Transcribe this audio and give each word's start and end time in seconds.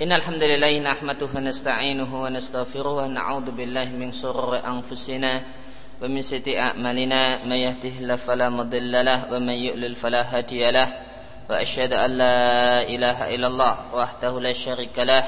إن 0.00 0.12
الحمد 0.12 0.42
لله 0.42 0.78
نحمده 0.78 1.28
ونستعينه 1.36 2.22
ونستغفره 2.22 3.04
ونعوذ 3.04 3.50
بالله 3.52 3.84
من 4.00 4.12
شرور 4.12 4.56
أنفسنا 4.56 5.42
ومن 6.00 6.22
سيئات 6.22 6.48
أعمالنا. 6.48 7.44
من 7.44 7.52
يهده 7.52 7.94
الله 8.00 8.16
فلا 8.16 8.48
مضل 8.48 9.04
له 9.04 9.28
ومن 9.28 9.56
يؤلل 9.60 9.94
فلا 9.94 10.24
هادي 10.24 10.70
له. 10.70 10.88
وأشهد 11.50 11.92
أن 11.92 12.10
لا 12.16 12.80
إله 12.80 13.34
إلا 13.34 13.46
الله 13.46 13.74
وحده 13.92 14.40
لا 14.40 14.52
شريك 14.52 14.96
له. 15.04 15.24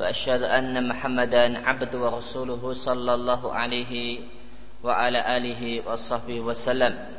وأشهد 0.00 0.42
أن 0.48 0.88
محمدا 0.88 1.68
عبده 1.68 1.98
ورسوله 2.00 2.72
صلى 2.72 3.14
الله 3.14 3.52
عليه 3.52 4.20
وعلى 4.80 5.36
آله 5.36 5.92
وصحبه 5.92 6.40
وسلم. 6.40 7.15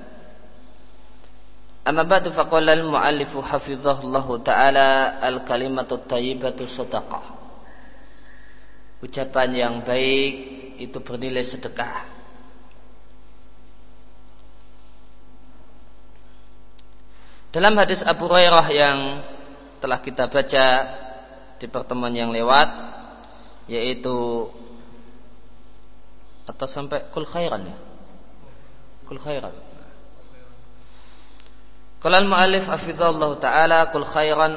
Amma 1.87 2.03
ba'du 2.03 2.35
faqala 2.35 2.75
al-mu'allifu 2.75 3.39
hafizahullahu 3.39 4.43
ta'ala 4.43 5.23
al-kalimatu 5.23 6.03
tayyibatu 6.03 6.67
sadaqah. 6.67 7.23
Ucapan 8.99 9.49
yang 9.55 9.75
baik 9.87 10.35
itu 10.83 10.99
bernilai 10.99 11.47
sedekah. 11.47 12.03
Dalam 17.55 17.79
hadis 17.79 18.03
Abu 18.03 18.27
Hurairah 18.27 18.67
yang 18.75 18.97
telah 19.79 20.03
kita 20.03 20.27
baca 20.27 20.65
di 21.55 21.65
pertemuan 21.71 22.11
yang 22.11 22.35
lewat 22.35 22.67
yaitu 23.71 24.43
atau 26.43 26.67
sampai 26.67 27.07
kul 27.15 27.23
khairan 27.23 27.63
ya. 27.63 27.77
Kul 29.07 29.23
khairan 29.23 29.66
kalau 31.97 32.21
mu'alif 32.29 32.69
afidhallahu 32.69 33.41
ta'ala 33.41 33.89
kul 33.89 34.05
khairan 34.05 34.53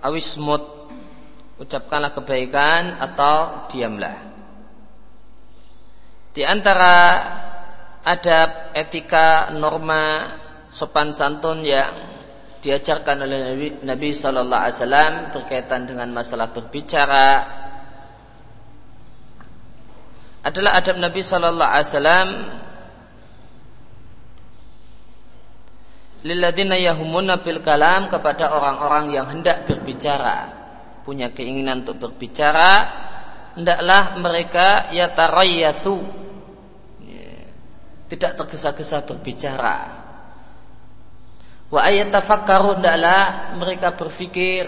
awismut 0.00 0.64
ucapkanlah 1.60 2.16
kebaikan 2.16 2.96
atau 2.96 3.68
diamlah. 3.68 4.16
Di 6.32 6.40
antara 6.46 7.20
adab 8.00 8.72
etika 8.72 9.52
norma 9.52 10.32
sopan 10.72 11.12
santun 11.12 11.60
yang 11.60 11.92
diajarkan 12.64 13.16
oleh 13.24 13.38
Nabi, 13.52 13.68
Nabi 13.84 14.08
Sallallahu 14.16 14.62
Alaihi 14.64 14.76
Wasallam 14.80 15.12
berkaitan 15.36 15.80
dengan 15.84 16.08
masalah 16.12 16.48
berbicara 16.48 17.28
adalah 20.40 20.80
adab 20.80 20.96
Nabi 20.96 21.20
Sallallahu 21.20 21.72
Alaihi 21.72 21.88
Wasallam 21.92 22.28
lilladina 26.24 26.76
yahumuna 26.76 27.40
bil 27.40 27.64
kalam 27.64 28.12
kepada 28.12 28.52
orang-orang 28.52 29.14
yang 29.14 29.26
hendak 29.28 29.64
berbicara. 29.64 30.60
Punya 31.00 31.32
keinginan 31.32 31.82
untuk 31.82 31.96
berbicara 32.10 32.72
hendaklah 33.56 34.20
mereka 34.20 34.92
yatarayyasu 34.94 35.96
ya, 37.02 37.32
tidak 38.12 38.32
tergesa-gesa 38.38 39.02
berbicara. 39.02 39.76
Wa 41.70 41.80
ayatafakkaru 41.86 42.78
hendaklah 42.78 43.54
mereka 43.58 43.94
berfikir. 43.94 44.66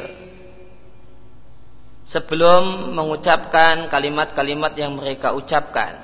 Sebelum 2.03 2.91
mengucapkan 2.99 3.87
kalimat-kalimat 3.87 4.75
yang 4.75 4.99
mereka 4.99 5.39
ucapkan. 5.39 6.03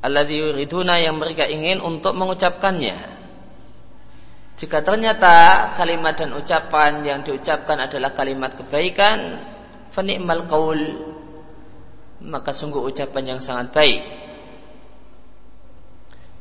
Alladzi 0.00 0.40
yuriduna 0.40 0.96
yang 0.96 1.20
mereka 1.20 1.44
ingin 1.44 1.84
untuk 1.84 2.16
mengucapkannya. 2.16 3.21
Jika 4.56 4.84
ternyata 4.84 5.70
kalimat 5.74 6.14
dan 6.14 6.36
ucapan 6.36 7.02
yang 7.02 7.20
diucapkan 7.24 7.88
adalah 7.88 8.12
kalimat 8.12 8.52
kebaikan, 8.54 9.40
fani'mal 9.90 10.46
qaul 10.46 10.80
maka 12.22 12.54
sungguh 12.54 12.86
ucapan 12.86 13.34
yang 13.34 13.40
sangat 13.42 13.74
baik. 13.74 14.02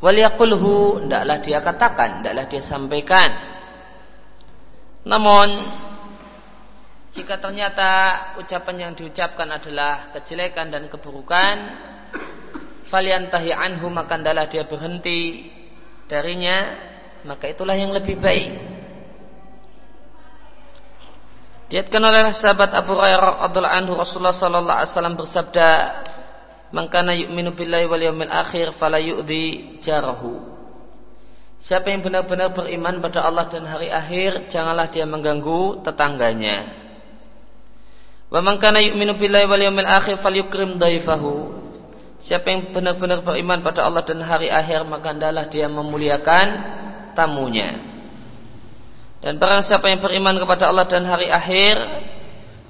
Waliyakulhu 0.02 1.06
Tidaklah 1.06 1.38
dia 1.46 1.60
katakan 1.62 2.10
Tidaklah 2.20 2.46
dia 2.50 2.62
sampaikan 2.62 3.30
Namun 5.06 5.50
Jika 7.14 7.38
ternyata 7.38 7.90
ucapan 8.42 8.90
yang 8.90 8.92
diucapkan 8.98 9.46
adalah 9.46 10.10
Kejelekan 10.18 10.74
dan 10.74 10.90
keburukan 10.90 11.56
Faliantahi 12.90 13.54
anhu 13.54 13.94
Maka 13.94 14.18
adalah 14.18 14.50
dia 14.50 14.66
berhenti 14.66 15.54
Darinya 16.10 16.90
Maka 17.28 17.54
itulah 17.54 17.78
yang 17.78 17.94
lebih 17.94 18.18
baik 18.18 18.82
Diatkan 21.72 22.04
oleh 22.04 22.36
sahabat 22.36 22.76
Abu 22.76 23.00
Hurairah 23.00 23.48
radhiyallahu 23.48 23.78
anhu 23.80 23.94
Rasulullah 23.96 24.36
sallallahu 24.36 24.76
alaihi 24.84 24.92
wasallam 24.92 25.16
bersabda 25.16 25.68
Mangkana 26.72 27.12
yu'minu 27.12 27.52
billahi 27.52 27.84
wal 27.84 28.00
yawmil 28.00 28.32
akhir 28.32 28.72
fala 28.72 28.96
yu'di 28.96 29.80
jarahu. 29.84 30.40
Siapa 31.60 31.92
yang 31.92 32.00
benar-benar 32.00 32.56
beriman 32.56 33.04
pada 33.04 33.28
Allah 33.28 33.52
dan 33.52 33.68
hari 33.68 33.92
akhir, 33.92 34.48
janganlah 34.48 34.88
dia 34.88 35.04
mengganggu 35.04 35.84
tetangganya. 35.84 36.64
Wa 38.32 38.40
man 38.40 38.56
kana 38.56 38.80
yu'minu 38.80 39.20
billahi 39.20 39.46
wal 39.52 39.64
yawmil 39.68 39.84
akhir 39.88 40.16
falyukrim 40.16 40.80
dhaifahu. 40.80 41.60
Siapa 42.24 42.48
yang 42.48 42.72
benar-benar 42.72 43.20
beriman 43.20 43.60
pada 43.60 43.84
Allah 43.84 44.08
dan 44.08 44.24
hari 44.24 44.48
akhir, 44.48 44.88
maka 44.88 45.12
hendaklah 45.12 45.52
dia 45.52 45.68
memuliakan 45.68 46.48
tamunya. 47.14 47.76
Dan 49.22 49.38
barang 49.38 49.62
siapa 49.62 49.86
yang 49.88 50.02
beriman 50.02 50.42
kepada 50.42 50.74
Allah 50.74 50.90
dan 50.90 51.06
hari 51.06 51.30
akhir, 51.30 51.78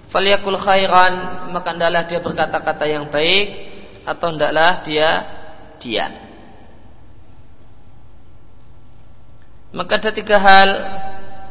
falyakul 0.03 0.59
khairan, 0.59 1.47
maka 1.56 1.72
hendaklah 1.72 2.03
dia 2.03 2.19
berkata-kata 2.19 2.85
yang 2.91 3.07
baik 3.07 3.72
atau 4.03 4.35
hendaklah 4.35 4.84
dia 4.84 5.09
diam. 5.79 6.12
Maka 9.72 10.03
ada 10.03 10.12
tiga 10.12 10.35
hal 10.35 10.69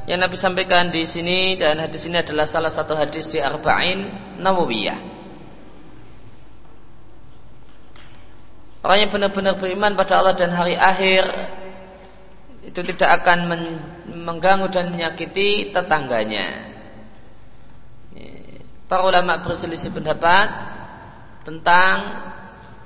yang 0.05 0.21
Nabi 0.21 0.37
sampaikan 0.37 0.93
di 0.93 1.09
sini 1.09 1.57
dan 1.57 1.81
hadis 1.81 2.05
ini 2.05 2.21
adalah 2.21 2.45
salah 2.45 2.69
satu 2.69 2.93
hadis 2.93 3.33
di 3.33 3.41
Arba'in 3.41 4.05
Nawawiyah. 4.37 5.01
Orang 8.81 8.99
yang 9.01 9.11
benar-benar 9.13 9.57
beriman 9.57 9.93
pada 9.93 10.21
Allah 10.21 10.37
dan 10.37 10.53
hari 10.53 10.73
akhir 10.77 11.25
itu 12.61 12.81
tidak 12.85 13.25
akan 13.25 13.39
mengganggu 14.13 14.69
dan 14.69 14.93
menyakiti 14.93 15.73
tetangganya. 15.73 16.69
Para 18.91 19.07
ulama 19.07 19.39
berselisih 19.39 19.95
pendapat 19.95 20.51
tentang 21.47 21.97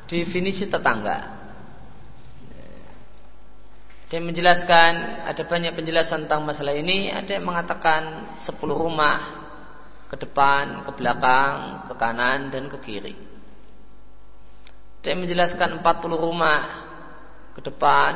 definisi 0.04 0.68
tetangga. 0.68 1.32
Dia 4.12 4.20
menjelaskan 4.20 5.24
ada 5.26 5.42
banyak 5.42 5.72
penjelasan 5.74 6.28
tentang 6.28 6.44
masalah 6.46 6.76
ini. 6.76 7.10
Ada 7.10 7.40
yang 7.40 7.50
mengatakan 7.50 8.36
10 8.36 8.62
rumah 8.62 9.18
ke 10.06 10.14
depan, 10.14 10.86
ke 10.86 10.90
belakang, 10.94 11.82
ke 11.88 11.98
kanan 11.98 12.52
dan 12.52 12.70
ke 12.70 12.78
kiri. 12.78 13.16
Ada 15.02 15.08
yang 15.08 15.20
menjelaskan 15.24 15.82
40 15.82 16.14
rumah 16.14 16.62
ke 17.56 17.60
depan, 17.64 18.12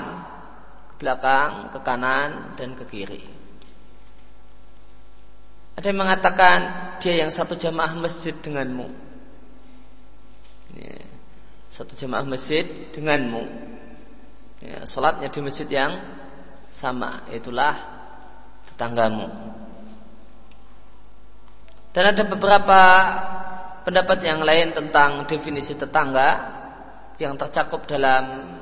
belakang, 0.99 1.73
ke 1.73 1.79
kanan 1.81 2.59
dan 2.59 2.75
ke 2.75 2.85
kiri. 2.91 3.23
Ada 5.79 5.95
yang 5.95 6.03
mengatakan 6.03 6.59
dia 6.99 7.23
yang 7.23 7.31
satu 7.31 7.55
jamaah 7.55 7.95
masjid 7.95 8.35
denganmu. 8.35 8.91
Ya 10.75 11.09
satu 11.79 11.95
jemaah 11.95 12.27
masjid 12.27 12.65
denganmu. 12.91 13.45
Ya, 14.59 14.83
di 15.31 15.41
masjid 15.45 15.69
yang 15.71 15.95
sama, 16.67 17.23
itulah 17.31 17.77
tetanggamu. 18.67 19.31
Dan 21.95 22.05
ada 22.11 22.23
beberapa 22.27 22.81
pendapat 23.87 24.19
yang 24.27 24.43
lain 24.43 24.75
tentang 24.75 25.23
definisi 25.31 25.79
tetangga 25.79 26.59
yang 27.23 27.39
tercakup 27.39 27.87
dalam 27.87 28.58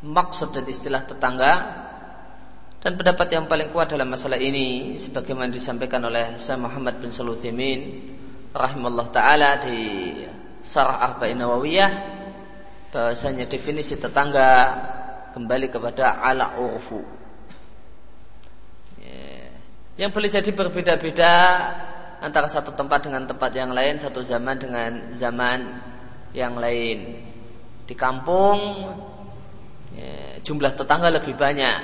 maksud 0.00 0.56
dan 0.56 0.64
istilah 0.64 1.04
tetangga 1.04 1.52
dan 2.80 2.96
pendapat 2.96 3.28
yang 3.28 3.44
paling 3.44 3.68
kuat 3.68 3.92
dalam 3.92 4.08
masalah 4.08 4.40
ini 4.40 4.96
sebagaimana 4.96 5.52
disampaikan 5.52 6.00
oleh 6.08 6.40
Syekh 6.40 6.56
Muhammad 6.56 6.96
bin 6.96 7.12
Saluthimin 7.12 7.80
rahimallahu 8.56 9.12
taala 9.12 9.60
di 9.60 10.16
Sarah 10.64 11.04
Arba'in 11.04 11.36
Nawawiyah 11.36 11.92
bahwasanya 12.88 13.44
definisi 13.46 14.00
tetangga 14.00 14.48
kembali 15.36 15.66
kepada 15.70 16.24
ala 16.24 16.58
urfu. 16.58 17.04
Ya. 18.98 19.46
Yang 20.00 20.10
boleh 20.16 20.30
jadi 20.32 20.50
berbeda-beda 20.50 21.32
antara 22.18 22.48
satu 22.50 22.74
tempat 22.74 23.06
dengan 23.06 23.24
tempat 23.28 23.52
yang 23.54 23.70
lain, 23.70 23.96
satu 24.00 24.20
zaman 24.20 24.56
dengan 24.58 24.90
zaman 25.14 25.60
yang 26.34 26.58
lain. 26.58 27.28
Di 27.86 27.94
kampung 27.94 28.58
ya, 30.00 30.40
jumlah 30.40 30.72
tetangga 30.72 31.12
lebih 31.12 31.36
banyak, 31.36 31.80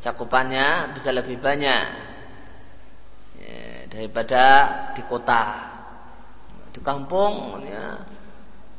cakupannya 0.00 0.96
bisa 0.96 1.12
lebih 1.12 1.36
banyak. 1.36 1.84
Ya, 3.38 3.84
daripada 3.92 4.44
di 4.96 5.02
kota. 5.04 5.68
Di 6.72 6.80
kampung 6.80 7.60
ya, 7.68 8.00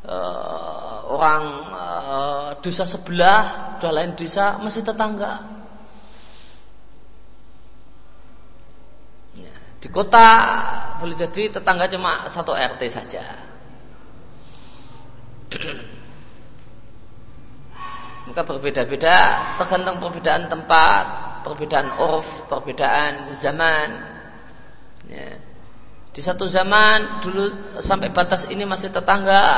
uh, 0.08 0.98
orang 1.10 1.44
uh, 1.74 2.50
desa 2.64 2.86
sebelah 2.90 3.78
sudah 3.78 3.92
lain 3.94 4.18
desa 4.18 4.58
masih 4.60 4.82
tetangga. 4.82 5.46
Ya, 9.38 9.54
di 9.80 9.88
kota 9.94 10.28
boleh 11.00 11.16
jadi 11.16 11.48
tetangga 11.48 11.88
cuma 11.88 12.28
satu 12.28 12.52
RT 12.52 12.82
saja 12.92 13.24
maka 18.30 18.46
berbeda-beda 18.46 19.18
tergantung 19.58 19.98
perbedaan 19.98 20.46
tempat, 20.46 21.06
perbedaan 21.42 21.90
urf, 21.98 22.46
perbedaan 22.46 23.34
zaman. 23.34 23.90
Ya. 25.10 25.34
Di 26.14 26.22
satu 26.22 26.46
zaman 26.46 27.26
dulu 27.26 27.74
sampai 27.82 28.14
batas 28.14 28.46
ini 28.54 28.70
masih 28.70 28.94
tetangga. 28.94 29.50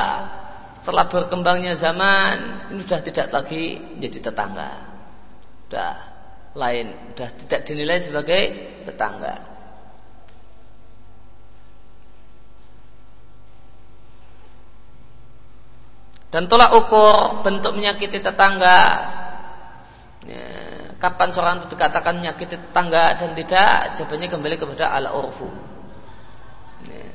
Setelah 0.79 1.05
berkembangnya 1.11 1.75
zaman, 1.77 2.71
ini 2.73 2.79
sudah 2.81 3.01
tidak 3.03 3.27
lagi 3.29 3.77
menjadi 3.77 4.31
tetangga. 4.31 4.71
Sudah 5.67 5.93
lain, 6.55 7.11
sudah 7.11 7.29
tidak 7.37 7.61
dinilai 7.67 7.99
sebagai 7.99 8.41
tetangga. 8.87 9.50
Dan 16.31 16.47
tolak 16.47 16.71
ukur 16.71 17.43
bentuk 17.43 17.75
menyakiti 17.75 18.23
tetangga. 18.23 18.79
Ya, 20.23 20.47
kapan 20.95 21.27
seorang 21.27 21.59
itu 21.59 21.75
dikatakan 21.75 22.23
menyakiti 22.23 22.55
tetangga 22.55 23.19
dan 23.19 23.35
tidak, 23.35 23.91
jawabannya 23.99 24.27
kembali 24.31 24.55
kepada 24.55 24.95
ala 24.95 25.11
urfu. 25.11 25.51
Ya, 26.87 27.11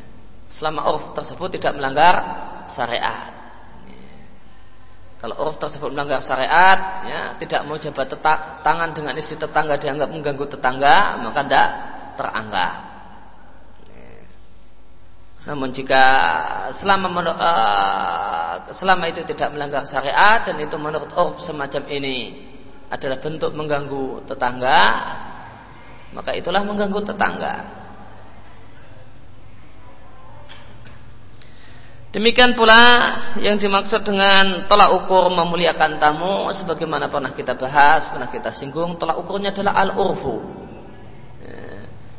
selama 0.52 0.92
urf 0.92 1.16
tersebut 1.16 1.48
tidak 1.56 1.80
melanggar 1.80 2.14
syariat. 2.68 3.32
Ya, 3.88 4.12
kalau 5.16 5.48
urf 5.48 5.56
tersebut 5.56 5.96
melanggar 5.96 6.20
syariat, 6.20 7.08
ya, 7.08 7.20
tidak 7.40 7.64
mau 7.64 7.80
jabat 7.80 8.12
tangan 8.60 8.92
dengan 8.92 9.16
istri 9.16 9.40
tetangga 9.40 9.80
dianggap 9.80 10.12
mengganggu 10.12 10.44
tetangga, 10.44 11.24
maka 11.24 11.40
tidak 11.40 11.68
teranggap. 12.20 12.95
Namun 15.46 15.70
jika 15.70 16.02
selama 16.74 17.22
uh, 17.22 18.66
selama 18.74 19.06
itu 19.06 19.22
tidak 19.22 19.54
melanggar 19.54 19.86
syariat 19.86 20.42
dan 20.42 20.58
itu 20.58 20.74
menurut 20.74 21.06
urf 21.14 21.38
semacam 21.38 21.86
ini 21.86 22.34
adalah 22.90 23.22
bentuk 23.22 23.54
mengganggu 23.54 24.26
tetangga, 24.26 24.82
maka 26.10 26.34
itulah 26.34 26.66
mengganggu 26.66 26.98
tetangga. 26.98 27.54
Demikian 32.10 32.56
pula 32.56 33.12
yang 33.38 33.60
dimaksud 33.60 34.02
dengan 34.02 34.66
tolak 34.66 34.88
ukur 34.98 35.30
memuliakan 35.30 36.00
tamu 36.00 36.48
sebagaimana 36.48 37.06
pernah 37.12 37.30
kita 37.30 37.54
bahas, 37.54 38.08
pernah 38.10 38.26
kita 38.32 38.50
singgung, 38.50 38.98
tolak 38.98 39.20
ukurnya 39.20 39.54
adalah 39.54 39.78
al-urfu. 39.78 40.65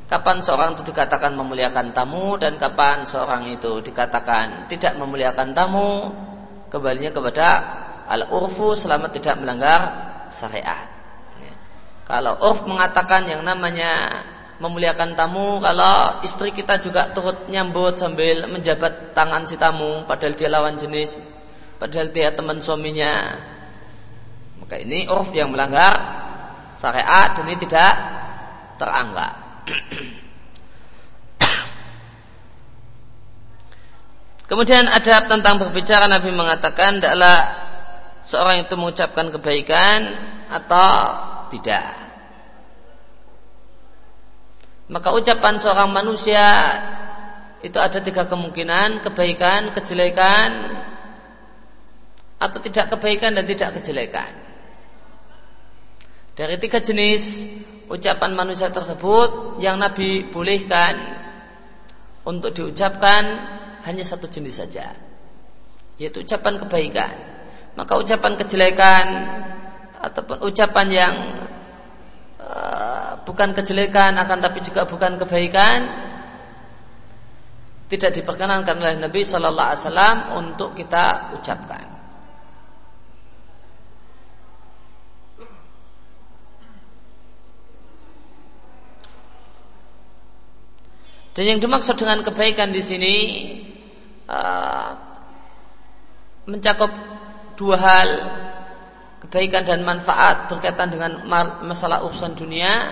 Kapan 0.07 0.39
seorang 0.39 0.71
itu 0.71 0.87
dikatakan 0.87 1.35
memuliakan 1.35 1.91
tamu 1.91 2.39
dan 2.39 2.55
kapan 2.55 3.03
seorang 3.03 3.43
itu 3.51 3.83
dikatakan 3.83 4.71
tidak 4.71 4.95
memuliakan 4.95 5.51
tamu 5.51 6.07
kembalinya 6.71 7.11
kepada 7.11 7.47
al-urfu 8.07 8.71
selama 8.71 9.11
tidak 9.11 9.35
melanggar 9.35 9.79
syariat. 10.31 10.87
Ya. 11.43 11.53
Kalau 12.07 12.39
urf 12.39 12.63
mengatakan 12.63 13.27
yang 13.27 13.43
namanya 13.43 14.23
memuliakan 14.63 15.11
tamu 15.13 15.59
kalau 15.59 16.23
istri 16.23 16.55
kita 16.55 16.79
juga 16.79 17.11
turut 17.11 17.51
nyambut 17.51 17.99
sambil 17.99 18.47
menjabat 18.47 19.11
tangan 19.11 19.43
si 19.43 19.59
tamu 19.59 20.07
padahal 20.07 20.33
dia 20.33 20.49
lawan 20.49 20.79
jenis 20.79 21.21
padahal 21.77 22.09
dia 22.09 22.33
teman 22.33 22.57
suaminya 22.57 23.37
maka 24.57 24.81
ini 24.81 25.05
urf 25.05 25.29
yang 25.35 25.53
melanggar 25.53 25.93
syariat 26.73 27.37
dan 27.37 27.43
ini 27.45 27.57
tidak 27.61 27.93
teranggap 28.81 29.46
Kemudian 34.47 34.87
ada 34.87 35.27
tentang 35.27 35.59
berbicara 35.59 36.07
Nabi 36.07 36.31
mengatakan 36.31 37.03
adalah 37.03 37.67
seorang 38.23 38.63
itu 38.63 38.79
mengucapkan 38.79 39.27
kebaikan 39.27 39.99
atau 40.47 40.91
tidak. 41.51 42.07
Maka 44.87 45.11
ucapan 45.11 45.59
seorang 45.59 45.91
manusia 45.91 46.47
itu 47.59 47.75
ada 47.75 47.99
tiga 47.99 48.23
kemungkinan 48.23 49.03
kebaikan, 49.03 49.75
kejelekan 49.75 50.79
atau 52.39 52.59
tidak 52.63 52.95
kebaikan 52.95 53.35
dan 53.35 53.43
tidak 53.43 53.75
kejelekan. 53.81 54.31
Dari 56.39 56.55
tiga 56.55 56.79
jenis 56.79 57.43
ucapan 57.87 58.31
manusia 58.35 58.67
tersebut 58.67 59.59
yang 59.63 59.79
Nabi 59.79 60.27
bolehkan 60.27 60.95
untuk 62.27 62.51
diucapkan 62.51 63.23
hanya 63.87 64.03
satu 64.03 64.27
jenis 64.27 64.59
saja 64.59 64.91
yaitu 65.97 66.21
ucapan 66.21 66.61
kebaikan. 66.61 67.13
Maka 67.73 67.97
ucapan 67.97 68.37
kejelekan 68.37 69.05
ataupun 69.97 70.45
ucapan 70.45 70.87
yang 70.93 71.15
uh, 72.37 73.17
bukan 73.25 73.53
kejelekan 73.53 74.13
akan 74.13 74.37
tapi 74.41 74.61
juga 74.61 74.85
bukan 74.85 75.17
kebaikan 75.17 75.79
tidak 77.87 78.13
diperkenankan 78.13 78.77
oleh 78.77 78.97
Nabi 79.01 79.21
Shallallahu 79.25 79.69
Alaihi 79.73 79.83
Wasallam 79.85 80.17
untuk 80.37 80.69
kita 80.77 81.33
ucapkan 81.33 81.96
Dan 91.37 91.53
yang 91.53 91.61
dimaksud 91.61 92.01
dengan 92.01 92.25
kebaikan 92.25 92.73
di 92.73 92.81
sini 92.81 93.15
uh, 94.25 94.89
mencakup 96.49 96.89
dua 97.53 97.77
hal 97.77 98.09
kebaikan 99.21 99.61
dan 99.61 99.85
manfaat 99.85 100.49
berkaitan 100.49 100.89
dengan 100.89 101.29
masalah 101.61 102.01
urusan 102.09 102.33
dunia, 102.33 102.89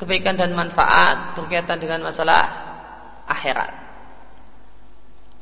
kebaikan 0.00 0.40
dan 0.40 0.56
manfaat 0.56 1.36
berkaitan 1.36 1.76
dengan 1.76 2.00
masalah 2.00 2.48
akhirat. 3.28 3.72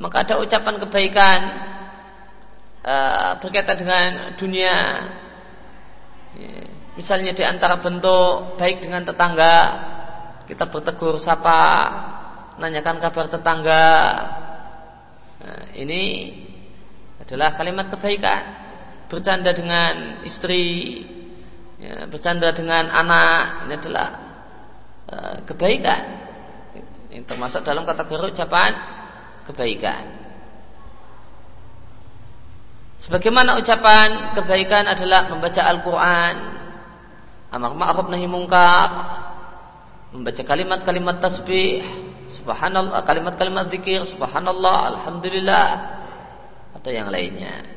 Maka 0.02 0.26
ada 0.26 0.42
ucapan 0.42 0.74
kebaikan 0.82 1.38
uh, 2.82 3.38
berkaitan 3.38 3.78
dengan 3.78 4.10
dunia, 4.34 4.74
ya, 6.34 6.66
misalnya 6.98 7.30
di 7.30 7.46
antara 7.46 7.78
bentuk 7.78 8.58
baik 8.58 8.82
dengan 8.82 9.06
tetangga, 9.06 9.56
kita 10.50 10.66
bertegur 10.66 11.14
sapa 11.22 11.62
nanyakan 12.58 12.96
kabar 13.02 13.26
tetangga. 13.26 13.86
Nah, 15.44 15.64
ini 15.76 16.32
adalah 17.20 17.52
kalimat 17.54 17.90
kebaikan. 17.90 18.42
Bercanda 19.10 19.54
dengan 19.54 20.24
istri, 20.26 21.00
ya, 21.78 22.08
bercanda 22.08 22.50
dengan 22.50 22.88
anak, 22.90 23.68
ini 23.68 23.74
adalah 23.78 24.08
uh, 25.12 25.36
kebaikan. 25.46 26.04
Ini 27.14 27.22
termasuk 27.22 27.62
dalam 27.62 27.86
kategori 27.86 28.34
ucapan 28.34 28.72
kebaikan. 29.46 30.04
Sebagaimana 32.98 33.60
ucapan 33.60 34.32
kebaikan 34.32 34.88
adalah 34.88 35.28
membaca 35.28 35.60
Al-Quran, 35.60 36.36
amar 37.52 37.76
ma'ruf 37.76 38.08
nahi 38.08 38.24
mungkar, 38.24 38.88
membaca 40.16 40.42
kalimat-kalimat 40.42 41.20
tasbih, 41.20 41.84
subhanallah 42.28 43.04
kalimat-kalimat 43.04 43.68
zikir 43.68 44.00
subhanallah 44.04 44.96
alhamdulillah 44.96 45.68
atau 46.74 46.90
yang 46.90 47.08
lainnya 47.08 47.74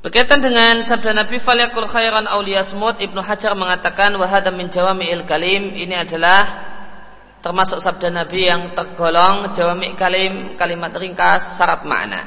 Berkaitan 0.00 0.40
dengan 0.40 0.80
sabda 0.80 1.12
Nabi 1.12 1.36
Falyakul 1.36 1.84
khairan 1.84 2.24
awliyasmut 2.24 3.04
Ibnu 3.04 3.20
Hajar 3.20 3.52
mengatakan 3.52 4.16
wahada 4.16 4.48
min 4.48 4.72
jawami'il 4.72 5.28
kalim 5.28 5.76
ini 5.76 5.92
adalah 5.92 6.48
termasuk 7.44 7.84
sabda 7.84 8.08
Nabi 8.08 8.48
yang 8.48 8.72
tergolong 8.72 9.52
jawami' 9.52 9.92
kalim 10.00 10.56
kalimat 10.56 10.96
ringkas 10.96 11.60
syarat 11.60 11.84
makna. 11.84 12.24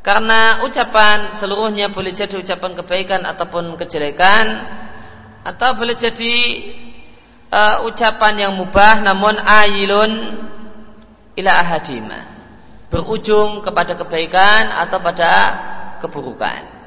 Karena 0.00 0.64
ucapan 0.64 1.36
seluruhnya 1.36 1.92
boleh 1.92 2.16
jadi 2.16 2.32
ucapan 2.40 2.72
kebaikan 2.80 3.28
ataupun 3.28 3.76
kejelekan 3.76 4.46
atau 5.46 5.68
boleh 5.78 5.94
jadi 5.94 6.34
uh, 7.52 7.86
ucapan 7.86 8.48
yang 8.48 8.52
mubah 8.58 9.02
namun 9.02 9.38
ayilun 9.38 10.12
ila 11.38 11.52
ahadima 11.62 12.18
berujung 12.88 13.60
kepada 13.60 13.94
kebaikan 13.94 14.72
atau 14.72 14.98
pada 14.98 15.32
keburukan 16.00 16.78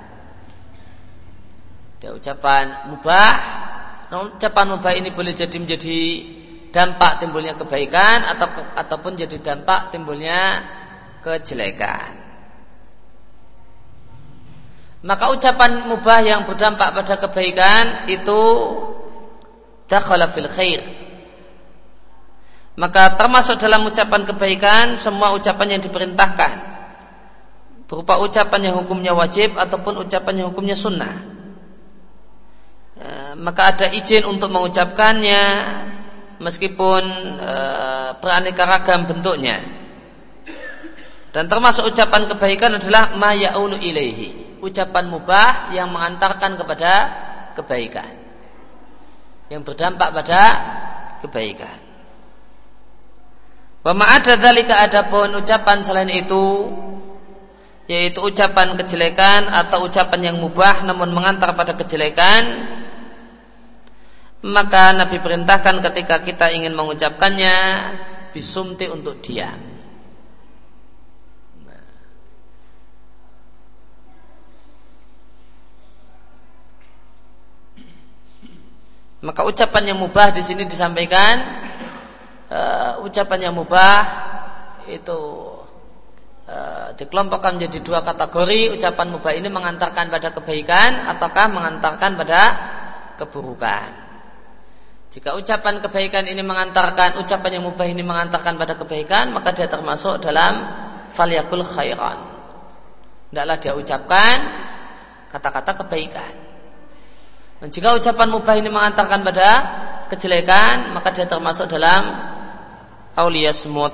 Dia 2.01 2.17
ucapan 2.17 2.89
mubah. 2.89 3.37
Namun 4.09 4.33
ucapan 4.33 4.65
mubah 4.73 4.93
ini 4.97 5.13
boleh 5.13 5.37
jadi 5.37 5.53
menjadi 5.53 5.99
dampak 6.73 7.21
timbulnya 7.21 7.53
kebaikan 7.53 8.25
atau 8.25 8.49
ataupun 8.73 9.13
jadi 9.13 9.37
dampak 9.37 9.93
timbulnya 9.93 10.65
kejelekan. 11.21 12.30
Maka 15.01 15.33
ucapan 15.33 15.89
mubah 15.89 16.21
yang 16.21 16.45
berdampak 16.45 16.93
pada 16.93 17.17
kebaikan 17.17 18.05
itu 18.05 18.41
dakhala 19.89 20.29
fil 20.29 20.45
khair. 20.45 20.81
Maka 22.77 23.17
termasuk 23.17 23.57
dalam 23.57 23.81
ucapan 23.89 24.29
kebaikan 24.29 24.85
semua 24.95 25.33
ucapan 25.33 25.77
yang 25.77 25.81
diperintahkan 25.81 26.53
berupa 27.89 28.23
ucapan 28.23 28.71
yang 28.71 28.75
hukumnya 28.79 29.11
wajib 29.11 29.57
ataupun 29.59 30.07
ucapan 30.07 30.33
yang 30.39 30.47
hukumnya 30.53 30.77
sunnah. 30.79 31.11
E, 32.95 33.35
maka 33.35 33.75
ada 33.75 33.91
izin 33.91 34.23
untuk 34.23 34.47
mengucapkannya 34.47 35.43
meskipun 36.39 37.03
e, 37.35 37.53
beraneka 38.23 38.63
ragam 38.63 39.03
bentuknya. 39.09 39.59
Dan 41.35 41.51
termasuk 41.51 41.91
ucapan 41.91 42.31
kebaikan 42.31 42.79
adalah 42.79 43.11
ma 43.19 43.35
ya'ulu 43.35 43.75
ilaihi 43.75 44.40
ucapan 44.61 45.05
mubah 45.09 45.73
yang 45.75 45.89
mengantarkan 45.89 46.55
kepada 46.55 46.91
kebaikan 47.57 48.21
yang 49.51 49.67
berdampak 49.67 50.15
pada 50.15 50.41
kebaikan. 51.19 51.77
Wa 53.83 53.91
ma'ada 53.91 54.39
dzalika 54.39 54.87
adapun 54.87 55.35
ucapan 55.35 55.83
selain 55.83 56.07
itu 56.07 56.71
yaitu 57.91 58.23
ucapan 58.23 58.77
kejelekan 58.79 59.51
atau 59.51 59.83
ucapan 59.83 60.31
yang 60.31 60.37
mubah 60.39 60.87
namun 60.87 61.11
mengantar 61.11 61.51
pada 61.51 61.75
kejelekan 61.75 62.71
maka 64.47 64.95
Nabi 64.95 65.19
perintahkan 65.19 65.83
ketika 65.91 66.23
kita 66.23 66.55
ingin 66.55 66.71
mengucapkannya 66.71 67.55
bisumti 68.31 68.87
untuk 68.87 69.19
diam 69.19 69.70
Maka 79.21 79.45
ucapan 79.45 79.93
yang 79.93 79.99
mubah 80.01 80.33
di 80.33 80.41
sini 80.41 80.65
disampaikan 80.65 81.61
uh, 82.49 83.05
ucapan 83.05 83.49
yang 83.49 83.53
mubah 83.53 84.01
itu 84.89 85.21
uh, 86.49 86.89
dikelompokkan 86.97 87.61
menjadi 87.61 87.85
dua 87.85 88.01
kategori. 88.01 88.73
Ucapan 88.73 89.07
mubah 89.13 89.33
ini 89.37 89.45
mengantarkan 89.53 90.09
pada 90.09 90.33
kebaikan 90.33 91.05
ataukah 91.05 91.47
mengantarkan 91.53 92.11
pada 92.17 92.41
keburukan. 93.21 93.89
Jika 95.13 95.37
ucapan 95.37 95.83
kebaikan 95.85 96.25
ini 96.25 96.41
mengantarkan 96.41 97.21
ucapan 97.21 97.61
yang 97.61 97.63
mubah 97.69 97.85
ini 97.85 98.01
mengantarkan 98.01 98.57
pada 98.57 98.73
kebaikan, 98.73 99.35
maka 99.35 99.53
dia 99.53 99.69
termasuk 99.69 100.17
dalam 100.17 100.65
faliyakul 101.13 101.61
khairan. 101.61 102.41
Tidaklah 103.29 103.57
dia 103.61 103.73
ucapkan 103.77 104.37
kata-kata 105.29 105.71
kebaikan. 105.83 106.50
Dan 107.61 107.69
jika 107.69 107.93
ucapan 107.93 108.27
mubah 108.33 108.57
ini 108.57 108.73
mengantarkan 108.73 109.21
pada 109.21 109.49
kejelekan, 110.09 110.97
maka 110.97 111.13
dia 111.13 111.29
termasuk 111.29 111.69
dalam 111.69 112.09
aulia 113.13 113.53
semut. 113.53 113.93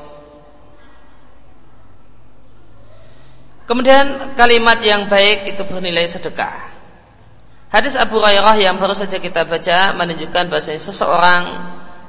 Kemudian 3.68 4.32
kalimat 4.40 4.80
yang 4.80 5.12
baik 5.12 5.52
itu 5.52 5.68
bernilai 5.68 6.08
sedekah. 6.08 6.72
Hadis 7.68 8.00
Abu 8.00 8.24
Hurairah 8.24 8.56
yang 8.56 8.80
baru 8.80 8.96
saja 8.96 9.20
kita 9.20 9.44
baca 9.44 9.92
menunjukkan 10.00 10.48
bahwa 10.48 10.64
seseorang 10.64 11.44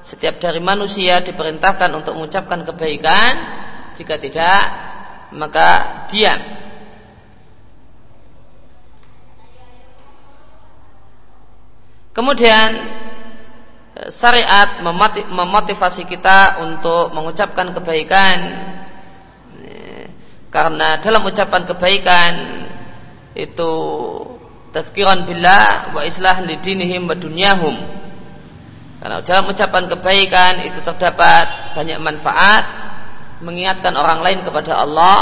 setiap 0.06 0.38
dari 0.38 0.62
manusia 0.62 1.18
diperintahkan 1.18 1.90
untuk 1.98 2.14
mengucapkan 2.14 2.62
kebaikan, 2.62 3.32
jika 3.98 4.14
tidak 4.22 4.62
maka 5.34 6.06
diam 6.06 6.67
Kemudian 12.18 12.68
eh, 13.94 14.10
syariat 14.10 14.82
memotivasi 15.30 16.02
kita 16.10 16.58
untuk 16.66 17.14
mengucapkan 17.14 17.70
kebaikan. 17.70 18.38
Karena 20.48 20.96
dalam 20.98 21.28
ucapan 21.28 21.62
kebaikan 21.68 22.32
itu 23.36 23.72
tazkiran 24.72 25.28
billah 25.28 25.92
wa 25.94 26.02
islah 26.02 26.40
lidinihim 26.42 27.06
wa 27.06 27.14
dunyahum. 27.14 27.76
Karena 28.98 29.22
dalam 29.22 29.46
ucapan 29.46 29.84
kebaikan 29.86 30.66
itu 30.66 30.82
terdapat 30.82 31.76
banyak 31.78 32.02
manfaat 32.02 32.64
mengingatkan 33.44 33.94
orang 33.94 34.24
lain 34.26 34.42
kepada 34.42 34.82
Allah 34.82 35.20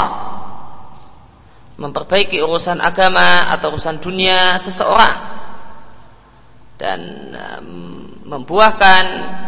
memperbaiki 1.77 2.41
urusan 2.41 2.81
agama 2.81 3.53
atau 3.53 3.69
urusan 3.69 4.01
dunia 4.01 4.57
seseorang 4.57 5.13
dan 6.77 7.33
membuahkan 8.21 9.03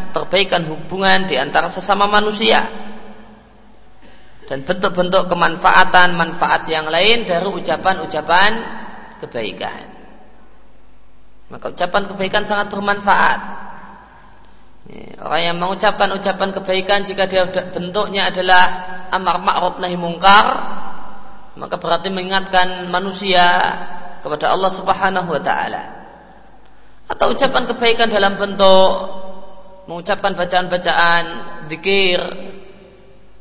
perbaikan 0.09 0.65
hubungan 0.65 1.29
di 1.29 1.37
antara 1.37 1.69
sesama 1.69 2.09
manusia 2.09 2.65
dan 4.49 4.65
bentuk-bentuk 4.65 5.29
kemanfaatan 5.29 6.17
manfaat 6.17 6.65
yang 6.65 6.89
lain 6.89 7.21
dari 7.29 7.45
ucapan-ucapan 7.45 8.51
kebaikan. 9.21 9.85
Maka 11.53 11.69
ucapan 11.69 12.03
kebaikan 12.09 12.43
sangat 12.49 12.73
bermanfaat. 12.73 13.39
Orang 15.21 15.41
yang 15.45 15.57
mengucapkan 15.61 16.09
ucapan 16.17 16.49
kebaikan 16.49 17.05
jika 17.05 17.29
dia 17.29 17.45
bentuknya 17.45 18.33
adalah 18.33 18.65
amar 19.13 19.37
ma'ruf 19.37 19.77
nahi 19.77 19.93
mungkar, 19.93 20.45
maka 21.53 21.77
berarti 21.77 22.09
mengingatkan 22.09 22.89
manusia 22.89 23.61
kepada 24.17 24.49
Allah 24.49 24.71
Subhanahu 24.73 25.29
wa 25.29 25.41
taala 25.45 25.98
atau 27.09 27.33
ucapan 27.33 27.63
kebaikan 27.65 28.07
dalam 28.07 28.37
bentuk 28.37 28.93
mengucapkan 29.89 30.37
bacaan-bacaan 30.37 31.23
zikir 31.67 32.21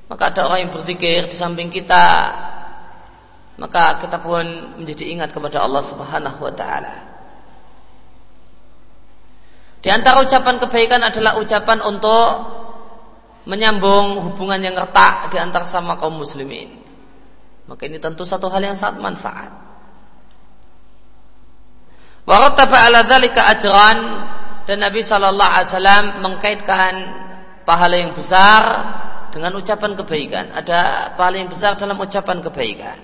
maka 0.08 0.32
ada 0.32 0.48
orang 0.48 0.66
yang 0.66 0.72
berzikir 0.72 1.28
di 1.28 1.36
samping 1.36 1.68
kita 1.68 2.32
maka 3.58 3.98
kita 3.98 4.22
pun 4.22 4.46
menjadi 4.78 5.04
ingat 5.18 5.34
kepada 5.34 5.66
Allah 5.66 5.82
Subhanahu 5.82 6.38
wa 6.46 6.54
taala. 6.54 6.94
Di 9.82 9.90
antara 9.90 10.22
ucapan 10.22 10.62
kebaikan 10.62 11.02
adalah 11.02 11.42
ucapan 11.42 11.82
untuk 11.82 12.30
menyambung 13.50 14.22
hubungan 14.30 14.62
yang 14.62 14.78
retak 14.78 15.34
di 15.34 15.42
antara 15.42 15.66
sama 15.66 15.98
kaum 15.98 16.22
muslimin. 16.22 16.70
Maka 17.66 17.90
ini 17.90 17.98
tentu 17.98 18.22
satu 18.22 18.46
hal 18.46 18.62
yang 18.62 18.78
sangat 18.78 19.02
manfaat. 19.02 19.50
Warattaba 22.28 22.92
ala 22.92 23.08
dzalika 23.08 23.40
ajran 23.48 23.98
dan 24.68 24.84
Nabi 24.84 25.00
sallallahu 25.00 25.48
alaihi 25.48 25.68
wasallam 25.72 26.04
mengkaitkan 26.20 26.94
pahala 27.64 27.96
yang 27.96 28.12
besar 28.12 28.62
dengan 29.32 29.56
ucapan 29.56 29.96
kebaikan. 29.96 30.52
Ada 30.52 31.12
pahala 31.16 31.40
yang 31.40 31.48
besar 31.48 31.80
dalam 31.80 31.96
ucapan 31.96 32.44
kebaikan. 32.44 33.00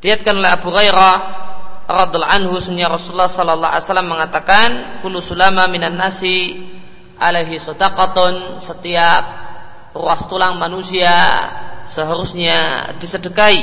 Diatkan 0.00 0.40
oleh 0.40 0.56
Abu 0.56 0.72
Hurairah 0.72 1.16
radhiallahu 1.84 2.32
anhu 2.32 2.56
sunnah 2.64 2.88
Rasulullah 2.88 3.28
sallallahu 3.28 3.72
alaihi 3.76 3.84
wasallam 3.84 4.08
mengatakan 4.08 4.68
kullu 5.04 5.20
sulama 5.20 5.68
minan 5.68 6.00
nasi 6.00 6.64
alaihi 7.20 7.60
sadaqatun 7.60 8.56
setiap 8.56 9.24
ruas 9.92 10.24
tulang 10.32 10.56
manusia 10.56 11.12
seharusnya 11.84 12.88
disedekahi 12.96 13.62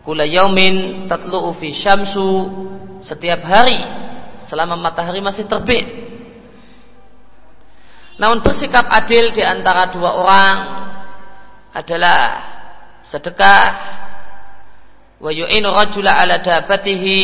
kula 0.00 0.24
yaumin 0.24 1.04
tatlu'u 1.04 1.52
fi 1.52 1.76
syamsu 1.76 2.48
setiap 2.98 3.42
hari 3.46 3.78
selama 4.38 4.78
matahari 4.78 5.18
masih 5.22 5.46
terbit. 5.46 5.86
Namun 8.18 8.42
bersikap 8.42 8.90
adil 8.90 9.30
di 9.30 9.42
antara 9.46 9.86
dua 9.90 10.10
orang 10.18 10.56
adalah 11.74 12.42
sedekah 13.02 13.70
wa 15.18 15.30
yu'inu 15.30 15.70
rajula 15.70 16.18
ala 16.18 16.42
dabatihi 16.42 17.18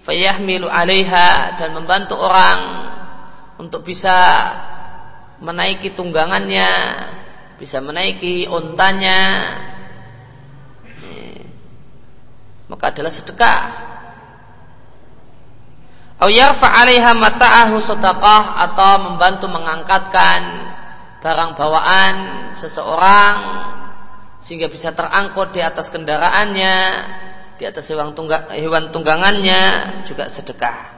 fayahmilu 0.00 0.68
'alaiha 0.68 1.60
dan 1.60 1.76
membantu 1.76 2.16
orang 2.16 2.60
untuk 3.60 3.84
bisa 3.84 4.16
menaiki 5.44 5.92
tunggangannya, 5.92 6.72
bisa 7.60 7.84
menaiki 7.84 8.48
ontanya. 8.48 9.20
Maka 12.72 12.84
adalah 12.94 13.12
sedekah 13.12 13.90
yarfa 16.28 16.68
'alaiha 16.68 17.16
mata'ahu 17.16 17.80
atau 17.80 18.92
membantu 19.08 19.46
mengangkatkan 19.48 20.40
barang 21.24 21.50
bawaan 21.56 22.16
seseorang 22.52 23.36
sehingga 24.40 24.68
bisa 24.68 24.92
terangkut 24.92 25.56
di 25.56 25.60
atas 25.64 25.88
kendaraannya 25.88 26.76
di 27.60 27.68
atas 27.68 27.92
hewan, 27.92 28.16
tunggang, 28.16 28.48
hewan 28.56 28.88
tunggangannya 28.88 29.60
juga 30.08 30.32
sedekah. 30.32 30.96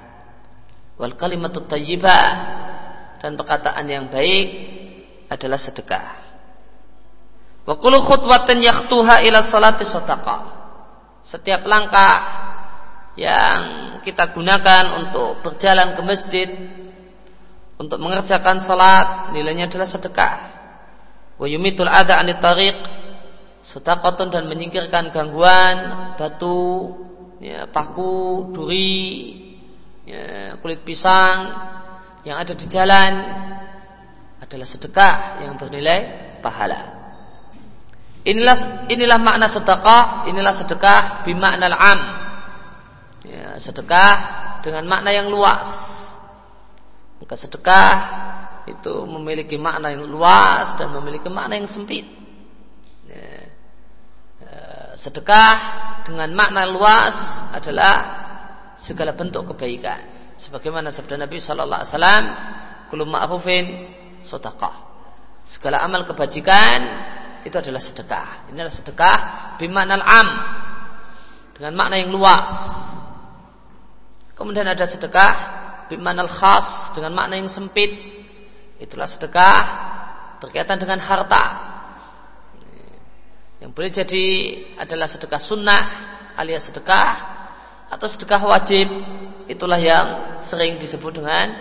Wal 0.94 1.18
kalimatut 1.18 1.66
tayyibah 1.66 2.26
dan 3.18 3.34
perkataan 3.34 3.82
yang 3.90 4.06
baik 4.06 4.46
adalah 5.26 5.58
sedekah. 5.58 6.06
Wa 7.66 7.74
kullu 7.74 7.98
khutwatin 7.98 8.62
yakhtuha 8.62 9.26
ila 9.26 9.42
salati. 9.42 9.82
Setiap 11.22 11.66
langkah 11.66 12.14
yang 13.16 13.58
kita 14.00 14.32
gunakan 14.32 15.04
untuk 15.04 15.44
berjalan 15.44 15.92
ke 15.92 16.00
masjid 16.00 16.48
untuk 17.76 17.98
mengerjakan 17.98 18.62
salat 18.62 19.34
nilainya 19.34 19.68
adalah 19.68 19.88
sedekah. 19.88 20.36
Wa 21.36 21.46
yumitul 21.50 21.90
adha 21.90 22.22
anit 22.22 22.38
tariq 22.38 22.78
sedekatun 23.62 24.30
dan 24.30 24.46
menyingkirkan 24.50 25.14
gangguan 25.14 25.76
batu, 26.18 26.98
ya, 27.38 27.70
paku, 27.70 28.50
duri, 28.50 29.38
ya, 30.06 30.58
kulit 30.58 30.82
pisang 30.82 31.50
yang 32.26 32.38
ada 32.38 32.54
di 32.54 32.66
jalan 32.66 33.12
adalah 34.42 34.66
sedekah 34.66 35.42
yang 35.46 35.54
bernilai 35.54 36.00
pahala. 36.42 37.02
Inilah 38.22 38.86
inilah 38.86 39.18
makna 39.18 39.50
sedekah, 39.50 40.30
inilah 40.30 40.54
sedekah 40.54 41.26
bimakna 41.26 41.66
am. 41.74 42.21
Ya, 43.22 43.54
sedekah 43.54 44.14
dengan 44.66 44.86
makna 44.90 45.14
yang 45.14 45.30
luas. 45.30 45.70
Maka 47.22 47.38
sedekah 47.38 47.94
itu 48.66 49.06
memiliki 49.06 49.54
makna 49.58 49.94
yang 49.94 50.06
luas 50.06 50.74
dan 50.74 50.90
memiliki 50.90 51.30
makna 51.30 51.54
yang 51.54 51.70
sempit. 51.70 52.02
Ya, 53.06 53.46
ya 54.42 54.58
sedekah 54.98 55.56
dengan 56.02 56.34
makna 56.34 56.66
luas 56.66 57.46
adalah 57.54 57.94
segala 58.74 59.14
bentuk 59.14 59.54
kebaikan. 59.54 60.02
Sebagaimana 60.34 60.90
sabda 60.90 61.22
Nabi 61.22 61.38
Sallallahu 61.38 61.80
Alaihi 61.86 61.92
Wasallam, 61.94 62.24
"Kullu 62.90 63.04
ma'rufin 63.06 63.66
sedekah." 64.26 64.90
Segala 65.46 65.82
amal 65.86 66.02
kebajikan 66.02 66.80
itu 67.46 67.54
adalah 67.54 67.82
sedekah. 67.82 68.50
Ini 68.50 68.58
adalah 68.62 68.74
sedekah 68.74 69.18
bimakna 69.58 69.98
am 70.02 70.28
dengan 71.54 71.72
makna 71.78 71.98
yang 71.98 72.10
luas. 72.10 72.50
Kemudian 74.32 74.64
ada 74.64 74.84
sedekah 74.88 75.34
bimakna 75.92 76.24
khas 76.24 76.92
dengan 76.96 77.12
makna 77.12 77.36
yang 77.36 77.50
sempit. 77.50 77.92
Itulah 78.80 79.06
sedekah 79.06 79.60
berkaitan 80.40 80.80
dengan 80.80 80.98
harta. 80.98 81.44
Yang 83.62 83.70
boleh 83.70 83.90
jadi 83.94 84.26
adalah 84.80 85.06
sedekah 85.06 85.38
sunnah 85.38 85.82
alias 86.34 86.72
sedekah 86.72 87.14
atau 87.92 88.06
sedekah 88.08 88.42
wajib 88.48 88.88
itulah 89.46 89.78
yang 89.78 90.40
sering 90.42 90.80
disebut 90.80 91.22
dengan 91.22 91.52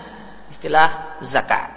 istilah 0.49 1.19
zakat. 1.21 1.69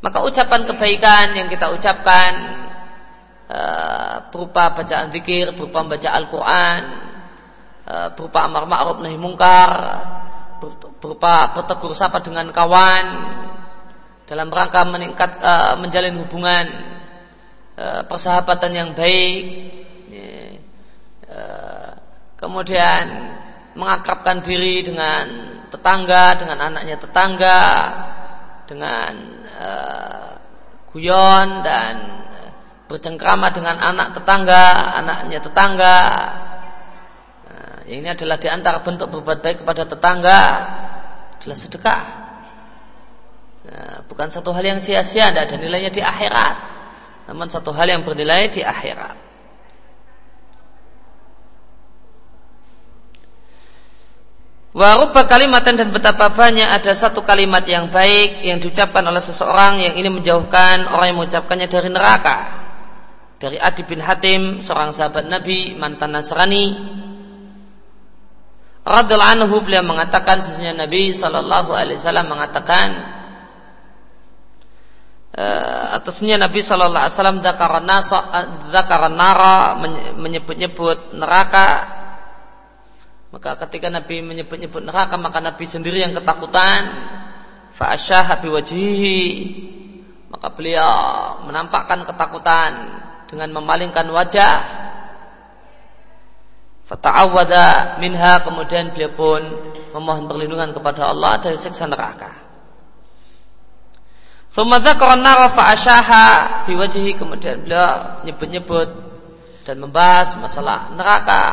Maka 0.00 0.24
ucapan 0.24 0.64
kebaikan 0.64 1.26
yang 1.36 1.48
kita 1.48 1.68
ucapkan 1.72 2.32
uh, 3.52 4.14
berupa 4.32 4.72
bacaan 4.72 5.12
zikir, 5.12 5.52
berupa 5.52 5.84
membaca 5.84 6.08
Al-Quran, 6.16 6.82
berupa 8.14 8.46
amar 8.46 8.64
ma'ruf 8.70 9.02
nahi 9.02 9.18
mungkar, 9.18 9.72
berupa 11.02 11.50
bertegur 11.56 11.90
sapa 11.96 12.22
dengan 12.22 12.52
kawan 12.54 13.06
dalam 14.30 14.46
rangka 14.46 14.86
meningkat 14.86 15.30
uh, 15.42 15.74
menjalin 15.74 16.14
hubungan 16.22 16.66
persahabatan 17.80 18.72
yang 18.76 18.90
baik 18.92 19.42
kemudian 22.36 23.04
mengakrabkan 23.72 24.44
diri 24.44 24.84
dengan 24.84 25.24
tetangga, 25.72 26.36
dengan 26.36 26.58
anaknya 26.60 27.00
tetangga, 27.00 27.62
dengan 28.68 29.12
guyon 30.90 31.62
dan 31.62 31.94
bercengkrama 32.90 33.54
dengan 33.54 33.78
anak 33.78 34.18
tetangga, 34.18 34.98
anaknya 34.98 35.38
tetangga. 35.38 35.98
Ini 37.90 38.14
adalah 38.14 38.38
di 38.38 38.46
antara 38.46 38.78
bentuk 38.86 39.10
berbuat 39.10 39.42
baik 39.42 39.66
kepada 39.66 39.82
tetangga 39.82 40.40
adalah 41.34 41.58
sedekah. 41.58 42.02
Nah, 43.66 43.96
bukan 44.06 44.30
satu 44.30 44.54
hal 44.54 44.62
yang 44.62 44.78
sia-sia, 44.78 45.34
tidak 45.34 45.50
ada 45.50 45.56
nilainya 45.58 45.90
di 45.90 45.98
akhirat. 45.98 46.56
Namun 47.26 47.50
satu 47.50 47.74
hal 47.74 47.90
yang 47.90 48.06
bernilai 48.06 48.46
di 48.46 48.62
akhirat. 48.62 49.18
Warubah 54.70 55.26
kalimatan 55.26 55.74
dan 55.74 55.90
betapa 55.90 56.30
banyak 56.30 56.70
ada 56.70 56.94
satu 56.94 57.26
kalimat 57.26 57.66
yang 57.66 57.90
baik 57.90 58.46
yang 58.46 58.62
diucapkan 58.62 59.02
oleh 59.02 59.18
seseorang 59.18 59.82
yang 59.82 59.98
ini 59.98 60.06
menjauhkan 60.14 60.86
orang 60.94 61.10
yang 61.10 61.18
mengucapkannya 61.18 61.66
dari 61.66 61.90
neraka. 61.90 62.38
Dari 63.42 63.58
Adi 63.58 63.82
bin 63.82 63.98
Hatim, 63.98 64.62
seorang 64.62 64.94
sahabat 64.94 65.26
Nabi, 65.26 65.74
mantan 65.74 66.14
Nasrani. 66.14 66.99
Radul 68.80 69.20
anhu 69.20 69.60
beliau 69.60 69.84
mengatakan 69.84 70.40
sesungguhnya 70.40 70.86
Nabi 70.86 71.12
Shallallahu 71.12 71.70
Alaihi 71.76 72.00
Wasallam 72.00 72.26
mengatakan 72.32 72.88
uh, 75.36 76.00
atasnya 76.00 76.40
Nabi 76.40 76.64
Shallallahu 76.64 77.04
Alaihi 77.04 77.14
Wasallam 77.16 77.38
dakaran 78.72 79.14
nara 79.14 79.76
menyebut-nyebut 80.16 81.12
neraka 81.12 82.00
maka 83.30 83.54
ketika 83.66 83.86
Nabi 83.86 84.26
menyebut-nyebut 84.26 84.82
neraka 84.82 85.14
maka 85.14 85.38
Nabi 85.38 85.62
sendiri 85.62 86.02
yang 86.02 86.14
ketakutan. 86.18 86.82
Fa'asyaha 87.70 88.42
biwajihi. 88.42 89.22
Maka 90.34 90.50
beliau 90.50 91.38
menampakkan 91.46 92.02
ketakutan 92.02 92.70
dengan 93.30 93.54
memalingkan 93.54 94.10
wajah. 94.10 94.89
Fata'awwada 96.90 98.02
minha 98.02 98.42
kemudian 98.42 98.90
beliau 98.90 99.14
pun 99.14 99.38
memohon 99.94 100.26
perlindungan 100.26 100.74
kepada 100.74 101.14
Allah 101.14 101.38
dari 101.38 101.54
siksa 101.54 101.86
neraka. 101.86 102.34
Thumma 104.50 104.82
dzakara 104.82 105.14
nara 105.14 105.46
fa'asyaha 105.46 106.26
biwajihi 106.66 107.14
kemudian 107.14 107.62
beliau 107.62 108.18
nyebut-nyebut 108.26 108.90
dan 109.62 109.78
membahas 109.78 110.34
masalah 110.42 110.90
neraka 110.98 111.46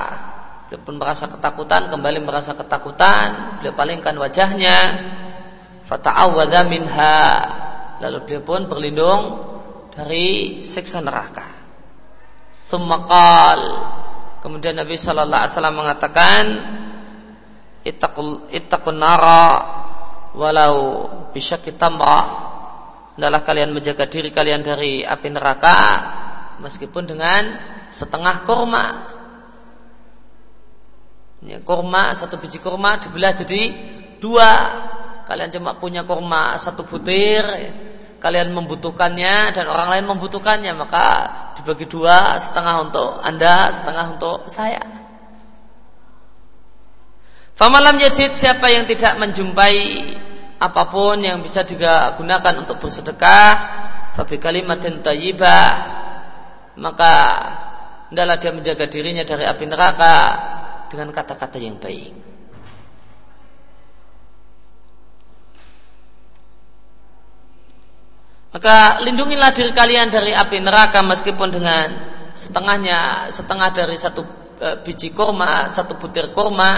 Beliau 0.68 0.84
pun 0.84 1.00
merasa 1.00 1.32
ketakutan, 1.32 1.88
kembali 1.88 2.20
merasa 2.28 2.52
ketakutan. 2.52 3.56
Beliau 3.64 3.72
palingkan 3.72 4.20
wajahnya. 4.20 4.78
Fata'awadha 5.88 6.68
minha. 6.68 7.20
Lalu 8.04 8.18
beliau 8.28 8.44
pun 8.44 8.68
berlindung 8.68 9.24
dari 9.96 10.60
siksa 10.60 11.00
neraka. 11.00 11.48
Summakal. 12.68 13.64
Kemudian 14.48 14.80
Nabi 14.80 14.96
Shallallahu 14.96 15.44
Alaihi 15.44 15.54
Wasallam 15.60 15.76
mengatakan, 15.76 16.44
ittaqun 17.84 18.96
nara 18.96 19.44
walau 20.32 21.04
bisa 21.36 21.60
kita 21.60 21.92
Adalah 21.92 23.44
kalian 23.44 23.76
menjaga 23.76 24.08
diri 24.08 24.32
kalian 24.32 24.64
dari 24.64 25.04
api 25.04 25.28
neraka 25.36 25.80
meskipun 26.64 27.04
dengan 27.04 27.44
setengah 27.92 28.48
kurma 28.48 28.86
Ya, 31.44 31.60
kurma 31.60 32.16
satu 32.16 32.40
biji 32.40 32.64
kurma 32.64 33.04
dibelah 33.04 33.36
jadi 33.36 33.76
dua. 34.18 34.52
Kalian 35.28 35.52
cuma 35.54 35.76
punya 35.76 36.02
kurma 36.08 36.56
satu 36.56 36.82
butir, 36.88 37.46
ya. 37.46 37.87
Kalian 38.18 38.54
membutuhkannya 38.54 39.54
dan 39.54 39.66
orang 39.70 39.94
lain 39.94 40.06
membutuhkannya, 40.10 40.74
maka 40.74 41.06
dibagi 41.58 41.86
dua, 41.86 42.38
setengah 42.38 42.76
untuk 42.90 43.10
anda, 43.22 43.70
setengah 43.70 44.06
untuk 44.18 44.38
saya. 44.50 44.82
Famalam 47.58 47.98
yajid 47.98 48.38
siapa 48.38 48.70
yang 48.70 48.86
tidak 48.86 49.18
menjumpai 49.18 49.78
apa 50.58 50.84
pun 50.90 51.22
yang 51.22 51.42
bisa 51.42 51.66
digunakan 51.66 52.54
untuk 52.58 52.78
bersedekah, 52.82 53.50
fabi 54.14 54.38
kalimatin 54.38 55.02
tayyibah, 55.02 55.74
maka 56.78 57.14
hendaklah 58.10 58.38
dia 58.38 58.52
menjaga 58.54 58.86
dirinya 58.86 59.26
dari 59.26 59.46
api 59.46 59.66
neraka 59.66 60.18
dengan 60.90 61.10
kata-kata 61.14 61.58
yang 61.58 61.82
baik. 61.82 62.27
Maka 68.52 69.04
lindungilah 69.04 69.52
diri 69.52 69.72
kalian 69.76 70.08
dari 70.08 70.32
api 70.32 70.58
neraka 70.64 71.04
meskipun 71.04 71.50
dengan 71.52 71.88
setengahnya 72.32 73.28
setengah 73.28 73.70
dari 73.76 73.98
satu 74.00 74.22
e, 74.58 74.68
biji 74.82 75.12
kurma, 75.12 75.70
satu 75.72 76.00
butir 76.00 76.32
kurma. 76.32 76.72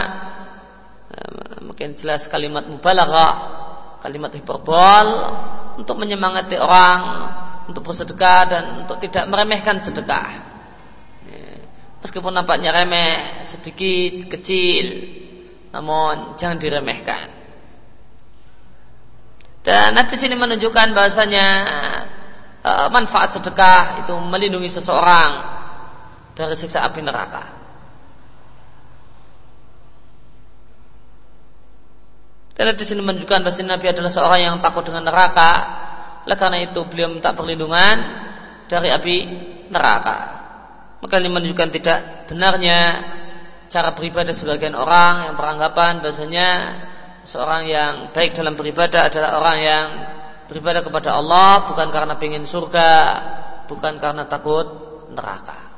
E, 1.10 1.17
mungkin 1.63 1.93
jelas 1.93 2.25
kalimat 2.27 2.65
mubalaghah, 2.65 3.36
kalimat 4.01 4.34
hiperbol 4.34 5.08
untuk 5.77 5.95
menyemangati 6.01 6.58
orang 6.58 7.01
untuk 7.69 7.86
bersedekah 7.86 8.41
dan 8.49 8.63
untuk 8.84 8.97
tidak 8.97 9.29
meremehkan 9.29 9.77
sedekah. 9.77 10.49
Meskipun 11.99 12.32
nampaknya 12.32 12.71
remeh, 12.71 13.43
sedikit, 13.43 14.32
kecil, 14.32 14.88
namun 15.75 16.39
jangan 16.39 16.55
diremehkan. 16.55 17.27
Dan 19.60 19.91
hadis 19.95 20.24
ini 20.24 20.39
menunjukkan 20.39 20.95
bahasanya 20.95 21.48
uh, 22.63 22.88
manfaat 22.91 23.36
sedekah 23.36 24.04
itu 24.04 24.15
melindungi 24.15 24.72
seseorang 24.72 25.32
dari 26.36 26.56
siksa 26.56 26.88
api 26.88 27.04
neraka. 27.04 27.43
Dan 32.60 32.76
hadis 32.76 32.91
ini 32.91 33.00
menunjukkan 33.00 33.39
bahwa 33.39 33.63
Nabi 33.72 33.86
adalah 33.88 34.12
seorang 34.12 34.39
yang 34.43 34.56
takut 34.60 34.84
dengan 34.84 35.08
neraka. 35.08 35.52
Oleh 36.28 36.36
karena 36.36 36.60
itu 36.60 36.84
beliau 36.84 37.08
minta 37.08 37.32
perlindungan 37.32 37.98
dari 38.67 38.91
api 38.91 39.15
neraka. 39.72 40.17
Maka 41.00 41.15
ini 41.24 41.32
menunjukkan 41.32 41.69
tidak 41.72 42.00
benarnya 42.28 42.80
cara 43.72 43.95
beribadah 43.95 44.36
sebagian 44.36 44.76
orang 44.76 45.32
yang 45.32 45.36
beranggapan 45.39 46.04
bahasanya 46.04 46.48
seorang 47.30 47.70
yang 47.70 47.94
baik 48.10 48.34
dalam 48.34 48.58
beribadah 48.58 49.06
adalah 49.06 49.38
orang 49.38 49.58
yang 49.62 49.86
beribadah 50.50 50.82
kepada 50.82 51.13
Allah 51.13 51.70
bukan 51.70 51.88
karena 51.94 52.18
ingin 52.18 52.42
surga, 52.50 52.92
bukan 53.70 54.02
karena 54.02 54.26
takut 54.26 54.65
neraka. 55.13 55.70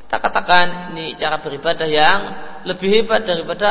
Kita 0.00 0.16
katakan 0.16 0.96
ini 0.96 1.12
cara 1.12 1.44
beribadah 1.44 1.84
yang 1.84 2.20
lebih 2.64 3.04
hebat 3.04 3.28
daripada 3.28 3.70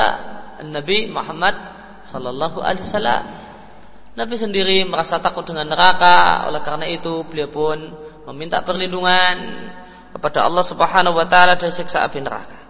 Nabi 0.61 1.09
Muhammad 1.09 1.57
Sallallahu 2.05 2.61
Alaihi 2.61 2.85
Wasallam. 2.85 3.23
Nabi 4.13 4.35
sendiri 4.37 4.85
merasa 4.85 5.17
takut 5.17 5.41
dengan 5.41 5.73
neraka, 5.73 6.45
oleh 6.45 6.61
karena 6.61 6.85
itu 6.85 7.25
beliau 7.25 7.49
pun 7.49 7.81
meminta 8.29 8.61
perlindungan 8.61 9.35
kepada 10.13 10.45
Allah 10.45 10.61
Subhanahu 10.61 11.17
wa 11.17 11.25
taala 11.25 11.57
dari 11.57 11.73
siksa 11.73 12.05
api 12.05 12.21
neraka. 12.21 12.62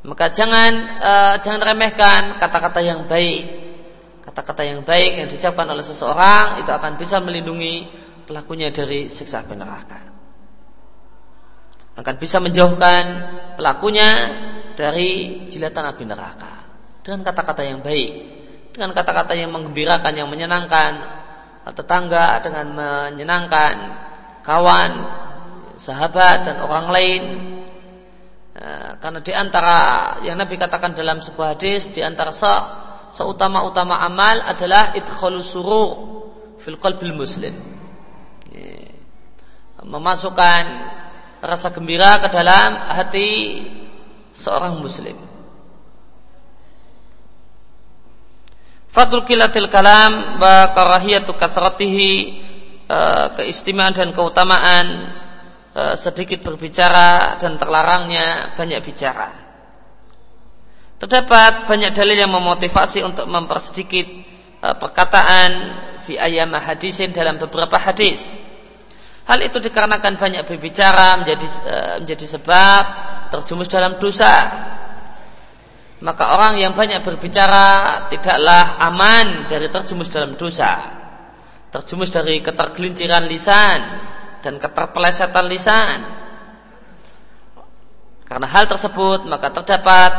Maka 0.00 0.32
jangan 0.32 0.72
uh, 0.96 1.34
jangan 1.44 1.60
remehkan 1.60 2.40
kata-kata 2.40 2.80
yang 2.80 3.04
baik. 3.04 3.60
Kata-kata 4.24 4.62
yang 4.64 4.80
baik 4.86 5.20
yang 5.20 5.26
diucapkan 5.28 5.66
oleh 5.68 5.84
seseorang 5.84 6.62
itu 6.62 6.70
akan 6.72 6.96
bisa 6.96 7.20
melindungi 7.20 7.90
pelakunya 8.24 8.70
dari 8.72 9.10
siksa 9.10 9.42
api 9.44 9.58
neraka. 9.58 10.00
Akan 11.98 12.16
bisa 12.16 12.40
menjauhkan 12.40 13.04
pelakunya 13.58 14.08
dari 14.72 15.44
jilatan 15.50 15.84
api 15.92 16.04
neraka 16.08 16.52
dengan 17.04 17.26
kata-kata 17.26 17.66
yang 17.66 17.84
baik, 17.84 18.10
dengan 18.72 18.94
kata-kata 18.96 19.36
yang 19.36 19.52
menggembirakan, 19.52 20.12
yang 20.14 20.30
menyenangkan 20.30 21.20
tetangga 21.74 22.40
dengan 22.40 22.66
menyenangkan 22.72 23.74
kawan, 24.40 24.92
sahabat 25.76 26.48
dan 26.48 26.56
orang 26.64 26.86
lain. 26.88 27.22
Eh, 28.60 28.92
karena 29.00 29.24
di 29.24 29.32
antara 29.32 29.78
yang 30.20 30.36
Nabi 30.36 30.60
katakan 30.60 30.92
dalam 30.92 31.24
sebuah 31.24 31.56
hadis 31.56 31.88
di 31.96 32.04
antara 32.04 32.28
se 32.28 32.52
seutama-utama 33.10 33.98
amal 34.04 34.44
adalah 34.44 34.92
idkhalus 34.94 35.56
surur 35.56 35.90
fil 36.60 36.76
qalbil 36.76 37.16
muslim. 37.16 37.56
Memasukkan 39.80 40.64
rasa 41.40 41.72
gembira 41.72 42.20
ke 42.20 42.28
dalam 42.28 42.76
hati 42.76 43.64
seorang 44.30 44.76
muslim. 44.76 45.16
Fadl 48.92 49.24
kilatil 49.24 49.72
kalam 49.72 50.36
wa 50.36 50.70
karahiyatu 50.76 51.32
kathratihi 51.32 52.44
Eh, 52.90 53.26
keistimewaan 53.38 53.94
dan 53.94 54.10
keutamaan 54.10 55.14
eh, 55.74 55.94
sedikit 55.94 56.40
berbicara 56.44 57.36
dan 57.36 57.56
terlarangnya 57.56 58.56
banyak 58.56 58.80
bicara. 58.82 59.28
Terdapat 61.00 61.64
banyak 61.64 61.96
dalil 61.96 62.16
yang 62.16 62.32
memotivasi 62.32 63.00
untuk 63.02 63.26
mempersedikit 63.26 64.06
eh, 64.62 64.76
perkataan 64.76 65.50
fi 66.00 66.16
ayam 66.16 66.52
hadisin 66.56 67.10
dalam 67.10 67.36
beberapa 67.36 67.76
hadis. 67.76 68.40
Hal 69.28 69.38
itu 69.46 69.62
dikarenakan 69.62 70.18
banyak 70.18 70.42
berbicara 70.42 71.22
menjadi 71.22 71.46
menjadi 72.02 72.26
sebab 72.34 72.84
terjumus 73.30 73.70
dalam 73.70 73.94
dosa. 73.94 74.34
Maka 76.02 76.34
orang 76.34 76.58
yang 76.58 76.74
banyak 76.74 76.98
berbicara 77.04 78.08
tidaklah 78.10 78.80
aman 78.80 79.46
dari 79.46 79.70
terjumus 79.70 80.10
dalam 80.10 80.34
dosa 80.34 81.00
terjumus 81.70 82.10
dari 82.10 82.42
ketergelinciran 82.42 83.24
lisan 83.30 83.78
dan 84.40 84.60
keterpelesetan 84.60 85.46
lisan. 85.48 85.98
Karena 88.24 88.46
hal 88.46 88.70
tersebut 88.70 89.26
maka 89.26 89.50
terdapat 89.50 90.12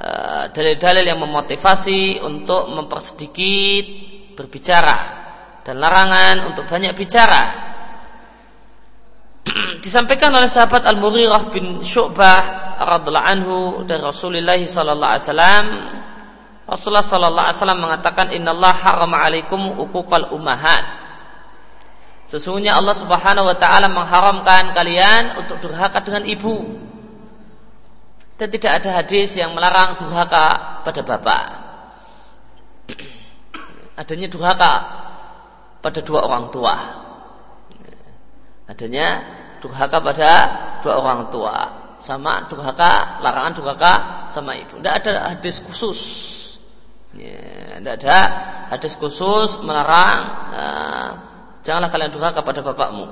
eh, 0.00 0.44
dalil-dalil 0.52 1.04
uh, 1.04 1.08
yang 1.08 1.20
memotivasi 1.24 2.20
untuk 2.20 2.68
mempersedikit 2.68 3.84
berbicara 4.36 4.98
dan 5.64 5.80
larangan 5.80 6.52
untuk 6.52 6.68
banyak 6.68 6.92
bicara. 6.92 7.44
Disampaikan 9.84 10.36
oleh 10.36 10.48
sahabat 10.48 10.84
Al-Mughirah 10.84 11.48
bin 11.48 11.80
Syu'bah 11.80 12.76
radhiallahu 12.80 13.28
anhu 13.28 13.56
dari 13.88 14.04
Rasulullah 14.04 14.56
sallallahu 14.60 15.10
alaihi 15.16 15.24
wasallam 15.24 15.66
Rasulullah 16.70 17.02
sallallahu 17.02 17.46
alaihi 17.50 17.58
wasallam 17.58 17.82
mengatakan 17.82 18.26
innallaha 18.30 18.78
harama 18.78 19.26
alaikum 19.26 19.74
uquqal 19.74 20.30
ummahat. 20.30 20.99
Sesungguhnya 22.30 22.78
Allah 22.78 22.94
Subhanahu 22.94 23.50
wa 23.50 23.56
taala 23.58 23.90
mengharamkan 23.90 24.70
kalian 24.70 25.42
untuk 25.42 25.58
durhaka 25.58 25.98
dengan 25.98 26.22
ibu. 26.30 26.78
Dan 28.38 28.48
tidak 28.54 28.80
ada 28.80 29.02
hadis 29.02 29.34
yang 29.34 29.50
melarang 29.50 29.98
durhaka 29.98 30.78
pada 30.86 31.02
bapak. 31.02 31.44
Adanya 34.00 34.30
durhaka 34.30 34.72
pada 35.82 36.00
dua 36.06 36.22
orang 36.22 36.54
tua. 36.54 36.74
Adanya 38.70 39.08
durhaka 39.58 39.98
pada 39.98 40.30
dua 40.86 40.94
orang 41.02 41.34
tua. 41.34 41.56
Sama 41.98 42.46
durhaka, 42.46 43.18
larangan 43.26 43.52
durhaka 43.58 43.92
sama 44.30 44.54
ibu. 44.54 44.78
Tidak 44.78 44.94
ada 45.02 45.34
hadis 45.34 45.58
khusus 45.66 45.98
Ya, 47.10 47.82
tidak 47.82 48.06
ada 48.06 48.18
hadis 48.70 48.94
khusus 48.94 49.58
melarang 49.66 50.30
uh, 50.54 51.10
janganlah 51.64 51.90
kalian 51.92 52.10
durhaka 52.12 52.40
kepada 52.44 52.60
bapakmu. 52.64 53.06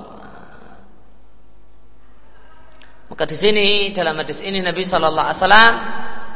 Maka 3.09 3.23
di 3.25 3.37
sini 3.37 3.67
dalam 3.89 4.13
hadis 4.21 4.45
ini 4.45 4.61
Nabi 4.61 4.85
Shallallahu 4.85 5.27
Alaihi 5.33 5.41
Wasallam 5.41 5.73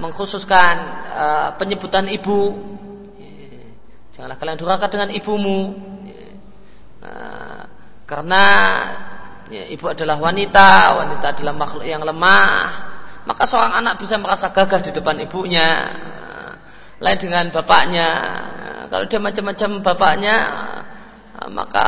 mengkhususkan 0.02 0.76
uh, 1.13 1.49
penyebutan 1.62 2.10
ibu. 2.10 2.58
Janganlah 4.13 4.38
kalian 4.41 4.58
durhaka 4.58 4.89
dengan 4.89 5.13
ibumu. 5.13 5.73
Uh, 7.04 7.62
karena 8.10 8.43
ya, 9.54 9.69
ibu 9.69 9.86
adalah 9.86 10.17
wanita, 10.17 10.97
wanita 10.97 11.26
adalah 11.38 11.54
makhluk 11.54 11.86
yang 11.86 12.02
lemah. 12.02 12.73
Maka 13.23 13.45
seorang 13.45 13.80
anak 13.80 14.02
bisa 14.02 14.17
merasa 14.17 14.49
gagah 14.49 14.82
di 14.82 14.91
depan 14.91 15.21
ibunya 15.21 15.93
lain 17.04 17.19
dengan 17.19 17.45
bapaknya. 17.54 18.10
Kalau 18.89 19.06
dia 19.06 19.19
macam-macam 19.21 19.69
bapaknya, 19.82 20.36
maka 21.51 21.88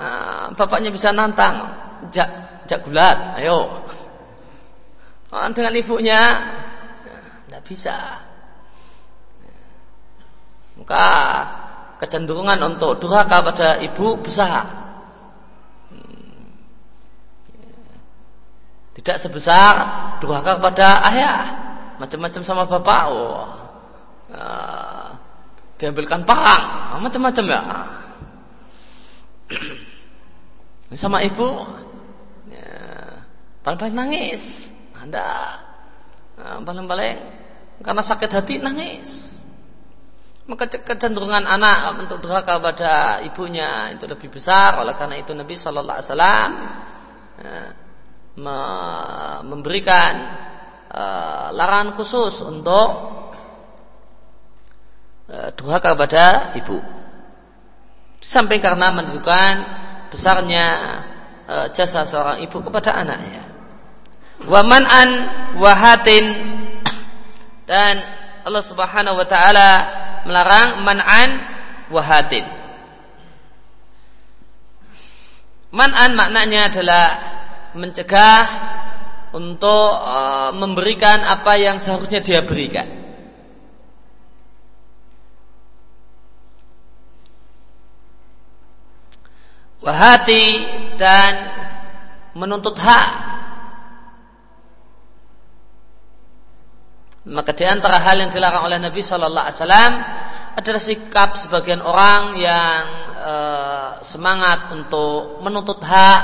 eh, 0.00 0.44
bapaknya 0.56 0.90
bisa 0.90 1.12
nantang, 1.12 1.70
jak, 2.10 2.26
jak 2.66 2.82
gulat, 2.82 3.36
ayo. 3.38 3.84
Dengan 5.52 5.74
ibunya, 5.76 6.20
tidak 7.44 7.62
bisa. 7.68 7.96
Maka 10.80 11.06
kecenderungan 12.00 12.56
untuk 12.72 12.96
durhaka 12.98 13.44
pada 13.44 13.68
ibu 13.84 14.16
besar. 14.22 14.64
Tidak 18.96 19.16
sebesar 19.20 19.72
durhaka 20.24 20.56
kepada 20.56 21.04
ayah. 21.12 21.44
Macam-macam 22.00 22.42
sama 22.42 22.64
bapak. 22.64 23.02
Oh 23.12 23.66
uh, 24.32 25.08
diambilkan 25.76 26.24
parang 26.24 26.62
ah, 26.96 26.98
macam-macam 26.98 27.44
ya 27.46 27.60
sama 31.02 31.22
ibu 31.22 31.48
ya, 32.50 32.70
paling-paling 33.62 33.96
nangis. 33.96 34.72
Nah, 35.06 36.62
paling-paling 36.66 37.14
karena 37.80 38.02
sakit 38.02 38.30
hati 38.30 38.54
nangis. 38.58 39.38
Maka 40.46 40.70
kecenderungan 40.70 41.42
anak 41.42 42.06
untuk 42.06 42.22
durhaka 42.22 42.62
pada 42.62 43.18
ibunya 43.22 43.90
itu 43.94 44.06
lebih 44.06 44.30
besar. 44.30 44.78
Oleh 44.78 44.94
karena 44.94 45.18
itu 45.18 45.34
Nabi 45.34 45.54
Shallallahu 45.58 45.96
Alaihi 45.98 46.08
Wasallam 46.10 46.50
ya, 47.42 47.58
memberikan 49.42 50.14
uh, 50.90 51.48
larangan 51.50 51.98
khusus 51.98 52.46
untuk 52.46 53.16
Eh, 55.26 55.50
durhaka 55.58 55.98
kepada 55.98 56.54
ibu. 56.54 56.78
Sampai 58.20 58.58
karena 58.58 58.90
menunjukkan 58.90 59.52
besarnya 60.10 60.66
uh, 61.46 61.66
jasa 61.70 62.02
seorang 62.02 62.42
ibu 62.42 62.58
kepada 62.62 62.96
anaknya. 62.96 63.44
Wa 64.46 64.60
man'an 64.66 65.10
wahatin 65.56 66.24
dan 67.70 67.94
Allah 68.46 68.62
Subhanahu 68.62 69.16
wa 69.16 69.26
taala 69.26 69.70
melarang 70.26 70.82
man'an 70.84 71.30
wahatin. 71.90 72.44
Man'an 75.74 76.14
maknanya 76.16 76.72
adalah 76.72 77.06
mencegah 77.76 78.44
untuk 79.36 79.92
uh, 79.92 80.50
memberikan 80.56 81.20
apa 81.20 81.60
yang 81.60 81.76
seharusnya 81.76 82.24
dia 82.24 82.40
berikan. 82.42 83.05
Wahati 89.86 90.46
dan 90.98 91.32
menuntut 92.34 92.74
hak. 92.74 93.10
Maka 97.30 97.54
di 97.54 97.62
antara 97.66 98.02
hal 98.02 98.18
yang 98.18 98.30
dilarang 98.34 98.66
oleh 98.66 98.82
Nabi 98.82 98.98
Shallallahu 98.98 99.46
Alaihi 99.46 99.58
Wasallam 99.62 99.92
adalah 100.58 100.82
sikap 100.82 101.38
sebagian 101.38 101.82
orang 101.86 102.34
yang 102.34 102.82
uh, 103.14 103.90
semangat 104.02 104.74
untuk 104.74 105.38
menuntut 105.42 105.78
hak 105.82 106.22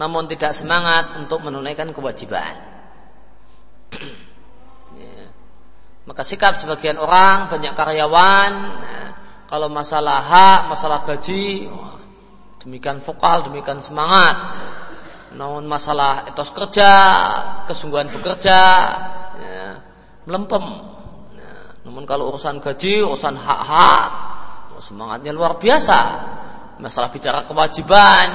namun 0.00 0.24
tidak 0.24 0.56
semangat 0.56 1.12
untuk 1.20 1.44
menunaikan 1.44 1.92
kewajiban. 1.92 2.56
ya. 4.96 5.28
Maka 6.08 6.24
sikap 6.24 6.56
sebagian 6.56 6.96
orang, 6.96 7.52
banyak 7.52 7.76
karyawan, 7.76 8.52
ya, 8.80 9.00
kalau 9.44 9.68
masalah 9.68 10.24
hak, 10.24 10.60
masalah 10.72 11.04
gaji, 11.04 11.68
wah, 11.68 11.99
demikian 12.60 13.00
vokal, 13.00 13.48
demikian 13.48 13.80
semangat. 13.80 14.36
Namun 15.34 15.66
masalah 15.66 16.26
etos 16.26 16.50
kerja, 16.50 16.92
kesungguhan 17.66 18.10
bekerja, 18.10 18.60
ya, 19.38 19.68
melempem. 20.26 20.64
Ya, 21.38 21.54
namun 21.86 22.02
kalau 22.04 22.34
urusan 22.34 22.58
gaji, 22.58 23.02
urusan 23.02 23.34
hak-hak, 23.38 24.08
semangatnya 24.82 25.32
luar 25.32 25.56
biasa. 25.56 26.00
Masalah 26.80 27.12
bicara 27.12 27.44
kewajiban, 27.44 28.28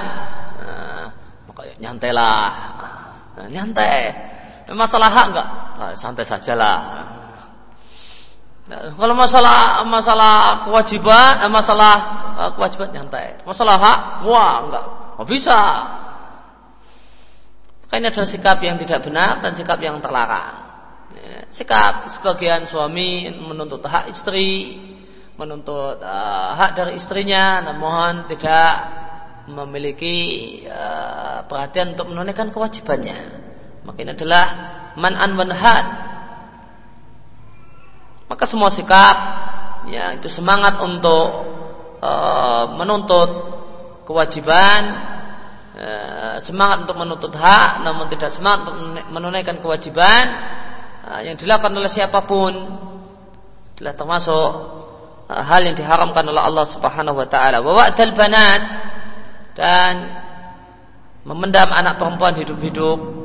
kayak 1.55 1.79
nyantai 1.79 2.11
lah 2.11 2.51
nah, 3.39 3.47
nyantai 3.47 4.11
masalah 4.75 5.09
hak 5.09 5.25
enggak 5.31 5.47
nah, 5.79 5.91
santai 5.95 6.27
sajalah 6.27 6.77
nah, 8.69 8.91
kalau 8.95 9.15
masalah 9.17 9.85
masalah 9.85 10.65
kewajiban 10.65 11.45
eh, 11.45 11.51
masalah 11.51 11.95
uh, 12.39 12.51
kewajiban 12.53 12.89
nyantai 12.91 13.37
masalah 13.45 13.75
hak 13.77 13.99
wah 14.25 14.65
enggak 14.65 14.85
nggak 15.15 15.27
bisa 15.29 15.61
Makanya 17.95 18.11
ada 18.11 18.27
sikap 18.27 18.59
yang 18.59 18.75
tidak 18.75 19.07
benar 19.07 19.39
dan 19.39 19.55
sikap 19.55 19.79
yang 19.79 20.03
terlarang. 20.03 20.67
Ya, 21.15 21.47
sikap 21.47 22.11
sebagian 22.11 22.67
suami 22.67 23.31
menuntut 23.31 23.79
hak 23.87 24.11
istri, 24.11 24.75
menuntut 25.39 26.03
uh, 26.03 26.51
hak 26.59 26.75
dari 26.75 26.99
istrinya, 26.99 27.63
namun 27.63 28.27
tidak 28.27 28.73
memiliki 29.47 30.17
uh, 30.67 31.47
perhatian 31.47 31.95
untuk 31.95 32.11
menunaikan 32.11 32.51
kewajibannya. 32.51 33.15
Maka 33.87 33.97
ini 34.03 34.11
adalah 34.11 34.45
man'an 34.99 35.31
wanhad. 35.39 35.85
Maka 38.25 38.43
semua 38.49 38.73
sikap 38.73 39.15
ya 39.85 40.17
itu 40.17 40.25
semangat 40.25 40.81
untuk 40.81 41.45
uh, 42.01 42.65
menuntut 42.73 43.29
kewajiban, 44.05 44.81
uh, 45.77 46.35
semangat 46.41 46.89
untuk 46.89 46.97
menuntut 46.97 47.33
hak, 47.37 47.85
namun 47.85 48.09
tidak 48.09 48.33
semangat 48.33 48.69
untuk 48.69 49.05
menunaikan 49.13 49.61
kewajiban 49.61 50.23
uh, 51.05 51.21
yang 51.21 51.37
dilakukan 51.37 51.73
oleh 51.73 51.89
siapa 51.89 52.25
pun 52.25 52.53
adalah 53.77 53.93
termasuk 53.93 54.49
uh, 55.29 55.43
hal 55.45 55.61
yang 55.61 55.77
diharamkan 55.77 56.25
oleh 56.25 56.41
Allah 56.41 56.65
Subhanahu 56.65 57.21
wa 57.21 57.27
taala. 57.29 57.61
Wa 57.61 57.71
wa'dal 57.85 58.13
banat 58.17 58.63
dan 59.53 59.93
memendam 61.25 61.69
anak 61.73 61.97
perempuan 61.97 62.37
hidup-hidup 62.37 63.24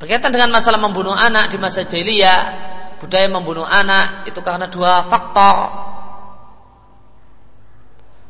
Berkaitan 0.00 0.32
dengan 0.32 0.48
masalah 0.48 0.80
membunuh 0.80 1.12
anak 1.12 1.52
di 1.52 1.60
masa 1.60 1.84
jahiliyah, 1.84 2.40
budaya 2.96 3.28
membunuh 3.28 3.68
anak 3.68 4.24
itu 4.24 4.40
karena 4.40 4.64
dua 4.72 5.04
faktor. 5.04 5.56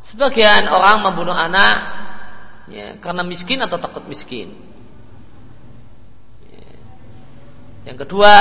Sebagian 0.02 0.66
orang 0.66 1.06
membunuh 1.06 1.36
anak 1.36 1.76
ya, 2.66 2.98
karena 2.98 3.22
miskin 3.22 3.62
atau 3.62 3.78
takut 3.78 4.02
miskin. 4.10 4.50
Yang 7.86 8.02
kedua, 8.02 8.34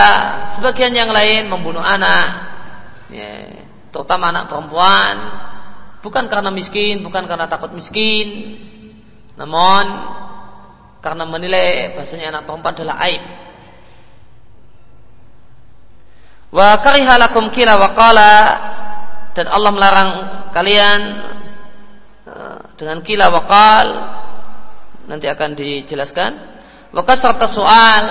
sebagian 0.50 0.92
yang 0.98 1.14
lain 1.14 1.54
membunuh 1.54 1.86
anak, 1.86 2.28
ya, 3.14 3.62
terutama 3.94 4.34
anak 4.34 4.50
perempuan, 4.50 5.16
bukan 6.02 6.26
karena 6.26 6.50
miskin, 6.50 7.06
bukan 7.06 7.30
karena 7.30 7.46
takut 7.46 7.72
miskin, 7.78 8.58
namun 9.38 9.86
karena 11.00 11.24
menilai 11.24 11.96
bahasanya 11.96 12.36
anak 12.36 12.44
perempuan 12.48 12.76
adalah 12.76 12.98
aib. 13.08 13.24
Wa 16.50 16.82
karihalakum 16.82 17.54
kila 17.54 17.78
wa 17.78 17.90
qala 17.96 18.34
dan 19.38 19.48
Allah 19.48 19.72
melarang 19.72 20.12
kalian 20.52 21.02
eh, 22.26 22.60
dengan 22.76 23.00
kila 23.06 23.30
wa 23.32 23.44
qal 23.46 23.88
nanti 25.08 25.30
akan 25.30 25.56
dijelaskan. 25.56 26.32
Wa 26.90 27.06
kasrata 27.06 27.46
soal 27.46 28.04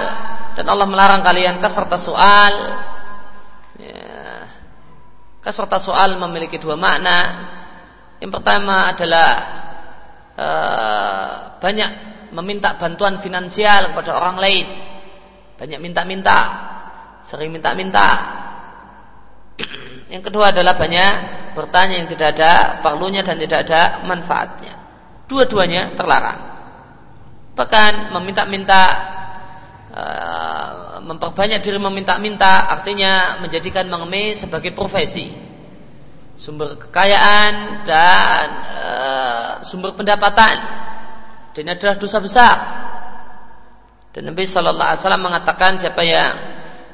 dan 0.59 0.67
Allah 0.67 0.87
melarang 0.91 1.23
kalian 1.23 1.63
keserta 1.63 1.95
soal 1.95 2.55
ya, 3.79 4.47
soal 5.79 6.19
memiliki 6.19 6.59
dua 6.59 6.75
makna. 6.75 7.47
Yang 8.19 8.43
pertama 8.43 8.91
adalah 8.91 9.31
uh, 10.35 11.35
banyak 11.63 11.91
meminta 12.35 12.77
bantuan 12.77 13.21
finansial 13.21 13.93
kepada 13.93 14.17
orang 14.17 14.37
lain. 14.41 14.67
Banyak 15.59 15.81
minta-minta 15.83 16.39
sering 17.23 17.51
minta-minta. 17.51 18.09
Yang 20.09 20.33
kedua 20.33 20.55
adalah 20.55 20.73
banyak 20.73 21.13
bertanya 21.53 21.95
yang 22.01 22.09
tidak 22.09 22.39
ada 22.39 22.81
perlunya 22.81 23.21
dan 23.21 23.37
tidak 23.37 23.69
ada 23.69 24.07
manfaatnya. 24.07 24.75
Dua-duanya 25.29 25.93
terlarang. 25.93 26.41
Bahkan 27.59 28.15
meminta-minta 28.15 28.83
Eh, 29.99 30.71
memperbanyak 31.03 31.59
diri 31.59 31.75
meminta-minta 31.81 32.71
artinya 32.71 33.41
menjadikan 33.43 33.91
mengemis 33.91 34.47
sebagai 34.47 34.71
profesi. 34.71 35.27
Sumber 36.39 36.79
kekayaan 36.79 37.83
dan 37.83 38.47
uh, 38.63 39.51
sumber 39.67 39.91
pendapatan 39.99 40.55
dan 41.59 41.67
ini 41.67 41.75
adalah 41.75 41.99
dosa 41.99 42.23
besar. 42.23 42.57
Dan 44.15 44.31
Nabi 44.31 44.47
Shallallahu 44.47 44.79
Alaihi 44.95 45.03
Wasallam 45.03 45.25
mengatakan 45.27 45.75
siapa 45.75 46.07
yang 46.07 46.39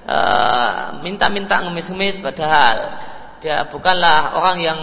uh, 0.09 1.05
minta-minta 1.05 1.61
ngemis-ngemis 1.69 2.25
padahal 2.25 2.97
dia 3.45 3.69
bukanlah 3.69 4.41
orang 4.41 4.57
yang 4.65 4.81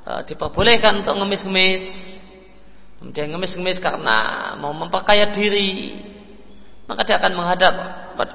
uh, 0.00 0.24
diperbolehkan 0.24 1.04
untuk 1.04 1.12
ngemis-ngemis. 1.12 1.84
Dia 3.12 3.28
ngemis-ngemis 3.28 3.84
karena 3.84 4.16
mau 4.56 4.72
memperkaya 4.72 5.28
diri. 5.28 6.00
Maka 6.88 7.04
dia 7.04 7.20
akan 7.20 7.36
menghadap 7.36 7.74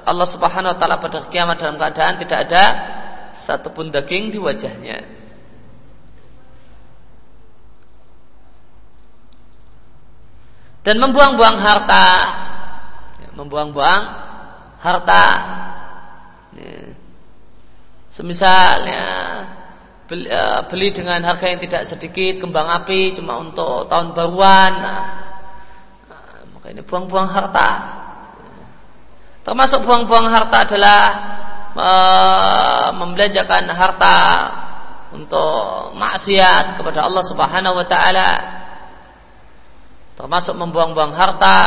Allah 0.06 0.28
Subhanahu 0.30 0.70
wa 0.70 0.78
taala 0.78 1.02
pada 1.02 1.26
kiamat 1.26 1.58
dalam 1.58 1.74
keadaan 1.74 2.22
tidak 2.22 2.38
ada 2.46 2.64
satupun 3.34 3.90
daging 3.90 4.30
di 4.30 4.38
wajahnya. 4.38 5.21
Dan 10.82 10.98
membuang-buang 10.98 11.56
harta, 11.62 12.06
ya, 13.22 13.28
membuang-buang 13.38 14.02
harta. 14.82 15.26
Ya. 16.58 16.90
Semisalnya 18.10 19.02
beli, 20.10 20.26
uh, 20.26 20.66
beli 20.66 20.90
dengan 20.90 21.22
harga 21.22 21.46
yang 21.48 21.62
tidak 21.62 21.86
sedikit 21.86 22.42
kembang 22.42 22.66
api 22.82 23.14
cuma 23.14 23.38
untuk 23.38 23.86
tahun 23.86 24.10
baruan, 24.12 24.72
nah, 24.82 25.06
nah, 26.10 26.42
maka 26.50 26.66
ini 26.74 26.82
buang-buang 26.82 27.30
harta. 27.30 28.02
Termasuk 29.42 29.82
buang-buang 29.82 30.30
harta 30.30 30.62
adalah 30.62 31.02
e, 31.74 31.88
membelanjakan 32.94 33.66
harta 33.74 34.18
untuk 35.10 35.90
maksiat 35.98 36.78
kepada 36.78 37.10
Allah 37.10 37.24
Subhanahu 37.26 37.74
wa 37.74 37.86
taala. 37.86 38.61
Termasuk 40.12 40.54
membuang-buang 40.60 41.12
harta 41.16 41.60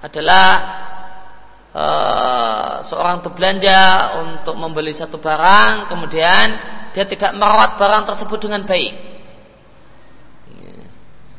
adalah 0.00 0.48
e, 1.74 1.84
seorang 2.80 3.20
belanja 3.20 3.80
untuk 4.24 4.56
membeli 4.56 4.96
satu 4.96 5.20
barang, 5.20 5.92
kemudian 5.92 6.46
dia 6.96 7.04
tidak 7.04 7.36
merawat 7.36 7.76
barang 7.76 8.08
tersebut 8.08 8.48
dengan 8.48 8.64
baik. 8.64 8.94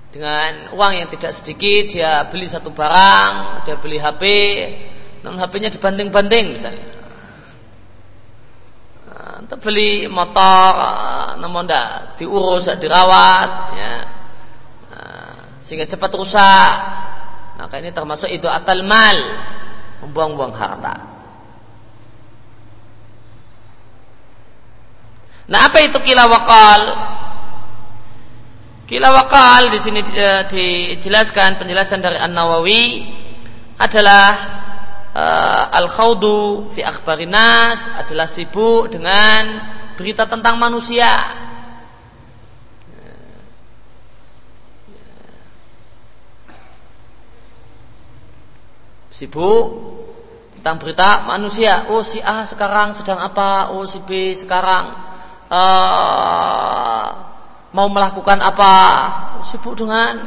Dengan 0.10 0.74
uang 0.74 0.94
yang 0.98 1.10
tidak 1.10 1.34
sedikit, 1.38 1.94
dia 1.94 2.26
beli 2.26 2.50
satu 2.50 2.74
barang, 2.74 3.62
dia 3.66 3.78
beli 3.78 4.02
HP, 4.02 4.24
namun 5.22 5.38
HP-nya 5.38 5.70
dibanting-banting 5.70 6.58
misalnya. 6.58 6.88
Nah, 9.06 9.58
beli 9.62 10.10
motor, 10.10 10.74
namun 11.38 11.70
tidak 11.70 12.18
diurus, 12.18 12.66
tidak 12.66 12.90
dirawat, 12.90 13.50
ya. 13.78 14.19
Sehingga 15.60 15.86
cepat 15.86 16.12
rusak. 16.16 16.74
Maka 17.60 17.76
ini 17.84 17.92
termasuk 17.92 18.32
itu 18.32 18.48
atal 18.48 18.88
mal, 18.88 19.18
membuang-buang 20.02 20.56
harta. 20.56 20.96
Nah 25.50 25.66
apa 25.66 25.82
itu 25.82 25.98
kila 26.00 26.30
wakal? 26.30 26.82
Kila 28.86 29.10
wakal 29.14 29.70
di 29.70 29.80
sini 29.82 30.02
uh, 30.02 30.46
dijelaskan 30.50 31.62
penjelasan 31.62 32.02
dari 32.02 32.18
An 32.18 32.34
Nawawi 32.34 33.06
adalah 33.78 34.34
uh, 35.14 35.64
al 35.74 35.90
khawdu 35.90 36.74
fi 36.74 36.86
akhbarinas 36.86 37.90
adalah 37.98 38.26
sibuk 38.26 38.94
dengan 38.94 39.62
berita 39.98 40.26
tentang 40.30 40.58
manusia. 40.62 41.10
Sibuk 49.20 49.66
tentang 50.56 50.80
berita 50.80 51.28
manusia. 51.28 51.92
Oh 51.92 52.00
si 52.08 52.24
A 52.24 52.48
sekarang 52.48 52.96
sedang 52.96 53.20
apa? 53.20 53.76
Oh 53.76 53.84
si 53.84 54.00
B 54.00 54.32
sekarang 54.32 54.96
uh, 55.52 57.08
mau 57.76 57.88
melakukan 57.92 58.40
apa 58.40 58.74
sibuk 59.44 59.78
dengan 59.78 60.26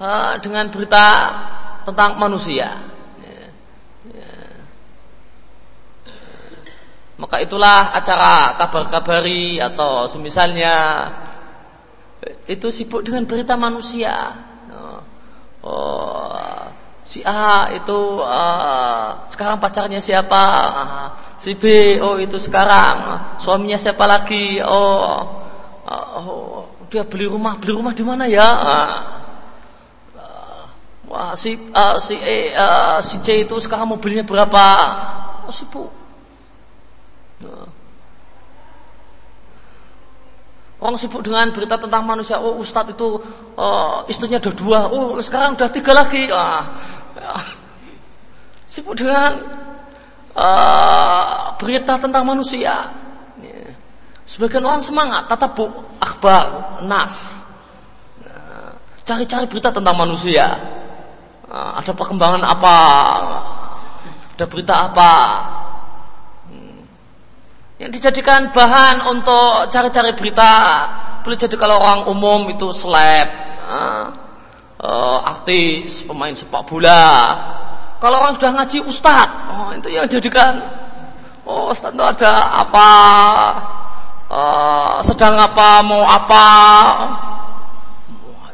uh, 0.00 0.38
dengan 0.40 0.68
berita 0.72 1.06
tentang 1.84 2.16
manusia 2.16 2.76
ya, 3.20 3.44
ya. 4.08 4.32
maka 7.20 7.40
itulah 7.40 7.92
acara 7.92 8.56
kabar-kabari 8.56 9.60
atau 9.60 10.08
semisalnya 10.08 11.08
itu 12.48 12.68
sibuk 12.72 13.04
dengan 13.04 13.24
berita 13.24 13.56
manusia 13.56 14.12
oh, 14.72 15.00
oh 15.64 16.79
si 17.00 17.24
A 17.24 17.72
itu 17.72 18.20
uh, 18.20 19.24
sekarang 19.26 19.58
pacarnya 19.58 19.98
siapa? 19.98 20.42
Uh, 20.68 21.06
si 21.40 21.56
B 21.56 21.96
oh 22.00 22.20
itu 22.20 22.36
sekarang. 22.36 23.20
Suaminya 23.40 23.80
siapa 23.80 24.04
lagi? 24.04 24.60
Oh, 24.60 25.16
uh, 25.84 26.06
oh 26.20 26.86
dia 26.92 27.06
beli 27.06 27.26
rumah. 27.26 27.56
Beli 27.56 27.72
rumah 27.72 27.92
di 27.96 28.04
mana 28.04 28.24
ya? 28.28 28.48
Uh, 28.60 28.88
wah 31.10 31.34
si 31.34 31.58
uh, 31.58 31.98
si 31.98 32.14
E 32.14 32.54
uh, 32.54 33.02
si 33.02 33.18
C 33.24 33.42
itu 33.42 33.56
sekarang 33.58 33.90
mobilnya 33.90 34.22
berapa? 34.22 34.64
Oh, 35.46 35.52
sibuk 35.52 35.90
uh. 37.44 37.68
Orang 40.80 40.96
sibuk 40.96 41.20
dengan 41.20 41.52
berita 41.52 41.76
tentang 41.76 42.08
manusia. 42.08 42.40
Oh, 42.40 42.56
Ustadz 42.56 42.96
itu 42.96 43.20
uh, 43.60 44.00
istrinya 44.08 44.40
ada 44.40 44.48
dua. 44.56 44.88
Oh, 44.88 45.20
sekarang 45.20 45.52
udah 45.52 45.68
tiga 45.68 45.92
lagi. 45.92 46.24
Ah, 46.32 46.72
ya. 47.12 47.36
Sibuk 48.64 48.96
dengan 48.96 49.44
uh, 50.40 51.52
berita 51.60 52.00
tentang 52.00 52.24
manusia. 52.24 52.96
Sebagian 54.24 54.62
orang 54.64 54.80
semangat, 54.80 55.28
bu 55.52 55.68
akhbar, 56.00 56.80
nas. 56.86 57.44
Ya. 58.24 58.72
Cari-cari 59.04 59.44
berita 59.52 59.68
tentang 59.68 60.00
manusia. 60.00 60.56
Uh, 61.44 61.76
ada 61.76 61.92
perkembangan 61.92 62.40
apa? 62.40 62.76
Ada 64.32 64.44
berita 64.48 64.88
apa? 64.88 65.12
Yang 67.80 67.88
dijadikan 67.88 68.52
bahan 68.52 69.08
untuk 69.08 69.72
cari-cari 69.72 70.12
berita. 70.12 70.52
Boleh 71.24 71.40
jadi 71.40 71.56
kalau 71.56 71.80
orang 71.80 72.04
umum 72.12 72.44
itu 72.52 72.68
seleb 72.76 73.28
uh, 73.64 74.04
uh, 74.84 75.18
artis 75.24 76.04
pemain 76.04 76.36
sepak 76.36 76.68
bola. 76.68 77.08
Kalau 77.96 78.20
orang 78.20 78.36
sudah 78.36 78.52
ngaji 78.52 78.84
ustad. 78.84 79.28
Oh, 79.48 79.72
itu 79.72 79.88
yang 79.96 80.04
dijadikan. 80.04 80.60
Oh 81.48 81.72
ustad 81.72 81.96
itu 81.96 82.04
ada 82.04 82.60
apa? 82.60 82.90
Uh, 84.28 85.00
sedang 85.00 85.40
apa 85.40 85.80
mau 85.80 86.04
apa? 86.04 86.46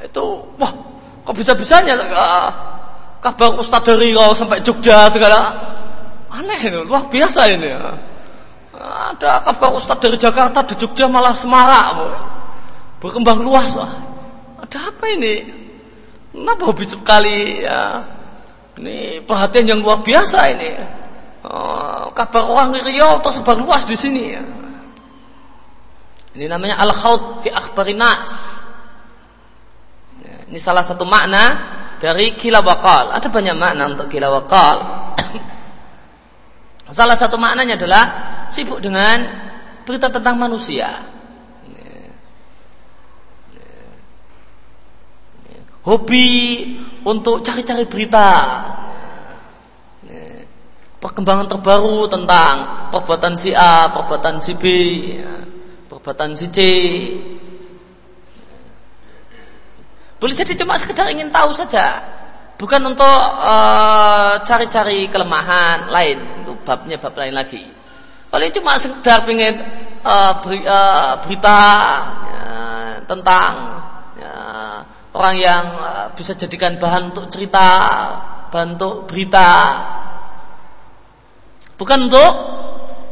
Itu 0.06 0.54
wah 0.54 0.70
kok 1.26 1.34
bisa-bisanya 1.34 1.98
uh, 2.14 2.48
kabar 3.18 3.58
ustad 3.58 3.82
dari 3.82 4.14
Riau 4.14 4.30
sampai 4.38 4.62
Jogja 4.62 5.10
segala. 5.10 5.50
Aneh 6.30 6.62
itu 6.62 6.86
luar 6.86 7.10
biasa 7.10 7.50
ini 7.50 7.74
ya. 7.74 8.14
Ada 8.76 9.40
kabar 9.40 9.72
Ustadz 9.72 10.02
dari 10.04 10.16
Jakarta 10.20 10.60
di 10.68 10.74
Jogja 10.76 11.08
malah 11.08 11.32
semarak. 11.32 11.96
Berkembang 13.00 13.40
luas. 13.40 13.76
Wah. 13.80 13.92
Ada 14.60 14.92
apa 14.92 15.04
ini? 15.12 15.34
Kenapa 16.36 16.62
hobi 16.68 16.84
sekali 16.84 17.64
ya? 17.64 18.04
Ini 18.76 19.24
perhatian 19.24 19.64
yang 19.64 19.80
luar 19.80 20.04
biasa 20.04 20.38
ini. 20.52 20.70
Oh, 21.46 22.12
kabar 22.12 22.44
orang 22.44 22.76
Riau 22.76 23.22
tersebar 23.24 23.56
luas 23.56 23.88
di 23.88 23.96
sini. 23.96 24.24
Ya. 24.36 24.42
Ini 26.36 26.52
namanya 26.52 26.76
al-khawd 26.84 27.40
fi 27.40 27.48
akhbarinas. 27.48 28.64
Ini 30.46 30.58
salah 30.60 30.84
satu 30.84 31.08
makna 31.08 31.72
dari 31.96 32.36
kilawakal. 32.36 33.16
Ada 33.16 33.32
banyak 33.32 33.56
makna 33.56 33.96
untuk 33.96 34.12
kilawakal. 34.12 35.05
Salah 36.86 37.18
satu 37.18 37.34
maknanya 37.34 37.74
adalah 37.74 38.04
sibuk 38.46 38.78
dengan 38.78 39.26
berita 39.82 40.06
tentang 40.06 40.38
manusia. 40.38 41.02
Hobi 45.86 46.26
untuk 47.06 47.42
cari-cari 47.46 47.86
berita. 47.86 48.30
Perkembangan 50.98 51.46
terbaru 51.46 52.10
tentang 52.10 52.54
perbuatan 52.90 53.38
si 53.38 53.54
A, 53.54 53.86
perbuatan 53.90 54.42
si 54.42 54.52
B, 54.58 54.64
perbuatan 55.86 56.34
si 56.34 56.46
C. 56.50 56.58
Boleh 60.18 60.34
jadi 60.34 60.58
cuma 60.58 60.74
sekedar 60.74 61.06
ingin 61.12 61.30
tahu 61.30 61.54
saja 61.54 62.02
bukan 62.56 62.82
untuk 62.92 63.20
uh, 63.40 64.40
cari-cari 64.40 65.06
kelemahan 65.12 65.92
lain 65.92 66.42
itu 66.42 66.52
babnya 66.64 66.96
bab 66.96 67.14
lain 67.16 67.36
lagi. 67.36 67.64
Kalau 68.26 68.44
cuma 68.52 68.76
sekedar 68.80 69.22
pengen 69.22 69.60
uh, 70.02 70.40
beri, 70.42 70.60
uh, 70.64 71.20
berita 71.24 71.60
ya, 72.26 72.44
tentang 73.06 73.52
ya, 74.18 74.34
orang 75.14 75.36
yang 75.38 75.64
bisa 76.16 76.34
jadikan 76.34 76.80
bahan 76.80 77.12
untuk 77.12 77.28
cerita 77.28 77.68
bahan 78.50 78.76
untuk 78.76 79.04
berita. 79.04 79.48
Bukan 81.76 82.08
untuk 82.08 82.32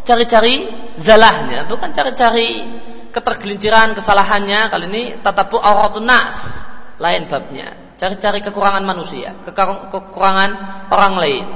cari-cari 0.09 0.69
zalahnya 0.97 1.69
bukan 1.69 1.93
cari-cari 1.93 2.65
ketergelinciran 3.13 3.93
kesalahannya. 3.93 4.73
Kali 4.73 4.87
ini 4.89 5.03
tatabu 5.21 5.61
auratun 5.61 6.09
nas 6.09 6.65
lain 6.97 7.29
babnya 7.29 7.84
Cari-cari 7.95 8.43
kekurangan 8.43 8.83
manusia, 8.83 9.39
kekurangan 9.47 10.51
orang 10.91 11.15
lain. 11.15 11.47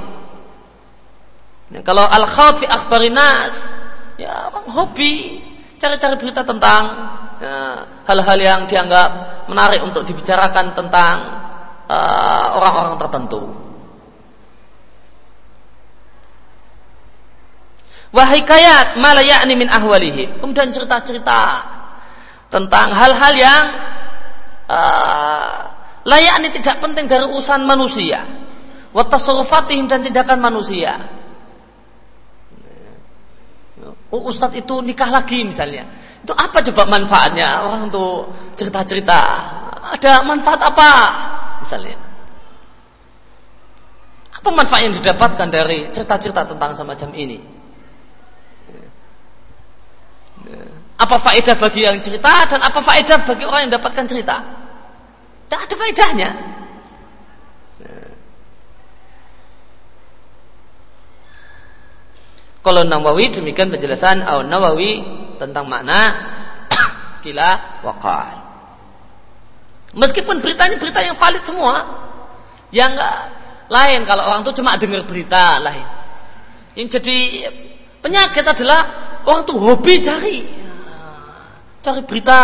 Nah, 1.69 1.81
kalau 1.83 2.07
al 2.07 2.25
khawt 2.25 2.63
fi 2.63 2.65
akhbarinas, 2.65 3.75
ya 4.15 4.47
orang 4.49 4.67
hobi 4.71 5.43
cari-cari 5.77 6.15
berita 6.15 6.41
tentang 6.41 6.81
ya, 7.43 7.83
hal-hal 8.07 8.37
ya, 8.39 8.45
yang 8.55 8.61
dianggap 8.65 9.09
menarik 9.51 9.83
untuk 9.83 10.07
dibicarakan 10.07 10.73
tentang 10.73 11.15
uh, 11.91 12.45
orang-orang 12.55 12.95
uh, 12.95 13.01
tertentu. 13.03 13.41
Wahikayat 18.09 18.97
malayakni 18.97 19.53
min 19.53 19.69
ahwalihi. 19.69 20.41
Kemudian 20.41 20.73
cerita-cerita 20.73 21.41
tentang 22.49 22.89
hal-hal 22.89 23.33
yang 23.37 23.63
uh, 24.65 25.69
layak 26.07 26.35
ini 26.39 26.49
tidak 26.55 26.79
penting 26.79 27.05
dari 27.09 27.25
urusan 27.27 27.65
manusia. 27.67 28.23
Watasawufatihim 28.95 29.85
dan 29.85 30.01
tindakan 30.01 30.39
manusia. 30.41 30.97
Oh 34.09 34.25
ustadz 34.25 34.57
itu 34.57 34.81
nikah 34.81 35.13
lagi 35.13 35.45
misalnya. 35.45 35.85
Itu 36.25 36.33
apa 36.33 36.65
coba 36.65 36.89
manfaatnya? 36.89 37.69
Orang 37.69 37.93
untuk 37.93 38.33
cerita-cerita. 38.57 39.21
Ada 39.93 40.25
manfaat 40.25 40.61
apa 40.65 40.89
misalnya? 41.61 41.97
Apa 44.33 44.49
manfaat 44.49 44.89
yang 44.89 44.95
didapatkan 44.97 45.47
dari 45.51 45.91
cerita-cerita 45.93 46.47
tentang 46.49 46.73
semacam 46.73 47.09
ini? 47.13 47.39
Apa 50.99 51.15
faedah 51.15 51.55
bagi 51.55 51.87
yang 51.87 51.95
cerita 52.03 52.43
dan 52.49 52.59
apa 52.59 52.79
faedah 52.83 53.23
bagi 53.23 53.47
orang 53.47 53.69
yang 53.69 53.73
dapatkan 53.77 54.05
cerita? 54.09 54.37
Tidak 55.49 55.59
ada 55.65 55.75
faedahnya. 55.75 56.29
Kalau 62.61 62.85
Nawawi 62.85 63.33
demikian 63.33 63.73
penjelasan 63.73 64.21
Al 64.21 64.45
Nawawi 64.45 65.01
tentang 65.41 65.65
makna 65.65 66.13
kila 67.25 67.81
wakal. 67.81 68.29
Meskipun 69.97 70.37
beritanya 70.37 70.77
berita 70.77 71.01
yang 71.01 71.17
valid 71.17 71.41
semua, 71.41 71.81
yang 72.69 72.93
lain 73.65 74.05
kalau 74.05 74.29
orang 74.29 74.45
itu 74.45 74.53
cuma 74.61 74.77
dengar 74.77 75.01
berita 75.09 75.57
lain. 75.65 75.87
Yang 76.77 77.01
jadi 77.01 77.17
penyakit 78.05 78.45
adalah 78.45 78.85
orang 79.25 79.49
tuh 79.49 79.57
hobi 79.57 79.97
cari 79.97 80.45
cari 81.79 82.01
berita 82.05 82.39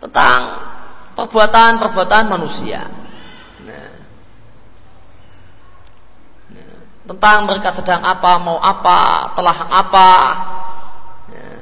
tentang 0.00 0.40
perbuatan-perbuatan 1.20 2.24
manusia. 2.32 2.80
Nah. 3.68 3.92
Nah. 6.56 6.76
Tentang 7.04 7.38
mereka 7.44 7.68
sedang 7.68 8.00
apa, 8.00 8.40
mau 8.40 8.56
apa, 8.56 9.28
telah 9.36 9.58
apa. 9.68 10.10
Nah. 11.28 11.60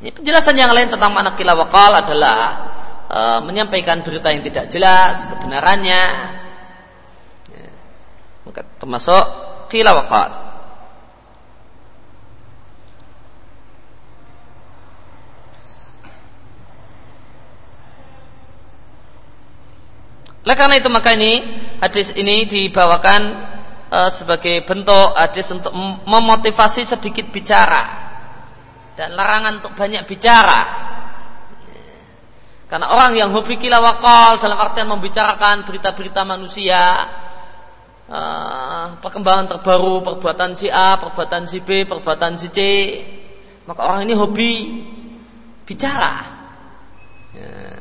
Ini 0.00 0.10
penjelasan 0.14 0.54
yang 0.54 0.70
lain 0.70 0.94
tentang 0.94 1.10
makna 1.10 1.34
kilawakal 1.34 1.92
adalah 1.92 2.70
e, 3.10 3.20
menyampaikan 3.44 4.00
berita 4.06 4.30
yang 4.30 4.46
tidak 4.46 4.70
jelas 4.70 5.26
kebenarannya. 5.26 6.02
Ya. 7.50 7.70
Maka 8.46 8.62
termasuk 8.78 9.24
kilawakal. 9.68 10.49
Oleh 20.40 20.56
karena 20.56 20.80
itu 20.80 20.88
maka 20.88 21.12
ini 21.12 21.44
hadis 21.84 22.16
ini 22.16 22.48
dibawakan 22.48 23.20
uh, 23.92 24.08
sebagai 24.08 24.64
bentuk 24.64 25.12
hadis 25.12 25.52
untuk 25.52 25.74
memotivasi 26.08 26.88
sedikit 26.88 27.28
bicara 27.28 27.82
dan 28.96 29.12
larangan 29.12 29.60
untuk 29.60 29.72
banyak 29.76 30.04
bicara. 30.08 30.60
Karena 32.70 32.86
orang 32.94 33.18
yang 33.18 33.34
hobi 33.34 33.58
kilawakal 33.58 34.38
dalam 34.38 34.54
artian 34.54 34.86
membicarakan 34.86 35.66
berita-berita 35.66 36.22
manusia, 36.22 37.02
uh, 38.06 38.94
perkembangan 39.02 39.58
terbaru, 39.58 40.06
perbuatan 40.06 40.54
si 40.54 40.70
A, 40.70 40.94
perbuatan 40.96 41.50
si 41.50 41.58
B, 41.66 41.82
perbuatan 41.82 42.38
si 42.38 42.48
C, 42.54 42.58
maka 43.66 43.90
orang 43.90 44.06
ini 44.06 44.14
hobi 44.14 44.52
bicara. 45.66 46.14
Ya. 47.34 47.79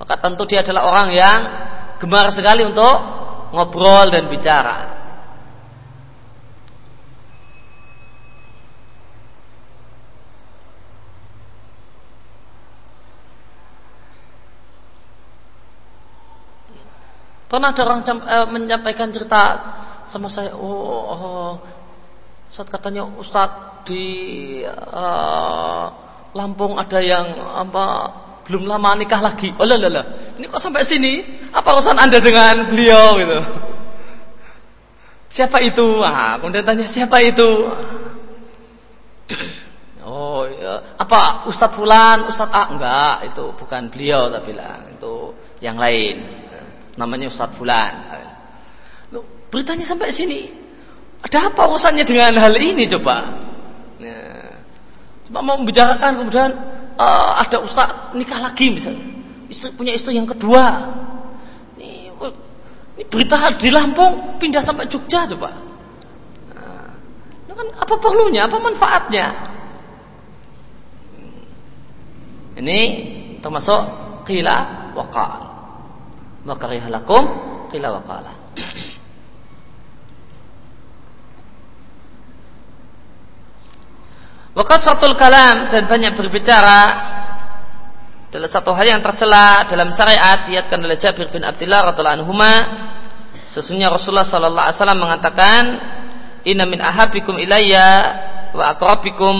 Maka 0.00 0.16
tentu 0.16 0.48
dia 0.48 0.64
adalah 0.64 0.88
orang 0.88 1.08
yang 1.12 1.38
gemar 2.00 2.32
sekali 2.32 2.64
untuk 2.64 2.96
ngobrol 3.52 4.08
dan 4.08 4.24
bicara. 4.32 4.96
Pernah 17.50 17.74
ada 17.74 17.82
orang 17.82 18.00
eh, 18.06 18.46
menyampaikan 18.46 19.10
cerita 19.10 19.42
sama 20.06 20.30
saya, 20.30 20.54
oh, 20.54 21.02
oh 21.12 21.52
saat 22.46 22.70
katanya 22.70 23.06
Ustadz 23.06 23.86
di 23.86 24.06
uh, 24.66 25.86
Lampung 26.30 26.78
ada 26.78 27.02
yang 27.02 27.26
apa 27.42 27.86
belum 28.50 28.66
lama 28.66 28.98
nikah 28.98 29.22
lagi. 29.22 29.54
Oh 29.54 29.62
lah 29.62 29.78
Ini 30.34 30.50
kok 30.50 30.58
sampai 30.58 30.82
sini? 30.82 31.22
Apa 31.54 31.78
urusan 31.78 31.94
Anda 31.94 32.18
dengan 32.18 32.66
beliau 32.66 33.14
gitu? 33.22 33.38
Siapa 35.30 35.62
itu? 35.62 36.02
Ah, 36.02 36.34
kemudian 36.42 36.66
tanya 36.66 36.90
siapa 36.90 37.22
itu? 37.22 37.70
Oh, 40.02 40.42
ya. 40.42 40.82
apa 40.98 41.46
Ustadz 41.46 41.78
Fulan, 41.78 42.26
Ustadz 42.26 42.50
A? 42.50 42.62
Enggak, 42.74 43.30
itu 43.30 43.54
bukan 43.54 43.86
beliau 43.94 44.26
tapi 44.26 44.50
lah, 44.50 44.82
itu 44.90 45.30
yang 45.62 45.78
lain. 45.78 46.18
Namanya 46.98 47.30
Ustadz 47.30 47.54
Fulan. 47.54 47.94
Loh, 49.14 49.22
beritanya 49.54 49.86
sampai 49.86 50.10
sini. 50.10 50.50
Ada 51.22 51.54
apa 51.54 51.62
urusannya 51.70 52.02
dengan 52.02 52.34
hal 52.42 52.58
ini 52.58 52.90
coba? 52.90 53.38
Nah, 54.02 54.50
coba 55.30 55.38
mau 55.46 55.54
membicarakan 55.62 56.26
kemudian 56.26 56.50
uh, 57.00 57.30
ada 57.40 57.56
ustaz 57.64 58.12
nikah 58.12 58.38
lagi 58.44 58.68
misalnya. 58.68 59.00
Istri 59.48 59.74
punya 59.74 59.96
istri 59.96 60.20
yang 60.20 60.28
kedua. 60.28 60.84
Ini, 61.80 62.12
ini 62.14 63.02
berita 63.08 63.50
di 63.56 63.72
Lampung 63.72 64.36
pindah 64.36 64.60
sampai 64.60 64.86
Jogja 64.86 65.24
coba. 65.26 65.50
Nah, 66.54 67.56
kan 67.56 67.68
apa 67.80 67.94
perlunya 67.96 68.46
apa 68.46 68.60
manfaatnya? 68.60 69.26
Ini 72.60 72.80
termasuk 73.40 73.80
qila 74.28 74.92
waqal. 74.92 75.48
Maka 76.44 76.72
lakum 76.88 77.24
qila 77.72 78.00
waqala 78.00 78.32
Wakat 84.60 84.84
satu 84.84 85.16
kalam 85.16 85.72
dan 85.72 85.88
banyak 85.88 86.12
berbicara 86.12 86.80
adalah 88.28 88.44
satu 88.44 88.76
hal 88.76 88.92
yang 88.92 89.00
tercela 89.00 89.64
dalam 89.64 89.88
syariat 89.88 90.44
diatkan 90.44 90.84
oleh 90.84 91.00
Jabir 91.00 91.32
bin 91.32 91.48
Abdullah 91.48 91.88
radhiallahu 91.88 92.20
anhu 92.20 92.36
sesungguhnya 93.48 93.88
Rasulullah 93.88 94.28
sallallahu 94.28 94.68
alaihi 94.68 94.76
wasallam 94.76 95.00
mengatakan 95.00 95.62
inna 96.44 96.68
min 96.68 96.76
ahabikum 96.76 97.40
ilayya 97.40 97.88
wa 98.52 98.76
aqrabikum. 98.76 99.36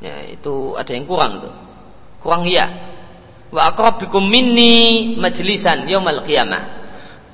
Ya 0.00 0.32
itu 0.32 0.72
ada 0.72 0.96
yang 0.96 1.04
kurang 1.04 1.44
tuh. 1.44 1.52
Kurang 2.24 2.48
ya 2.48 2.72
wa 3.52 3.68
aqrabikum 3.68 4.32
minni 4.32 5.12
majlisan 5.20 5.84
yaumal 5.92 6.24
qiyamah. 6.24 6.64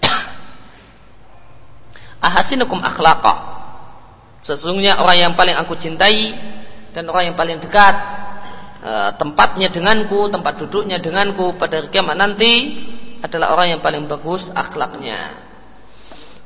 Ahasinukum 2.26 2.82
akhlaqa 2.82 3.58
Sesungguhnya 4.42 5.02
orang 5.02 5.18
yang 5.18 5.34
paling 5.34 5.56
aku 5.58 5.74
cintai 5.74 6.30
dan 6.94 7.10
orang 7.10 7.32
yang 7.32 7.36
paling 7.36 7.58
dekat 7.58 7.94
e, 8.82 9.12
tempatnya 9.18 9.68
denganku, 9.68 10.30
tempat 10.30 10.62
duduknya 10.62 11.02
denganku 11.02 11.52
pada 11.58 11.82
kiamat 11.90 12.14
nanti 12.14 12.78
adalah 13.18 13.50
orang 13.54 13.68
yang 13.76 13.80
paling 13.82 14.06
bagus 14.06 14.54
akhlaknya. 14.54 15.18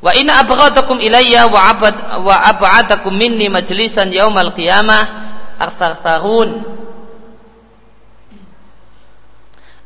Wa 0.02 0.10
inna 0.18 0.42
abghadakum 0.42 0.98
ilayya 0.98 1.46
wa 1.46 1.70
abad 1.70 1.94
wa 2.26 2.42
ab'adakum 2.42 3.14
minni 3.14 3.46
majlisan 3.46 4.10
yaumal 4.10 4.50
qiyamah 4.50 5.30
arthartharun 5.62 6.66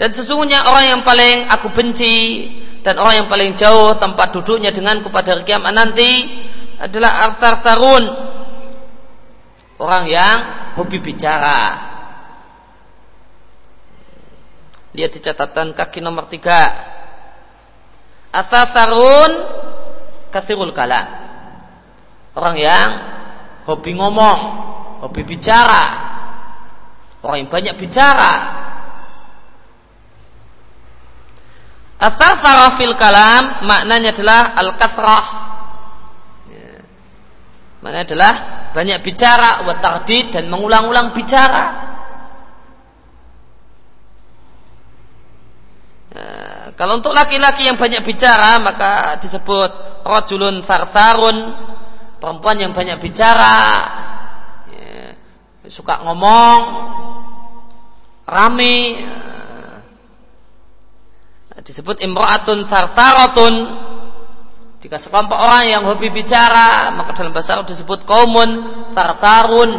dan 0.01 0.17
sesungguhnya 0.17 0.65
orang 0.65 0.97
yang 0.97 1.01
paling 1.05 1.45
aku 1.53 1.77
benci 1.77 2.49
dan 2.81 2.97
orang 2.97 3.21
yang 3.21 3.29
paling 3.29 3.53
jauh 3.53 3.93
tempat 4.01 4.33
duduknya 4.33 4.73
denganku 4.73 5.13
pada 5.13 5.37
hari 5.37 5.45
kiamat 5.45 5.77
nanti 5.77 6.25
adalah 6.81 7.29
Arthur 7.29 7.55
Sarun. 7.61 8.05
Orang 9.77 10.09
yang 10.09 10.37
hobi 10.81 11.05
bicara. 11.05 11.93
Lihat 14.97 15.11
di 15.13 15.21
catatan 15.21 15.77
kaki 15.77 16.01
nomor 16.01 16.25
tiga. 16.33 16.73
Arthur 18.33 18.65
Sarun 18.73 19.33
kasirul 20.33 20.73
kalam. 20.73 21.05
Orang 22.33 22.57
yang 22.57 22.89
hobi 23.69 23.93
ngomong, 23.93 24.39
hobi 25.05 25.29
bicara. 25.29 26.09
Orang 27.21 27.45
yang 27.45 27.51
banyak 27.53 27.77
bicara, 27.77 28.33
Asal 32.01 32.33
fil 32.81 32.97
kalam 32.97 33.69
maknanya 33.69 34.17
adalah 34.17 34.57
al-kasrah. 34.57 35.27
Ya. 36.49 36.81
Maknanya 37.85 38.07
adalah 38.09 38.35
banyak 38.73 38.99
bicara, 39.05 39.69
wa 39.69 39.77
dan 40.09 40.45
mengulang-ulang 40.49 41.13
bicara. 41.13 41.65
Ya, 46.11 46.73
kalau 46.75 47.05
untuk 47.05 47.13
laki-laki 47.13 47.69
yang 47.69 47.77
banyak 47.77 48.01
bicara 48.03 48.59
maka 48.59 49.21
disebut 49.21 50.03
rajulun 50.03 50.65
sarsarun 50.65 51.37
perempuan 52.17 52.57
yang 52.59 52.73
banyak 52.73 52.97
bicara, 52.97 53.61
ya, 54.73 55.15
suka 55.69 56.01
ngomong, 56.01 56.61
rame, 58.25 59.05
disebut 61.63 62.01
imro'atun 62.01 62.65
sarsaratun. 62.67 63.55
Jika 64.81 64.97
sekelompok 64.97 65.37
orang 65.37 65.69
yang 65.69 65.83
hobi 65.85 66.09
bicara, 66.09 66.89
maka 66.97 67.13
dalam 67.13 67.37
bahasa 67.37 67.61
Arab 67.61 67.69
disebut 67.69 68.09
kaumun 68.09 68.65
sarsarun. 68.97 69.71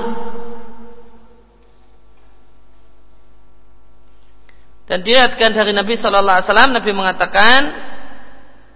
Dan 4.86 5.02
dilihatkan 5.02 5.56
dari 5.56 5.72
Nabi 5.72 5.96
Wasallam, 5.96 6.76
Nabi 6.76 6.92
mengatakan, 6.94 7.60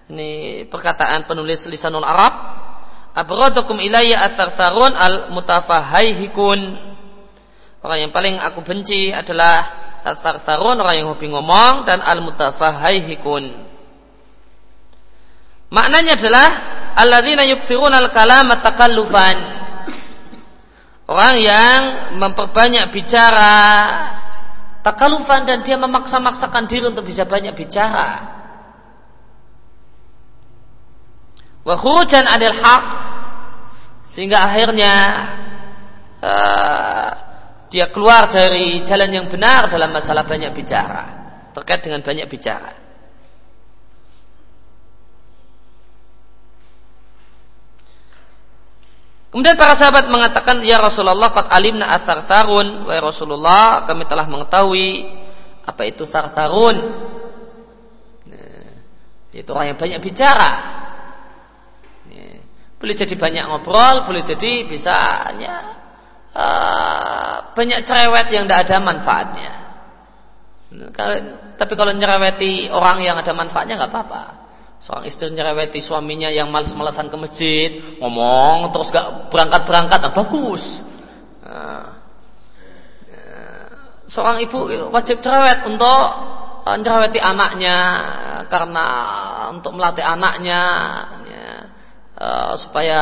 ini 0.10 0.64
perkataan 0.66 1.28
penulis 1.30 1.68
lisanul 1.68 2.08
Arab, 2.08 2.34
Abradukum 3.16 3.80
ilayya 3.80 4.28
athartharun 4.28 4.92
al 4.92 5.32
mutafahaihikun. 5.32 6.95
Orang 7.86 8.02
yang 8.02 8.10
paling 8.10 8.42
aku 8.42 8.66
benci 8.66 9.14
adalah 9.14 9.62
athartharun, 10.02 10.82
orang 10.82 11.06
yang 11.06 11.08
hobi 11.14 11.30
ngomong, 11.30 11.86
dan 11.86 12.02
al 12.02 12.18
mutafahaihikun. 12.26 13.46
Maknanya 15.70 16.18
adalah 16.18 16.50
alladzina 16.98 17.46
yukthirun 17.46 17.94
al 17.94 18.10
kalam 18.10 18.50
takallufan. 18.58 19.38
Orang 21.06 21.38
yang 21.38 21.82
memperbanyak 22.18 22.90
bicara 22.90 23.54
takalufan 24.82 25.46
dan 25.46 25.62
dia 25.62 25.78
memaksa-maksakan 25.78 26.66
diri 26.66 26.90
untuk 26.90 27.06
bisa 27.06 27.30
banyak 27.30 27.54
bicara. 27.54 28.26
Wa 31.62 31.78
khurujan 31.78 32.26
adil 32.26 32.58
haq 32.58 32.86
sehingga 34.10 34.42
akhirnya 34.42 34.94
uh, 36.26 37.35
dia 37.76 37.92
keluar 37.92 38.32
dari 38.32 38.80
jalan 38.88 39.12
yang 39.12 39.28
benar 39.28 39.68
dalam 39.68 39.92
masalah 39.92 40.24
banyak 40.24 40.56
bicara 40.56 41.04
terkait 41.52 41.84
dengan 41.84 42.00
banyak 42.00 42.24
bicara. 42.32 42.72
Kemudian 49.28 49.60
para 49.60 49.76
sahabat 49.76 50.08
mengatakan, 50.08 50.64
Ya 50.64 50.80
Rasulullah, 50.80 51.28
qad 51.36 51.52
alimna 51.52 51.92
asar-sarun. 51.92 52.88
Wahai 52.88 53.04
Rasulullah, 53.04 53.84
kami 53.84 54.08
telah 54.08 54.24
mengetahui 54.32 55.12
apa 55.68 55.84
itu 55.84 56.08
sartarun. 56.08 56.80
Nah, 58.32 58.72
itu 59.36 59.50
orang 59.52 59.76
yang 59.76 59.80
banyak 59.80 60.00
bicara. 60.00 60.52
Nah, 62.08 62.40
boleh 62.80 62.96
jadi 62.96 63.12
banyak 63.20 63.44
ngobrol, 63.52 64.08
boleh 64.08 64.24
jadi 64.24 64.64
bisa 64.64 64.96
hanya 65.28 65.84
uh, 66.36 67.56
banyak 67.56 67.80
cerewet 67.88 68.28
yang 68.30 68.46
tidak 68.46 68.68
ada 68.68 68.78
manfaatnya. 68.84 69.52
Tapi 71.56 71.74
kalau 71.80 71.96
nyereweti 71.96 72.68
orang 72.68 73.00
yang 73.00 73.16
ada 73.16 73.32
manfaatnya 73.32 73.80
nggak 73.80 73.92
apa-apa. 73.92 74.24
Seorang 74.76 75.08
istri 75.08 75.32
nyereweti 75.32 75.80
suaminya 75.80 76.28
yang 76.28 76.52
malas-malasan 76.52 77.08
ke 77.08 77.16
masjid, 77.16 77.70
ngomong 78.04 78.70
terus 78.76 78.92
gak 78.92 79.32
berangkat-berangkat, 79.32 80.00
nah 80.04 80.14
bagus. 80.14 80.84
Ya. 81.42 81.96
seorang 84.06 84.38
ibu 84.46 84.70
wajib 84.94 85.24
cerewet 85.26 85.66
untuk 85.66 86.02
uh, 86.68 86.78
nyereweti 86.78 87.18
anaknya 87.18 87.78
karena 88.46 88.86
untuk 89.50 89.74
melatih 89.74 90.06
anaknya 90.06 90.62
ya, 91.26 91.50
uh, 92.22 92.54
supaya 92.54 93.02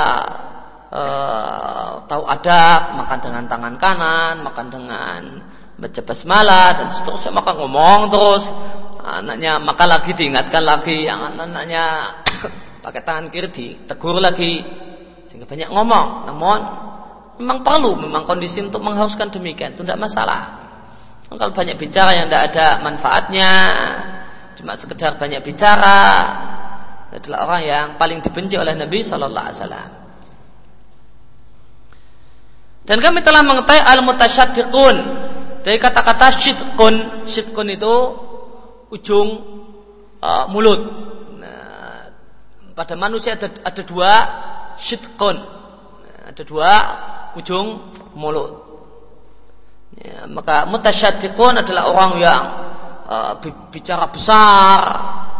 uh, 0.93 2.05
tahu 2.05 2.23
adab, 2.29 2.93
makan 2.93 3.19
dengan 3.19 3.43
tangan 3.49 3.75
kanan, 3.81 4.35
makan 4.45 4.65
dengan 4.69 5.21
baca 5.73 6.01
basmalah 6.05 6.77
dan 6.77 6.87
seterusnya. 6.93 7.33
Maka 7.33 7.57
ngomong 7.57 8.13
terus. 8.13 8.53
Anaknya 9.03 9.59
maka 9.59 9.83
lagi 9.89 10.13
diingatkan 10.13 10.63
lagi. 10.63 11.09
Yang 11.09 11.33
anaknya 11.35 12.13
pakai 12.85 13.01
tangan 13.01 13.27
kiri 13.33 13.49
ditegur 13.49 14.21
lagi. 14.21 14.61
Sehingga 15.25 15.49
banyak 15.49 15.69
ngomong. 15.73 16.29
Namun 16.29 16.59
memang 17.41 17.59
perlu 17.65 17.97
memang 17.97 18.23
kondisi 18.23 18.61
untuk 18.61 18.85
menghauskan 18.85 19.33
demikian. 19.33 19.73
Itu 19.73 19.83
tidak 19.83 20.07
masalah. 20.07 20.61
Kalau 21.33 21.49
banyak 21.49 21.81
bicara 21.81 22.13
yang 22.13 22.29
tidak 22.29 22.53
ada 22.53 22.67
manfaatnya 22.85 23.51
cuma 24.53 24.77
sekedar 24.77 25.17
banyak 25.17 25.41
bicara 25.41 26.29
adalah 27.09 27.49
orang 27.49 27.61
yang 27.65 27.87
paling 27.97 28.21
dibenci 28.21 28.53
oleh 28.53 28.77
Nabi 28.77 29.01
Shallallahu 29.01 29.49
Alaihi 29.49 29.57
Wasallam 29.57 30.02
dan 32.83 32.97
kami 32.99 33.23
telah 33.23 33.41
mengetahui 33.43 33.79
al 33.79 34.03
mutasyaddiqun 34.03 34.95
dari 35.63 35.79
kata-kata 35.79 36.27
syidkun 36.35 37.23
syidkun 37.23 37.67
itu 37.71 37.95
ujung 38.91 39.29
uh, 40.19 40.45
mulut. 40.51 40.81
Nah, 41.39 42.11
pada 42.75 42.93
manusia 42.99 43.39
ada, 43.39 43.47
ada 43.63 43.81
dua 43.81 44.13
shitkon, 44.75 45.39
nah, 46.03 46.19
ada 46.29 46.43
dua 46.43 46.71
ujung 47.39 47.79
mulut. 48.13 48.51
Ya, 49.97 50.27
maka 50.27 50.67
mutasyaddiqun 50.67 51.63
adalah 51.63 51.87
orang 51.87 52.11
yang 52.19 52.43
uh, 53.07 53.33
bicara 53.71 54.11
besar, 54.11 54.79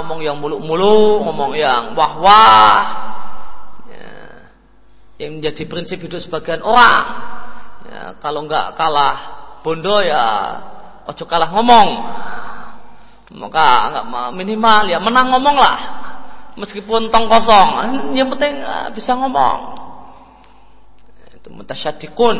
ngomong 0.00 0.24
yang 0.24 0.40
muluk-muluk, 0.40 1.28
ngomong 1.28 1.52
yang 1.52 1.92
wah-wah, 1.92 3.04
yang 5.20 5.36
menjadi 5.36 5.68
prinsip 5.68 6.00
hidup 6.00 6.16
sebagian 6.16 6.64
orang. 6.64 7.04
Ya, 7.84 8.16
kalau 8.16 8.48
nggak 8.48 8.72
kalah 8.80 9.12
bondo 9.60 10.00
ya 10.00 10.56
ojo 11.04 11.28
kalah 11.28 11.52
ngomong. 11.52 11.88
Maka 13.36 13.92
nggak 13.92 14.06
minimal 14.32 14.88
ya 14.88 14.96
menang 15.04 15.28
ngomong 15.28 15.56
lah. 15.60 15.78
Meskipun 16.56 17.12
tong 17.12 17.28
kosong, 17.28 17.92
yang 18.16 18.32
penting 18.32 18.64
uh, 18.64 18.88
bisa 18.88 19.12
ngomong. 19.20 19.76
Itu 21.36 21.52
mutasyadikun. 21.52 22.36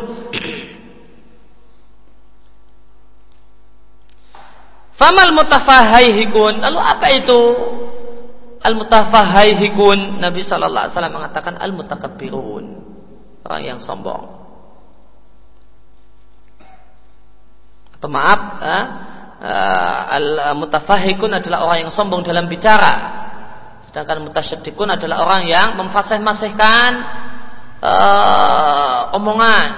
Famal 4.98 5.30
mutafahaihikun. 5.30 6.58
Lalu 6.58 6.78
apa 6.82 7.06
itu? 7.14 7.40
Al 8.58 8.74
mutafahaihikun 8.74 10.18
Nabi 10.18 10.42
sallallahu 10.42 10.90
alaihi 10.90 10.94
wasallam 10.98 11.14
mengatakan 11.14 11.54
al 11.54 11.70
mutakabbirun. 11.70 12.64
Orang 13.46 13.62
yang 13.62 13.78
sombong. 13.78 14.26
Atau 17.94 18.10
maaf 18.10 18.40
eh, 18.58 18.84
al 20.18 20.58
mutafahikun 20.58 21.38
adalah 21.38 21.62
orang 21.70 21.86
yang 21.86 21.92
sombong 21.94 22.26
dalam 22.26 22.50
bicara. 22.50 23.18
Sedangkan 23.78 24.26
mutasyaddiqun 24.26 24.98
adalah 24.98 25.22
orang 25.22 25.46
yang 25.46 25.78
memfasih-masihkan 25.78 26.90
uh, 27.78 29.14
omongan. 29.14 29.70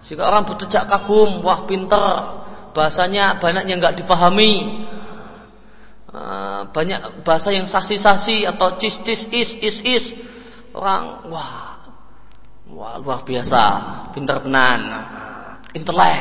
Sehingga 0.00 0.26
orang 0.26 0.48
berdejak 0.48 0.88
kagum 0.88 1.44
wah 1.44 1.62
pinter 1.68 2.41
bahasanya 2.72 3.40
banyak 3.40 3.68
yang 3.68 3.80
nggak 3.80 4.00
difahami 4.00 4.84
Eh, 6.12 6.62
banyak 6.76 7.24
bahasa 7.24 7.56
yang 7.56 7.64
sasi-sasi 7.64 8.44
atau 8.44 8.76
cis 8.76 9.00
cis 9.00 9.32
is 9.32 9.56
is 9.64 9.80
is. 9.80 10.12
Orang 10.76 11.24
wah 11.32 11.72
wah 12.68 13.00
luar 13.00 13.24
biasa. 13.24 13.80
Pintar 14.12 14.44
tenan. 14.44 14.92
Intelek. 15.72 16.20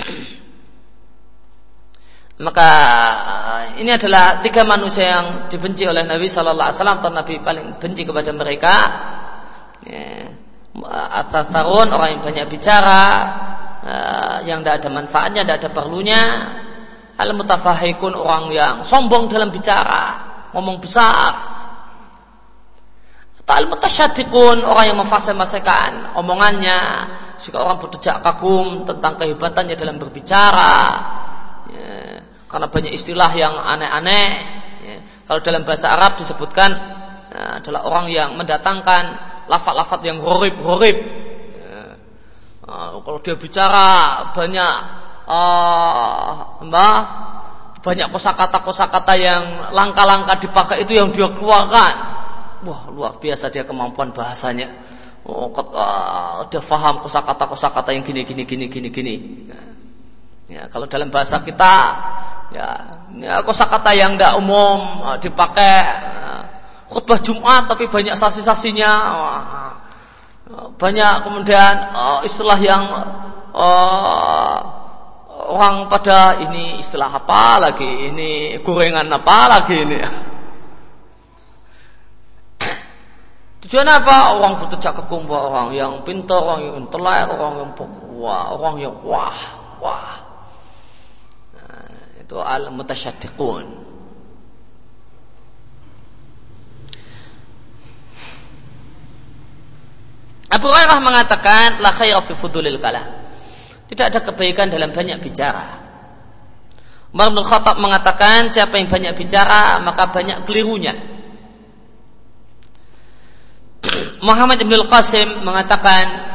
Maka 2.48 2.70
eh, 3.28 3.84
ini 3.84 3.92
adalah 3.92 4.40
tiga 4.40 4.64
manusia 4.64 5.20
yang 5.20 5.52
dibenci 5.52 5.84
oleh 5.84 6.08
Nabi 6.08 6.32
Shallallahu 6.32 6.72
Alaihi 6.72 6.96
atau 6.96 7.12
Nabi 7.12 7.44
paling 7.44 7.76
benci 7.76 8.08
kepada 8.08 8.32
mereka. 8.32 8.74
Ya, 9.84 10.32
asasarun 11.20 11.92
orang 11.92 12.16
yang 12.16 12.24
banyak 12.24 12.48
bicara 12.48 13.04
eh, 13.88 14.36
yang 14.44 14.60
tidak 14.60 14.84
ada 14.84 14.88
manfaatnya 14.92 15.40
tidak 15.48 15.56
ada 15.64 15.70
perlunya 15.72 16.22
al 17.18 17.34
mutafahikun 17.34 18.14
orang 18.14 18.54
yang 18.54 18.74
sombong 18.86 19.26
dalam 19.26 19.50
bicara, 19.50 20.22
ngomong 20.54 20.78
besar. 20.78 21.34
Atau 23.42 23.54
al 23.58 23.66
mutasyadikun 23.66 24.62
orang 24.62 24.94
yang 24.94 24.98
memfasih-fasihkan 25.02 26.14
omongannya, 26.14 26.78
jika 27.42 27.58
orang 27.58 27.82
berdejak 27.82 28.22
kagum 28.22 28.86
tentang 28.86 29.18
kehebatannya 29.18 29.74
dalam 29.74 29.98
berbicara. 29.98 30.76
Ya, 31.74 32.22
karena 32.46 32.66
banyak 32.70 32.92
istilah 32.94 33.30
yang 33.34 33.54
aneh-aneh. 33.56 34.28
Ya, 34.86 34.96
kalau 35.26 35.42
dalam 35.42 35.66
bahasa 35.66 35.90
Arab 35.90 36.14
disebutkan 36.22 36.70
ya, 37.34 37.58
adalah 37.58 37.82
orang 37.82 38.06
yang 38.14 38.30
mendatangkan 38.38 39.04
lafat-lafat 39.50 40.06
yang 40.06 40.22
horib-horib. 40.22 41.26
Uh, 42.68 43.00
kalau 43.00 43.16
dia 43.24 43.32
bicara 43.32 44.20
banyak 44.36 44.74
uh, 45.24 46.60
mbah 46.68 47.00
banyak 47.80 48.12
kosakata-kosakata 48.12 49.16
yang 49.16 49.72
langka-langka 49.72 50.36
dipakai 50.36 50.84
itu 50.84 51.00
yang 51.00 51.08
dia 51.08 51.32
keluarkan. 51.32 51.92
Wah, 52.68 52.92
luar 52.92 53.16
biasa 53.16 53.48
dia 53.48 53.64
kemampuan 53.64 54.12
bahasanya. 54.12 54.68
Oh, 55.24 55.48
uh, 55.48 56.44
dia 56.52 56.60
faham 56.60 57.00
kosakata-kosakata 57.00 57.96
yang 57.96 58.04
gini 58.04 58.28
gini 58.28 58.44
gini 58.44 58.68
gini 58.68 58.88
gini. 58.92 59.14
Ya, 60.52 60.68
kalau 60.68 60.84
dalam 60.84 61.08
bahasa 61.08 61.40
kita 61.40 61.72
ya, 62.52 62.68
ya 63.16 63.40
kosakata 63.48 63.96
yang 63.96 64.20
tidak 64.20 64.36
umum 64.36 65.08
dipakai 65.24 65.76
khutbah 66.92 67.16
Jumat 67.24 67.64
tapi 67.64 67.88
banyak 67.88 68.12
saksi-saksinya. 68.12 68.92
Banyak 70.48 71.28
kemudian 71.28 71.74
uh, 71.92 72.20
istilah 72.24 72.56
yang 72.56 72.84
uh, 73.52 74.56
orang 75.48 75.92
pada 75.92 76.40
ini 76.40 76.80
istilah 76.80 77.12
apa 77.12 77.68
lagi 77.68 78.08
ini 78.08 78.56
gorengan 78.64 79.04
apa 79.12 79.38
lagi 79.48 79.76
ini? 79.76 79.98
Tujuan 83.68 83.88
apa? 83.92 84.40
Orang 84.40 84.56
bertejak 84.64 85.04
kegum 85.04 85.28
orang 85.28 85.76
yang 85.76 86.00
pintar 86.00 86.40
orang 86.40 86.64
yang 86.64 86.74
intelek 86.80 87.28
orang 87.28 87.52
yang 87.60 87.70
wah 88.16 88.56
orang 88.56 88.74
yang 88.80 88.94
wah 89.04 89.36
wah. 89.84 90.16
Nah, 91.60 91.92
itu 92.24 92.40
al 92.40 92.72
mutasyaddiqun 92.72 93.64
Abu 100.58 100.66
Hurairah 100.66 100.98
mengatakan 100.98 101.78
la 101.78 101.94
khaira 101.94 102.18
fi 102.18 102.34
fudulil 102.34 102.82
kalam. 102.82 103.06
Tidak 103.86 104.10
ada 104.10 104.20
kebaikan 104.20 104.66
dalam 104.68 104.90
banyak 104.90 105.22
bicara. 105.22 105.86
Umar 107.14 107.32
bin 107.32 107.46
Khattab 107.46 107.80
mengatakan 107.80 108.52
siapa 108.52 108.76
yang 108.76 108.90
banyak 108.90 109.14
bicara 109.14 109.78
maka 109.80 110.10
banyak 110.10 110.42
kelirunya. 110.44 110.98
Muhammad 114.26 114.58
bin 114.60 114.82
Qasim 114.84 115.46
mengatakan 115.46 116.26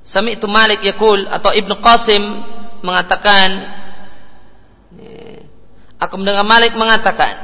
Sami 0.00 0.40
itu 0.40 0.48
Malik 0.48 0.80
Yakul 0.80 1.28
atau 1.28 1.52
Ibnu 1.52 1.84
Qasim 1.84 2.24
mengatakan 2.80 3.76
aku 6.00 6.14
mendengar 6.16 6.48
Malik 6.48 6.72
mengatakan 6.72 7.34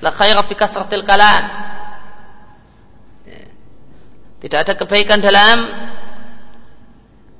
la 0.00 0.08
khaira 0.08 0.40
fi 0.40 0.56
kasratil 0.56 1.04
kalam 1.04 1.69
tidak 4.40 4.58
ada 4.64 4.72
kebaikan 4.72 5.20
dalam 5.20 5.68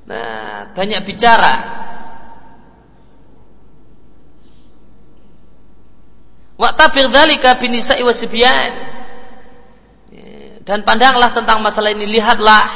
nah, 0.05 0.69
banyak 0.69 1.01
bicara. 1.01 1.81
Waktabir 6.61 7.09
dzalika 7.09 7.57
binisa'i 7.57 8.05
wasibyan. 8.05 8.93
Dan 10.61 10.85
pandanglah 10.85 11.33
tentang 11.33 11.57
masalah 11.65 11.89
ini, 11.89 12.05
lihatlah 12.05 12.69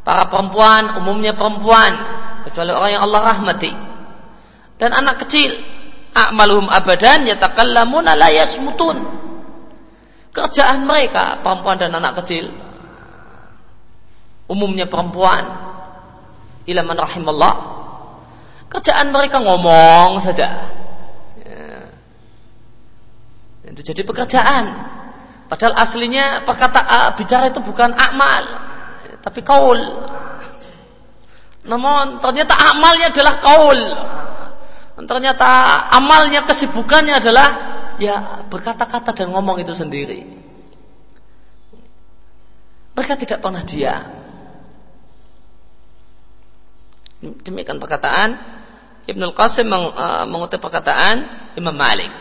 para 0.00 0.24
perempuan, 0.32 0.96
umumnya 0.96 1.36
perempuan, 1.36 1.92
kecuali 2.48 2.72
orang 2.72 2.90
yang 2.96 3.04
Allah 3.04 3.22
rahmati. 3.36 3.72
Dan 4.80 4.96
anak 4.96 5.20
kecil, 5.28 5.52
a'maluhum 6.16 6.72
abadan 6.72 7.28
yatakallamuna 7.28 8.16
la 8.16 8.32
yasmutun. 8.32 8.96
Kerjaan 10.32 10.88
mereka, 10.88 11.44
perempuan 11.44 11.76
dan 11.76 11.92
anak 12.00 12.24
kecil, 12.24 12.48
umumnya 14.50 14.90
perempuan. 14.90 15.46
Ilaman 16.66 16.98
rahimallah. 16.98 17.54
Kerjaan 18.66 19.14
mereka 19.14 19.38
ngomong 19.38 20.18
saja. 20.18 20.66
Ya. 21.46 21.78
itu 23.70 23.94
jadi 23.94 24.02
pekerjaan. 24.02 24.74
Padahal 25.46 25.78
aslinya 25.78 26.42
perkataan 26.46 27.14
bicara 27.18 27.50
itu 27.50 27.58
bukan 27.62 27.90
akmal 27.94 28.70
tapi 29.18 29.42
kaul. 29.42 29.78
Namun 31.66 32.22
ternyata 32.22 32.54
amalnya 32.70 33.10
adalah 33.10 33.34
kaul. 33.42 33.80
Ternyata 35.00 35.50
amalnya 35.90 36.46
kesibukannya 36.46 37.18
adalah 37.18 37.48
ya 37.98 38.46
berkata-kata 38.46 39.10
dan 39.10 39.34
ngomong 39.34 39.58
itu 39.58 39.74
sendiri. 39.74 40.22
Mereka 42.94 43.16
tidak 43.18 43.42
pernah 43.42 43.64
diam 43.64 44.29
Demikian 47.20 47.76
perkataan 47.76 48.32
Ibnu 49.04 49.36
Qasim 49.36 49.68
meng, 49.68 49.92
uh, 49.92 50.24
mengutip 50.24 50.60
perkataan 50.60 51.28
Imam 51.56 51.76
Malik. 51.76 52.12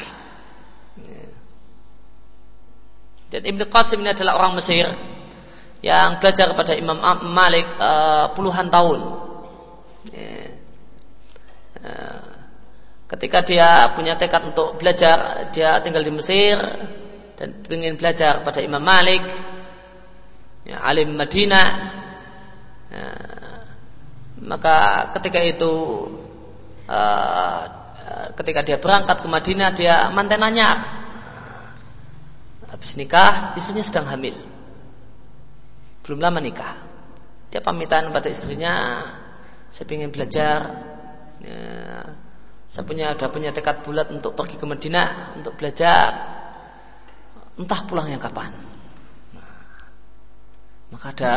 Dan 3.30 3.46
Ibnu 3.46 3.70
Qasim 3.70 4.02
ini 4.02 4.10
adalah 4.10 4.42
orang 4.42 4.58
Mesir 4.58 4.90
yang 5.86 6.20
belajar 6.20 6.50
kepada 6.52 6.74
Imam 6.76 6.98
Malik 7.32 7.68
uh, 7.78 8.34
puluhan 8.34 8.68
tahun. 8.74 9.00
Uh, 11.80 12.28
ketika 13.08 13.40
dia 13.46 13.94
punya 13.96 14.20
tekad 14.20 14.50
untuk 14.50 14.76
belajar, 14.82 15.48
dia 15.56 15.80
tinggal 15.80 16.04
di 16.04 16.12
Mesir 16.12 16.60
dan 17.40 17.64
ingin 17.72 17.96
belajar 17.96 18.44
pada 18.44 18.60
Imam 18.60 18.84
Malik, 18.84 19.24
ya, 20.68 20.84
alim 20.84 21.16
Madinah. 21.16 21.70
Ya, 22.90 23.08
maka 24.40 25.10
ketika 25.20 25.40
itu 25.44 25.72
uh, 26.88 27.64
ketika 28.40 28.64
dia 28.64 28.78
berangkat 28.80 29.20
ke 29.20 29.28
Madinah 29.28 29.70
dia 29.76 30.08
mantenanya 30.16 30.80
habis 32.70 32.96
nikah 32.96 33.58
istrinya 33.58 33.84
sedang 33.84 34.08
hamil. 34.08 34.38
Belum 36.06 36.22
lama 36.22 36.40
nikah. 36.40 36.78
Dia 37.50 37.60
pamitan 37.66 38.14
pada 38.14 38.30
istrinya 38.30 39.04
saya 39.70 39.86
ingin 39.94 40.10
belajar 40.14 40.58
ya, 41.42 41.60
saya 42.70 42.84
punya 42.86 43.14
ada 43.14 43.26
punya 43.30 43.50
tekad 43.54 43.82
bulat 43.82 44.10
untuk 44.14 44.38
pergi 44.38 44.58
ke 44.58 44.66
Madinah 44.66 45.38
untuk 45.42 45.58
belajar. 45.58 46.10
Entah 47.60 47.82
pulangnya 47.84 48.22
kapan. 48.22 48.54
Maka 50.90 51.06
ada 51.14 51.34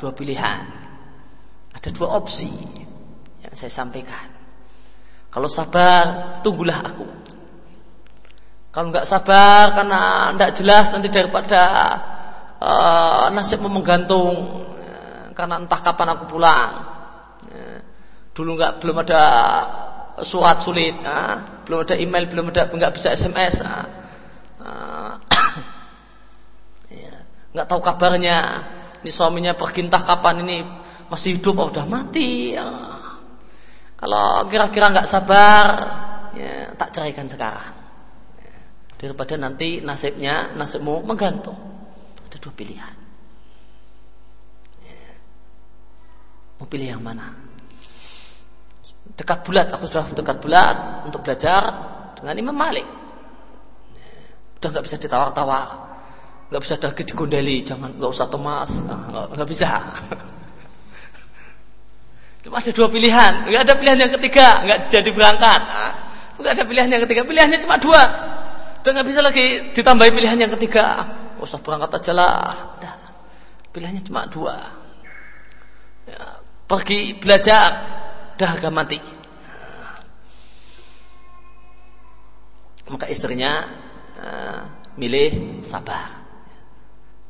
dua 0.00 0.10
pilihan 0.16 0.87
ada 1.78 1.94
dua 1.94 2.18
opsi 2.18 2.50
yang 3.46 3.54
saya 3.54 3.70
sampaikan. 3.70 4.26
Kalau 5.30 5.46
sabar, 5.46 6.34
tunggulah 6.42 6.78
aku. 6.82 7.06
Kalau 8.74 8.90
nggak 8.90 9.06
sabar 9.06 9.70
karena 9.72 10.32
nggak 10.34 10.52
jelas 10.58 10.90
nanti 10.90 11.08
daripada 11.08 11.62
uh, 12.58 13.26
nasibmu 13.30 13.70
menggantung 13.70 14.34
ya, 14.74 15.32
karena 15.32 15.62
entah 15.62 15.80
kapan 15.80 16.18
aku 16.18 16.24
pulang. 16.26 16.72
Ya, 17.48 17.80
dulu 18.34 18.58
nggak 18.58 18.82
belum 18.82 18.96
ada 19.06 19.22
surat 20.20 20.58
sulit, 20.58 20.98
ya, 20.98 21.46
belum 21.62 21.86
ada 21.86 21.94
email, 21.94 22.26
belum 22.26 22.50
ada 22.50 22.66
nggak 22.68 22.92
bisa 22.98 23.14
SMS. 23.14 23.62
Uh, 23.62 25.14
ya, 27.06 27.14
nggak 27.54 27.66
tahu 27.70 27.80
kabarnya. 27.80 28.38
Ini 28.98 29.10
suaminya 29.14 29.54
pergi 29.54 29.86
entah 29.86 30.02
kapan 30.02 30.42
ini 30.42 30.58
masih 31.08 31.40
hidup 31.40 31.56
oh, 31.56 31.68
udah 31.72 31.86
mati 31.88 32.52
ya. 32.52 32.68
kalau 33.96 34.44
kira-kira 34.46 34.92
nggak 34.92 35.08
sabar 35.08 35.66
ya, 36.36 36.72
tak 36.76 36.92
ceraikan 36.92 37.24
sekarang 37.24 37.72
ya. 38.36 38.56
daripada 39.00 39.34
nanti 39.40 39.80
nasibnya 39.80 40.52
nasibmu 40.52 41.00
menggantung 41.04 41.56
ada 42.28 42.36
dua 42.36 42.52
pilihan 42.52 42.96
ya. 44.84 45.12
mau 46.60 46.68
pilih 46.68 46.88
yang 46.92 47.00
mana 47.00 47.32
dekat 49.16 49.48
bulat 49.48 49.72
aku 49.72 49.88
sudah 49.88 50.12
dekat 50.12 50.38
bulat 50.44 51.08
untuk 51.08 51.24
belajar 51.24 51.62
dengan 52.20 52.36
Imam 52.36 52.56
Malik 52.56 52.84
ya. 53.96 54.12
udah 54.60 54.68
nggak 54.76 54.84
bisa 54.84 54.96
ditawar-tawar 55.00 55.88
nggak 56.52 56.62
bisa 56.64 56.74
lagi 56.76 57.02
digondeli 57.04 57.64
jangan 57.64 57.96
nggak 57.96 58.12
usah 58.12 58.28
Thomas 58.28 58.84
nah, 58.84 59.32
nggak 59.32 59.48
bisa 59.48 59.68
Cuma 62.38 62.62
ada 62.62 62.70
dua 62.70 62.86
pilihan, 62.86 63.50
nggak 63.50 63.62
ada 63.66 63.74
pilihan 63.74 63.98
yang 63.98 64.12
ketiga, 64.14 64.62
nggak 64.62 64.78
jadi 64.94 65.10
berangkat. 65.10 65.60
Nah, 65.66 65.92
nggak 66.38 66.52
ada 66.54 66.64
pilihan 66.64 66.88
yang 66.88 67.02
ketiga, 67.02 67.22
pilihannya 67.26 67.58
cuma 67.66 67.76
dua. 67.82 68.02
Dan 68.86 68.94
nggak 68.94 69.08
bisa 69.10 69.20
lagi 69.20 69.74
ditambahi 69.74 70.10
pilihan 70.14 70.38
yang 70.38 70.52
ketiga. 70.54 71.02
Gak 71.38 71.44
usah 71.44 71.60
berangkat 71.62 71.98
aja 71.98 72.12
lah. 72.14 72.46
Nah, 72.78 72.94
pilihannya 73.74 74.02
cuma 74.06 74.26
dua. 74.30 74.54
Ya, 76.06 76.40
pergi 76.70 77.18
belajar, 77.18 77.68
dah 78.38 78.48
harga 78.54 78.70
mati. 78.70 78.98
Maka 82.88 83.06
istrinya 83.10 83.68
uh, 84.16 84.60
milih 84.96 85.60
sabar. 85.60 86.22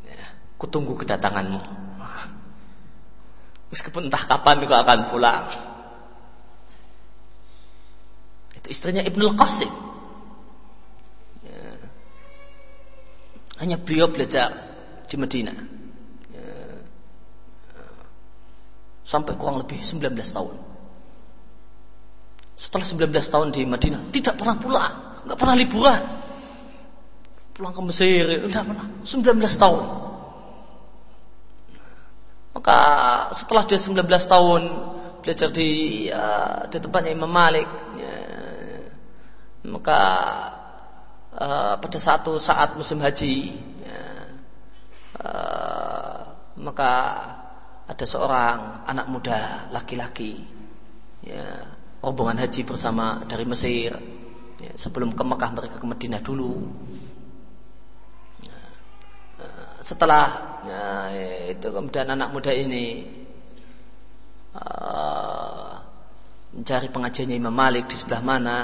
Ya, 0.04 0.26
kutunggu 0.60 0.94
kedatanganmu. 0.94 1.87
Meskipun 3.68 4.08
entah 4.08 4.24
kapan 4.24 4.56
juga 4.64 4.80
akan 4.80 4.98
pulang. 5.12 5.44
Itu 8.56 8.68
istrinya 8.72 9.04
Ibnul 9.04 9.36
Qasim. 9.36 9.68
Ya. 11.44 11.76
Hanya 13.60 13.76
beliau 13.76 14.08
belajar 14.08 14.56
di 15.04 15.16
Medina. 15.20 15.52
Ya. 16.32 16.48
Sampai 19.04 19.36
kurang 19.36 19.60
lebih 19.60 19.84
19 19.84 20.16
tahun. 20.16 20.56
Setelah 22.58 22.86
19 23.06 23.14
tahun 23.30 23.48
di 23.54 23.62
Madinah, 23.62 24.10
tidak 24.10 24.34
pernah 24.34 24.58
pulang, 24.58 24.94
nggak 25.22 25.38
pernah 25.38 25.54
liburan. 25.54 26.02
Pulang 27.54 27.70
ke 27.70 27.82
Mesir, 27.86 28.24
tidak 28.50 28.64
pernah. 28.66 28.86
19 29.06 29.54
tahun. 29.54 30.07
Maka 32.58 32.78
setelah 33.38 33.62
dia 33.62 33.78
19 33.78 34.02
tahun 34.02 34.62
belajar 35.22 35.54
di 35.54 35.70
uh, 36.10 36.66
di 36.66 36.82
tempatnya 36.82 37.14
Imam 37.14 37.30
Malik 37.30 37.70
ya, 37.94 38.18
maka 39.70 40.00
uh, 41.38 41.78
pada 41.78 41.98
satu 42.02 42.34
saat 42.42 42.74
musim 42.74 42.98
haji 42.98 43.54
ya, 43.86 44.02
uh, 45.22 46.18
maka 46.58 46.90
ada 47.86 48.02
seorang 48.02 48.82
anak 48.90 49.06
muda 49.06 49.70
laki-laki 49.70 50.42
ya, 51.22 51.62
rombongan 52.02 52.42
haji 52.42 52.66
bersama 52.66 53.22
dari 53.22 53.46
Mesir 53.46 53.94
ya, 54.58 54.72
sebelum 54.74 55.14
ke 55.14 55.22
Mekah 55.22 55.50
mereka 55.54 55.78
ke 55.78 55.86
Madinah 55.86 56.26
dulu 56.26 56.58
setelah 59.88 60.26
ya, 60.68 60.84
itu 61.48 61.64
kemudian 61.72 62.12
anak 62.12 62.28
muda 62.28 62.52
ini 62.52 63.08
uh, 64.52 65.80
mencari 66.52 66.92
pengajiannya 66.92 67.36
Imam 67.40 67.56
Malik 67.56 67.88
di 67.88 67.96
sebelah 67.96 68.20
mana, 68.20 68.56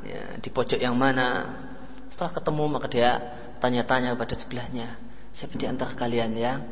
ya, 0.00 0.40
di 0.40 0.48
pojok 0.48 0.80
yang 0.80 0.96
mana. 0.96 1.52
Setelah 2.08 2.32
ketemu 2.32 2.64
maka 2.72 2.88
dia 2.88 3.20
tanya-tanya 3.60 4.16
pada 4.16 4.32
sebelahnya, 4.32 4.88
siapa 5.36 5.60
di 5.60 5.68
antara 5.68 5.92
kalian 5.92 6.32
yang 6.32 6.64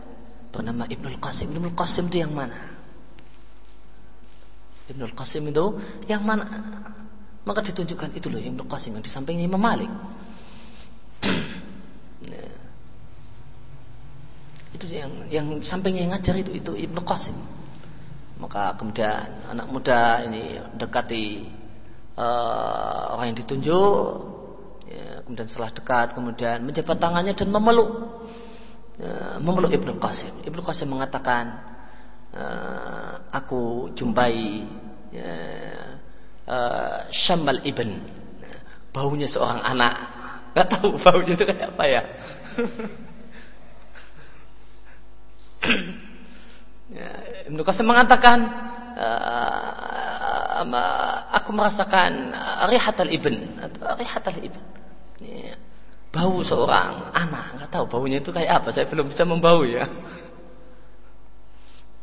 bernama 0.48 0.88
Ibnul 0.88 1.20
Qasim? 1.20 1.52
Ibnul 1.52 1.76
Qasim 1.76 2.08
itu 2.08 2.24
yang 2.24 2.32
mana? 2.32 2.56
Ibnul 4.88 5.12
Qasim 5.12 5.44
itu 5.52 5.76
yang 6.08 6.24
mana? 6.24 6.48
Maka 7.44 7.60
ditunjukkan 7.60 8.16
itu 8.16 8.32
loh 8.32 8.40
Ibnul 8.40 8.64
Qasim 8.64 8.96
yang 8.96 9.04
di 9.04 9.12
sampingnya 9.12 9.44
Imam 9.44 9.60
Malik. 9.60 9.92
ya. 12.32 12.48
Itu 14.78 14.86
yang 14.94 15.10
yang 15.26 15.46
sampingnya 15.58 16.06
yang 16.06 16.12
ngajar 16.14 16.38
itu 16.38 16.54
itu 16.54 16.70
Ibnu 16.70 17.02
Qasim. 17.02 17.34
Maka 18.38 18.78
kemudian 18.78 19.50
anak 19.50 19.66
muda 19.74 20.22
ini 20.22 20.54
dekati 20.78 21.42
uh, 22.14 23.18
orang 23.18 23.34
yang 23.34 23.38
ditunjuk 23.42 24.14
ya, 24.86 25.26
kemudian 25.26 25.50
setelah 25.50 25.74
dekat 25.74 26.14
kemudian 26.14 26.62
menjabat 26.62 27.02
tangannya 27.02 27.34
dan 27.34 27.50
memeluk 27.50 27.90
ya, 29.02 29.42
memeluk 29.42 29.74
Ibnu 29.74 29.98
Qasim. 29.98 30.30
Ibnu 30.46 30.62
Qasim 30.62 30.94
mengatakan 30.94 31.58
uh, 32.38 33.18
aku 33.34 33.90
jumpai 33.98 34.62
ya, 35.10 35.34
uh, 36.46 37.02
Syamal 37.10 37.58
Ibn. 37.66 37.90
Baunya 38.94 39.26
seorang 39.26 39.58
anak. 39.66 39.94
Nggak 40.54 40.68
tahu 40.70 40.94
baunya 41.02 41.34
itu 41.34 41.44
kayak 41.44 41.70
apa 41.74 41.84
Ya, 41.86 42.02
Ibnu 47.48 47.62
Qasim 47.64 47.88
mengatakan 47.88 48.44
uh, 48.96 50.64
aku 51.32 51.50
merasakan 51.54 52.34
rihat 52.68 53.00
al-ibn 53.00 53.34
atau 53.60 53.96
rihat 53.96 54.28
al-ibn. 54.28 54.60
Ya, 55.18 55.56
bau 56.14 56.38
seorang 56.44 57.10
anak, 57.10 57.58
nggak 57.58 57.70
tahu 57.72 57.84
baunya 57.88 58.22
itu 58.22 58.30
kayak 58.30 58.62
apa, 58.62 58.70
saya 58.70 58.86
belum 58.86 59.08
bisa 59.10 59.24
membau 59.26 59.64
ya. 59.64 59.88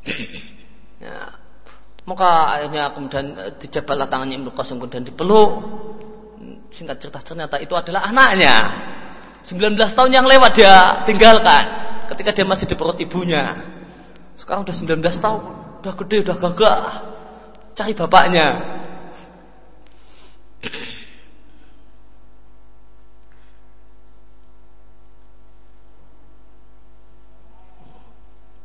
ya. 1.06 1.32
Maka 2.06 2.62
akhirnya 2.62 2.94
kemudian 2.94 3.34
dijabatlah 3.58 4.06
tangannya 4.06 4.38
Ibnu 4.38 4.54
Qasim 4.54 4.78
kemudian 4.78 5.02
dipeluk. 5.02 5.50
Singkat 6.70 7.02
cerita 7.02 7.20
ternyata 7.26 7.58
itu 7.58 7.74
adalah 7.74 8.06
anaknya. 8.06 8.56
19 9.46 9.78
tahun 9.78 10.10
yang 10.10 10.26
lewat 10.26 10.58
dia 10.58 11.06
tinggalkan 11.06 11.64
ketika 12.10 12.34
dia 12.34 12.46
masih 12.50 12.66
di 12.66 12.74
perut 12.74 12.98
ibunya. 12.98 13.54
Sekarang 14.34 14.66
udah 14.66 14.74
19 14.74 15.06
tahun, 15.06 15.42
udah 15.86 15.94
gede, 16.02 16.18
udah 16.26 16.38
gagah. 16.42 16.82
Cari 17.78 17.94
bapaknya. 17.94 18.48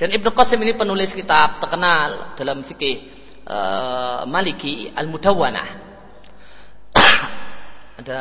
Dan 0.00 0.16
Ibnu 0.16 0.32
Qasim 0.32 0.64
ini 0.64 0.72
penulis 0.72 1.12
kitab 1.12 1.60
terkenal 1.60 2.32
dalam 2.40 2.64
fikih 2.64 3.04
uh, 3.44 4.24
Maliki 4.24 4.88
Al-Mudawwanah. 4.96 5.68
Ada 8.00 8.20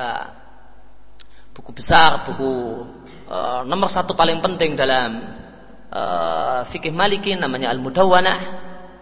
buku 1.60 1.76
besar, 1.76 2.24
buku 2.24 2.88
uh, 3.28 3.68
nomor 3.68 3.92
satu 3.92 4.16
paling 4.16 4.40
penting 4.40 4.80
dalam 4.80 5.20
uh, 5.92 6.64
fikih 6.64 6.96
Maliki 6.96 7.36
namanya 7.36 7.76
Al-Mudawwanah. 7.76 8.40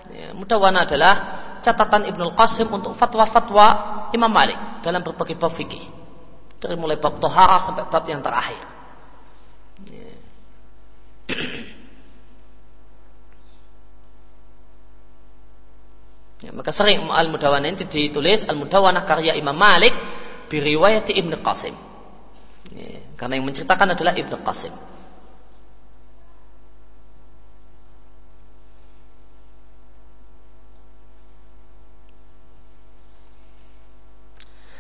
Ya, 0.10 0.34
Mudawwanah 0.34 0.90
adalah 0.90 1.14
catatan 1.62 2.10
Ibnul 2.10 2.34
Qasim 2.34 2.66
untuk 2.74 2.98
fatwa-fatwa 2.98 4.10
Imam 4.10 4.34
Malik 4.34 4.58
dalam 4.82 5.06
berbagai 5.06 5.38
bab 5.38 5.54
fikih. 5.54 5.86
Dari 6.58 6.74
mulai 6.74 6.98
bab 6.98 7.22
tohara 7.22 7.62
sampai 7.62 7.86
bab 7.86 8.02
yang 8.10 8.26
terakhir. 8.26 8.64
Ya. 9.94 10.10
Ya, 16.38 16.54
maka 16.54 16.70
sering 16.70 17.02
Al-Mudawwanah 17.02 17.66
ini 17.66 17.82
ditulis 17.90 18.46
Al-Mudawwanah 18.46 19.02
karya 19.10 19.34
Imam 19.34 19.58
Malik 19.58 19.90
biriwayati 20.54 21.18
Ibn 21.18 21.34
Qasim. 21.42 21.74
Ya, 22.78 23.02
karena 23.18 23.42
yang 23.42 23.50
menceritakan 23.50 23.98
adalah 23.98 24.14
Ibn 24.14 24.34
Qasim. 24.46 24.74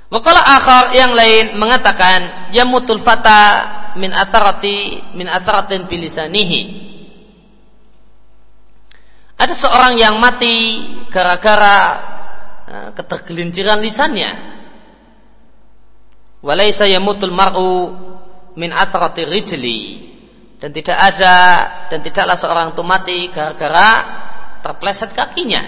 Wakala 0.08 0.39
akhar 0.39 0.95
yang 0.95 1.12
lain 1.12 1.60
mengatakan 1.60 2.48
yamutul 2.56 3.02
fata 3.02 3.76
min 4.00 4.16
atharati 4.16 5.04
min 5.18 5.28
atharatin 5.28 5.84
bilisanihi. 5.84 6.88
Ada 9.38 9.54
seorang 9.54 10.00
yang 10.00 10.16
mati 10.18 10.86
gara-gara 11.12 11.78
uh, 12.66 12.89
ketergelinciran 12.95 13.84
lisannya. 13.84 14.57
Walaysa 16.42 16.86
yamutul 16.86 17.34
mar'u 17.34 17.94
min 18.58 18.70
atharati 18.74 19.26
rijli. 19.26 19.80
Dan 20.58 20.74
tidak 20.74 20.98
ada 20.98 21.36
dan 21.94 22.02
tidaklah 22.02 22.34
seorang 22.34 22.74
itu 22.74 22.82
mati 22.82 23.30
gara-gara 23.30 23.90
terpleset 24.66 25.14
kakinya 25.14 25.62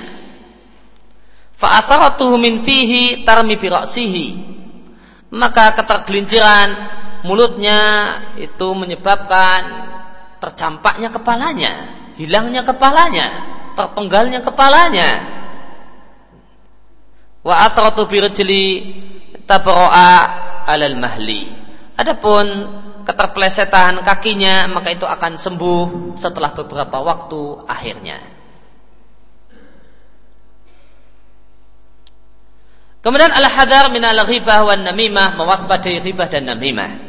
Fa'atharatuhu 1.60 2.40
min 2.40 2.64
fihi 2.64 3.28
tarmi 3.28 3.60
biraksihi. 3.60 4.28
Maka 5.36 5.76
ketergelinciran 5.76 6.70
mulutnya 7.28 8.16
itu 8.40 8.72
menyebabkan 8.72 9.92
tercampaknya 10.40 11.12
kepalanya, 11.12 11.72
hilangnya 12.16 12.64
kepalanya, 12.64 13.28
terpenggalnya 13.76 14.40
kepalanya. 14.40 15.10
Wa 17.44 17.68
athratu 17.68 18.08
birjli 18.08 18.96
tabro'a 19.44 20.48
alal 20.70 20.94
mahli. 20.96 21.50
Adapun 21.98 22.46
keterpelesetan 23.04 24.06
kakinya 24.06 24.70
maka 24.70 24.94
itu 24.94 25.10
akan 25.10 25.34
sembuh 25.36 26.14
setelah 26.14 26.54
beberapa 26.54 27.02
waktu 27.02 27.42
akhirnya. 27.66 28.20
Kemudian 33.00 33.32
al-hadar 33.32 33.90
min 33.96 34.04
al-ghibah 34.04 34.68
wan 34.68 34.84
namimah, 34.84 35.40
mewaspadai 35.40 36.04
ghibah 36.04 36.28
dan 36.28 36.52
namimah. 36.52 37.09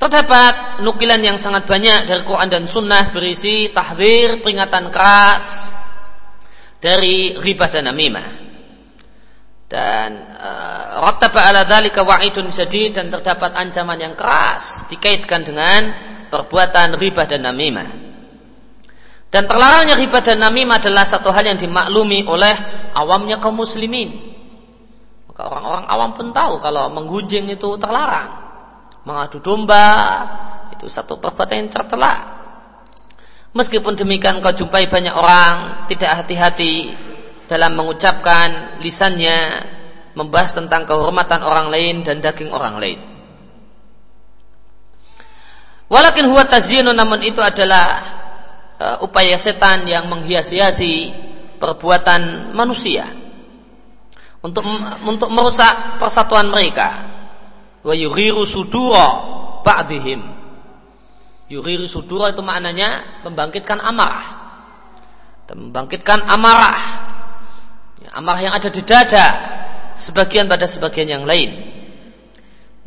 Terdapat 0.00 0.80
nukilan 0.80 1.20
yang 1.20 1.36
sangat 1.36 1.68
banyak 1.68 2.08
dari 2.08 2.24
Quran 2.24 2.48
dan 2.48 2.64
Sunnah 2.64 3.12
berisi 3.12 3.68
tahdir, 3.68 4.40
peringatan 4.40 4.88
keras 4.88 5.76
dari 6.80 7.36
ribah 7.36 7.68
dan 7.68 7.92
namimah. 7.92 8.48
Dan 9.68 10.10
uh, 10.40 11.04
rattaba 11.04 11.52
ala 11.52 11.68
dzalika 11.68 12.00
wa'idun 12.00 12.48
syadid 12.48 12.96
dan 12.96 13.12
terdapat 13.12 13.52
ancaman 13.52 14.00
yang 14.00 14.16
keras 14.16 14.88
dikaitkan 14.88 15.44
dengan 15.44 15.92
perbuatan 16.32 16.96
riba 16.96 17.28
dan 17.28 17.44
namimah. 17.44 17.88
Dan 19.28 19.44
terlarangnya 19.44 20.00
riba 20.00 20.24
dan 20.24 20.40
namimah 20.40 20.80
adalah 20.80 21.04
satu 21.04 21.28
hal 21.28 21.44
yang 21.44 21.60
dimaklumi 21.60 22.24
oleh 22.24 22.56
awamnya 22.96 23.36
kaum 23.36 23.60
muslimin. 23.60 24.16
Maka 25.28 25.44
orang-orang 25.44 25.84
awam 25.92 26.10
pun 26.16 26.26
tahu 26.32 26.56
kalau 26.56 26.88
menggunjing 26.88 27.52
itu 27.52 27.76
terlarang. 27.76 28.49
Mengadu 29.10 29.42
domba 29.42 29.90
itu 30.70 30.86
satu 30.86 31.18
perbuatan 31.18 31.66
yang 31.66 31.70
tercela. 31.74 32.14
Meskipun 33.50 33.98
demikian 33.98 34.38
kau 34.38 34.54
jumpai 34.54 34.86
banyak 34.86 35.10
orang 35.10 35.90
tidak 35.90 36.22
hati-hati 36.22 36.94
dalam 37.50 37.74
mengucapkan 37.74 38.78
lisannya 38.78 39.66
membahas 40.14 40.62
tentang 40.62 40.86
kehormatan 40.86 41.42
orang 41.42 41.66
lain 41.74 42.06
dan 42.06 42.22
daging 42.22 42.54
orang 42.54 42.78
lain. 42.78 43.02
Walakin 45.90 46.30
huwa 46.30 46.46
tazyinu 46.46 46.94
namun 46.94 47.18
itu 47.26 47.42
adalah 47.42 47.98
uh, 48.78 48.96
upaya 49.02 49.34
setan 49.34 49.90
yang 49.90 50.06
menghias-hiasi 50.06 51.10
perbuatan 51.58 52.54
manusia 52.54 53.10
untuk 54.40 54.62
untuk 55.04 55.28
merusak 55.34 55.98
persatuan 55.98 56.46
mereka. 56.46 57.18
Wa 57.80 57.94
yughiru 57.96 58.44
sudura 58.44 59.08
ba'dihim. 59.64 60.20
Yughiru 61.50 61.88
sudura 61.88 62.30
itu 62.30 62.44
maknanya 62.44 63.22
membangkitkan 63.26 63.80
amarah. 63.80 64.28
Dan 65.48 65.68
membangkitkan 65.68 66.22
amarah. 66.28 66.80
Ya, 68.04 68.10
amarah 68.16 68.40
yang 68.44 68.54
ada 68.54 68.68
di 68.70 68.82
dada 68.86 69.26
sebagian 69.98 70.46
pada 70.46 70.68
sebagian 70.68 71.08
yang 71.08 71.24
lain. 71.26 71.50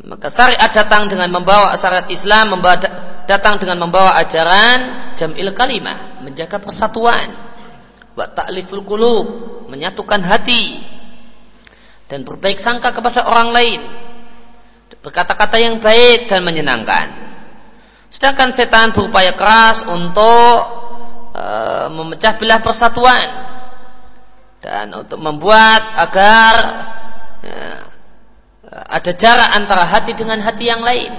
Maka 0.04 0.28
syariat 0.28 0.68
datang 0.68 1.08
dengan 1.08 1.32
membawa 1.32 1.72
syariat 1.80 2.04
Islam 2.12 2.60
membawa 2.60 2.76
datang 3.24 3.56
dengan 3.56 3.88
membawa 3.88 4.20
ajaran 4.20 5.12
jamil 5.16 5.48
kalimah, 5.56 6.20
menjaga 6.20 6.60
persatuan, 6.60 7.32
wa 8.12 8.26
ta'liful 8.28 8.84
qulub, 8.84 9.26
menyatukan 9.72 10.20
hati 10.20 10.76
dan 12.04 12.20
berbaik 12.20 12.60
sangka 12.60 12.92
kepada 12.92 13.24
orang 13.24 13.48
lain. 13.54 13.80
Berkata-kata 15.04 15.60
yang 15.60 15.84
baik 15.84 16.32
dan 16.32 16.40
menyenangkan. 16.40 17.12
Sedangkan 18.08 18.48
setan 18.56 18.96
berupaya 18.96 19.36
keras 19.36 19.84
untuk 19.84 20.56
uh, 21.36 21.92
memecah 21.92 22.40
belah 22.40 22.64
persatuan 22.64 23.28
dan 24.64 24.88
untuk 24.96 25.20
membuat 25.20 25.82
agar 26.08 26.54
ya, 27.44 27.84
ada 28.88 29.12
jarak 29.12 29.50
antara 29.52 29.84
hati 29.84 30.16
dengan 30.16 30.40
hati 30.40 30.72
yang 30.72 30.80
lain 30.80 31.12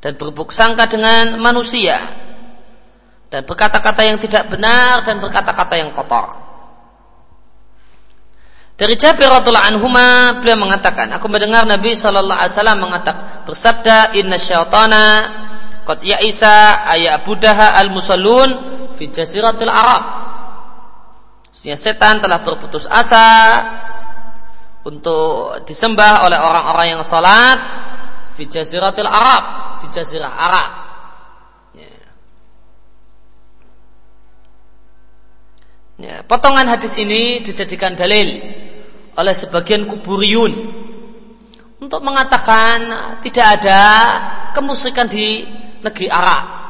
dan 0.00 0.16
berbuk 0.16 0.48
sangka 0.48 0.88
dengan 0.88 1.36
manusia 1.36 2.00
dan 3.28 3.44
berkata-kata 3.44 4.00
yang 4.00 4.16
tidak 4.16 4.48
benar 4.48 5.04
dan 5.04 5.20
berkata-kata 5.20 5.74
yang 5.76 5.92
kotor. 5.92 6.49
Dari 8.80 8.96
Jabir 8.96 9.28
radhiallahu 9.28 9.76
anhuma 9.76 10.40
beliau 10.40 10.56
mengatakan, 10.56 11.12
aku 11.12 11.28
mendengar 11.28 11.68
Nabi 11.68 11.92
sallallahu 11.92 12.32
alaihi 12.32 12.56
wasallam 12.56 12.78
mengatakan 12.80 13.44
bersabda 13.44 14.16
inna 14.16 14.40
syaitana 14.40 15.04
qad 15.84 16.00
ya'isa 16.00 16.88
ayabudaha 16.88 17.76
al-musallun 17.76 18.48
fi 18.96 19.12
jaziratil 19.12 19.68
Arab. 19.68 20.02
Sesungguhnya 21.52 21.76
setan 21.76 22.24
telah 22.24 22.40
berputus 22.40 22.88
asa 22.88 23.28
untuk 24.88 25.60
disembah 25.68 26.24
oleh 26.24 26.40
orang-orang 26.40 26.96
yang 26.96 27.02
salat 27.04 27.60
di 28.32 28.48
jaziratil 28.48 29.04
Arab, 29.04 29.76
di 29.84 29.92
jazirah 29.92 30.32
Arab. 30.32 30.70
Ya. 31.76 31.92
Ya, 36.00 36.14
potongan 36.24 36.64
hadis 36.64 36.96
ini 36.96 37.44
dijadikan 37.44 37.92
dalil 37.92 38.40
oleh 39.16 39.34
sebagian 39.34 39.88
kuburiyun 39.88 40.52
untuk 41.80 42.00
mengatakan 42.04 42.78
tidak 43.24 43.46
ada 43.60 43.80
kemusyrikan 44.52 45.08
di 45.08 45.48
negeri 45.80 46.06
Arab 46.12 46.60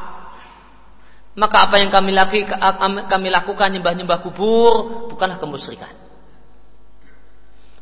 maka 1.31 1.63
apa 1.63 1.79
yang 1.79 1.87
kami, 1.87 2.11
laki, 2.11 2.43
kami 3.07 3.27
lakukan 3.31 3.71
nyembah-nyembah 3.71 4.19
kubur 4.19 5.07
bukanlah 5.07 5.39
kemusyrikan. 5.39 5.93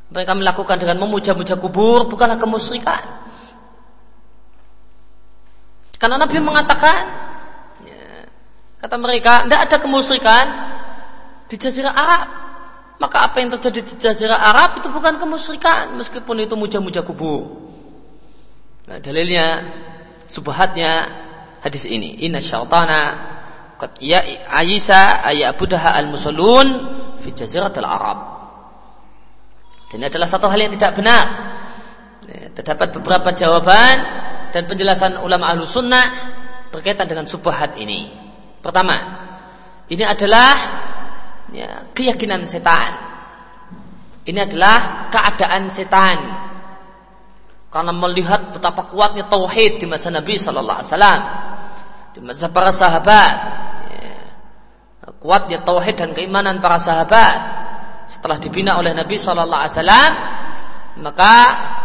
Apa 0.10 0.18
yang 0.22 0.30
kami 0.38 0.42
lakukan 0.46 0.78
dengan 0.78 1.02
memuja-muja 1.02 1.58
kubur 1.58 2.06
bukanlah 2.06 2.38
kemusyrikan. 2.38 3.02
Karena 5.98 6.22
Nabi 6.22 6.38
mengatakan, 6.38 6.98
ya, 7.90 8.30
kata 8.86 8.96
mereka, 9.02 9.50
tidak 9.50 9.62
ada 9.66 9.78
kemusyrikan 9.82 10.46
di 11.50 11.56
Jazirah 11.58 11.94
Arab. 11.94 12.26
Maka 13.00 13.32
apa 13.32 13.40
yang 13.40 13.56
terjadi 13.56 13.80
di 13.80 13.94
Jazirah 13.96 14.40
Arab 14.52 14.84
itu 14.84 14.92
bukan 14.92 15.16
kemusyrikan, 15.16 15.96
meskipun 15.96 16.44
itu 16.44 16.60
muja-muja 16.60 17.00
kubur. 17.00 17.72
Nah, 18.92 19.00
dalilnya, 19.00 19.64
subhatnya 20.28 21.08
hadis 21.64 21.88
ini. 21.88 22.28
Inna 22.28 22.44
syaitana 22.44 23.30
Qad 23.80 23.96
ya 24.04 24.20
Aisyah 24.52 25.24
ayabudaha 25.32 25.96
al-musallun 25.96 26.68
fi 27.16 27.32
jaziratil 27.32 27.88
Arab. 27.88 28.20
Dan 29.88 30.04
ini 30.04 30.06
adalah 30.12 30.28
satu 30.28 30.52
hal 30.52 30.60
yang 30.60 30.76
tidak 30.76 31.00
benar. 31.00 31.26
Ya, 32.28 32.52
terdapat 32.52 32.92
beberapa 33.00 33.32
jawaban 33.32 33.96
dan 34.52 34.68
penjelasan 34.68 35.18
ulama 35.24 35.50
ahlu 35.50 35.64
sunnah 35.64 36.04
berkaitan 36.70 37.08
dengan 37.08 37.26
subhat 37.26 37.80
ini. 37.80 38.12
Pertama, 38.60 39.00
ini 39.88 40.04
adalah 40.04 40.54
ya, 41.54 41.88
keyakinan 41.94 42.46
setan. 42.50 42.94
Ini 44.26 44.46
adalah 44.46 45.10
keadaan 45.10 45.70
setan. 45.70 46.18
Karena 47.70 47.94
melihat 47.94 48.50
betapa 48.54 48.90
kuatnya 48.90 49.30
tauhid 49.30 49.78
di 49.78 49.86
masa 49.86 50.10
Nabi 50.10 50.38
Sallallahu 50.38 50.80
Alaihi 50.82 50.92
Wasallam, 50.94 51.22
di 52.18 52.20
masa 52.26 52.46
para 52.50 52.72
sahabat, 52.74 53.34
kuatnya 55.20 55.62
tauhid 55.62 55.96
dan 56.00 56.10
keimanan 56.16 56.64
para 56.64 56.80
sahabat 56.80 57.38
setelah 58.10 58.38
dibina 58.38 58.80
oleh 58.80 58.96
Nabi 58.96 59.20
Shallallahu 59.20 59.62
Alaihi 59.62 59.76
Wasallam 59.76 60.12
maka 61.00 61.34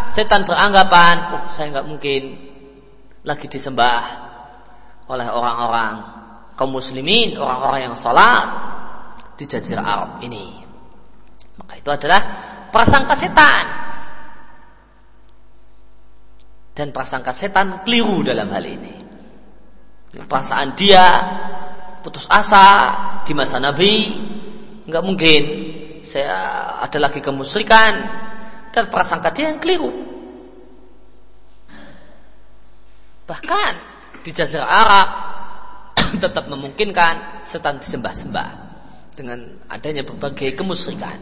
setan 0.09 0.47
beranggapan 0.47 1.15
oh 1.37 1.43
saya 1.51 1.75
nggak 1.75 1.87
mungkin 1.87 2.23
lagi 3.27 3.47
disembah 3.51 4.03
oleh 5.11 5.29
orang-orang 5.29 5.95
kaum 6.57 6.73
muslimin 6.73 7.37
orang-orang 7.37 7.91
yang 7.91 7.97
sholat 7.99 8.47
di 9.35 9.45
jazirah 9.45 9.85
Arab 9.85 10.11
ini. 10.23 10.63
Maka 11.59 11.75
itu 11.79 11.91
adalah 11.91 12.21
prasangka 12.71 13.15
setan. 13.15 13.67
Dan 16.75 16.91
prasangka 16.91 17.31
setan 17.31 17.87
keliru 17.87 18.27
dalam 18.27 18.51
hal 18.51 18.65
ini. 18.67 18.95
Perasaan 20.15 20.75
dia 20.79 21.07
putus 22.03 22.27
asa 22.31 22.67
di 23.27 23.35
masa 23.35 23.59
Nabi 23.59 23.95
nggak 24.85 25.05
mungkin 25.07 25.43
saya 26.03 26.35
ada 26.83 26.99
lagi 26.99 27.23
kemusyrikan. 27.23 28.23
Dan 28.75 28.91
prasangka 28.91 29.31
dia 29.31 29.55
yang 29.55 29.63
keliru. 29.63 29.87
Bahkan 33.25 33.73
di 34.27 34.31
Jazirah 34.35 34.67
Arab 34.67 35.09
tetap 36.23 36.51
memungkinkan 36.51 37.47
setan 37.47 37.79
disembah-sembah 37.79 38.64
dengan 39.15 39.39
adanya 39.71 40.03
berbagai 40.03 40.59
kemusyrikan 40.59 41.19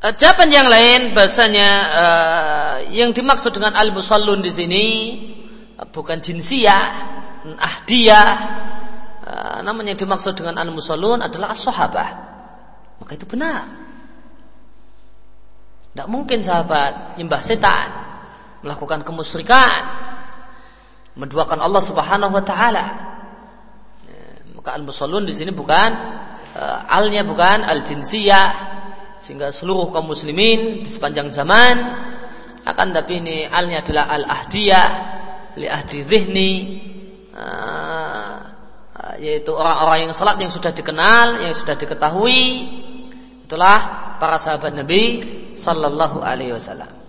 eh, 0.00 0.14
Jawaban 0.16 0.48
yang 0.52 0.68
lain 0.68 1.12
bahasanya 1.16 1.70
uh, 1.92 2.76
yang 2.92 3.12
dimaksud 3.12 3.56
dengan 3.56 3.76
al-musallun 3.76 4.40
di 4.40 4.52
sini 4.52 4.86
bukan 5.90 6.22
jinsiah, 6.22 6.82
ahdiyah. 7.44 8.30
Eh, 9.24 9.58
namanya 9.64 9.96
yang 9.96 10.00
dimaksud 10.04 10.36
dengan 10.38 10.60
al-musallun 10.60 11.24
adalah 11.24 11.52
as-sahabah. 11.52 12.10
Maka 13.00 13.12
itu 13.16 13.26
benar. 13.26 13.64
Tidak 15.94 16.08
mungkin 16.10 16.42
sahabat 16.42 17.18
nyembah 17.18 17.40
setan, 17.42 17.88
melakukan 18.66 19.06
kemusyrikan, 19.06 19.80
menduakan 21.14 21.62
Allah 21.62 21.82
Subhanahu 21.82 22.32
wa 22.34 22.44
taala. 22.44 22.84
Eh, 24.06 24.54
maka 24.54 24.74
al-musallun 24.74 25.24
di 25.26 25.34
sini 25.34 25.54
bukan 25.54 25.90
uh, 26.58 26.90
alnya 26.90 27.22
bukan 27.22 27.62
al-jinsiyah 27.62 28.74
sehingga 29.18 29.54
seluruh 29.54 29.88
kaum 29.94 30.10
muslimin 30.10 30.84
di 30.84 30.88
sepanjang 30.90 31.32
zaman 31.32 31.76
akan 32.64 32.88
tapi 32.92 33.20
ini 33.24 33.48
alnya 33.48 33.80
adalah 33.80 34.10
al-ahdiyah 34.20 34.88
li 35.56 35.66
ahdi 35.70 35.98
dhihni 36.04 36.52
uh, 37.32 38.38
yaitu 39.20 39.54
orang-orang 39.54 40.10
yang 40.10 40.12
salat 40.16 40.36
yang 40.42 40.50
sudah 40.50 40.74
dikenal, 40.74 41.44
yang 41.44 41.54
sudah 41.54 41.78
diketahui 41.78 42.66
Itulah 43.44 44.16
para 44.16 44.40
sahabat 44.40 44.72
Nabi 44.72 45.20
sallallahu 45.52 46.24
alaihi 46.24 46.56
wasallam. 46.56 47.03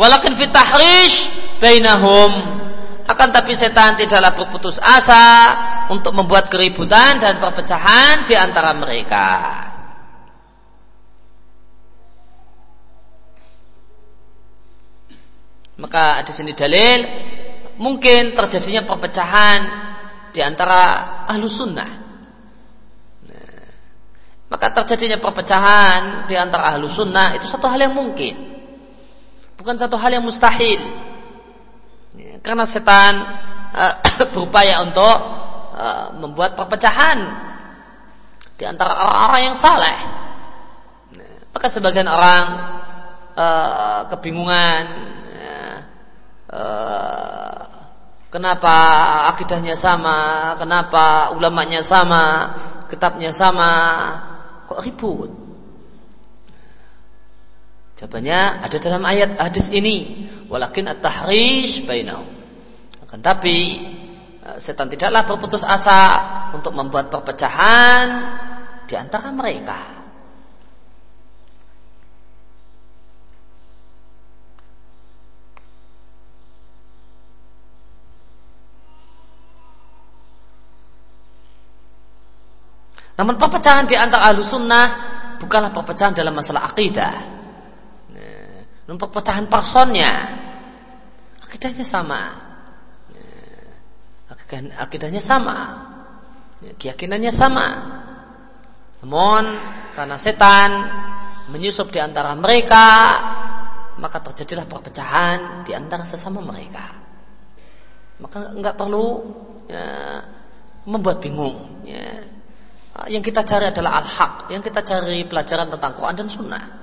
Walakin 0.00 0.32
fit 0.32 0.48
tahrish 0.48 1.28
bainahum 1.60 2.32
akan 3.04 3.28
tapi 3.36 3.52
setan 3.52 4.00
tidaklah 4.00 4.32
berputus 4.32 4.80
asa 4.80 5.52
untuk 5.92 6.16
membuat 6.16 6.48
keributan 6.48 7.20
dan 7.20 7.36
perpecahan 7.36 8.24
di 8.24 8.32
antara 8.32 8.72
mereka. 8.72 9.28
Maka 15.76 16.24
di 16.24 16.32
sini 16.32 16.56
dalil 16.56 16.98
mungkin 17.76 18.32
terjadinya 18.32 18.88
perpecahan 18.88 19.60
di 20.30 20.40
antara 20.40 20.80
ahlu 21.26 21.48
sunnah. 21.50 21.90
Nah, 23.26 23.68
maka 24.48 24.66
terjadinya 24.80 25.20
perpecahan 25.20 26.24
di 26.30 26.36
antara 26.36 26.72
ahlu 26.72 26.86
sunnah 26.86 27.34
itu 27.34 27.48
satu 27.48 27.66
hal 27.66 27.80
yang 27.80 27.96
mungkin, 27.96 28.59
bukan 29.60 29.76
satu 29.76 30.00
hal 30.00 30.16
yang 30.16 30.24
mustahil. 30.24 30.80
Ya, 32.16 32.40
karena 32.40 32.64
setan 32.64 33.20
uh, 33.76 33.94
berupaya 34.32 34.80
untuk 34.80 35.16
uh, 35.76 36.16
membuat 36.16 36.56
perpecahan 36.56 37.20
di 38.56 38.64
antara 38.64 38.96
orang-orang 38.96 39.52
yang 39.52 39.56
saleh. 39.56 39.98
Nah, 41.20 41.36
maka 41.52 41.68
sebagian 41.68 42.08
orang 42.08 42.44
uh, 43.36 44.00
kebingungan 44.08 45.10
Eh, 46.50 47.62
kenapa 48.34 48.74
akidahnya 49.30 49.78
sama, 49.78 50.18
kenapa 50.58 51.30
ulamanya 51.38 51.78
sama, 51.86 52.54
kitabnya 52.90 53.30
sama, 53.30 53.70
kok 54.66 54.82
ribut? 54.82 55.30
Jawabannya 58.00 58.64
ada 58.64 58.76
dalam 58.80 59.04
ayat 59.04 59.36
hadis 59.36 59.68
ini, 59.68 60.24
walakin 60.48 60.88
at-tahrish 60.88 61.84
bainahum. 61.84 62.24
Akan 63.04 63.20
tapi 63.20 63.76
eh, 64.40 64.56
setan 64.56 64.88
tidaklah 64.88 65.28
berputus 65.28 65.68
asa 65.68 66.08
untuk 66.56 66.72
membuat 66.72 67.12
perpecahan 67.12 68.08
di 68.88 68.96
antara 68.96 69.28
mereka. 69.28 70.00
Namun 83.20 83.36
perpecahan 83.36 83.84
di 83.84 83.92
antara 83.92 84.32
ahlu 84.32 84.40
sunnah 84.40 84.88
bukanlah 85.36 85.68
perpecahan 85.68 86.16
dalam 86.16 86.32
masalah 86.32 86.64
akidah. 86.64 87.39
Namun 88.90 88.98
perpecahan 88.98 89.46
personnya, 89.46 90.10
akidahnya 91.46 91.86
sama. 91.86 92.34
Nah, 93.14 94.82
akidahnya 94.82 95.22
sama. 95.22 95.86
Keyakinannya 96.74 97.30
sama. 97.30 97.66
Namun 98.98 99.46
karena 99.94 100.18
setan 100.18 100.90
menyusup 101.54 101.94
di 101.94 102.02
antara 102.02 102.34
mereka, 102.34 103.14
maka 104.02 104.18
terjadilah 104.26 104.66
perpecahan 104.66 105.62
di 105.62 105.70
antara 105.70 106.02
sesama 106.02 106.42
mereka. 106.42 106.90
Maka 108.18 108.58
enggak 108.58 108.74
perlu 108.74 109.06
ya, 109.70 110.18
membuat 110.90 111.22
bingung. 111.22 111.86
Ya 111.86 112.26
yang 113.06 113.22
kita 113.22 113.46
cari 113.46 113.70
adalah 113.70 114.02
al-haq, 114.02 114.50
yang 114.50 114.60
kita 114.60 114.82
cari 114.82 115.22
pelajaran 115.24 115.70
tentang 115.70 115.94
Quran 115.94 116.14
dan 116.18 116.28
Sunnah. 116.28 116.79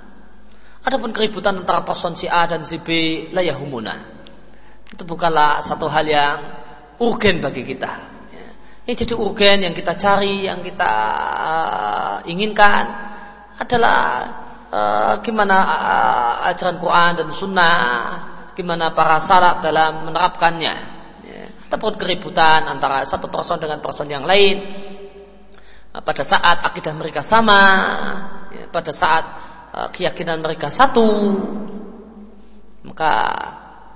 Adapun 0.88 1.12
keributan 1.12 1.60
antara 1.60 1.84
person 1.84 2.16
si 2.16 2.32
A 2.32 2.48
dan 2.48 2.64
si 2.64 2.80
B 2.80 2.88
layahumuna. 3.36 3.92
Itu 4.88 5.04
bukanlah 5.04 5.60
satu 5.60 5.92
hal 5.92 6.08
yang 6.08 6.40
urgen 7.04 7.44
bagi 7.44 7.68
kita. 7.68 7.92
Ya. 8.32 8.48
Yang 8.88 9.04
jadi 9.04 9.14
urgen 9.20 9.68
yang 9.68 9.76
kita 9.76 10.00
cari, 10.00 10.48
yang 10.48 10.64
kita 10.64 10.92
uh, 11.44 12.18
inginkan 12.32 12.88
adalah 13.60 14.00
uh, 14.72 15.14
gimana 15.20 15.58
uh, 15.60 16.50
ajaran 16.56 16.80
Quran 16.80 17.12
dan 17.20 17.28
Sunnah, 17.36 17.84
gimana 18.56 18.96
para 18.96 19.20
salaf 19.20 19.60
dalam 19.60 20.08
menerapkannya. 20.08 20.76
Ya. 21.28 21.44
Adapun 21.68 22.00
keributan 22.00 22.64
antara 22.64 23.04
satu 23.04 23.28
person 23.28 23.60
dengan 23.60 23.84
person 23.84 24.08
yang 24.08 24.24
lain 24.24 24.64
pada 25.92 26.24
saat 26.24 26.64
akidah 26.64 26.96
mereka 26.96 27.20
sama, 27.20 27.60
ya, 28.56 28.72
pada 28.72 28.96
saat 28.96 29.26
keyakinan 29.94 30.42
mereka 30.42 30.74
satu, 30.74 31.38
maka 32.82 33.14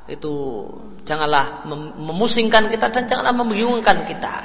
itu 0.05 0.67
janganlah 1.07 1.65
mem 1.65 1.97
memusingkan 1.97 2.69
kita 2.69 2.93
dan 2.93 3.03
janganlah 3.09 3.33
membingungkan 3.33 4.05
kita. 4.05 4.35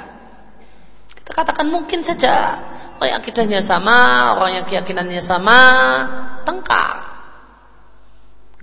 Kita 1.13 1.31
katakan 1.35 1.67
mungkin 1.69 2.01
saja 2.01 2.57
orang 2.97 3.09
yang 3.13 3.19
akidahnya 3.21 3.59
sama, 3.61 4.31
orang 4.39 4.61
yang 4.61 4.65
keyakinannya 4.65 5.21
sama, 5.21 5.59
tengkar, 6.41 6.97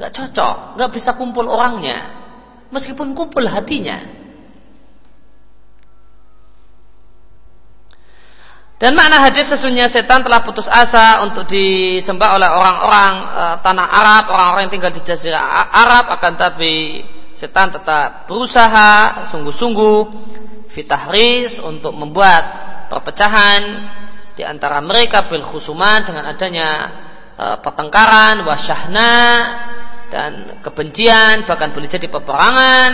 nggak 0.01 0.11
cocok, 0.11 0.57
nggak 0.81 0.91
bisa 0.91 1.15
kumpul 1.15 1.47
orangnya, 1.47 1.99
meskipun 2.75 3.15
kumpul 3.15 3.47
hatinya. 3.47 4.24
Dan 8.85 8.93
makna 9.01 9.17
hadis 9.17 9.49
sesungguhnya 9.49 9.89
setan 9.89 10.21
telah 10.21 10.45
putus 10.45 10.69
asa 10.69 11.25
untuk 11.25 11.49
disembah 11.49 12.37
oleh 12.37 12.53
orang-orang 12.53 13.13
e, 13.17 13.45
tanah 13.65 13.89
Arab, 13.89 14.29
orang-orang 14.29 14.69
yang 14.69 14.75
tinggal 14.77 14.93
di 14.93 15.01
jazirah 15.01 15.73
Arab. 15.73 16.13
Akan 16.13 16.37
tapi 16.37 17.01
setan 17.33 17.73
tetap 17.73 18.29
berusaha 18.29 19.25
sungguh-sungguh 19.25 19.99
fitahris 20.69 21.65
untuk 21.65 21.97
membuat 21.97 22.45
perpecahan 22.93 23.89
di 24.37 24.45
antara 24.45 24.85
mereka 24.85 25.33
bil 25.33 25.41
khusuman 25.41 26.05
dengan 26.05 26.29
adanya 26.29 26.69
e, 27.41 27.45
pertengkaran, 27.65 28.45
wasyahna 28.45 29.17
dan 30.13 30.61
kebencian 30.61 31.49
bahkan 31.49 31.73
boleh 31.73 31.89
jadi 31.89 32.05
peperangan, 32.13 32.93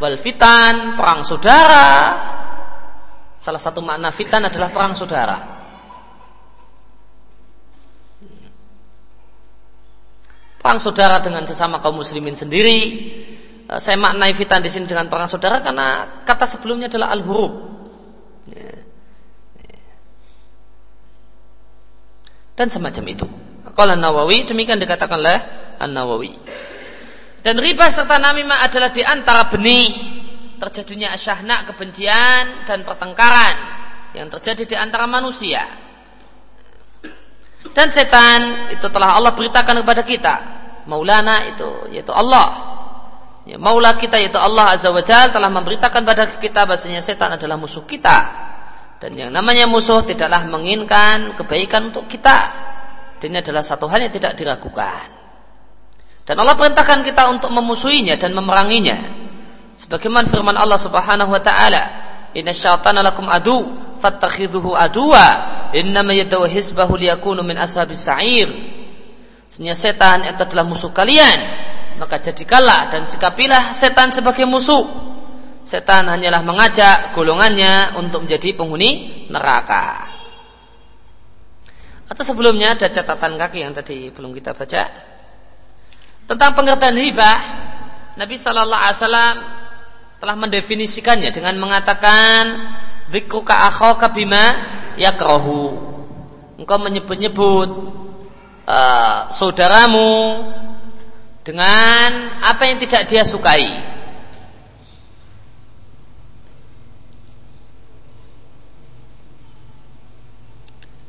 wal 0.00 0.16
fitan, 0.16 0.96
perang 0.96 1.28
saudara 1.28 2.39
Salah 3.40 3.56
satu 3.56 3.80
makna 3.80 4.12
fitan 4.12 4.44
adalah 4.44 4.68
perang 4.68 4.92
saudara. 4.92 5.40
Perang 10.60 10.76
saudara 10.76 11.24
dengan 11.24 11.48
sesama 11.48 11.80
kaum 11.80 11.96
muslimin 11.96 12.36
sendiri. 12.36 12.78
Eh, 13.64 13.80
saya 13.80 13.96
maknai 13.96 14.36
fitan 14.36 14.60
di 14.60 14.68
sini 14.68 14.84
dengan 14.84 15.08
perang 15.08 15.24
saudara 15.24 15.64
karena 15.64 16.20
kata 16.28 16.44
sebelumnya 16.44 16.92
adalah 16.92 17.16
al-hurub. 17.16 17.80
Dan 22.60 22.68
semacam 22.68 23.04
itu. 23.08 23.24
Kalau 23.72 23.96
Nawawi 23.96 24.44
demikian 24.44 24.76
dikatakan 24.76 25.16
oleh 25.16 25.40
An 25.80 25.96
Nawawi. 25.96 26.36
Dan 27.40 27.56
riba 27.56 27.88
serta 27.88 28.20
namimah 28.20 28.68
adalah 28.68 28.92
di 28.92 29.00
antara 29.00 29.48
benih 29.48 30.19
terjadinya 30.60 31.16
asyahna 31.16 31.64
kebencian 31.72 32.68
dan 32.68 32.84
pertengkaran 32.84 33.56
yang 34.12 34.28
terjadi 34.28 34.62
di 34.68 34.76
antara 34.76 35.08
manusia. 35.08 35.64
Dan 37.72 37.88
setan 37.88 38.72
itu 38.72 38.86
telah 38.92 39.16
Allah 39.16 39.32
beritakan 39.32 39.80
kepada 39.80 40.02
kita. 40.04 40.34
Maulana 40.84 41.48
itu 41.48 41.88
yaitu 41.92 42.12
Allah. 42.12 42.68
Ya, 43.48 43.56
Maula 43.56 43.96
kita 43.96 44.20
yaitu 44.20 44.36
Allah 44.36 44.76
Azza 44.76 44.92
wa 44.92 45.00
Jal 45.00 45.32
telah 45.32 45.48
memberitakan 45.48 46.04
kepada 46.04 46.24
kita 46.36 46.68
bahasanya 46.68 47.00
setan 47.00 47.36
adalah 47.36 47.56
musuh 47.56 47.84
kita. 47.88 48.48
Dan 49.00 49.16
yang 49.16 49.30
namanya 49.32 49.64
musuh 49.64 50.04
tidaklah 50.04 50.44
menginginkan 50.44 51.36
kebaikan 51.40 51.88
untuk 51.88 52.04
kita. 52.04 52.68
Dan 53.20 53.32
ini 53.32 53.38
adalah 53.40 53.64
satu 53.64 53.88
hal 53.88 54.04
yang 54.04 54.12
tidak 54.12 54.36
diragukan. 54.36 55.08
Dan 56.24 56.36
Allah 56.36 56.56
perintahkan 56.56 57.00
kita 57.04 57.32
untuk 57.32 57.52
memusuhinya 57.52 58.16
dan 58.16 58.36
memeranginya. 58.36 59.19
Sebagaimana 59.80 60.28
firman 60.28 60.52
Allah 60.60 60.76
Subhanahu 60.76 61.32
wa 61.32 61.40
taala, 61.40 61.82
"Inna 62.36 62.52
syaitana 62.52 63.00
lakum 63.00 63.24
adu, 63.32 63.64
fattakhidhuhu 63.96 64.76
aduwa, 64.76 65.26
innama 65.72 66.12
yad'u 66.12 66.44
hisbahu 66.44 67.00
liyakunu 67.00 67.40
min 67.40 67.56
ashabis 67.56 68.04
sa'ir." 68.04 68.48
Sesungguhnya 69.48 69.72
setan 69.72 70.28
itu 70.28 70.36
adalah 70.44 70.68
musuh 70.68 70.92
kalian, 70.92 71.38
maka 71.96 72.20
jadikanlah 72.20 72.92
dan 72.92 73.08
sikapilah 73.08 73.72
setan 73.72 74.12
sebagai 74.12 74.44
musuh. 74.44 74.84
Setan 75.64 76.12
hanyalah 76.12 76.44
mengajak 76.44 77.16
golongannya 77.16 77.96
untuk 77.96 78.28
menjadi 78.28 78.52
penghuni 78.52 79.26
neraka. 79.32 80.06
Atau 82.04 82.22
sebelumnya 82.26 82.76
ada 82.76 82.90
catatan 82.90 83.38
kaki 83.38 83.58
yang 83.64 83.72
tadi 83.72 84.12
belum 84.12 84.34
kita 84.34 84.52
baca 84.52 84.82
tentang 86.28 86.50
pengertian 86.52 86.96
hibah. 87.00 87.38
Nabi 88.18 88.34
Shallallahu 88.34 88.82
Alaihi 88.82 88.98
Wasallam 88.98 89.36
telah 90.20 90.36
mendefinisikannya 90.36 91.32
dengan 91.32 91.56
mengatakan 91.56 92.76
dzikruka 93.08 93.56
akhaka 93.66 94.12
bima 94.12 94.54
yakrahu. 95.00 95.88
Engkau 96.60 96.76
menyebut-nyebut 96.76 97.70
uh, 98.68 99.32
saudaramu 99.32 100.44
dengan 101.40 102.36
apa 102.44 102.68
yang 102.68 102.76
tidak 102.76 103.08
dia 103.08 103.24
sukai. 103.24 103.88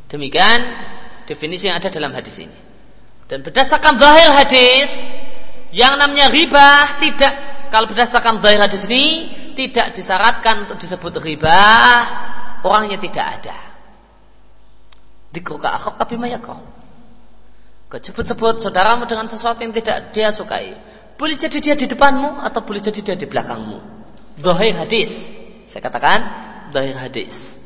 Demikian 0.08 0.60
definisi 1.24 1.68
yang 1.72 1.80
ada 1.80 1.88
dalam 1.88 2.12
hadis 2.12 2.44
ini. 2.44 2.60
Dan 3.32 3.48
berdasarkan 3.48 3.96
zahir 3.96 4.28
hadis, 4.36 5.08
yang 5.72 5.96
namanya 5.96 6.28
riba 6.28 7.00
tidak 7.00 7.34
kalau 7.72 7.88
berdasarkan 7.88 8.44
zahir 8.44 8.60
hadis 8.60 8.84
ini 8.92 9.32
tidak 9.56 9.96
disyaratkan 9.96 10.68
untuk 10.68 10.76
disebut 10.76 11.24
riba, 11.24 11.64
orangnya 12.68 13.00
tidak 13.00 13.26
ada. 13.40 13.58
Dikruka 15.32 15.80
akhaka 15.80 16.04
bima 16.08 16.28
kau. 16.44 16.60
Sebut-sebut 17.92 18.64
saudaramu 18.64 19.08
dengan 19.08 19.28
sesuatu 19.28 19.64
yang 19.64 19.76
tidak 19.76 20.16
dia 20.16 20.32
sukai. 20.32 20.76
Boleh 21.16 21.36
jadi 21.36 21.60
dia 21.60 21.76
di 21.76 21.88
depanmu 21.88 22.40
atau 22.40 22.64
boleh 22.64 22.80
jadi 22.80 23.00
dia 23.04 23.16
di 23.20 23.28
belakangmu. 23.28 23.80
Zahir 24.40 24.76
hadis. 24.80 25.36
Saya 25.68 25.84
katakan 25.88 26.20
zahir 26.72 26.96
hadis. 26.96 27.61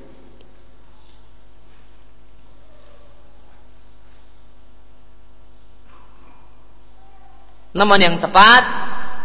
Namun 7.75 7.99
yang 7.99 8.15
tepat 8.23 8.63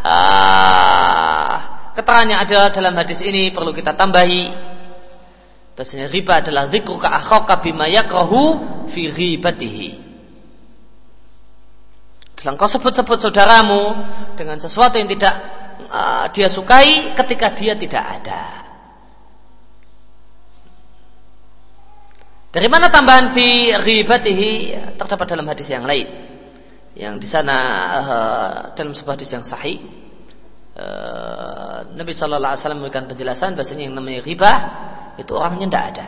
uh, 0.03 1.55
keterangannya 1.95 2.37
ada 2.43 2.75
dalam 2.75 2.99
hadis 2.99 3.23
ini 3.23 3.55
perlu 3.55 3.71
kita 3.71 3.95
tambahi. 3.95 4.51
Bahasanya 5.79 6.11
riba 6.11 6.43
adalah 6.43 6.67
ka 6.69 7.09
akhaka 7.09 7.63
bima 7.63 7.87
yakrahu 7.87 8.59
fi 8.91 9.07
ribatihi. 9.07 10.11
Dalam 12.37 12.59
kau 12.59 12.67
sebut-sebut 12.67 13.21
saudaramu 13.23 13.95
dengan 14.35 14.59
sesuatu 14.59 14.99
yang 14.99 15.09
tidak 15.09 15.35
uh, 15.87 16.27
dia 16.35 16.51
sukai 16.51 17.15
ketika 17.15 17.55
dia 17.55 17.79
tidak 17.79 18.03
ada. 18.03 18.43
Dari 22.51 22.67
mana 22.67 22.91
tambahan 22.91 23.31
fi 23.31 23.79
ribatihi 23.79 24.75
terdapat 24.99 25.39
dalam 25.39 25.47
hadis 25.47 25.71
yang 25.71 25.87
lain 25.87 26.30
yang 27.01 27.17
di 27.17 27.25
sana 27.25 27.57
uh, 27.97 28.57
dalam 28.77 28.93
sebuah 28.93 29.17
hadis 29.17 29.33
yang 29.33 29.41
sahih 29.41 29.81
uh, 30.77 31.89
Nabi 31.97 32.13
Shallallahu 32.13 32.53
Alaihi 32.53 32.61
Wasallam 32.61 32.81
memberikan 32.85 33.09
penjelasan 33.09 33.57
bahasanya 33.57 33.89
yang 33.89 33.97
namanya 33.97 34.21
riba 34.21 34.53
itu 35.17 35.33
orangnya 35.33 35.65
tidak 35.73 35.85
ada. 35.97 36.07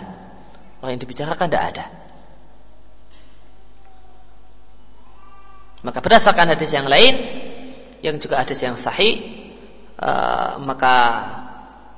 Orang 0.85 0.93
yang 0.93 1.03
dibicarakan 1.03 1.47
tidak 1.49 1.65
ada. 1.73 1.85
Maka 5.81 5.99
berdasarkan 6.05 6.47
hadis 6.53 6.71
yang 6.77 6.85
lain 6.85 7.15
yang 8.05 8.21
juga 8.21 8.45
hadis 8.45 8.61
yang 8.61 8.77
sahih 8.77 9.17
uh, 9.97 10.61
maka 10.61 10.97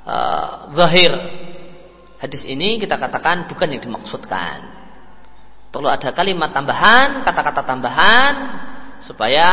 uh, 0.07 0.71
zahir 0.71 1.11
hadis 2.23 2.47
ini 2.47 2.79
kita 2.79 2.95
katakan 2.95 3.51
bukan 3.51 3.75
yang 3.75 3.83
dimaksudkan. 3.83 4.71
Perlu 5.75 5.91
ada 5.91 6.15
kalimat 6.15 6.55
tambahan 6.55 7.27
kata-kata 7.27 7.67
tambahan 7.67 8.35
supaya 8.99 9.47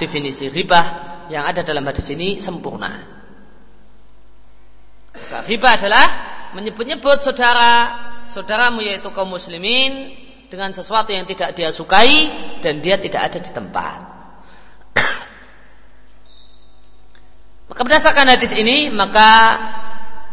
definisi 0.00 0.48
riba 0.48 1.06
yang 1.30 1.46
ada 1.46 1.62
dalam 1.66 1.86
hadis 1.86 2.10
ini 2.14 2.38
sempurna. 2.38 2.90
Maka 5.16 5.42
riba 5.48 5.68
adalah 5.74 6.06
menyebut-nyebut 6.54 7.24
saudara 7.24 7.70
saudaramu 8.30 8.84
yaitu 8.84 9.10
kaum 9.10 9.32
muslimin 9.32 10.12
dengan 10.46 10.70
sesuatu 10.70 11.10
yang 11.10 11.26
tidak 11.26 11.56
dia 11.56 11.72
sukai 11.72 12.30
dan 12.62 12.78
dia 12.78 13.00
tidak 13.00 13.32
ada 13.32 13.38
di 13.42 13.50
tempat. 13.50 13.98
maka 17.72 17.80
berdasarkan 17.82 18.36
hadis 18.36 18.54
ini 18.54 18.92
maka 18.92 19.58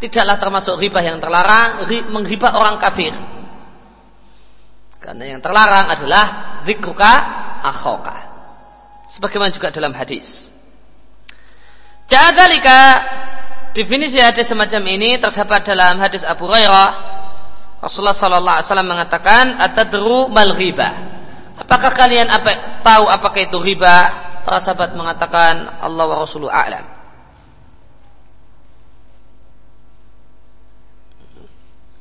tidaklah 0.04 0.38
termasuk 0.38 0.78
riba 0.78 1.02
yang 1.02 1.18
terlarang 1.18 1.88
menghibah 2.12 2.60
orang 2.60 2.78
kafir. 2.78 3.16
Karena 5.00 5.36
yang 5.36 5.42
terlarang 5.44 5.92
adalah 5.92 6.60
zikruka 6.64 7.12
akhoka 7.64 8.23
sebagaimana 9.14 9.54
juga 9.54 9.70
dalam 9.70 9.94
hadis. 9.94 10.50
Jadalika 12.10 13.06
definisi 13.78 14.18
hadis 14.18 14.50
semacam 14.50 14.82
ini 14.90 15.22
terdapat 15.22 15.70
dalam 15.70 16.02
hadis 16.02 16.26
Abu 16.26 16.50
Hurairah. 16.50 17.14
Rasulullah 17.86 18.16
sallallahu 18.16 18.58
alaihi 18.58 18.68
wasallam 18.74 18.90
mengatakan, 18.90 19.44
"Atadru 19.62 20.34
mal 20.34 20.50
riba?" 20.58 20.90
Apakah 21.54 21.94
kalian 21.94 22.26
apa, 22.34 22.82
tahu 22.82 23.06
apakah 23.06 23.46
itu 23.46 23.62
riba? 23.62 24.10
Para 24.42 24.58
sahabat 24.58 24.98
mengatakan, 24.98 25.78
"Allah 25.78 26.06
wa 26.10 26.18
Rasuluhu 26.18 26.50
a'lam." 26.50 26.82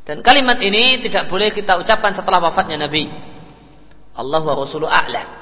Dan 0.03 0.19
kalimat 0.19 0.59
ini 0.59 0.99
tidak 0.99 1.31
boleh 1.31 1.55
kita 1.55 1.79
ucapkan 1.79 2.11
setelah 2.11 2.43
wafatnya 2.43 2.89
Nabi. 2.89 3.07
Allah 4.19 4.41
wa 4.43 4.55
Rasuluhu 4.57 4.91
a'lam. 4.91 5.42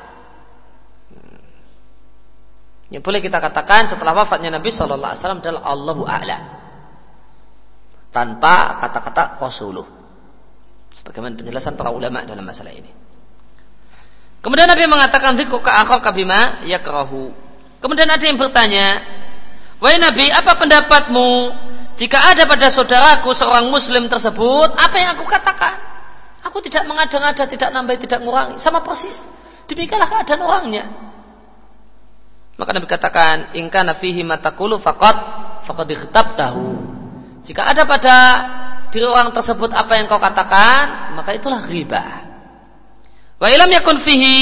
Yang 2.90 3.02
boleh 3.06 3.20
kita 3.22 3.38
katakan 3.38 3.86
setelah 3.86 4.12
wafatnya 4.18 4.50
Nabi 4.50 4.66
Shallallahu 4.66 5.14
Alaihi 5.14 5.22
Wasallam 5.22 5.40
adalah 5.40 5.62
Allahu 5.62 6.02
A'la 6.02 6.38
tanpa 8.10 8.82
kata-kata 8.82 9.38
Rasuluh. 9.38 9.86
Sebagaimana 10.90 11.38
penjelasan 11.38 11.78
para 11.78 11.94
ulama 11.94 12.26
dalam 12.26 12.42
masalah 12.42 12.74
ini. 12.74 12.90
Kemudian 14.42 14.66
Nabi 14.66 14.90
mengatakan 14.90 15.38
zikruka 15.38 15.70
akhaka 15.70 16.10
bima 16.10 16.66
yakrahu. 16.66 17.30
Kemudian 17.78 18.10
ada 18.10 18.24
yang 18.26 18.34
bertanya, 18.34 18.98
"Wahai 19.78 20.02
Nabi, 20.02 20.26
apa 20.26 20.58
pendapatmu 20.58 21.54
jika 21.94 22.18
ada 22.32 22.48
pada 22.48 22.72
saudaraku 22.72 23.30
seorang 23.36 23.68
muslim 23.68 24.08
tersebut, 24.10 24.72
apa 24.72 24.96
yang 24.98 25.14
aku 25.14 25.28
katakan? 25.28 25.76
Aku 26.48 26.58
tidak 26.64 26.88
mengada-ngada, 26.88 27.44
tidak 27.44 27.68
nambah, 27.68 28.00
tidak 28.00 28.24
mengurangi, 28.24 28.56
sama 28.56 28.80
persis. 28.80 29.28
Demikianlah 29.68 30.08
keadaan 30.08 30.40
orangnya. 30.40 31.09
Maka 32.60 32.76
Nabi 32.76 32.84
katakan, 32.84 33.56
"In 33.56 33.72
kana 33.72 33.96
fihi 33.96 34.20
matakulu 34.20 34.76
faqad 34.76 35.16
faqad 35.64 35.88
tahu. 36.36 36.76
Jika 37.40 37.72
ada 37.72 37.88
pada 37.88 38.16
diri 38.92 39.08
orang 39.08 39.32
tersebut 39.32 39.72
apa 39.72 39.96
yang 39.96 40.04
kau 40.04 40.20
katakan, 40.20 41.16
maka 41.16 41.32
itulah 41.32 41.64
riba. 41.64 42.04
Wa 43.40 43.48
ilam 43.48 43.72
yakun 43.72 43.96
fihi 43.96 44.40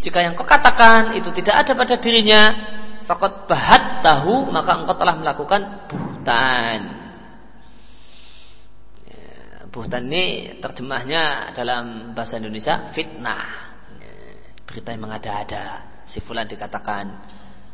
jika 0.00 0.24
yang 0.24 0.32
kau 0.32 0.48
katakan 0.48 1.12
itu 1.12 1.28
tidak 1.28 1.60
ada 1.60 1.76
pada 1.76 1.94
dirinya, 2.00 2.56
faqad 3.04 3.44
bahat 3.44 4.00
tahu, 4.00 4.48
maka 4.48 4.80
engkau 4.80 4.96
telah 4.96 5.12
melakukan 5.20 5.60
buhtan. 5.92 6.80
Ya, 9.04 9.68
buhtan 9.68 10.08
ini 10.08 10.56
terjemahnya 10.56 11.52
dalam 11.52 12.16
bahasa 12.16 12.40
Indonesia 12.40 12.80
fitnah. 12.88 13.44
Ya, 14.00 14.14
berita 14.64 14.96
yang 14.96 15.04
mengada-ada 15.04 15.95
si 16.06 16.22
fulan 16.22 16.46
dikatakan 16.46 17.04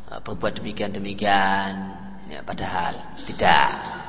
uh, 0.09 0.19
berbuat 0.25 0.57
demikian 0.57 0.89
demikian 0.89 1.71
ya, 2.27 2.41
padahal 2.41 2.97
tidak. 3.29 4.01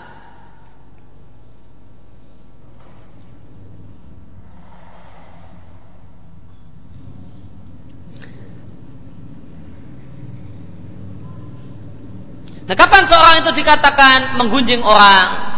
Nah 12.64 12.72
kapan 12.72 13.05
seorang 13.05 13.44
itu 13.44 13.60
dikatakan 13.60 14.40
menggunjing 14.40 14.80
orang 14.80 15.52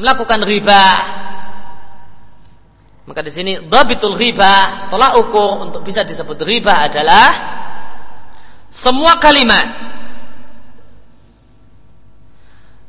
Melakukan 0.00 0.40
riba? 0.40 0.86
Maka 3.04 3.20
di 3.20 3.28
sini 3.28 3.60
Babitul 3.60 4.16
riba 4.16 4.88
Tolak 4.88 5.20
ukur 5.20 5.60
untuk 5.60 5.84
bisa 5.84 6.00
disebut 6.00 6.40
riba 6.40 6.88
adalah 6.88 7.28
semua 8.70 9.18
kalimat. 9.18 9.66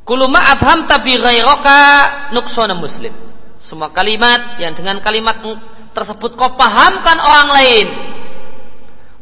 Kulu 0.02 0.26
ma'afham 0.30 0.86
tabi 0.86 1.18
ghairaka 1.18 1.78
nuksona 2.34 2.74
muslim. 2.74 3.10
Semua 3.58 3.90
kalimat 3.94 4.58
yang 4.58 4.74
dengan 4.74 4.98
kalimat 4.98 5.38
tersebut 5.94 6.34
kau 6.34 6.54
pahamkan 6.54 7.18
orang 7.18 7.48
lain. 7.50 7.88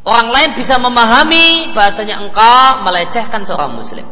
Orang 0.01 0.33
lain 0.33 0.57
bisa 0.57 0.81
memahami 0.81 1.73
bahasanya 1.77 2.21
engkau 2.21 2.81
melecehkan 2.81 3.45
seorang 3.45 3.77
muslim. 3.77 4.05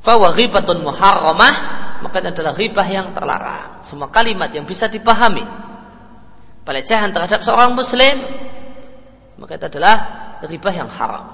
Fawa 0.00 0.32
ghibatun 0.32 0.80
muharramah 0.80 1.82
Maka 2.02 2.18
itu 2.18 2.28
adalah 2.34 2.54
ribah 2.58 2.88
yang 2.90 3.14
terlarang. 3.14 3.78
Semua 3.80 4.10
kalimat 4.10 4.50
yang 4.50 4.66
bisa 4.66 4.90
dipahami. 4.90 5.46
Pelecehan 6.66 7.14
terhadap 7.14 7.46
seorang 7.46 7.78
muslim 7.78 8.18
maka 9.40 9.56
itu 9.56 9.66
adalah 9.72 9.96
riba 10.44 10.70
yang 10.74 10.90
haram. 10.92 11.26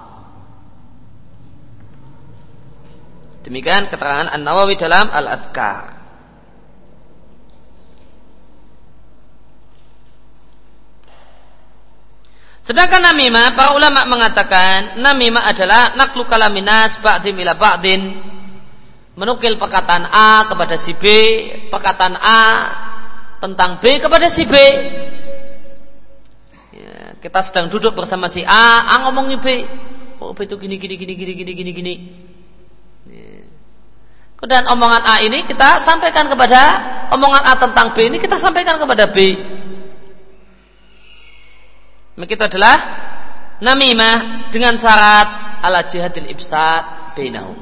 Demikian 3.42 3.88
keterangan 3.88 4.28
An-Nawawi 4.28 4.76
dalam 4.76 5.08
Al-Azkar. 5.08 5.98
Sedangkan 12.60 13.00
namimah, 13.00 13.56
para 13.56 13.72
ulama 13.72 14.04
mengatakan 14.04 15.00
namimah 15.00 15.48
adalah 15.48 15.96
naklu 15.96 16.28
kalaminas 16.28 17.00
ba'dim 17.00 17.32
ila 17.40 17.56
ba'din. 17.56 18.12
Menukil 19.16 19.56
perkataan 19.56 20.04
A 20.04 20.44
kepada 20.44 20.76
si 20.76 20.92
B, 20.92 21.04
perkataan 21.72 22.20
A 22.20 22.42
tentang 23.40 23.80
B 23.80 23.96
kepada 23.96 24.28
si 24.28 24.44
B. 24.44 24.54
Kita 27.18 27.42
sedang 27.42 27.66
duduk 27.66 27.98
bersama 27.98 28.30
si 28.30 28.46
A, 28.46 28.86
A 28.86 28.94
ngomongin 29.06 29.42
B. 29.42 29.66
Oh, 30.22 30.34
B 30.34 30.46
itu 30.46 30.54
gini, 30.58 30.78
gini, 30.78 30.94
gini, 30.94 31.14
gini, 31.14 31.32
gini, 31.34 31.52
gini, 31.54 31.70
gini. 31.74 31.94
Ya. 33.10 33.42
Kemudian 34.38 34.70
omongan 34.70 35.02
A 35.02 35.14
ini 35.26 35.42
kita 35.42 35.82
sampaikan 35.82 36.30
kepada 36.30 36.60
omongan 37.10 37.42
A 37.42 37.52
tentang 37.58 37.90
B 37.90 38.06
ini 38.06 38.22
kita 38.22 38.38
sampaikan 38.38 38.78
kepada 38.78 39.10
B. 39.10 39.34
Maka 42.18 42.34
itu 42.34 42.44
adalah 42.46 42.76
namimah 43.58 44.50
dengan 44.54 44.78
syarat 44.78 45.58
ala 45.62 45.82
jihadil 45.86 46.30
ibsad 46.30 47.14
bainahum 47.18 47.58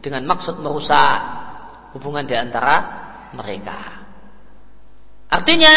dengan 0.00 0.24
maksud 0.28 0.60
merusak 0.60 1.20
hubungan 1.96 2.24
di 2.24 2.36
antara 2.36 2.76
mereka. 3.36 3.80
Artinya 5.32 5.74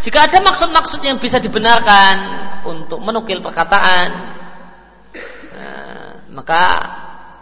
jika 0.00 0.26
ada 0.26 0.40
maksud-maksud 0.40 1.04
yang 1.04 1.20
bisa 1.20 1.36
dibenarkan 1.36 2.16
untuk 2.64 3.04
menukil 3.04 3.44
perkataan 3.44 4.08
eh, 5.56 6.10
maka 6.32 6.62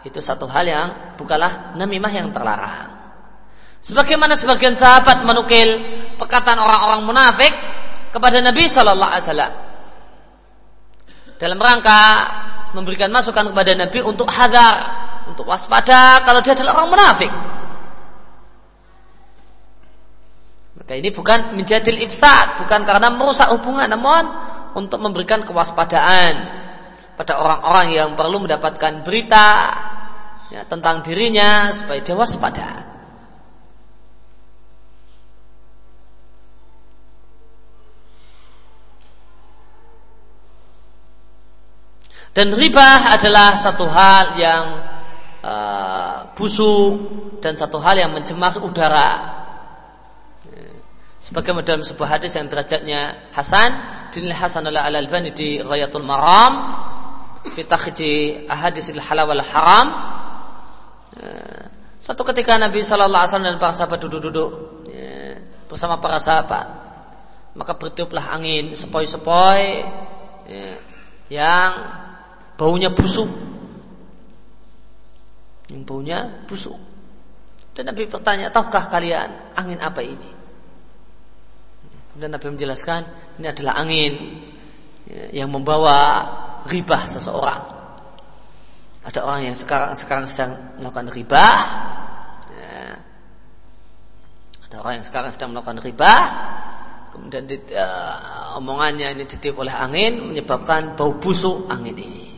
itu 0.02 0.18
satu 0.18 0.50
hal 0.50 0.66
yang 0.66 0.88
bukalah 1.18 1.74
namimah 1.78 2.12
yang 2.12 2.30
terlarang. 2.34 2.98
Sebagaimana 3.78 4.34
sebagian 4.34 4.74
sahabat 4.74 5.22
menukil 5.22 5.78
perkataan 6.18 6.58
orang-orang 6.58 7.06
munafik 7.06 7.54
kepada 8.10 8.42
Nabi 8.42 8.66
Shallallahu 8.66 9.10
Alaihi 9.14 9.24
Wasallam 9.26 9.52
dalam 11.38 11.58
rangka 11.62 12.02
memberikan 12.74 13.08
masukan 13.14 13.54
kepada 13.54 13.72
Nabi 13.78 14.02
untuk 14.02 14.26
hadar, 14.28 14.76
untuk 15.30 15.46
waspada 15.46 16.20
kalau 16.26 16.42
dia 16.42 16.52
adalah 16.58 16.82
orang 16.82 16.90
munafik. 16.90 17.30
Maka 20.88 21.04
ini 21.04 21.12
bukan 21.12 21.52
menjadi 21.52 21.92
ifsad, 22.00 22.64
bukan 22.64 22.80
karena 22.88 23.12
merusak 23.12 23.52
hubungan, 23.52 23.92
namun 23.92 24.24
untuk 24.72 24.96
memberikan 25.04 25.44
kewaspadaan 25.44 26.32
pada 27.12 27.36
orang-orang 27.44 27.92
yang 27.92 28.08
perlu 28.16 28.40
mendapatkan 28.48 29.04
berita 29.04 29.48
ya, 30.48 30.64
tentang 30.64 31.04
dirinya 31.04 31.68
supaya 31.76 32.00
dia 32.00 32.16
waspada. 32.16 32.88
Dan 42.32 42.56
riba 42.56 43.12
adalah 43.12 43.60
satu 43.60 43.84
hal 43.92 44.40
yang 44.40 44.64
uh, 45.44 46.32
busuk 46.32 46.96
dan 47.44 47.60
satu 47.60 47.76
hal 47.76 48.00
yang 48.00 48.16
mencemar 48.16 48.56
udara. 48.64 49.44
Sebagaimana 51.18 51.66
dalam 51.66 51.82
sebuah 51.82 52.18
hadis 52.18 52.38
yang 52.38 52.46
derajatnya 52.46 53.30
Hasan, 53.34 53.70
dinilai 54.14 54.38
Hasan 54.38 54.70
oleh 54.70 54.78
Al 54.78 54.94
Albani 54.94 55.34
di 55.34 55.58
Ghayatul 55.58 56.06
Maram, 56.06 56.52
fi 57.50 57.66
ahadisil 58.46 59.02
halal 59.02 59.26
wal 59.26 59.42
haram. 59.42 59.86
Uh, 61.18 61.64
satu 61.98 62.22
ketika 62.22 62.54
Nabi 62.54 62.86
Shallallahu 62.86 63.26
Alaihi 63.26 63.32
Wasallam 63.34 63.48
dan 63.50 63.58
para 63.58 63.74
sahabat 63.74 63.98
duduk-duduk 63.98 64.50
ya, 64.86 65.34
bersama 65.66 65.98
para 65.98 66.22
sahabat, 66.22 66.66
maka 67.58 67.74
bertiuplah 67.74 68.30
angin 68.30 68.70
sepoi-sepoi 68.70 69.66
ya, 70.46 70.70
yang 71.34 71.70
baunya 72.54 72.94
busuk. 72.94 73.26
Yang 75.66 75.82
baunya 75.82 76.46
busuk. 76.46 76.78
Dan 77.74 77.90
Nabi 77.90 78.06
bertanya, 78.06 78.54
tahukah 78.54 78.86
kalian 78.86 79.54
angin 79.58 79.82
apa 79.82 79.98
ini? 79.98 80.37
Kemudian 82.18 82.34
Nabi 82.34 82.50
menjelaskan, 82.50 83.00
ini 83.38 83.46
adalah 83.46 83.78
angin 83.78 84.42
ya, 85.06 85.38
yang 85.38 85.54
membawa 85.54 86.26
ribah 86.66 87.06
seseorang. 87.06 87.62
Ada 89.06 89.22
orang 89.22 89.46
yang 89.46 89.54
sekarang 89.54 89.94
sekarang 89.94 90.26
sedang 90.26 90.82
melakukan 90.82 91.14
ribah. 91.14 91.62
Ya. 92.50 92.98
Ada 94.66 94.82
orang 94.82 94.98
yang 94.98 95.06
sekarang 95.06 95.30
sedang 95.30 95.54
melakukan 95.54 95.78
ribah. 95.78 96.22
Kemudian 97.14 97.46
di, 97.46 97.54
uh, 97.78 98.58
omongannya 98.58 99.14
ini 99.14 99.22
ditiup 99.22 99.62
oleh 99.62 99.78
angin 99.78 100.34
menyebabkan 100.34 100.98
bau 100.98 101.22
busuk 101.22 101.70
angin 101.70 101.94
ini. 101.94 102.34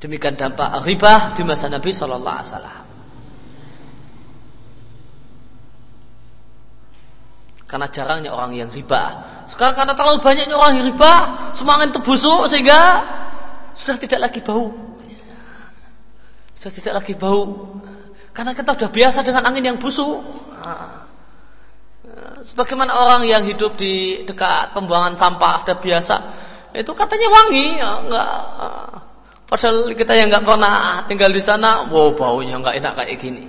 Demikian 0.00 0.32
dampak 0.32 0.80
riba 0.80 1.36
di 1.36 1.44
masa 1.44 1.68
Nabi 1.68 1.92
Shallallahu 1.92 2.36
Alaihi 2.40 2.48
Wasallam. 2.56 2.87
Karena 7.68 7.84
jarangnya 7.92 8.32
orang 8.32 8.56
yang 8.56 8.72
riba. 8.72 9.20
Sekarang 9.44 9.76
karena 9.76 9.92
terlalu 9.92 10.24
banyaknya 10.24 10.56
orang 10.56 10.80
yang 10.80 10.86
riba, 10.88 11.12
semua 11.52 11.76
angin 11.76 11.92
itu 11.92 12.00
busuk 12.00 12.48
sehingga 12.48 13.04
sudah 13.76 13.96
tidak 14.00 14.20
lagi 14.24 14.40
bau. 14.40 14.72
Sudah 16.56 16.72
tidak 16.72 16.94
lagi 17.04 17.12
bau. 17.12 17.76
Karena 18.32 18.56
kita 18.56 18.72
sudah 18.72 18.88
biasa 18.88 19.20
dengan 19.20 19.52
angin 19.52 19.64
yang 19.68 19.76
busuk. 19.76 20.24
Sebagaimana 22.40 22.96
orang 22.96 23.28
yang 23.28 23.44
hidup 23.44 23.76
di 23.76 24.24
dekat 24.24 24.72
pembuangan 24.72 25.12
sampah 25.18 25.60
sudah 25.60 25.76
biasa, 25.76 26.16
itu 26.72 26.92
katanya 26.96 27.28
wangi, 27.28 27.66
ya, 27.76 27.90
enggak 28.00 28.30
Padahal 29.48 29.96
kita 29.96 30.12
yang 30.12 30.28
nggak 30.28 30.44
pernah 30.44 31.00
tinggal 31.08 31.32
di 31.32 31.40
sana, 31.40 31.88
wow 31.88 32.12
baunya 32.12 32.60
nggak 32.60 32.84
enak 32.84 32.92
kayak 33.00 33.16
gini. 33.16 33.48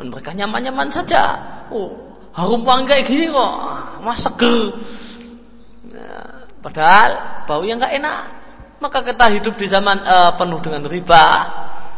Dan 0.00 0.08
mereka 0.08 0.32
nyaman-nyaman 0.32 0.88
saja. 0.88 1.36
Oh, 1.68 2.13
harum 2.34 2.66
wangi 2.66 2.90
kayak 2.90 3.04
gini 3.06 3.30
kok, 3.30 3.54
mas 4.02 4.20
seger. 4.22 4.74
Padahal 6.64 7.44
bau 7.44 7.60
yang 7.60 7.76
nggak 7.76 7.94
enak. 8.00 8.20
Maka 8.80 9.04
kita 9.04 9.28
hidup 9.36 9.54
di 9.60 9.68
zaman 9.68 10.00
uh, 10.00 10.32
penuh 10.32 10.60
dengan 10.64 10.88
riba. 10.88 11.24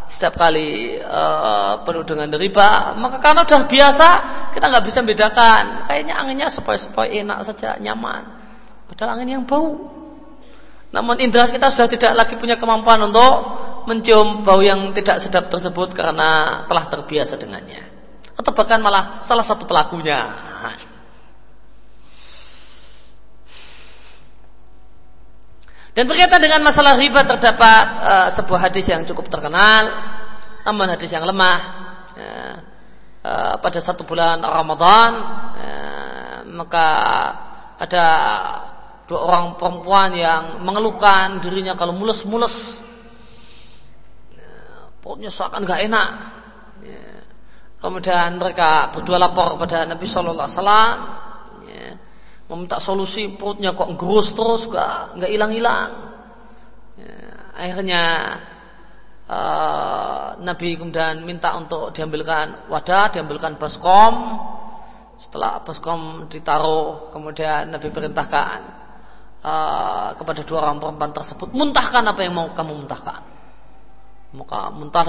Setiap 0.06 0.38
kali 0.38 0.98
uh, 1.02 1.82
penuh 1.82 2.06
dengan 2.06 2.30
riba, 2.30 2.94
maka 2.94 3.18
karena 3.18 3.42
udah 3.42 3.66
biasa 3.66 4.08
kita 4.54 4.70
nggak 4.70 4.84
bisa 4.86 5.02
bedakan. 5.02 5.82
Kayaknya 5.86 6.14
anginnya 6.14 6.46
sepoi-sepoi 6.46 7.26
enak 7.26 7.42
saja, 7.42 7.74
nyaman. 7.82 8.22
Padahal 8.86 9.18
angin 9.18 9.38
yang 9.38 9.44
bau. 9.46 9.74
Namun 10.94 11.18
indera 11.18 11.50
kita 11.50 11.74
sudah 11.74 11.90
tidak 11.90 12.12
lagi 12.14 12.38
punya 12.38 12.54
kemampuan 12.54 13.02
untuk 13.02 13.34
mencium 13.90 14.46
bau 14.46 14.62
yang 14.62 14.94
tidak 14.94 15.18
sedap 15.18 15.50
tersebut 15.50 15.90
karena 15.90 16.62
telah 16.70 16.86
terbiasa 16.86 17.34
dengannya. 17.34 17.95
Atau 18.36 18.52
bahkan 18.52 18.78
malah 18.84 19.24
salah 19.24 19.44
satu 19.44 19.64
pelakunya. 19.64 20.20
Dan 25.96 26.04
berkaitan 26.04 26.44
dengan 26.44 26.60
masalah 26.60 27.00
riba 27.00 27.24
terdapat 27.24 27.84
uh, 28.04 28.28
sebuah 28.28 28.68
hadis 28.68 28.84
yang 28.92 29.08
cukup 29.08 29.32
terkenal, 29.32 29.88
namun 30.68 30.92
hadis 30.92 31.08
yang 31.08 31.24
lemah. 31.24 31.60
Uh, 32.12 32.56
uh, 33.24 33.54
pada 33.56 33.80
satu 33.80 34.04
bulan 34.04 34.44
Ramadan, 34.44 35.10
uh, 35.56 36.38
maka 36.52 36.88
ada 37.80 38.06
dua 39.08 39.24
orang 39.24 39.56
perempuan 39.56 40.12
yang 40.12 40.60
mengeluhkan 40.60 41.40
dirinya 41.40 41.72
kalau 41.72 41.96
mules-mules 41.96 42.84
ya, 44.36 44.52
perutnya 45.00 45.32
seakan 45.32 45.64
nggak 45.64 45.80
enak. 45.88 46.08
Kemudian 47.86 48.34
mereka 48.34 48.90
berdua 48.90 49.14
lapor 49.22 49.54
kepada 49.54 49.86
Nabi 49.86 50.02
Shallallahu 50.10 50.42
Alaihi 50.42 50.58
Wasallam 50.58 50.94
ya, 51.70 51.86
meminta 52.50 52.82
solusi 52.82 53.30
perutnya 53.30 53.78
kok 53.78 53.94
gerus 53.94 54.34
terus 54.34 54.66
nggak 54.66 55.22
nggak 55.22 55.30
hilang-hilang. 55.30 55.90
Ya, 56.98 57.14
akhirnya 57.54 58.02
uh, 59.30 60.34
Nabi 60.42 60.74
kemudian 60.74 61.22
minta 61.22 61.54
untuk 61.54 61.94
diambilkan 61.94 62.66
wadah 62.66 63.14
diambilkan 63.14 63.54
baskom. 63.54 64.34
Setelah 65.14 65.62
baskom 65.62 66.26
ditaruh 66.26 67.14
kemudian 67.14 67.70
Nabi 67.70 67.88
perintahkan 67.94 68.58
uh, 69.46 70.10
kepada 70.18 70.42
dua 70.42 70.66
orang 70.66 70.82
perempuan 70.82 71.14
tersebut 71.14 71.54
muntahkan 71.54 72.02
apa 72.02 72.20
yang 72.26 72.34
mau 72.34 72.50
kamu 72.50 72.82
muntahkan. 72.82 73.22
Maka 74.34 74.74
muntah 74.74 75.06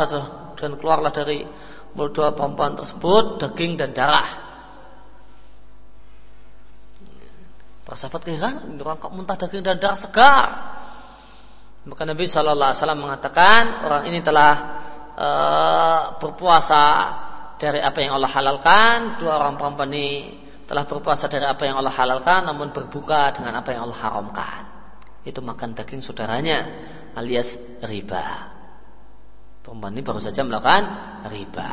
dan 0.55 0.71
keluarlah 0.77 1.09
dari 1.11 1.41
dua 1.95 2.35
perempuan 2.35 2.75
tersebut 2.75 3.39
daging 3.39 3.79
dan 3.79 3.95
darah 3.95 4.29
para 7.87 7.95
sahabat 7.95 8.21
keheran 8.27 8.75
orang 8.81 8.97
kok 8.99 9.13
muntah 9.15 9.37
daging 9.39 9.63
dan 9.63 9.79
darah 9.79 9.99
segar 9.99 10.47
maka 11.87 12.03
Nabi 12.03 12.27
Shallallahu 12.27 12.67
Alaihi 12.67 12.79
Wasallam 12.83 13.01
mengatakan 13.01 13.61
orang 13.87 14.03
ini 14.11 14.19
telah 14.19 14.53
uh, 15.15 16.01
berpuasa 16.19 16.83
dari 17.55 17.79
apa 17.79 18.03
yang 18.03 18.19
Allah 18.19 18.29
halalkan 18.29 19.15
dua 19.17 19.39
orang 19.39 19.55
perempuan 19.55 19.89
ini 19.95 20.09
telah 20.67 20.83
berpuasa 20.83 21.31
dari 21.31 21.47
apa 21.47 21.63
yang 21.63 21.79
Allah 21.79 21.95
halalkan 21.95 22.43
namun 22.43 22.75
berbuka 22.75 23.31
dengan 23.31 23.63
apa 23.63 23.71
yang 23.71 23.87
Allah 23.87 23.99
haramkan. 24.03 24.61
itu 25.23 25.43
makan 25.43 25.75
daging 25.75 25.99
saudaranya 25.99 26.59
alias 27.15 27.59
riba. 27.83 28.56
Perempuan 29.67 29.91
ini 29.91 29.99
baru 29.99 30.23
saja 30.23 30.47
melakukan 30.47 30.83
riba. 31.27 31.71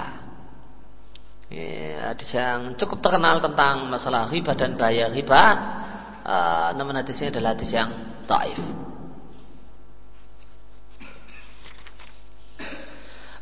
Ya, 1.46 2.10
hadis 2.10 2.34
yang 2.34 2.74
cukup 2.74 2.98
terkenal 2.98 3.38
tentang 3.38 3.86
masalah 3.86 4.26
riba 4.26 4.58
dan 4.58 4.74
bahaya 4.74 5.06
riba. 5.06 5.44
Uh, 6.26 6.74
nama 6.74 6.90
hadisnya 6.98 7.30
adalah 7.30 7.54
hadis 7.54 7.70
yang 7.70 7.94
taif. 8.26 8.58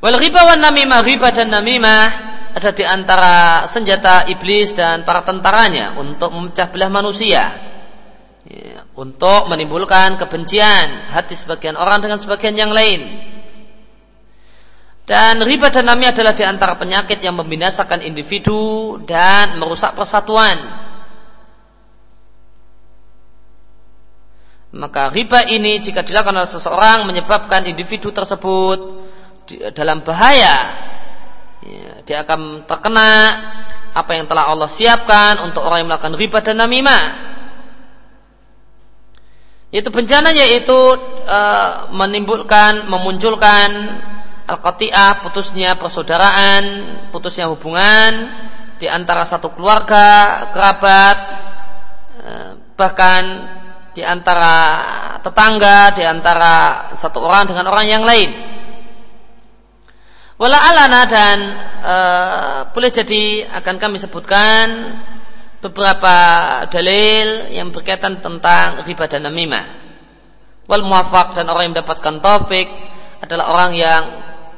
Wal 0.05 0.21
riba 0.21 0.45
wan 0.45 0.61
namimah 0.61 1.01
riba 1.01 1.33
dan 1.33 1.49
namimah 1.49 2.07
ada 2.53 2.77
di 2.77 2.85
antara 2.85 3.65
senjata 3.65 4.29
iblis 4.29 4.77
dan 4.77 5.09
para 5.09 5.25
tentaranya 5.25 5.97
untuk 5.97 6.29
memecah 6.29 6.69
belah 6.69 6.93
manusia 6.93 7.57
ya, 8.45 8.85
untuk 9.01 9.49
menimbulkan 9.49 10.21
kebencian 10.21 11.09
hati 11.09 11.33
sebagian 11.33 11.81
orang 11.81 12.05
dengan 12.05 12.21
sebagian 12.21 12.53
yang 12.53 12.69
lain. 12.69 13.33
Dan 15.03 15.43
riba 15.43 15.67
dan 15.69 15.91
nami 15.91 16.07
adalah 16.07 16.31
di 16.31 16.47
antara 16.47 16.79
penyakit 16.79 17.19
yang 17.19 17.35
membinasakan 17.35 18.07
individu 18.07 18.97
dan 19.03 19.59
merusak 19.59 19.99
persatuan. 19.99 20.55
Maka 24.73 25.13
riba 25.13 25.45
ini 25.51 25.83
jika 25.83 26.01
dilakukan 26.01 26.39
oleh 26.39 26.49
seseorang 26.49 27.05
menyebabkan 27.05 27.67
individu 27.69 28.09
tersebut 28.15 28.79
dalam 29.75 30.01
bahaya. 30.01 30.57
Ya, 31.63 31.93
dia 32.07 32.17
akan 32.25 32.65
terkena 32.65 33.11
apa 33.93 34.17
yang 34.17 34.25
telah 34.25 34.49
Allah 34.49 34.71
siapkan 34.71 35.45
untuk 35.45 35.67
orang 35.67 35.85
yang 35.85 35.89
melakukan 35.93 36.17
riba 36.17 36.41
dan 36.41 36.65
namimah 36.65 37.33
yaitu 39.73 39.89
bencana 39.89 40.37
yaitu 40.37 40.79
e, 41.25 41.41
menimbulkan 41.97 42.93
memunculkan 42.93 43.69
al-qati'ah 44.53 45.25
putusnya 45.25 45.81
persaudaraan 45.81 46.65
putusnya 47.09 47.49
hubungan 47.49 48.29
di 48.77 48.87
antara 48.91 49.25
satu 49.25 49.57
keluarga 49.57 50.49
kerabat 50.53 51.17
e, 52.21 52.31
bahkan 52.77 53.23
di 53.97 54.05
antara 54.05 54.57
tetangga 55.25 55.97
di 55.97 56.05
antara 56.05 56.89
satu 56.93 57.25
orang 57.25 57.49
dengan 57.49 57.73
orang 57.73 57.87
yang 57.89 58.05
lain 58.05 58.31
wala 60.37 60.59
alana 60.61 61.03
dan 61.09 61.39
e, 61.81 61.97
boleh 62.69 62.91
jadi 62.93 63.49
akan 63.63 63.77
kami 63.81 63.97
sebutkan 63.97 64.67
beberapa 65.63 66.17
dalil 66.67 67.55
yang 67.55 67.71
berkaitan 67.71 68.19
tentang 68.19 68.83
riba 68.83 69.07
dan 69.07 69.31
namimah. 69.31 69.79
Wal 70.67 70.83
muafak 70.83 71.39
dan 71.39 71.47
orang 71.47 71.71
yang 71.71 71.75
mendapatkan 71.79 72.19
topik 72.19 72.67
adalah 73.23 73.55
orang 73.55 73.73
yang 73.79 74.03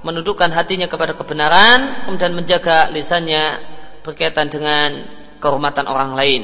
menundukkan 0.04 0.52
hatinya 0.52 0.86
kepada 0.86 1.16
kebenaran 1.16 2.04
kemudian 2.04 2.36
menjaga 2.36 2.92
lisannya 2.92 3.58
berkaitan 4.04 4.52
dengan 4.52 5.08
kehormatan 5.40 5.88
orang 5.88 6.12
lain. 6.12 6.42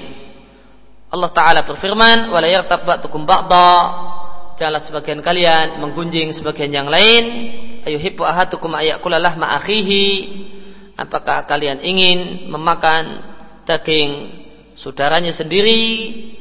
Allah 1.13 1.31
taala 1.31 1.61
berfirman, 1.63 2.33
"Wala 2.33 2.49
yartab 2.49 2.89
tukum 3.05 3.29
ba'dha." 3.29 3.71
jalan 4.61 4.77
sebagian 4.77 5.25
kalian 5.25 5.81
menggunjing 5.81 6.37
sebagian 6.37 6.69
yang 6.69 6.89
lain. 6.93 7.49
Ayuhibbu 7.89 8.21
ahatukum 8.21 8.77
ayakulalah 8.77 9.41
ma'akhihi. 9.41 10.05
Apakah 11.01 11.49
kalian 11.49 11.81
ingin 11.81 12.45
memakan 12.53 13.25
daging 13.65 14.37
saudaranya 14.77 15.33
sendiri 15.33 15.81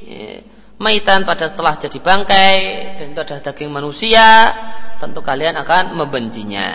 eh, 0.04 0.38
maitan 0.84 1.24
pada 1.24 1.48
telah 1.48 1.80
jadi 1.80 1.96
bangkai 1.96 2.56
dan 3.00 3.16
itu 3.16 3.20
adalah 3.24 3.40
daging 3.40 3.72
manusia 3.72 4.52
tentu 5.00 5.24
kalian 5.24 5.56
akan 5.56 5.96
membencinya 5.96 6.68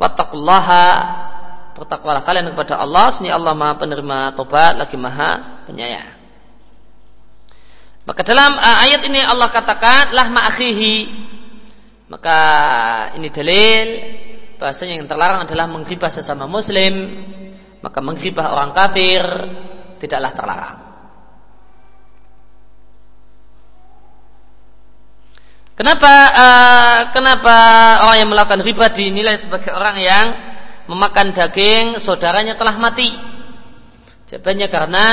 wattaqullaha. 0.00 0.88
Bertakwalah 1.76 2.24
kalian 2.24 2.52
kepada 2.56 2.80
Allah. 2.80 3.12
Sini 3.12 3.28
Allah 3.28 3.52
maha 3.52 3.76
penerima 3.76 4.32
tobat 4.32 4.80
lagi 4.80 4.96
maha 4.96 5.64
penyayang. 5.68 6.08
Maka 8.08 8.20
dalam 8.24 8.56
uh, 8.56 8.78
ayat 8.84 9.04
ini 9.06 9.20
Allah 9.20 9.52
katakan 9.52 10.16
lah 10.16 10.32
ma'akhihi 10.32 11.28
maka 12.10 12.38
ini 13.14 13.30
dalil 13.30 13.86
bahasanya 14.58 14.98
yang 14.98 15.06
terlarang 15.06 15.46
adalah 15.46 15.70
menggibah 15.70 16.10
sesama 16.10 16.50
muslim. 16.50 17.22
Maka 17.80 18.04
menggibah 18.04 18.52
orang 18.52 18.76
kafir 18.76 19.24
tidaklah 19.96 20.32
terlarang. 20.36 20.89
Kenapa 25.80 26.12
uh, 26.12 27.00
kenapa 27.08 27.56
orang 28.04 28.18
yang 28.20 28.28
melakukan 28.28 28.60
riba 28.60 28.92
dinilai 28.92 29.40
sebagai 29.40 29.72
orang 29.72 29.96
yang 29.96 30.26
memakan 30.92 31.32
daging 31.32 31.96
saudaranya 31.96 32.52
telah 32.52 32.76
mati? 32.76 33.08
Jawabannya 34.28 34.68
karena 34.68 35.06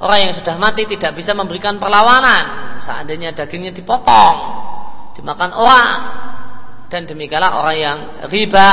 orang 0.00 0.18
yang 0.24 0.32
sudah 0.32 0.56
mati 0.56 0.88
tidak 0.88 1.20
bisa 1.20 1.36
memberikan 1.36 1.76
perlawanan 1.76 2.80
seandainya 2.80 3.36
dagingnya 3.36 3.76
dipotong, 3.76 4.36
dimakan 5.20 5.52
orang. 5.52 5.92
Dan 6.88 7.04
demikianlah 7.04 7.52
orang 7.60 7.76
yang 7.76 7.98
riba 8.32 8.70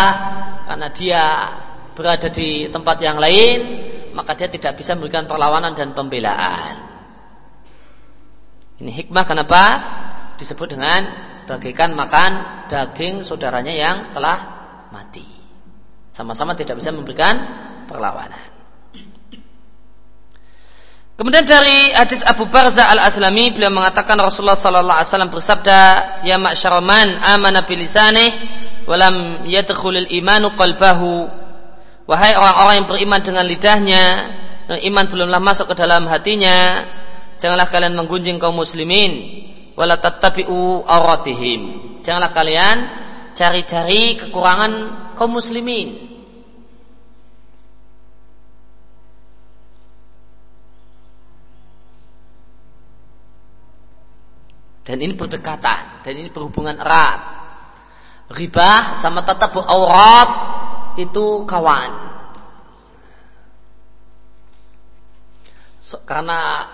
karena 0.63 0.87
dia 0.95 1.23
berada 1.91 2.31
di 2.31 2.71
tempat 2.71 3.03
yang 3.03 3.19
lain 3.19 3.59
maka 4.15 4.31
dia 4.31 4.47
tidak 4.47 4.79
bisa 4.79 4.95
memberikan 4.95 5.27
perlawanan 5.27 5.75
dan 5.75 5.91
pembelaan. 5.91 6.75
Ini 8.79 8.91
hikmah 9.03 9.25
kenapa 9.27 9.63
disebut 10.39 10.71
dengan 10.71 11.03
bagaikan 11.43 11.91
makan 11.91 12.63
daging 12.71 13.19
saudaranya 13.19 13.75
yang 13.75 13.97
telah 14.15 14.39
mati. 14.89 15.27
Sama-sama 16.09 16.55
tidak 16.55 16.79
bisa 16.79 16.95
memberikan 16.95 17.35
perlawanan. 17.85 18.47
Kemudian 21.19 21.43
dari 21.43 21.91
hadis 21.91 22.23
Abu 22.23 22.47
Barza 22.47 22.87
al 22.87 23.03
Aslami 23.03 23.51
beliau 23.51 23.75
mengatakan 23.75 24.15
Rasulullah 24.15 24.55
Sallallahu 24.55 25.03
Alaihi 25.03 25.11
Wasallam 25.11 25.31
bersabda, 25.35 25.79
Ya 26.23 26.39
ma'syaraman 26.39 27.19
amana 27.19 27.67
bilisanih, 27.67 28.31
walam 28.87 29.43
yadkhulil 29.43 30.07
imanu 30.15 30.55
qalbahu 30.55 31.27
Wahai 32.09 32.33
orang-orang 32.33 32.73
yang 32.81 32.87
beriman 32.89 33.21
dengan 33.21 33.45
lidahnya, 33.45 34.03
iman 34.65 35.05
belumlah 35.05 35.37
masuk 35.37 35.69
ke 35.69 35.75
dalam 35.77 36.09
hatinya, 36.09 36.81
janganlah 37.37 37.69
kalian 37.69 37.93
menggunjing 37.93 38.41
kaum 38.41 38.57
muslimin, 38.57 39.45
wala 39.79 39.95
tattabi'u 39.95 40.83
auratihim. 40.83 41.61
Janganlah 42.03 42.35
kalian 42.35 42.77
cari-cari 43.31 44.19
kekurangan 44.19 44.71
kaum 45.15 45.39
muslimin. 45.39 46.11
Dan 54.83 55.05
ini 55.05 55.13
berdekatan, 55.15 56.01
dan 56.01 56.13
ini 56.17 56.27
berhubungan 56.33 56.75
erat. 56.81 57.21
Ribah 58.33 58.97
sama 58.97 59.21
tatabu 59.21 59.61
aurat 59.61 60.29
itu 60.97 61.45
kawan. 61.45 62.09
So, 65.77 66.01
karena 66.09 66.65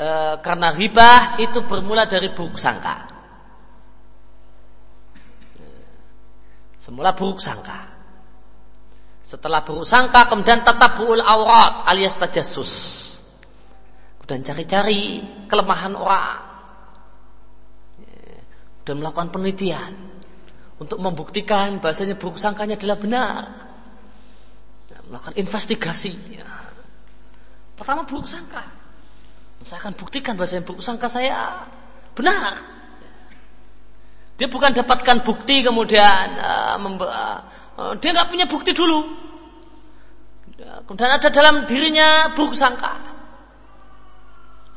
e, 0.00 0.08
karena 0.40 0.72
riba 0.72 1.36
itu 1.36 1.60
bermula 1.68 2.08
dari 2.08 2.32
buruk 2.32 2.56
sangka. 2.56 3.04
Semula 6.80 7.12
buruk 7.12 7.44
sangka. 7.44 7.92
Setelah 9.20 9.60
buruk 9.60 9.84
sangka 9.84 10.26
kemudian 10.32 10.64
tetap 10.64 10.96
buul 10.96 11.20
aurat 11.20 11.84
alias 11.84 12.16
tajasus. 12.16 12.72
Kemudian 14.24 14.40
cari-cari 14.40 15.20
kelemahan 15.44 15.92
orang. 15.92 16.40
Dan 18.80 19.04
melakukan 19.04 19.28
penelitian 19.28 19.92
untuk 20.80 20.96
membuktikan 20.98 21.78
bahasanya 21.84 22.16
buruk 22.16 22.40
sangkanya 22.40 22.80
adalah 22.80 22.96
benar 22.96 23.44
melakukan 25.10 25.34
investigasi. 25.36 26.14
Ya. 26.38 26.46
Pertama 27.74 28.06
buruk 28.06 28.30
sangka. 28.30 28.79
Saya 29.60 29.84
akan 29.84 29.92
buktikan 29.92 30.40
bahwa 30.40 30.48
saya 30.48 30.64
buruk 30.64 30.80
sangka 30.80 31.12
saya 31.12 31.68
benar. 32.16 32.56
Dia 34.40 34.48
bukan 34.48 34.72
dapatkan 34.72 35.20
bukti 35.20 35.60
kemudian 35.60 36.26
uh, 36.40 36.80
uh, 36.80 37.92
dia 38.00 38.10
nggak 38.16 38.28
punya 38.32 38.48
bukti 38.48 38.72
dulu. 38.72 39.28
Kemudian 40.60 41.12
ada 41.12 41.28
dalam 41.28 41.68
dirinya 41.68 42.32
buruk 42.32 42.56
sangka. 42.56 42.88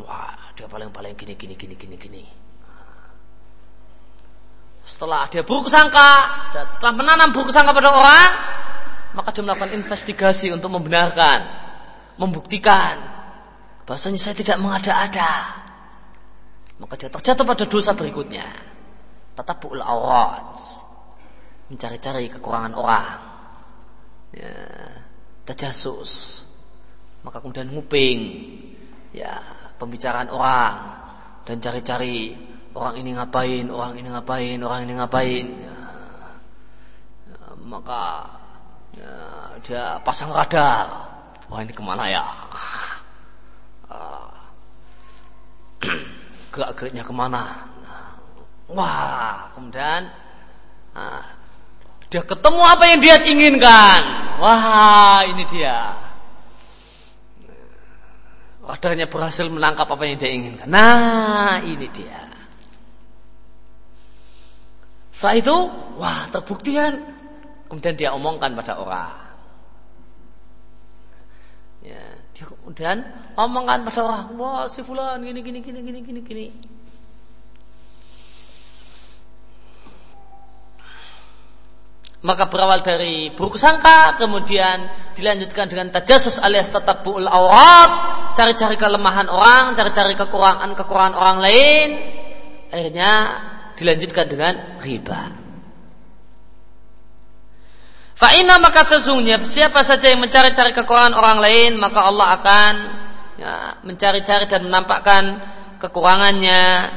Wah, 0.04 0.36
dia 0.52 0.68
paling-paling 0.68 1.16
gini 1.16 1.40
gini 1.40 1.56
gini 1.56 1.76
gini 1.80 1.96
gini. 1.96 2.24
Setelah 4.84 5.32
dia 5.32 5.48
buruk 5.48 5.72
sangka, 5.72 6.12
setelah 6.76 6.92
menanam 6.92 7.32
buruk 7.32 7.56
sangka 7.56 7.72
pada 7.72 7.88
orang, 7.88 8.32
maka 9.16 9.32
dia 9.32 9.48
melakukan 9.48 9.72
investigasi 9.80 10.52
untuk 10.52 10.76
membenarkan, 10.76 11.40
membuktikan 12.20 13.13
bahasanya 13.84 14.20
saya 14.20 14.36
tidak 14.36 14.58
mengada-ada. 14.60 15.62
maka 16.82 17.00
dia 17.00 17.08
terjatuh 17.08 17.48
pada 17.48 17.64
dosa 17.64 17.96
berikutnya. 17.96 18.44
Tetap 19.34 19.64
aurat. 19.66 20.52
Mencari-cari 21.72 22.28
kekurangan 22.28 22.74
orang. 22.76 23.08
Ya, 24.36 24.52
terjasus. 25.48 26.44
Maka 27.24 27.40
kemudian 27.40 27.72
nguping 27.72 28.20
ya 29.16 29.40
pembicaraan 29.80 30.28
orang 30.28 30.76
dan 31.48 31.62
cari-cari 31.64 32.36
orang 32.74 33.00
ini 33.00 33.16
ngapain, 33.16 33.66
orang 33.70 33.94
ini 33.96 34.10
ngapain, 34.12 34.60
orang 34.60 34.80
ini 34.84 34.94
ngapain. 34.98 35.46
Ya, 35.48 35.78
ya, 37.32 37.38
maka 37.64 38.04
ya, 38.98 39.14
dia 39.64 39.84
pasang 40.04 40.34
radar. 40.36 41.14
Wah 41.48 41.60
ini 41.62 41.72
ke 41.72 41.84
mana 41.86 42.10
ya? 42.10 42.26
Ah. 43.94 44.34
gerak-geriknya 46.54 47.06
ke 47.06 47.14
mana 47.14 47.70
wah 48.74 49.54
kemudian 49.54 50.10
nah, 50.98 51.22
dia 52.10 52.26
ketemu 52.26 52.62
apa 52.66 52.84
yang 52.90 53.00
dia 53.06 53.18
inginkan 53.22 54.02
wah 54.42 55.22
ini 55.30 55.46
dia 55.46 55.94
Radarnya 58.64 59.12
berhasil 59.12 59.52
menangkap 59.52 59.92
apa 59.92 60.08
yang 60.08 60.16
dia 60.16 60.32
inginkan. 60.32 60.72
Nah, 60.72 61.60
ini 61.68 61.84
dia. 61.92 62.32
Setelah 65.12 65.36
itu, 65.36 65.56
wah 66.00 66.32
terbukti 66.32 66.72
kan. 66.80 66.96
Kemudian 67.68 67.96
dia 68.00 68.16
omongkan 68.16 68.56
pada 68.56 68.80
orang. 68.80 69.20
Ya, 71.84 72.00
dia 72.32 72.46
kemudian 72.48 73.04
omongkan 73.38 73.86
pada 73.88 74.02
orang, 74.06 74.26
wah 74.38 74.64
si 74.70 74.86
fulan 74.86 75.22
gini 75.22 75.42
gini 75.42 75.60
gini 75.60 75.80
gini 75.82 76.00
gini 76.02 76.22
gini. 76.22 76.48
Maka 82.24 82.48
berawal 82.48 82.80
dari 82.80 83.36
buruk 83.36 83.60
sangka, 83.60 84.16
kemudian 84.16 84.88
dilanjutkan 85.12 85.68
dengan 85.68 85.92
tajasus 85.92 86.40
alias 86.40 86.72
tetap 86.72 87.04
bu'ul 87.04 87.28
aurat, 87.28 87.92
cari-cari 88.32 88.80
kelemahan 88.80 89.28
orang, 89.28 89.76
cari-cari 89.76 90.16
kekurangan-kekurangan 90.16 91.20
orang 91.20 91.38
lain, 91.44 91.88
akhirnya 92.72 93.12
dilanjutkan 93.76 94.26
dengan 94.32 94.80
riba. 94.80 95.36
Fa'ina 98.16 98.56
maka 98.56 98.88
sesungguhnya 98.88 99.44
siapa 99.44 99.84
saja 99.84 100.08
yang 100.08 100.24
mencari-cari 100.24 100.72
kekurangan 100.72 101.20
orang 101.20 101.44
lain, 101.44 101.76
maka 101.76 102.08
Allah 102.08 102.40
akan 102.40 102.74
ya, 103.40 103.80
mencari-cari 103.86 104.46
dan 104.46 104.66
menampakkan 104.68 105.40
kekurangannya 105.80 106.92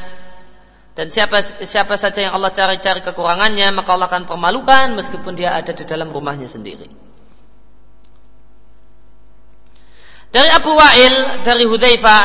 dan 0.97 1.13
siapa 1.13 1.45
siapa 1.45 1.93
saja 2.01 2.25
yang 2.25 2.33
Allah 2.33 2.57
cari-cari 2.57 3.05
kekurangannya, 3.05 3.69
maka 3.77 3.93
Allah 3.93 4.09
akan 4.09 4.25
permalukan 4.25 4.97
meskipun 4.97 5.37
dia 5.37 5.53
ada 5.53 5.77
di 5.77 5.85
dalam 5.85 6.09
rumahnya 6.09 6.49
sendiri. 6.49 6.89
Dari 10.33 10.49
Abu 10.57 10.73
Wa'il, 10.73 11.45
dari 11.45 11.69
Hudzaifah, 11.69 12.25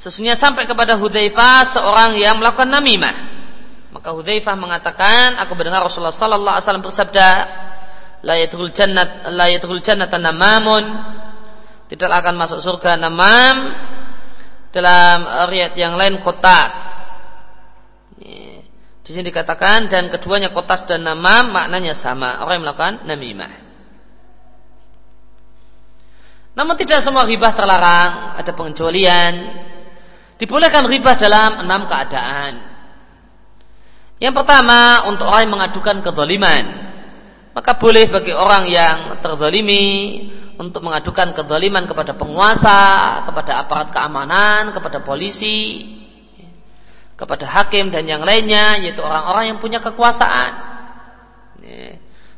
sesungguhnya 0.00 0.32
sampai 0.32 0.64
kepada 0.64 0.96
Hudzaifah 0.96 1.68
seorang 1.68 2.16
yang 2.16 2.40
melakukan 2.40 2.72
namimah. 2.72 3.16
Maka 3.92 4.16
Hudzaifah 4.16 4.56
mengatakan, 4.56 5.36
aku 5.36 5.52
mendengar 5.60 5.84
Rasulullah 5.84 6.16
sallallahu 6.16 6.56
alaihi 6.56 6.64
wasallam 6.64 6.84
bersabda, 6.88 7.28
la 8.24 8.34
yadkhul 8.40 8.72
jannat 8.72 9.28
la 9.28 9.52
yadkhul. 9.52 9.84
Tidak 11.86 12.10
akan 12.10 12.34
masuk 12.34 12.58
surga 12.58 12.98
namam 12.98 13.70
dalam 14.74 15.48
riwayat 15.48 15.78
yang 15.78 15.94
lain 15.94 16.18
kotak 16.18 16.82
di 19.06 19.14
sini 19.14 19.30
dikatakan 19.30 19.86
dan 19.86 20.10
keduanya 20.10 20.50
kotas 20.50 20.82
dan 20.82 21.06
nama 21.06 21.46
maknanya 21.46 21.94
sama. 21.94 22.42
Orang 22.42 22.58
yang 22.58 22.64
melakukan 22.66 22.94
namimah. 23.06 23.54
Namun 26.58 26.74
tidak 26.74 26.98
semua 27.06 27.22
ribah 27.22 27.54
terlarang, 27.54 28.34
ada 28.34 28.50
pengecualian. 28.50 29.62
Dibolehkan 30.34 30.90
ribah 30.90 31.14
dalam 31.14 31.62
enam 31.62 31.86
keadaan. 31.86 32.52
Yang 34.18 34.34
pertama, 34.42 35.06
untuk 35.06 35.30
orang 35.30 35.46
yang 35.46 35.54
mengadukan 35.54 36.02
kezaliman. 36.02 36.64
Maka 37.54 37.78
boleh 37.78 38.10
bagi 38.10 38.34
orang 38.34 38.66
yang 38.66 39.22
terzalimi 39.22 39.86
untuk 40.56 40.80
mengadukan 40.80 41.36
kezaliman 41.36 41.84
kepada 41.84 42.16
penguasa, 42.16 43.20
kepada 43.28 43.60
aparat 43.64 43.88
keamanan, 43.92 44.72
kepada 44.72 45.04
polisi, 45.04 45.84
kepada 47.16 47.48
hakim 47.48 47.88
dan 47.88 48.04
yang 48.04 48.20
lainnya 48.20 48.80
yaitu 48.80 49.00
orang-orang 49.00 49.56
yang 49.56 49.58
punya 49.60 49.80
kekuasaan. 49.80 50.76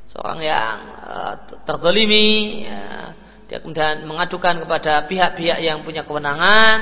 Seorang 0.09 0.41
yang 0.41 0.77
uh, 1.05 1.35
terdolimi 1.69 2.65
ya, 2.65 3.13
dia 3.45 3.61
kemudian 3.61 4.09
mengadukan 4.09 4.65
kepada 4.65 5.05
pihak-pihak 5.05 5.61
yang 5.61 5.85
punya 5.85 6.01
kewenangan 6.01 6.79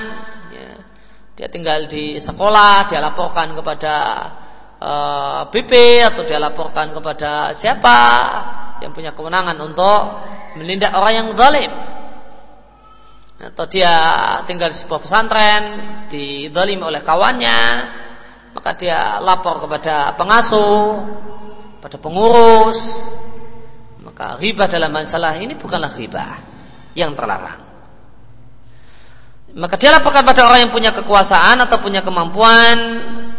ya, 0.55 0.71
dia 1.35 1.49
tinggal 1.51 1.91
di 1.91 2.23
sekolah 2.23 2.87
dia 2.87 3.03
laporkan 3.03 3.51
kepada 3.59 3.95
eh, 4.81 5.41
BP 5.53 5.73
atau 6.05 6.23
dia 6.25 6.41
laporkan 6.41 6.93
kepada 6.93 7.53
siapa 7.57 7.99
yang 8.81 8.93
punya 8.93 9.17
kewenangan 9.17 9.57
untuk 9.61 10.01
menindak 10.61 10.93
orang 10.97 11.25
yang 11.25 11.29
zalim. 11.33 11.73
Atau 13.37 13.69
dia 13.69 13.93
tinggal 14.49 14.73
di 14.73 14.79
sebuah 14.81 15.01
pesantren 15.05 15.63
dizalim 16.09 16.81
oleh 16.81 17.05
kawannya 17.05 17.61
maka 18.57 18.73
dia 18.73 19.21
lapor 19.21 19.61
kepada 19.69 20.17
pengasuh 20.17 21.05
pada 21.85 22.01
pengurus 22.01 23.13
maka 24.01 24.41
riba 24.41 24.65
dalam 24.65 24.89
masalah 24.89 25.37
ini 25.37 25.53
bukanlah 25.53 25.93
riba 25.93 26.41
yang 26.97 27.13
terlarang. 27.13 27.61
Maka 29.57 29.77
dia 29.77 29.93
laporkan 29.93 30.25
pada 30.25 30.49
orang 30.49 30.69
yang 30.69 30.73
punya 30.73 30.97
kekuasaan 30.97 31.61
atau 31.61 31.77
punya 31.77 32.01
kemampuan 32.01 32.77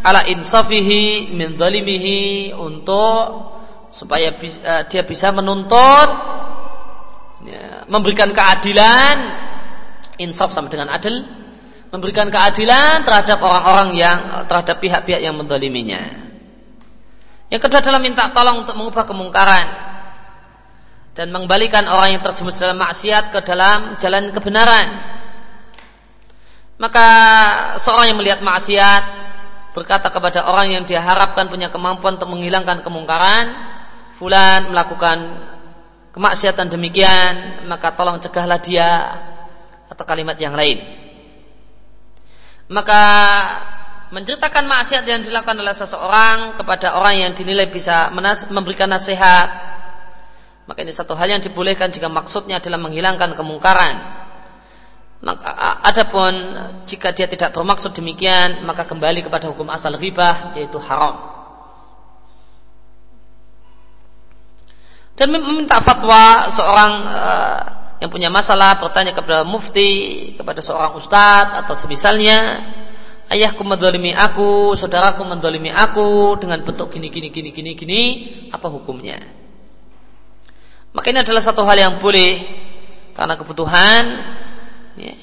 ala 0.04 0.26
insafihi 0.28 1.34
min 1.34 1.58
dalimihi 1.58 2.54
untuk 2.54 3.56
supaya 3.90 4.36
bisa, 4.36 4.86
dia 4.86 5.02
bisa 5.08 5.32
menuntut 5.32 6.10
ya, 7.48 7.88
memberikan 7.90 8.30
keadilan 8.36 9.16
insaf 10.22 10.54
sama 10.54 10.68
dengan 10.70 10.92
adil 10.92 11.24
memberikan 11.88 12.28
keadilan 12.28 13.08
terhadap 13.08 13.40
orang-orang 13.40 13.96
yang 13.96 14.18
terhadap 14.46 14.78
pihak-pihak 14.84 15.24
yang 15.24 15.36
mendoliminya. 15.40 16.04
Yang 17.48 17.62
kedua 17.68 17.80
adalah 17.80 18.02
minta 18.04 18.28
tolong 18.36 18.68
untuk 18.68 18.76
mengubah 18.76 19.08
kemungkaran 19.08 19.68
dan 21.16 21.32
mengembalikan 21.32 21.88
orang 21.88 22.20
yang 22.20 22.22
terjerumus 22.22 22.60
dalam 22.60 22.76
maksiat 22.76 23.32
ke 23.32 23.40
dalam 23.42 23.96
jalan 23.96 24.36
kebenaran. 24.36 24.88
Maka 26.78 27.08
seorang 27.80 28.14
yang 28.14 28.20
melihat 28.20 28.44
maksiat 28.44 29.04
berkata 29.78 30.10
kepada 30.10 30.50
orang 30.50 30.74
yang 30.74 30.84
diharapkan 30.90 31.46
punya 31.54 31.70
kemampuan 31.70 32.18
untuk 32.18 32.34
menghilangkan 32.34 32.82
kemungkaran, 32.82 33.46
fulan 34.18 34.74
melakukan 34.74 35.38
kemaksiatan 36.18 36.66
demikian, 36.74 37.62
maka 37.70 37.94
tolong 37.94 38.18
cegahlah 38.18 38.58
dia 38.58 38.90
atau 39.86 40.02
kalimat 40.02 40.34
yang 40.42 40.58
lain. 40.58 40.82
Maka 42.74 43.02
menceritakan 44.10 44.66
maksiat 44.66 45.06
yang 45.06 45.22
dilakukan 45.22 45.62
oleh 45.62 45.78
seseorang 45.78 46.58
kepada 46.58 46.98
orang 46.98 47.22
yang 47.22 47.32
dinilai 47.38 47.70
bisa 47.70 48.10
memberikan 48.50 48.90
nasihat 48.90 49.78
maka 50.68 50.84
ini 50.84 50.92
satu 50.92 51.16
hal 51.16 51.32
yang 51.32 51.44
dibolehkan 51.44 51.92
jika 51.92 52.12
maksudnya 52.12 52.60
adalah 52.60 52.80
menghilangkan 52.80 53.36
kemungkaran 53.36 53.96
maka 55.18 55.50
adapun 55.82 56.34
jika 56.86 57.10
dia 57.10 57.26
tidak 57.26 57.50
bermaksud 57.54 57.94
demikian 57.94 58.62
maka 58.62 58.86
kembali 58.86 59.26
kepada 59.26 59.50
hukum 59.50 59.66
asal 59.74 59.98
ribah 59.98 60.54
yaitu 60.54 60.78
haram 60.78 61.38
dan 65.18 65.34
meminta 65.34 65.82
fatwa 65.82 66.46
seorang 66.54 66.92
uh, 67.10 67.62
yang 67.98 68.14
punya 68.14 68.30
masalah 68.30 68.78
bertanya 68.78 69.10
kepada 69.10 69.42
mufti, 69.42 70.34
kepada 70.38 70.62
seorang 70.62 70.94
ustadz 70.94 71.66
atau 71.66 71.74
semisalnya, 71.74 72.62
ayahku 73.34 73.66
mendolimi 73.66 74.14
aku, 74.14 74.78
saudaraku 74.78 75.26
mendolimi 75.26 75.74
aku 75.74 76.38
dengan 76.38 76.62
bentuk 76.62 76.94
gini 76.94 77.10
gini 77.10 77.34
gini 77.34 77.50
gini 77.50 77.72
gini, 77.74 78.02
apa 78.54 78.70
hukumnya? 78.70 79.18
Maka 80.94 81.10
ini 81.10 81.26
adalah 81.26 81.42
satu 81.42 81.66
hal 81.66 81.78
yang 81.78 81.98
boleh 81.98 82.38
karena 83.18 83.34
kebutuhan. 83.34 84.04
Ya. 84.98 85.14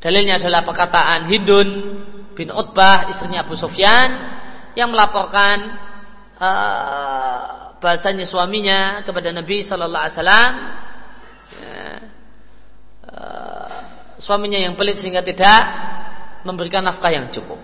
Dalilnya 0.00 0.42
adalah 0.42 0.66
perkataan 0.66 1.28
Hindun 1.30 1.68
bin 2.34 2.48
Utbah 2.50 3.06
istrinya 3.06 3.46
Abu 3.46 3.54
Sufyan 3.54 4.10
yang 4.74 4.90
melaporkan 4.90 5.76
uh, 6.40 7.76
bahasanya 7.78 8.26
suaminya 8.26 9.06
kepada 9.06 9.30
Nabi 9.30 9.62
Shallallahu 9.62 10.04
Alaihi 10.04 10.16
Wasallam 10.18 10.52
suaminya 14.20 14.60
yang 14.60 14.76
pelit 14.76 15.00
sehingga 15.00 15.24
tidak 15.24 15.62
memberikan 16.44 16.84
nafkah 16.84 17.10
yang 17.10 17.32
cukup. 17.32 17.58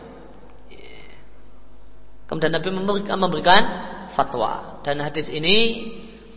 Kemudian 2.27 2.51
Nabi 2.51 2.69
memberikan, 2.75 3.17
memberikan 3.21 3.63
fatwa. 4.11 4.83
Dan 4.83 4.99
hadis 4.99 5.31
ini 5.31 5.87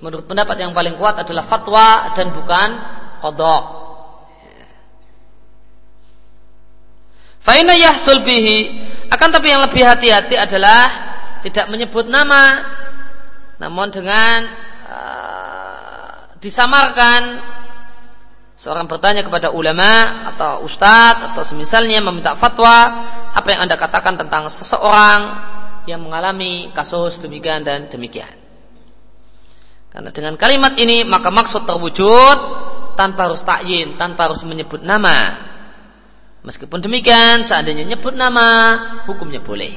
menurut 0.03 0.29
pendapat 0.29 0.61
yang 0.61 0.75
paling 0.75 1.01
kuat 1.01 1.17
adalah 1.25 1.41
fatwa 1.41 2.13
dan 2.13 2.29
bukan 2.29 2.69
kodok. 3.23 3.63
Faina 7.49 7.73
yahsul 7.73 8.21
bihi. 8.21 8.77
Akan 9.09 9.33
tapi 9.33 9.49
yang 9.49 9.65
lebih 9.65 9.81
hati-hati 9.81 10.37
adalah 10.37 10.85
tidak 11.41 11.65
menyebut 11.73 12.05
nama, 12.05 12.61
namun 13.57 13.89
dengan 13.89 14.45
uh, 14.85 16.37
disamarkan. 16.37 17.41
Seorang 18.53 18.85
bertanya 18.85 19.25
kepada 19.25 19.49
ulama 19.49 20.29
atau 20.29 20.61
ustadz 20.61 21.33
atau 21.33 21.41
semisalnya 21.41 22.05
meminta 22.05 22.37
fatwa 22.37 23.01
apa 23.33 23.47
yang 23.49 23.65
anda 23.65 23.81
katakan 23.81 24.13
tentang 24.13 24.45
seseorang 24.45 25.21
yang 25.89 26.05
mengalami 26.05 26.69
kasus 26.69 27.17
demikian 27.17 27.65
dan 27.65 27.89
demikian. 27.89 28.29
Karena 29.89 30.13
dengan 30.13 30.37
kalimat 30.37 30.77
ini 30.77 31.01
maka 31.01 31.33
maksud 31.33 31.65
terwujud 31.65 32.37
tanpa 32.93 33.25
harus 33.25 33.41
takyin 33.41 33.97
tanpa 33.97 34.29
harus 34.29 34.45
menyebut 34.45 34.85
nama 34.85 35.48
meskipun 36.43 36.79
demikian 36.79 37.43
seandainya 37.43 37.83
nyebut 37.83 38.15
nama 38.15 38.77
hukumnya 39.07 39.43
boleh 39.43 39.75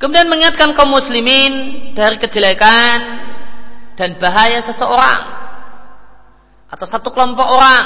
kemudian 0.00 0.30
mengingatkan 0.30 0.72
kaum 0.72 0.92
muslimin 0.92 1.52
dari 1.92 2.16
kejelekan 2.16 2.98
dan 3.98 4.14
bahaya 4.16 4.62
seseorang 4.62 5.38
atau 6.68 6.86
satu 6.86 7.10
kelompok 7.10 7.48
orang 7.48 7.84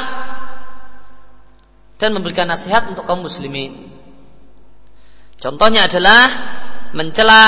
dan 2.03 2.11
memberikan 2.11 2.51
nasihat 2.51 2.91
untuk 2.91 3.07
kaum 3.07 3.23
muslimin. 3.23 3.95
Contohnya 5.39 5.87
adalah 5.87 6.27
mencela 6.91 7.47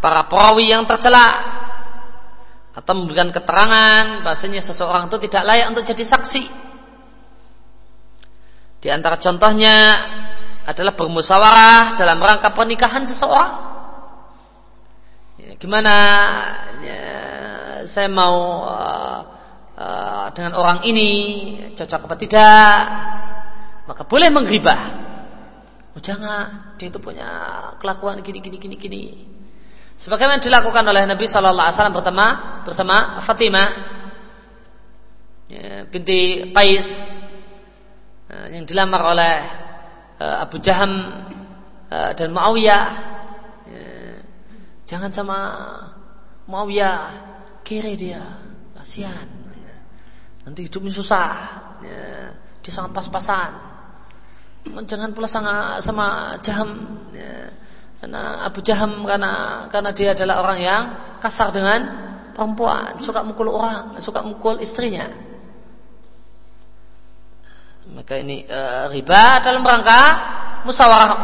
para 0.00 0.24
perawi 0.28 0.72
yang 0.72 0.88
tercela 0.88 1.28
atau 2.72 2.92
memberikan 2.96 3.28
keterangan 3.30 4.24
bahasanya 4.24 4.64
seseorang 4.64 5.12
itu 5.12 5.16
tidak 5.28 5.44
layak 5.44 5.66
untuk 5.76 5.84
jadi 5.84 6.04
saksi. 6.08 6.63
Di 8.84 8.92
antara 8.92 9.16
contohnya 9.16 9.96
adalah 10.68 10.92
bermusyawarah 10.92 11.96
dalam 11.96 12.20
rangka 12.20 12.52
pernikahan 12.52 13.08
seseorang. 13.08 13.52
Ya, 15.40 15.56
gimana 15.56 15.94
ya, 16.84 17.04
saya 17.88 18.12
mau 18.12 18.60
uh, 18.68 19.20
uh, 19.80 20.26
dengan 20.36 20.60
orang 20.60 20.84
ini 20.84 21.08
cocok 21.72 22.04
apa 22.04 22.16
tidak? 22.20 22.76
Maka 23.88 24.04
boleh 24.04 24.28
menggibah. 24.28 24.80
Oh 25.96 26.00
jangan 26.04 26.76
dia 26.76 26.92
itu 26.92 27.00
punya 27.00 27.24
kelakuan 27.80 28.20
gini 28.20 28.44
gini 28.44 28.60
gini 28.60 28.76
gini. 28.76 29.04
Sebagaimana 29.96 30.44
dilakukan 30.44 30.84
oleh 30.84 31.08
Nabi 31.08 31.24
Shallallahu 31.24 31.72
Alaihi 31.72 31.76
Wasallam 31.80 31.96
pertama 31.96 32.26
bersama 32.68 32.96
Fatimah 33.24 33.68
ya, 35.48 35.88
binti 35.88 36.52
Pais 36.52 37.16
uh, 37.16 37.23
yang 38.50 38.64
dilamar 38.66 39.02
oleh 39.14 39.36
uh, 40.20 40.36
Abu 40.42 40.58
Jaham 40.58 40.92
uh, 41.90 42.10
dan 42.14 42.28
Muawiyah. 42.30 42.86
Ya, 43.70 43.86
jangan 44.86 45.10
sama 45.14 45.38
Muawiyah 46.50 46.98
kiri 47.64 47.94
dia 47.96 48.22
kasihan. 48.76 49.28
Nanti 50.44 50.68
hidupnya 50.68 50.92
susah. 50.92 51.32
Ya, 51.80 52.32
dia 52.60 52.72
sangat 52.72 52.92
pas-pasan. 52.92 53.52
Jangan 54.84 55.12
pula 55.12 55.28
sama, 55.28 55.80
sama 55.80 56.36
jaham. 56.44 57.00
Ya, 57.12 57.48
karena 58.04 58.44
Abu 58.44 58.60
Jaham 58.60 59.08
karena 59.08 59.64
karena 59.72 59.90
dia 59.96 60.12
adalah 60.12 60.44
orang 60.44 60.58
yang 60.60 60.82
kasar 61.24 61.48
dengan 61.48 61.80
perempuan. 62.36 63.00
Suka 63.00 63.24
mukul 63.24 63.48
orang 63.48 63.96
suka 63.96 64.20
mukul 64.20 64.60
istrinya 64.60 65.08
maka 67.94 68.18
ini 68.18 68.42
e, 68.44 68.60
riba 68.90 69.38
dalam 69.40 69.62
rangka 69.62 70.02
musyawarah 70.66 71.18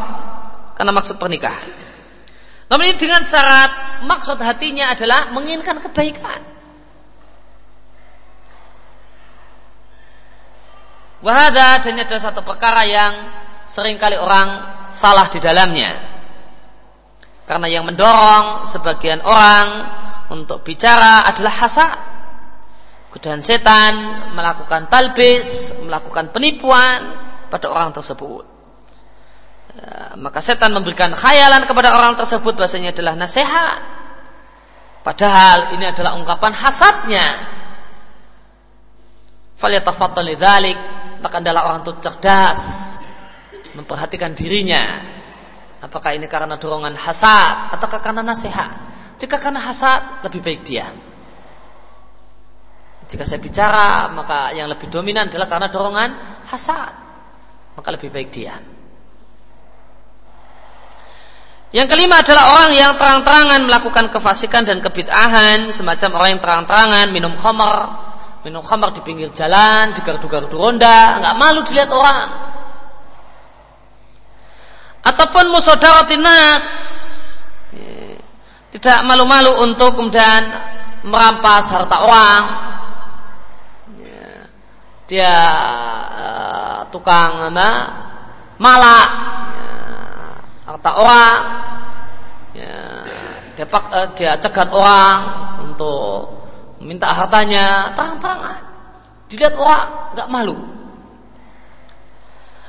karena 0.78 0.92
maksud 0.94 1.18
pernikahan 1.18 1.68
namun 2.70 2.86
ini 2.86 2.97
dengan 2.97 3.26
syarat 3.26 4.02
maksud 4.06 4.38
hatinya 4.38 4.94
adalah 4.94 5.34
menginginkan 5.34 5.82
kebaikan 5.82 6.51
Wahada 11.20 11.84
dan 11.84 12.01
ada 12.01 12.16
satu 12.16 12.40
perkara 12.40 12.80
yang 12.88 13.12
sering 13.68 14.01
kali 14.01 14.16
orang 14.16 14.64
salah 14.97 15.28
di 15.28 15.36
dalamnya. 15.36 15.92
Karena 17.44 17.68
yang 17.68 17.84
mendorong 17.84 18.64
sebagian 18.64 19.20
orang 19.20 19.68
untuk 20.32 20.64
bicara 20.64 21.28
adalah 21.28 21.52
hasad. 21.60 21.92
Dan 23.20 23.44
setan 23.44 24.32
melakukan 24.32 24.88
talbis, 24.88 25.76
melakukan 25.84 26.32
penipuan 26.32 27.16
pada 27.52 27.68
orang 27.68 27.92
tersebut. 27.92 28.44
Ya, 29.76 30.16
maka 30.16 30.40
setan 30.40 30.72
memberikan 30.72 31.12
khayalan 31.12 31.68
kepada 31.68 31.92
orang 31.92 32.16
tersebut 32.16 32.56
bahasanya 32.56 32.97
adalah 32.97 33.14
nasihat. 33.14 33.80
Padahal 35.05 35.76
ini 35.76 35.84
adalah 35.84 36.16
ungkapan 36.16 36.52
hasadnya. 36.56 37.26
Falyatafaddal 39.60 40.24
lidzalik 40.24 40.80
maka 41.20 41.36
adalah 41.38 41.68
orang 41.68 41.84
itu 41.84 41.92
cerdas 42.01 42.97
memperhatikan 43.76 44.32
dirinya 44.32 45.05
apakah 45.84 46.16
ini 46.16 46.26
karena 46.26 46.56
dorongan 46.56 46.97
hasad 46.97 47.76
atau 47.76 47.86
karena 48.01 48.24
nasihat 48.24 48.72
jika 49.20 49.36
karena 49.36 49.60
hasad 49.60 50.24
lebih 50.24 50.40
baik 50.40 50.60
diam 50.64 50.97
jika 53.11 53.27
saya 53.27 53.43
bicara 53.43 54.07
maka 54.15 54.55
yang 54.55 54.70
lebih 54.70 54.87
dominan 54.87 55.27
adalah 55.27 55.51
karena 55.51 55.66
dorongan 55.66 56.11
hasad 56.47 56.95
maka 57.74 57.89
lebih 57.91 58.15
baik 58.15 58.31
diam 58.31 58.62
yang 61.74 61.87
kelima 61.91 62.23
adalah 62.23 62.45
orang 62.55 62.70
yang 62.74 62.93
terang-terangan 62.95 63.61
melakukan 63.66 64.07
kefasikan 64.15 64.62
dan 64.62 64.78
kebid'ahan 64.78 65.74
semacam 65.74 66.11
orang 66.23 66.31
yang 66.39 66.43
terang-terangan 66.43 67.07
minum 67.11 67.35
khamar 67.35 68.11
minum 68.41 68.65
khamar 68.65 68.97
di 68.97 69.05
pinggir 69.05 69.28
jalan, 69.37 69.93
di 69.93 70.01
gardu-gardu 70.01 70.57
ronda, 70.57 71.20
nggak 71.20 71.35
malu 71.37 71.61
dilihat 71.61 71.93
orang. 71.93 72.28
Ataupun 75.05 75.45
musodaratin 75.53 76.24
tidak 78.70 78.99
malu-malu 79.05 79.65
untuk 79.65 79.97
kemudian 79.97 80.43
merampas 81.05 81.73
harta 81.73 81.97
orang. 82.01 82.43
Dia 85.11 85.35
uh, 86.15 86.78
tukang 86.95 87.51
apa? 87.51 87.70
Malak. 88.62 89.09
Harta 90.70 90.91
orang. 90.95 91.39
Ya, 92.55 93.03
dia, 93.59 93.66
uh, 93.66 94.07
dia 94.15 94.39
cegat 94.39 94.70
orang 94.70 95.19
untuk 95.66 96.31
minta 96.78 97.11
hartanya. 97.11 97.91
Terang-terangan 97.99 98.62
dilihat 99.27 99.59
orang 99.59 100.15
nggak 100.15 100.28
malu. 100.31 100.55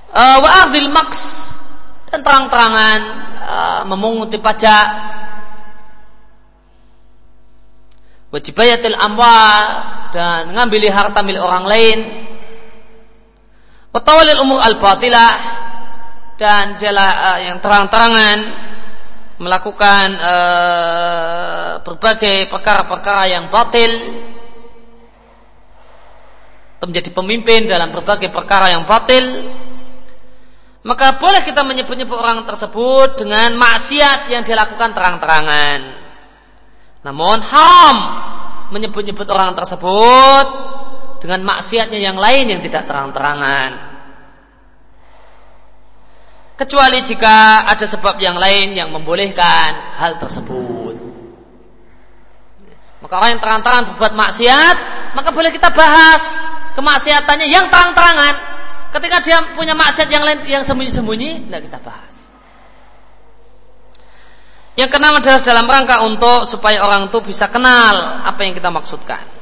Uh, 0.09 0.37
wa 0.41 0.65
maks. 0.89 1.53
Dan 2.09 2.25
terang-terangan 2.25 3.01
memunguti 3.85 4.41
pajak. 4.41 4.87
Wajibayatil 8.33 8.97
amwal. 8.97 9.65
Dan 10.09 10.57
ngambil 10.57 10.89
harta 10.89 11.21
milik 11.21 11.45
orang 11.45 11.69
lain 11.69 12.30
watawalil 13.91 14.41
umur 14.43 14.59
al 14.63 14.75
batilah 14.79 15.33
dan 16.41 16.79
dialah 16.81 17.11
uh, 17.37 17.39
yang 17.45 17.61
terang-terangan 17.61 18.39
melakukan 19.41 20.07
uh, 20.17 21.71
berbagai 21.85 22.49
perkara-perkara 22.49 23.29
yang 23.29 23.45
batil. 23.49 23.91
Menjadi 26.81 27.13
pemimpin 27.13 27.69
dalam 27.69 27.93
berbagai 27.93 28.33
perkara 28.33 28.73
yang 28.73 28.89
batil. 28.89 29.21
Maka 30.81 31.21
boleh 31.21 31.45
kita 31.45 31.61
menyebut-nyebut 31.61 32.17
orang 32.17 32.41
tersebut 32.41 33.21
dengan 33.21 33.53
maksiat 33.53 34.33
yang 34.33 34.41
dilakukan 34.41 34.97
terang-terangan. 34.97 35.79
Namun 37.05 37.37
haram 37.37 37.97
menyebut-nyebut 38.73 39.29
orang 39.29 39.53
tersebut 39.53 40.47
dengan 41.21 41.45
maksiatnya 41.45 42.01
yang 42.01 42.17
lain 42.17 42.49
yang 42.49 42.61
tidak 42.65 42.89
terang-terangan 42.89 43.91
kecuali 46.61 47.01
jika 47.01 47.65
ada 47.65 47.85
sebab 47.89 48.21
yang 48.21 48.37
lain 48.37 48.77
yang 48.77 48.93
membolehkan 48.93 49.97
hal 49.97 50.21
tersebut. 50.21 50.93
Maka 53.01 53.13
orang 53.17 53.29
yang 53.33 53.41
terang-terangan 53.41 53.85
berbuat 53.89 54.13
maksiat, 54.13 54.75
maka 55.17 55.33
boleh 55.33 55.49
kita 55.49 55.73
bahas 55.73 56.45
kemaksiatannya 56.77 57.49
yang 57.49 57.65
terang-terangan. 57.65 58.53
ketika 58.91 59.23
dia 59.23 59.39
punya 59.55 59.71
maksiat 59.71 60.11
yang 60.11 60.19
lain 60.19 60.43
yang 60.51 60.67
sembunyi-sembunyi, 60.67 61.47
tidak 61.47 61.61
kita 61.71 61.79
bahas. 61.79 62.35
Yang 64.75 64.89
keenam 64.91 65.15
adalah 65.15 65.39
dalam 65.39 65.63
rangka 65.63 66.03
untuk 66.03 66.43
supaya 66.43 66.83
orang 66.83 67.07
itu 67.07 67.23
bisa 67.23 67.47
kenal 67.47 68.19
apa 68.27 68.43
yang 68.43 68.51
kita 68.51 68.67
maksudkan. 68.67 69.40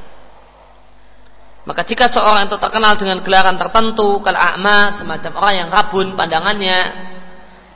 Maka 1.70 1.86
jika 1.86 2.10
seorang 2.10 2.50
itu 2.50 2.58
terkenal 2.58 2.98
dengan 2.98 3.22
gelaran 3.22 3.54
tertentu, 3.54 4.18
kalau 4.26 4.34
a'ma 4.34 4.90
semacam 4.90 5.38
orang 5.38 5.54
yang 5.54 5.68
rabun 5.70 6.18
pandangannya, 6.18 6.80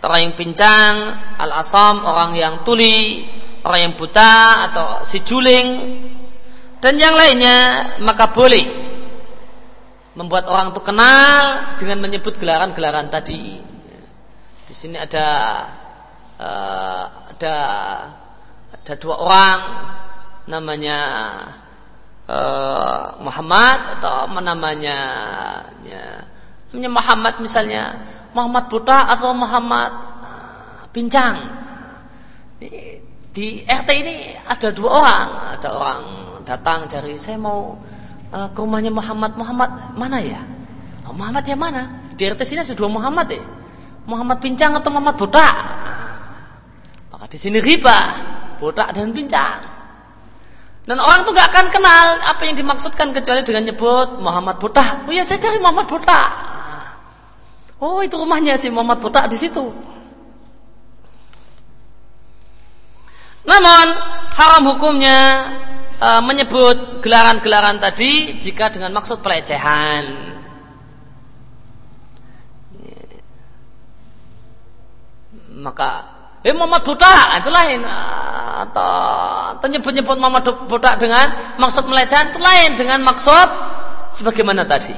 orang 0.03 0.21
yang 0.27 0.35
pincang, 0.35 1.15
al-asam, 1.39 2.03
orang 2.03 2.35
yang 2.35 2.67
tuli, 2.67 3.23
orang 3.63 3.87
yang 3.87 3.95
buta 3.95 4.67
atau 4.67 4.87
si 5.07 5.23
juling 5.23 6.03
dan 6.83 6.99
yang 6.99 7.15
lainnya, 7.15 7.95
maka 8.03 8.35
boleh 8.35 8.67
membuat 10.19 10.51
orang 10.51 10.75
itu 10.75 10.83
kenal 10.83 11.43
dengan 11.79 12.03
menyebut 12.03 12.35
gelaran-gelaran 12.35 13.07
tadi. 13.15 13.63
Di 14.67 14.75
sini 14.75 14.99
ada 14.99 15.27
uh, 16.43 17.05
ada 17.31 17.57
ada 18.75 18.95
dua 18.99 19.23
orang 19.23 19.61
namanya 20.51 20.99
uh, 22.29 23.17
Muhammad 23.21 23.99
atau 23.99 24.29
namanya 24.41 24.99
ya, 25.85 26.25
namanya 26.73 26.91
Muhammad 26.91 27.35
misalnya 27.41 27.99
Muhammad 28.35 28.67
buta 28.69 29.11
atau 29.13 29.31
Muhammad 29.35 29.93
uh, 30.23 30.85
pincang 30.91 31.37
di, 32.59 32.69
di 33.35 33.47
RT 33.67 33.91
ini 33.95 34.17
ada 34.47 34.69
dua 34.71 34.91
orang 35.03 35.29
ada 35.59 35.69
orang 35.75 36.03
datang 36.45 36.87
cari 36.87 37.17
saya 37.17 37.41
mau 37.41 37.77
uh, 38.33 38.49
ke 38.53 38.59
rumahnya 38.61 38.93
Muhammad 38.93 39.37
Muhammad 39.37 39.71
mana 39.97 40.19
ya? 40.21 40.43
Oh, 41.05 41.13
Muhammad 41.13 41.45
yang 41.45 41.61
mana? 41.61 42.09
Di 42.15 42.29
RT 42.31 42.41
sini 42.47 42.61
ada 42.63 42.75
dua 42.77 42.89
Muhammad 42.89 43.29
ya 43.33 43.45
Muhammad 44.05 44.39
pincang 44.41 44.77
atau 44.77 44.93
Muhammad 44.93 45.17
buta? 45.17 45.49
Maka 47.09 47.25
di 47.29 47.39
sini 47.41 47.59
riba, 47.61 47.99
botak 48.61 48.93
dan 48.93 49.11
pincang. 49.17 49.74
Dan 50.85 51.01
orang 51.01 51.25
tuh 51.25 51.33
gak 51.33 51.49
akan 51.49 51.67
kenal 51.73 52.07
apa 52.29 52.45
yang 52.45 52.61
dimaksudkan 52.61 53.17
kecuali 53.17 53.41
dengan 53.41 53.73
nyebut 53.73 54.21
Muhammad 54.21 54.61
botak. 54.61 55.09
Oh 55.09 55.13
ya 55.17 55.25
saya 55.25 55.41
cari 55.41 55.57
Muhammad 55.57 55.89
botak. 55.89 56.31
Oh 57.81 58.05
itu 58.05 58.21
rumahnya 58.21 58.61
si 58.61 58.69
Muhammad 58.69 59.01
botak 59.01 59.33
di 59.33 59.37
situ. 59.41 59.65
Namun 63.45 63.87
haram 64.37 64.65
hukumnya 64.77 65.21
e, 66.01 66.09
menyebut 66.25 67.01
gelaran-gelaran 67.01 67.81
tadi 67.81 68.37
jika 68.37 68.69
dengan 68.69 68.93
maksud 68.93 69.25
pelecehan. 69.25 70.37
Maka 75.55 76.14
Eh 76.45 76.53
Muhammad 76.53 76.85
buta 76.85 77.41
itu 77.41 77.49
lain 77.49 77.81
atau, 78.69 78.93
atau 79.57 79.67
nyebut-nyebut 79.67 80.17
Muhammad 80.21 80.45
buta 80.69 81.01
dengan 81.01 81.57
maksud 81.57 81.89
melecehkan 81.89 82.37
itu 82.37 82.41
lain 82.41 82.77
dengan 82.77 83.01
maksud 83.01 83.49
sebagaimana 84.13 84.69
tadi. 84.69 84.93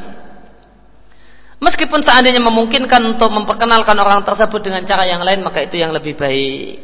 Meskipun 1.63 2.03
seandainya 2.03 2.43
memungkinkan 2.43 3.01
untuk 3.17 3.31
memperkenalkan 3.33 3.97
orang 3.97 4.27
tersebut 4.27 4.59
dengan 4.59 4.83
cara 4.85 5.07
yang 5.07 5.23
lain 5.23 5.41
maka 5.47 5.63
itu 5.63 5.79
yang 5.79 5.95
lebih 5.95 6.19
baik. 6.19 6.83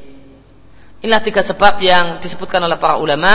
Inilah 1.03 1.21
tiga 1.27 1.43
sebab 1.43 1.83
yang 1.83 2.23
disebutkan 2.23 2.63
oleh 2.63 2.79
para 2.79 3.03
ulama 3.03 3.35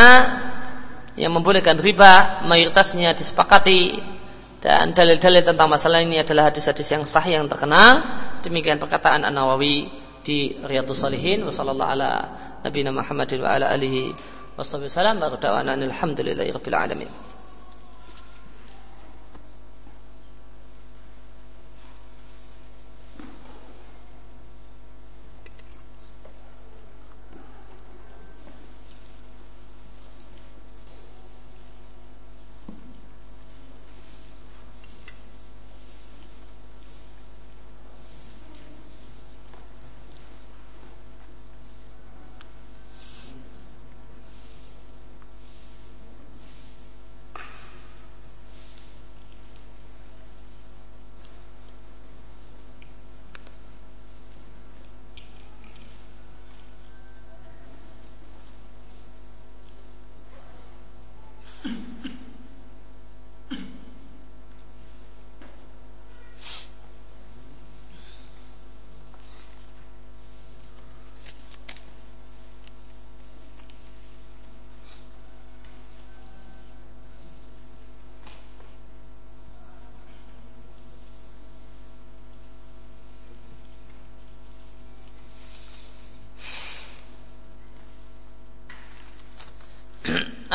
yang 1.20 1.36
membolehkan 1.36 1.76
riba 1.76 2.40
mayoritasnya 2.48 3.12
disepakati 3.12 4.00
dan 4.64 4.96
dalil-dalil 4.96 5.44
tentang 5.44 5.68
masalah 5.68 6.00
ini 6.00 6.24
adalah 6.24 6.50
hadis-hadis 6.50 6.88
yang 6.88 7.04
sah 7.04 7.26
yang 7.28 7.46
terkenal 7.52 8.02
demikian 8.42 8.80
perkataan 8.80 9.28
An 9.28 9.36
Nawawi 9.36 10.07
di 10.28 10.52
Riyadhus 10.60 11.00
Salihin. 11.00 11.48
Wa 11.48 11.52
sallallahu 11.56 11.94
ala 11.96 12.10
nabiyina 12.68 12.92
Muhammadin 12.92 13.40
wa 13.40 13.56
ala 13.56 13.72
alihi 13.72 14.12
wa 14.58 14.66
da'wana 15.40 15.80
alhamdulillahi 15.80 16.52
rabbil 16.52 16.76
alamin 16.76 17.10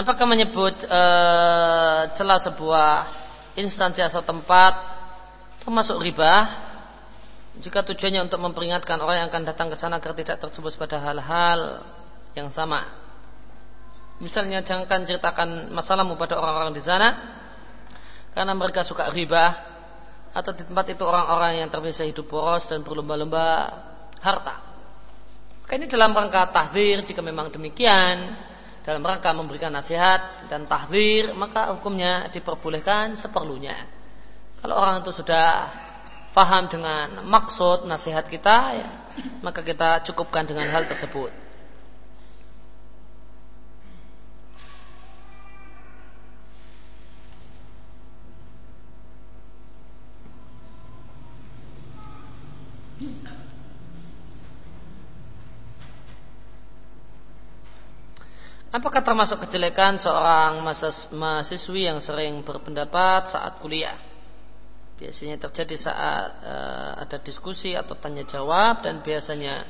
Apakah 0.02 0.26
menyebut 0.26 0.82
e, 0.82 1.02
celah 2.10 2.40
sebuah 2.42 3.06
instansi 3.54 4.02
atau 4.02 4.18
tempat 4.18 4.74
termasuk 5.62 6.02
riba 6.02 6.42
jika 7.62 7.86
tujuannya 7.86 8.26
untuk 8.26 8.42
memperingatkan 8.42 8.98
orang 8.98 9.22
yang 9.22 9.28
akan 9.30 9.46
datang 9.46 9.70
ke 9.70 9.78
sana 9.78 10.02
agar 10.02 10.18
tidak 10.18 10.42
terjebus 10.42 10.74
pada 10.74 10.98
hal-hal 10.98 11.86
yang 12.34 12.50
sama. 12.50 12.82
Misalnya 14.18 14.66
jangan 14.66 15.06
ceritakan 15.06 15.70
masalahmu 15.70 16.18
pada 16.18 16.34
orang-orang 16.34 16.74
di 16.74 16.82
sana 16.82 17.38
karena 18.34 18.58
mereka 18.58 18.82
suka 18.82 19.06
riba 19.06 19.54
atau 20.34 20.50
di 20.50 20.66
tempat 20.66 20.98
itu 20.98 21.06
orang-orang 21.06 21.62
yang 21.62 21.70
terbiasa 21.70 22.02
hidup 22.10 22.26
boros 22.26 22.66
dan 22.66 22.82
berlomba-lomba 22.82 23.70
harta. 24.18 24.54
Maka 25.62 25.72
ini 25.78 25.86
dalam 25.86 26.10
rangka 26.10 26.50
tahdir 26.50 27.06
jika 27.06 27.22
memang 27.22 27.54
demikian 27.54 28.50
dalam 28.82 29.02
rangka 29.02 29.30
memberikan 29.30 29.70
nasihat 29.70 30.50
dan 30.50 30.66
tahdir 30.66 31.30
maka 31.38 31.70
hukumnya 31.74 32.26
diperbolehkan 32.30 33.14
seperlunya. 33.14 33.74
Kalau 34.62 34.78
orang 34.78 35.02
itu 35.02 35.10
sudah 35.10 35.70
faham 36.30 36.70
dengan 36.70 37.26
maksud 37.26 37.84
nasihat 37.84 38.24
kita, 38.26 38.58
ya, 38.78 38.88
maka 39.42 39.60
kita 39.60 40.06
cukupkan 40.06 40.46
dengan 40.46 40.70
hal 40.70 40.86
tersebut. 40.86 41.30
Apakah 58.72 59.04
termasuk 59.04 59.44
kejelekan 59.44 60.00
seorang 60.00 60.64
mahasiswi 61.12 61.92
yang 61.92 62.00
sering 62.00 62.40
berpendapat 62.40 63.28
saat 63.28 63.60
kuliah? 63.60 63.92
Biasanya 64.96 65.36
terjadi 65.36 65.76
saat 65.76 66.40
uh, 66.40 66.96
ada 67.04 67.20
diskusi 67.20 67.76
atau 67.76 67.92
tanya 68.00 68.24
jawab 68.24 68.80
dan 68.80 69.04
biasanya 69.04 69.60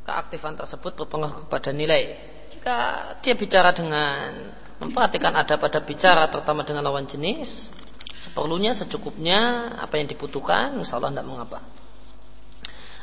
keaktifan 0.00 0.56
tersebut 0.56 0.96
berpengaruh 0.96 1.44
kepada 1.44 1.76
nilai. 1.76 2.16
Jika 2.48 2.76
dia 3.20 3.36
bicara 3.36 3.76
dengan 3.76 4.32
memperhatikan 4.80 5.36
ada 5.36 5.60
pada 5.60 5.84
bicara 5.84 6.24
terutama 6.32 6.64
dengan 6.64 6.88
lawan 6.88 7.04
jenis, 7.04 7.68
seperlunya 8.16 8.72
secukupnya 8.72 9.76
apa 9.76 10.00
yang 10.00 10.08
dibutuhkan, 10.08 10.72
insya 10.80 10.96
Allah 10.96 11.20
tidak 11.20 11.28
mengapa. 11.28 11.60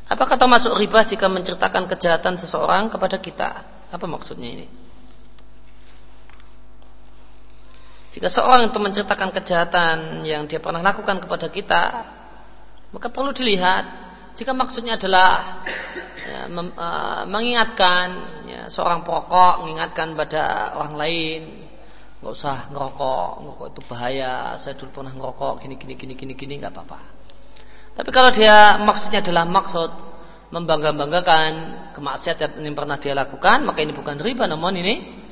Apakah 0.09 0.41
termasuk 0.41 0.73
riba 0.73 1.05
jika 1.05 1.29
menceritakan 1.29 1.85
kejahatan 1.85 2.33
seseorang 2.33 2.89
kepada 2.89 3.21
kita? 3.21 3.49
Apa 3.93 4.09
maksudnya 4.09 4.49
ini? 4.49 4.82
Jika 8.13 8.29
seorang 8.29 8.69
itu 8.69 8.77
menceritakan 8.77 9.33
kejahatan 9.33 10.21
yang 10.21 10.45
dia 10.45 10.61
pernah 10.61 10.85
lakukan 10.85 11.17
kepada 11.17 11.49
kita, 11.49 11.83
maka 12.93 13.09
perlu 13.09 13.33
dilihat 13.33 13.85
jika 14.37 14.53
maksudnya 14.53 15.01
adalah 15.01 15.41
ya, 16.29 16.45
mem, 16.45 16.69
uh, 16.77 17.25
mengingatkan 17.25 18.07
ya, 18.45 18.61
seorang 18.69 19.01
perokok 19.01 19.65
mengingatkan 19.65 20.13
pada 20.13 20.77
orang 20.77 20.93
lain. 20.93 21.41
Nggak 22.21 22.33
usah 22.37 22.69
ngerokok 22.69 23.29
ngerokok 23.41 23.67
itu 23.73 23.81
bahaya. 23.89 24.33
Saya 24.61 24.77
dulu 24.77 25.01
pernah 25.01 25.13
ngerokok 25.17 25.65
gini 25.65 25.75
gini 25.81 25.93
gini 25.97 26.13
gini 26.13 26.33
gini 26.37 26.53
nggak 26.61 26.69
apa-apa. 26.69 26.99
Tapi 27.97 28.09
kalau 28.13 28.29
dia 28.29 28.77
maksudnya 28.77 29.25
adalah 29.25 29.45
maksud 29.49 29.89
membangga-banggakan 30.53 31.51
kemaksiatan 31.97 32.61
yang 32.61 32.77
pernah 32.77 33.01
dia 33.01 33.17
lakukan 33.17 33.65
maka 33.65 33.81
ini 33.81 33.89
bukan 33.89 34.21
riba 34.21 34.45
namun 34.45 34.77
ini 34.77 35.22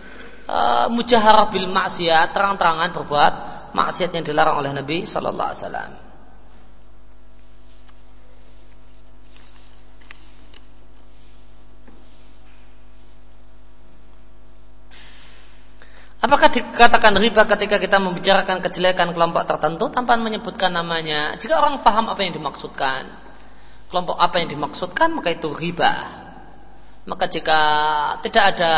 uh, 0.51 0.87
mujaharah 0.91 1.47
bil 1.47 1.71
maksiat 1.71 2.35
terang-terangan 2.35 2.91
berbuat 2.91 3.33
maksiat 3.71 4.11
yang 4.11 4.25
dilarang 4.27 4.59
oleh 4.59 4.71
Nabi 4.75 5.07
Sallallahu 5.07 5.49
Alaihi 5.49 5.63
Wasallam. 5.63 5.91
Apakah 16.21 16.53
dikatakan 16.53 17.17
riba 17.17 17.49
ketika 17.49 17.81
kita 17.81 17.97
membicarakan 17.97 18.61
kejelekan 18.61 19.09
kelompok 19.09 19.41
tertentu 19.41 19.89
tanpa 19.89 20.13
menyebutkan 20.21 20.69
namanya? 20.69 21.33
Jika 21.33 21.57
orang 21.57 21.81
faham 21.81 22.13
apa 22.13 22.21
yang 22.21 22.37
dimaksudkan, 22.37 23.09
kelompok 23.89 24.21
apa 24.21 24.37
yang 24.37 24.53
dimaksudkan, 24.53 25.17
maka 25.17 25.33
itu 25.33 25.49
riba. 25.49 26.20
Maka 27.01 27.25
jika 27.25 27.59
tidak 28.21 28.57
ada 28.57 28.73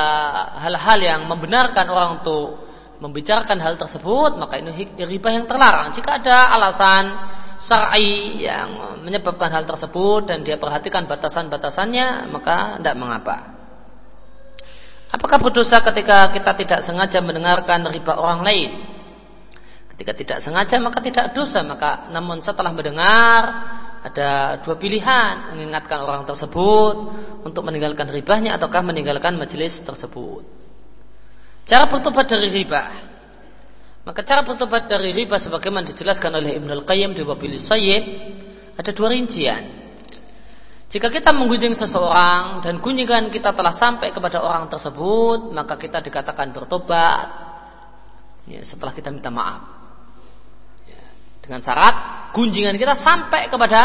hal-hal 0.63 0.99
yang 1.03 1.21
membenarkan 1.27 1.91
orang 1.91 2.23
untuk 2.23 2.63
membicarakan 3.03 3.59
hal 3.59 3.75
tersebut, 3.75 4.39
maka 4.39 4.63
ini 4.63 4.71
riba 5.03 5.29
yang 5.35 5.43
terlarang. 5.43 5.91
Jika 5.91 6.23
ada 6.23 6.55
alasan 6.55 7.19
syar'i 7.59 8.39
yang 8.39 8.99
menyebabkan 9.03 9.51
hal 9.51 9.67
tersebut 9.67 10.31
dan 10.31 10.39
dia 10.47 10.55
perhatikan 10.55 11.03
batasan-batasannya, 11.03 12.31
maka 12.31 12.79
tidak 12.79 12.95
mengapa. 12.95 13.35
Apakah 15.11 15.37
berdosa 15.43 15.83
ketika 15.83 16.31
kita 16.31 16.51
tidak 16.55 16.79
sengaja 16.79 17.19
mendengarkan 17.19 17.83
riba 17.91 18.15
orang 18.15 18.39
lain? 18.39 18.71
Ketika 19.93 20.15
tidak 20.15 20.37
sengaja 20.41 20.79
maka 20.79 21.03
tidak 21.03 21.35
dosa, 21.35 21.61
maka 21.61 22.07
namun 22.09 22.39
setelah 22.39 22.71
mendengar 22.71 23.41
ada 24.03 24.59
dua 24.59 24.75
pilihan 24.75 25.55
mengingatkan 25.55 26.03
orang 26.03 26.27
tersebut 26.27 26.95
untuk 27.47 27.63
meninggalkan 27.63 28.11
ribahnya 28.11 28.59
ataukah 28.59 28.83
meninggalkan 28.83 29.39
majelis 29.39 29.79
tersebut. 29.79 30.43
Cara 31.63 31.87
bertobat 31.87 32.27
dari 32.27 32.51
riba. 32.51 32.83
Maka 34.03 34.19
cara 34.27 34.43
bertobat 34.43 34.91
dari 34.91 35.15
riba 35.15 35.39
sebagaimana 35.39 35.87
dijelaskan 35.87 36.35
oleh 36.35 36.59
Ibnu 36.59 36.75
Al-Qayyim 36.83 37.15
di 37.15 37.23
Wabil 37.23 37.55
Sayyid 37.55 38.03
ada 38.75 38.91
dua 38.91 39.15
rincian. 39.15 39.63
Jika 40.91 41.07
kita 41.07 41.31
menggunjing 41.31 41.71
seseorang 41.73 42.61
dan 42.61 42.77
kunjungan 42.83 43.31
kita 43.31 43.55
telah 43.55 43.71
sampai 43.73 44.11
kepada 44.11 44.43
orang 44.43 44.67
tersebut, 44.69 45.49
maka 45.55 45.79
kita 45.79 46.03
dikatakan 46.03 46.51
bertobat 46.53 47.27
ya, 48.45 48.61
setelah 48.61 48.91
kita 48.91 49.09
minta 49.09 49.31
maaf. 49.31 49.82
Dengan 51.43 51.59
syarat 51.59 51.95
kunjungan 52.31 52.79
kita 52.79 52.95
sampai 52.95 53.51
kepada 53.51 53.81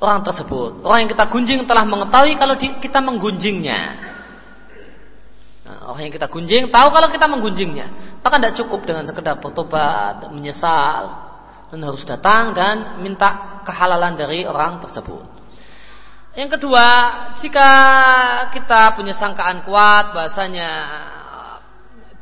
orang 0.00 0.24
tersebut. 0.24 0.80
Orang 0.80 1.04
yang 1.04 1.10
kita 1.12 1.28
gunjing 1.28 1.68
telah 1.68 1.84
mengetahui 1.84 2.34
kalau 2.40 2.56
di, 2.56 2.72
kita 2.80 3.04
menggunjingnya. 3.04 3.80
Nah, 5.68 5.92
orang 5.92 6.08
yang 6.08 6.14
kita 6.16 6.32
gunjing 6.32 6.72
tahu 6.72 6.88
kalau 6.88 7.08
kita 7.12 7.28
menggunjingnya. 7.28 7.86
Maka 8.24 8.40
tidak 8.40 8.54
cukup 8.56 8.80
dengan 8.88 9.04
sekedar 9.04 9.36
bertobat, 9.36 10.24
menyesal, 10.32 11.28
dan 11.68 11.78
harus 11.84 12.02
datang 12.08 12.56
dan 12.56 12.98
minta 13.04 13.60
kehalalan 13.68 14.16
dari 14.16 14.48
orang 14.48 14.80
tersebut. 14.80 15.36
Yang 16.32 16.56
kedua, 16.56 16.86
jika 17.34 17.70
kita 18.54 18.94
punya 18.94 19.12
sangkaan 19.12 19.66
kuat 19.66 20.14
bahasanya 20.14 20.70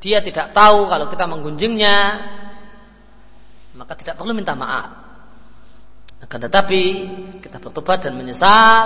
dia 0.00 0.24
tidak 0.24 0.56
tahu 0.56 0.88
kalau 0.88 1.06
kita 1.06 1.28
menggunjingnya, 1.28 1.96
maka 3.76 3.92
tidak 3.94 4.16
perlu 4.16 4.32
minta 4.32 4.56
maaf. 4.56 5.04
Akan 6.16 6.40
tetapi 6.40 6.82
kita 7.44 7.60
bertobat 7.60 8.08
dan 8.08 8.16
menyesal 8.16 8.84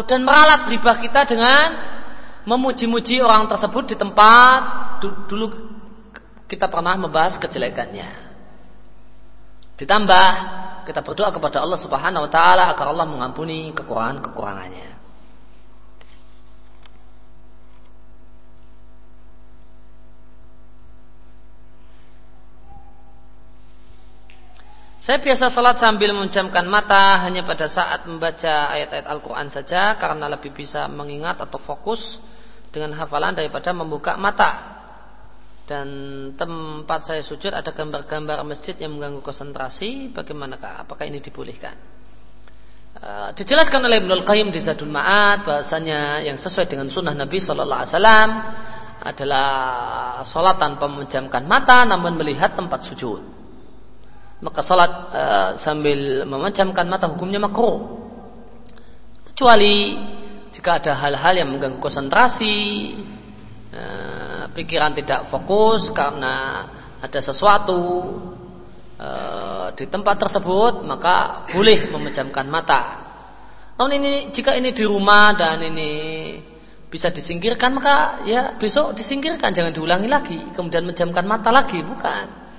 dan 0.00 0.24
meralat 0.24 0.64
riba 0.70 0.96
kita 0.96 1.28
dengan 1.28 1.76
memuji-muji 2.48 3.20
orang 3.20 3.44
tersebut 3.50 3.92
di 3.92 3.96
tempat 4.00 4.60
dulu 5.28 5.46
kita 6.48 6.72
pernah 6.72 6.96
membahas 6.96 7.36
kejelekannya. 7.36 8.08
Ditambah 9.76 10.28
kita 10.88 11.00
berdoa 11.04 11.30
kepada 11.30 11.60
Allah 11.60 11.76
Subhanahu 11.76 12.26
wa 12.26 12.30
taala 12.32 12.72
agar 12.72 12.96
Allah 12.96 13.06
mengampuni 13.06 13.70
kekurangan-kekurangannya. 13.76 14.99
Saya 25.00 25.16
biasa 25.16 25.48
salat 25.48 25.80
sambil 25.80 26.12
memejamkan 26.12 26.68
mata 26.68 27.24
hanya 27.24 27.40
pada 27.40 27.64
saat 27.64 28.04
membaca 28.04 28.68
ayat-ayat 28.68 29.08
Al-Quran 29.08 29.48
saja 29.48 29.96
karena 29.96 30.28
lebih 30.28 30.52
bisa 30.52 30.92
mengingat 30.92 31.40
atau 31.40 31.56
fokus 31.56 32.20
dengan 32.68 32.92
hafalan 33.00 33.32
daripada 33.32 33.72
membuka 33.72 34.20
mata. 34.20 34.60
Dan 35.64 35.88
tempat 36.36 37.00
saya 37.08 37.24
sujud 37.24 37.48
ada 37.48 37.72
gambar-gambar 37.72 38.44
masjid 38.44 38.76
yang 38.76 39.00
mengganggu 39.00 39.24
konsentrasi. 39.24 40.12
Bagaimanakah 40.12 40.84
apakah 40.84 41.08
ini 41.08 41.24
dibolehkan? 41.24 41.80
Uh, 43.00 43.32
dijelaskan 43.32 43.80
oleh 43.80 44.04
Ibnu 44.04 44.20
Qayyim 44.20 44.52
di 44.52 44.60
Zadul 44.60 44.92
Ma'ad 44.92 45.48
bahasanya 45.48 46.20
yang 46.20 46.36
sesuai 46.36 46.68
dengan 46.68 46.92
sunnah 46.92 47.16
Nabi 47.16 47.40
Shallallahu 47.40 47.80
Alaihi 47.80 47.92
Wasallam 47.96 48.28
adalah 49.00 49.48
sholat 50.28 50.60
tanpa 50.60 50.84
memejamkan 50.92 51.48
mata 51.48 51.88
namun 51.88 52.20
melihat 52.20 52.52
tempat 52.52 52.84
sujud 52.84 53.39
maka 54.40 54.60
sholat 54.64 54.90
uh, 55.12 55.50
sambil 55.56 56.24
memejamkan 56.24 56.88
mata 56.88 57.08
hukumnya 57.08 57.40
makruh. 57.40 58.00
Kecuali 59.32 59.96
jika 60.50 60.80
ada 60.80 60.92
hal-hal 60.96 61.44
yang 61.44 61.48
mengganggu 61.52 61.80
konsentrasi 61.80 62.56
uh, 63.72 64.44
pikiran 64.52 64.92
tidak 64.96 65.24
fokus 65.28 65.94
karena 65.94 66.66
ada 67.00 67.20
sesuatu 67.20 67.80
e, 69.00 69.08
di 69.72 69.88
tempat 69.88 70.16
tersebut 70.20 70.84
maka 70.84 71.48
boleh 71.48 71.88
memejamkan 71.88 72.46
mata. 72.46 72.82
Namun 73.80 73.92
ini 73.96 74.12
jika 74.28 74.52
ini 74.52 74.76
di 74.76 74.84
rumah 74.84 75.32
dan 75.32 75.64
ini 75.64 75.92
bisa 76.90 77.08
disingkirkan 77.08 77.80
maka 77.80 78.20
ya 78.28 78.52
besok 78.60 78.92
disingkirkan 78.92 79.56
jangan 79.56 79.72
diulangi 79.72 80.08
lagi. 80.10 80.38
Kemudian 80.52 80.84
menjamkan 80.84 81.24
mata 81.24 81.48
lagi 81.48 81.80
bukan 81.80 82.49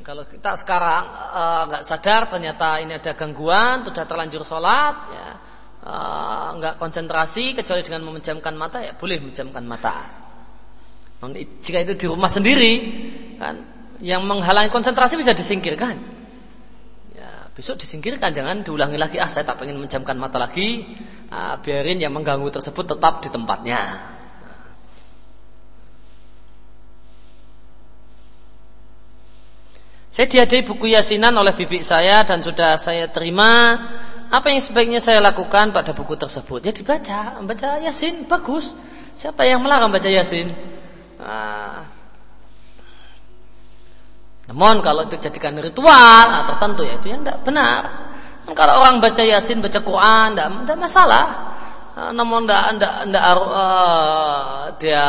kalau 0.00 0.24
kita 0.24 0.56
sekarang 0.56 1.04
eh, 1.08 1.62
nggak 1.70 1.82
uh, 1.82 1.86
sadar 1.86 2.22
ternyata 2.26 2.80
ini 2.80 2.96
ada 2.96 3.12
gangguan 3.12 3.84
sudah 3.84 4.04
terlanjur 4.08 4.42
sholat 4.42 4.96
ya 5.12 5.28
nggak 6.60 6.74
uh, 6.74 6.78
konsentrasi 6.80 7.56
kecuali 7.56 7.80
dengan 7.80 8.04
memejamkan 8.04 8.52
mata 8.52 8.84
ya 8.84 8.92
boleh 8.92 9.16
memejamkan 9.16 9.64
mata 9.64 10.20
jika 11.60 11.84
itu 11.84 11.92
di 12.00 12.06
rumah 12.08 12.32
sendiri, 12.32 12.72
kan, 13.36 13.60
yang 14.00 14.24
menghalangi 14.24 14.72
konsentrasi 14.72 15.20
bisa 15.20 15.36
disingkirkan. 15.36 16.00
Ya, 17.12 17.52
besok 17.52 17.76
disingkirkan, 17.76 18.32
jangan 18.32 18.64
diulangi 18.64 18.96
lagi. 18.96 19.20
Ah, 19.20 19.28
saya 19.28 19.44
tak 19.44 19.60
pengen 19.60 19.76
menjamkan 19.76 20.16
mata 20.16 20.40
lagi. 20.40 20.88
Ah, 21.28 21.60
biarin 21.60 22.00
yang 22.00 22.16
mengganggu 22.16 22.48
tersebut 22.48 22.96
tetap 22.96 23.20
di 23.20 23.28
tempatnya. 23.28 23.80
Saya 30.20 30.44
diadai 30.44 30.68
buku 30.68 30.92
yasinan 30.92 31.32
oleh 31.32 31.56
bibi 31.56 31.80
saya 31.80 32.20
dan 32.28 32.44
sudah 32.44 32.76
saya 32.76 33.08
terima. 33.08 33.72
Apa 34.28 34.52
yang 34.52 34.60
sebaiknya 34.60 35.00
saya 35.00 35.16
lakukan 35.16 35.72
pada 35.72 35.96
buku 35.96 36.12
tersebut? 36.12 36.60
Ya 36.60 36.76
dibaca, 36.76 37.40
membaca 37.40 37.80
yasin 37.80 38.28
bagus. 38.28 38.76
Siapa 39.16 39.48
yang 39.48 39.64
melarang 39.64 39.88
baca 39.88 40.04
yasin? 40.12 40.44
Nah, 41.24 41.88
namun 44.52 44.84
kalau 44.84 45.08
itu 45.08 45.16
jadikan 45.16 45.56
ritual 45.56 45.88
nah, 46.28 46.44
tertentu 46.44 46.84
ya 46.84 47.00
itu 47.00 47.16
yang 47.16 47.24
tidak 47.24 47.40
benar. 47.40 47.82
Dan 48.44 48.52
kalau 48.52 48.76
orang 48.76 49.00
baca 49.00 49.24
yasin, 49.24 49.64
baca 49.64 49.80
Quran, 49.80 50.36
tidak 50.36 50.76
masalah. 50.76 51.26
Nah, 51.96 52.12
namun 52.12 52.44
tidak 52.44 52.76
tidak 52.76 52.94
tidak 53.08 53.24
uh, 53.40 54.68
dia 54.76 55.08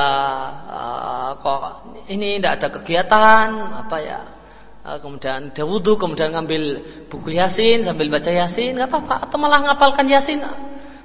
uh, 0.71 1.35
kok 1.35 1.83
ini 2.07 2.39
tidak 2.39 2.63
ada 2.63 2.67
kegiatan 2.79 3.47
apa 3.75 3.99
ya. 3.99 4.39
Uh, 4.82 4.98
kemudian 4.98 5.53
dia 5.53 5.62
wudhu, 5.62 5.94
kemudian 5.94 6.34
ngambil 6.34 6.82
buku 7.06 7.38
yasin 7.38 7.86
sambil 7.86 8.10
baca 8.10 8.34
yasin, 8.34 8.74
nggak 8.74 8.90
apa-apa. 8.90 9.30
Atau 9.30 9.38
malah 9.38 9.62
ngapalkan 9.62 10.10
yasin, 10.10 10.41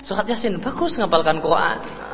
surat 0.01 0.25
yasin 0.25 0.57
bagus 0.57 0.97
ngapalkan 0.97 1.45
Quran. 1.45 2.06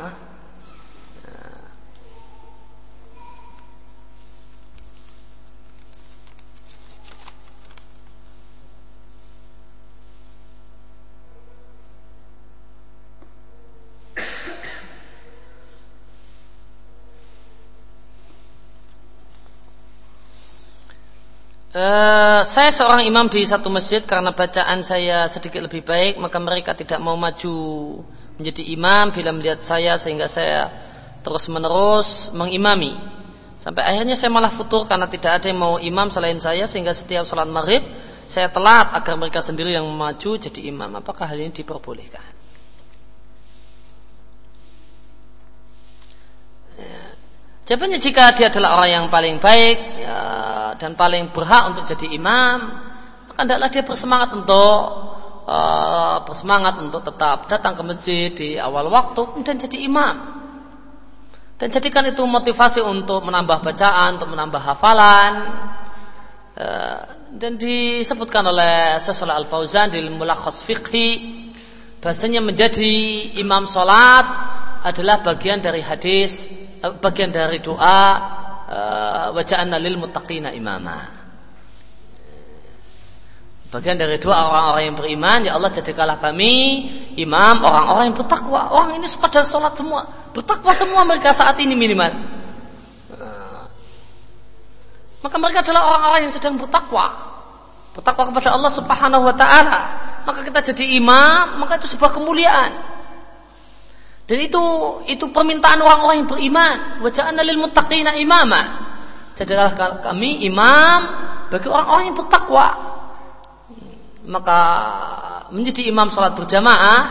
Uh, 21.73 22.45
saya 22.45 22.69
seorang 22.69 23.01
imam 23.01 23.25
di 23.33 23.41
satu 23.49 23.65
masjid 23.73 24.05
karena 24.05 24.29
bacaan 24.29 24.85
saya 24.85 25.25
sedikit 25.25 25.57
lebih 25.57 25.81
baik 25.81 26.21
maka 26.21 26.37
mereka 26.37 26.77
tidak 26.77 27.01
mau 27.01 27.17
maju 27.17 27.57
menjadi 28.37 28.77
imam 28.77 29.09
bila 29.09 29.33
melihat 29.33 29.57
saya 29.65 29.97
sehingga 29.97 30.29
saya 30.29 30.69
terus 31.25 31.49
menerus 31.49 32.29
mengimami. 32.29 32.93
Sampai 33.57 33.89
akhirnya 33.89 34.13
saya 34.13 34.29
malah 34.29 34.53
futur 34.53 34.85
karena 34.85 35.09
tidak 35.09 35.41
ada 35.41 35.49
yang 35.49 35.57
mau 35.57 35.81
imam 35.81 36.13
selain 36.13 36.37
saya 36.37 36.69
sehingga 36.69 36.93
setiap 36.93 37.25
sholat 37.25 37.49
maghrib 37.49 37.81
saya 38.29 38.53
telat 38.53 38.93
agar 38.93 39.17
mereka 39.17 39.41
sendiri 39.41 39.73
yang 39.73 39.89
maju 39.89 40.37
jadi 40.37 40.69
imam. 40.69 41.01
Apakah 41.01 41.25
hal 41.25 41.41
ini 41.41 41.57
diperbolehkan 41.57 42.33
Jawabannya 47.63 47.95
jika 47.95 48.35
dia 48.35 48.51
adalah 48.51 48.75
orang 48.75 48.91
yang 48.91 49.05
paling 49.07 49.39
baik 49.39 50.03
ya, 50.03 50.19
dan 50.75 50.99
paling 50.99 51.31
berhak 51.31 51.71
untuk 51.71 51.87
jadi 51.87 52.11
imam, 52.19 52.59
maka 53.31 53.39
hendaklah 53.39 53.71
dia 53.71 53.87
bersemangat 53.87 54.35
untuk 54.35 54.79
uh, 55.47 56.19
bersemangat 56.27 56.83
untuk 56.83 57.07
tetap 57.07 57.47
datang 57.47 57.71
ke 57.79 57.83
masjid 57.87 58.27
di 58.35 58.59
awal 58.59 58.91
waktu 58.91 59.47
dan 59.47 59.55
jadi 59.55 59.79
imam. 59.79 60.43
Dan 61.55 61.71
jadikan 61.71 62.03
itu 62.03 62.19
motivasi 62.27 62.83
untuk 62.83 63.23
menambah 63.23 63.63
bacaan, 63.63 64.19
untuk 64.19 64.35
menambah 64.35 64.59
hafalan. 64.59 65.33
Uh, 66.59 66.99
dan 67.33 67.55
disebutkan 67.57 68.43
oleh 68.45 68.99
Sesolah 68.99 69.39
Al 69.39 69.47
Fauzan 69.47 69.89
di 69.89 70.03
Mulakhas 70.05 70.61
Fiqhi 70.61 71.41
bahasanya 71.97 72.45
menjadi 72.45 72.93
imam 73.41 73.65
solat 73.65 74.27
adalah 74.85 75.25
bagian 75.25 75.57
dari 75.57 75.81
hadis 75.81 76.45
bagian 76.83 77.31
dari 77.31 77.63
doa 77.63 77.99
eh, 78.67 79.27
waja'anna 79.31 79.79
lil 79.79 79.95
muttaqina 79.95 80.51
imama. 80.51 81.23
Bagian 83.71 83.97
dari 83.97 84.21
doa 84.21 84.53
orang-orang 84.53 84.83
yang 84.85 84.97
beriman, 84.99 85.39
ya 85.49 85.51
Allah 85.57 85.71
jadikanlah 85.73 86.21
kami 86.21 86.85
imam 87.17 87.63
orang-orang 87.63 88.11
yang 88.11 88.17
bertakwa. 88.19 88.69
Orang 88.69 88.99
ini 88.99 89.07
pada 89.17 89.41
sholat 89.47 89.73
semua, 89.73 90.05
bertakwa 90.35 90.75
semua 90.75 91.01
mereka 91.07 91.33
saat 91.33 91.57
ini 91.63 91.73
minimal. 91.73 92.11
Eh, 93.17 93.63
maka 95.23 95.35
mereka 95.39 95.63
adalah 95.63 95.81
orang-orang 95.89 96.29
yang 96.29 96.33
sedang 96.35 96.59
bertakwa. 96.59 97.09
Bertakwa 97.97 98.29
kepada 98.29 98.53
Allah 98.53 98.71
Subhanahu 98.73 99.23
wa 99.23 99.35
taala. 99.37 99.81
Maka 100.27 100.39
kita 100.45 100.59
jadi 100.73 100.99
imam, 100.99 101.57
maka 101.63 101.79
itu 101.79 101.87
sebuah 101.95 102.11
kemuliaan. 102.11 102.92
Dan 104.23 104.39
itu 104.39 104.63
itu 105.11 105.25
permintaan 105.29 105.83
orang-orang 105.83 106.23
yang 106.23 106.29
beriman. 106.29 106.77
Wajah 107.03 107.35
lil 107.35 107.59
muttaqina 107.59 108.15
imama. 108.15 108.61
Jadilah 109.35 109.73
kami 109.99 110.47
imam 110.47 110.99
bagi 111.51 111.67
orang-orang 111.67 112.03
yang 112.11 112.17
bertakwa. 112.17 112.67
Maka 114.23 114.59
menjadi 115.51 115.91
imam 115.91 116.07
salat 116.07 116.31
berjamaah 116.39 117.01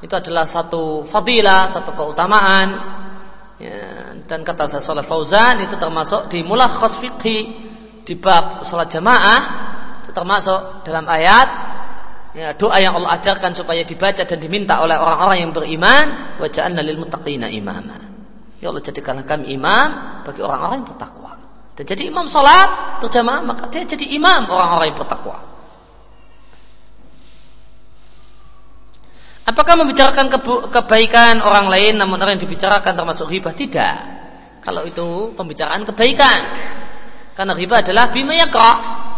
itu 0.00 0.14
adalah 0.14 0.46
satu 0.46 1.02
fadilah, 1.02 1.66
satu 1.66 1.92
keutamaan. 1.92 2.68
Ya, 3.60 4.16
dan 4.24 4.40
kata 4.40 4.64
saya 4.64 4.80
Saleh 4.80 5.04
Fauzan 5.04 5.60
itu 5.60 5.76
termasuk 5.76 6.32
di 6.32 6.40
mulakhas 6.40 6.96
fiqhi 6.96 7.38
di 8.00 8.14
bab 8.16 8.64
salat 8.64 8.88
jamaah 8.88 9.40
termasuk 10.10 10.82
dalam 10.82 11.06
ayat 11.06 11.69
ya, 12.34 12.54
doa 12.54 12.76
yang 12.78 12.94
Allah 12.96 13.18
ajarkan 13.18 13.54
supaya 13.54 13.82
dibaca 13.82 14.22
dan 14.22 14.38
diminta 14.38 14.78
oleh 14.82 14.94
orang-orang 14.94 15.38
yang 15.48 15.52
beriman 15.54 16.38
waja'anna 16.38 16.80
lil 16.82 16.98
muttaqina 17.02 17.50
imama 17.50 17.96
ya 18.62 18.70
Allah 18.70 18.82
jadikanlah 18.82 19.26
kami 19.26 19.54
imam 19.56 19.88
bagi 20.22 20.40
orang-orang 20.44 20.84
yang 20.84 20.88
bertakwa 20.94 21.32
dan 21.74 21.84
jadi 21.86 22.02
imam 22.12 22.26
sholat 22.30 23.00
berjamaah 23.02 23.42
maka 23.42 23.66
dia 23.72 23.82
jadi 23.82 24.06
imam 24.14 24.50
orang-orang 24.50 24.94
yang 24.94 25.00
bertakwa 25.00 25.50
Apakah 29.50 29.74
membicarakan 29.82 30.30
kebaikan 30.70 31.42
orang 31.42 31.66
lain 31.66 31.98
namun 31.98 32.22
orang 32.22 32.38
yang 32.38 32.46
dibicarakan 32.46 32.94
termasuk 32.94 33.26
riba? 33.26 33.50
Tidak. 33.50 33.96
Kalau 34.62 34.86
itu 34.86 35.34
pembicaraan 35.34 35.82
kebaikan. 35.82 36.40
Karena 37.34 37.50
riba 37.58 37.82
adalah 37.82 38.14
bima 38.14 38.30
yakrah 38.30 39.09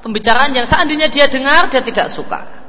pembicaraan 0.00 0.56
yang 0.56 0.64
seandainya 0.64 1.08
dia 1.12 1.26
dengar 1.28 1.68
dia 1.68 1.82
tidak 1.84 2.08
suka. 2.08 2.66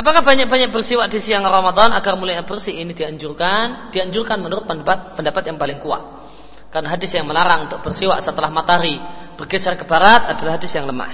Apakah 0.00 0.24
banyak-banyak 0.24 0.72
bersiwak 0.72 1.12
di 1.12 1.20
siang 1.20 1.44
Ramadan 1.44 1.92
agar 1.92 2.16
mulai 2.16 2.40
bersih 2.40 2.72
ini 2.72 2.96
dianjurkan? 2.96 3.92
Dianjurkan 3.92 4.40
menurut 4.40 4.64
pendapat 4.64 5.12
pendapat 5.12 5.52
yang 5.52 5.60
paling 5.60 5.76
kuat. 5.76 6.29
Karena 6.70 6.94
hadis 6.94 7.10
yang 7.18 7.26
melarang 7.26 7.66
untuk 7.66 7.82
bersiwak 7.82 8.22
setelah 8.22 8.46
matahari 8.46 8.94
bergeser 9.34 9.74
ke 9.74 9.82
barat 9.82 10.30
adalah 10.30 10.54
hadis 10.54 10.70
yang 10.70 10.86
lemah. 10.86 11.10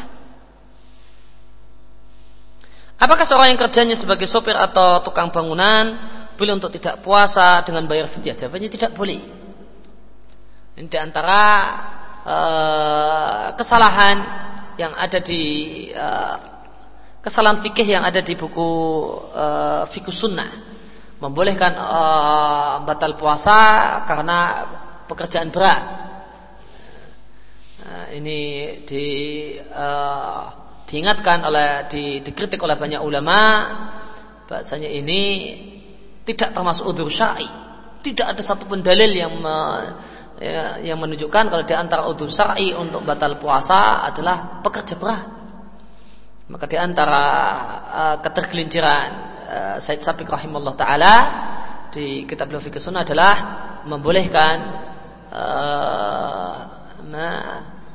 Apakah 2.97 3.25
seorang 3.29 3.53
yang 3.53 3.61
kerjanya 3.61 3.97
sebagai 3.97 4.29
sopir 4.29 4.57
atau 4.57 5.05
tukang 5.05 5.29
bangunan 5.33 5.97
boleh 6.37 6.53
untuk 6.57 6.73
tidak 6.73 7.01
puasa 7.01 7.65
dengan 7.65 7.89
bayar 7.89 8.09
fidyah? 8.09 8.37
Jawabannya 8.37 8.71
tidak 8.73 8.93
boleh. 8.93 9.21
Ini 10.77 10.89
di 10.93 10.99
antara 11.01 11.41
uh, 12.21 13.47
kesalahan 13.57 14.17
yang 14.77 14.93
ada 14.93 15.25
di 15.25 15.43
uh, 15.93 16.37
kesalahan 17.25 17.57
fikih 17.65 17.97
yang 17.97 18.05
ada 18.05 18.21
di 18.21 18.37
buku 18.37 18.69
uh, 19.33 19.89
fikih 19.89 20.13
sunnah 20.13 20.53
membolehkan 21.17 21.73
uh, 21.81 22.85
batal 22.85 23.17
puasa 23.17 23.59
karena 24.05 24.69
pekerjaan 25.07 25.49
berat. 25.55 25.83
Nah, 27.87 28.07
ini 28.11 28.39
di, 28.83 29.07
uh, 29.59 30.45
diingatkan 30.87 31.47
oleh 31.47 31.87
di, 31.87 32.19
dikritik 32.23 32.59
oleh 32.63 32.75
banyak 32.75 32.99
ulama 32.99 33.39
bahasanya 34.47 34.91
ini 34.91 35.23
tidak 36.27 36.51
termasuk 36.55 36.87
udur 36.91 37.11
syar'i. 37.11 37.47
Tidak 38.03 38.27
ada 38.27 38.43
satu 38.43 38.67
pun 38.67 38.83
dalil 38.83 39.11
yang 39.11 39.35
me, 39.39 39.57
ya, 40.39 40.79
yang 40.83 40.99
menunjukkan 40.99 41.51
kalau 41.51 41.65
di 41.67 41.75
antara 41.75 42.07
udur 42.07 42.31
syar'i 42.31 42.75
untuk 42.75 43.03
batal 43.03 43.39
puasa 43.39 44.07
adalah 44.07 44.63
pekerja 44.63 44.95
berat. 44.99 45.27
Maka 46.47 46.71
di 46.71 46.79
antara 46.79 47.25
uh, 47.83 48.17
ketergelinciran 48.23 49.09
uh, 49.47 49.77
Said 49.83 50.03
Sabiq 50.03 50.31
rahimahullah 50.31 50.77
taala 50.79 51.15
di 51.91 52.23
kitab 52.23 52.51
Sunnah 52.55 53.03
adalah 53.03 53.35
membolehkan 53.87 54.57
uh, 55.37 56.53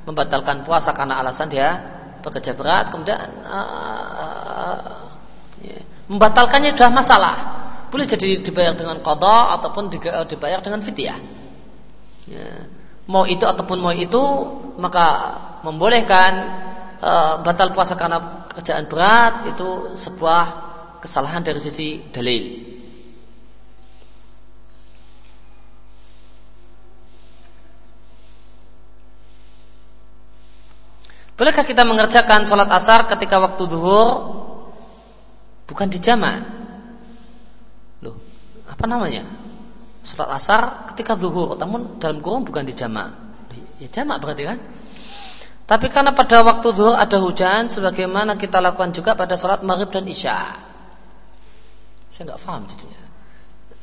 membatalkan 0.05 0.65
puasa 0.65 0.93
karena 0.93 1.21
alasan 1.21 1.49
dia 1.49 1.77
bekerja 2.21 2.53
berat 2.53 2.93
kemudian 2.93 3.17
uh, 3.45 5.09
ya, 5.61 5.79
membatalkannya 6.09 6.77
sudah 6.77 6.91
masalah. 6.93 7.35
Boleh 7.91 8.07
jadi 8.07 8.39
dibayar 8.39 8.71
dengan 8.71 9.03
qada 9.03 9.59
ataupun 9.59 9.91
dibayar 10.29 10.63
dengan 10.63 10.79
fidyah. 10.79 11.19
Ya. 12.31 12.47
mau 13.11 13.27
itu 13.27 13.43
ataupun 13.43 13.83
mau 13.83 13.91
itu 13.91 14.21
maka 14.79 15.35
membolehkan 15.67 16.31
uh, 17.03 17.43
batal 17.43 17.75
puasa 17.75 17.99
karena 17.99 18.47
kerjaan 18.47 18.87
berat 18.87 19.51
itu 19.51 19.91
sebuah 19.99 20.45
kesalahan 21.03 21.43
dari 21.43 21.59
sisi 21.59 21.99
dalil 22.13 22.70
Bolehkah 31.39 31.65
kita 31.65 31.87
mengerjakan 31.87 32.45
sholat 32.45 32.69
asar 32.69 33.07
ketika 33.07 33.39
waktu 33.41 33.63
duhur 33.65 34.09
bukan 35.65 35.87
di 35.87 35.97
jama? 35.97 36.43
Loh, 38.03 38.15
apa 38.67 38.85
namanya? 38.85 39.23
Sholat 40.03 40.29
asar 40.35 40.91
ketika 40.91 41.15
duhur, 41.15 41.55
namun 41.55 41.97
dalam 41.97 42.19
kurung 42.19 42.43
bukan 42.43 42.67
di 42.67 42.75
jama. 42.75 43.09
Ya 43.81 43.89
jama 43.89 44.21
berarti 44.21 44.43
kan? 44.45 44.59
Tapi 45.65 45.87
karena 45.87 46.11
pada 46.11 46.43
waktu 46.43 46.67
duhur 46.75 46.99
ada 46.99 47.17
hujan, 47.17 47.71
sebagaimana 47.71 48.35
kita 48.35 48.59
lakukan 48.59 48.91
juga 48.91 49.15
pada 49.15 49.39
sholat 49.39 49.63
maghrib 49.63 49.89
dan 49.89 50.05
isya. 50.05 50.51
Saya 52.11 52.27
nggak 52.27 52.39
paham 52.43 52.61
jadinya. 52.67 53.01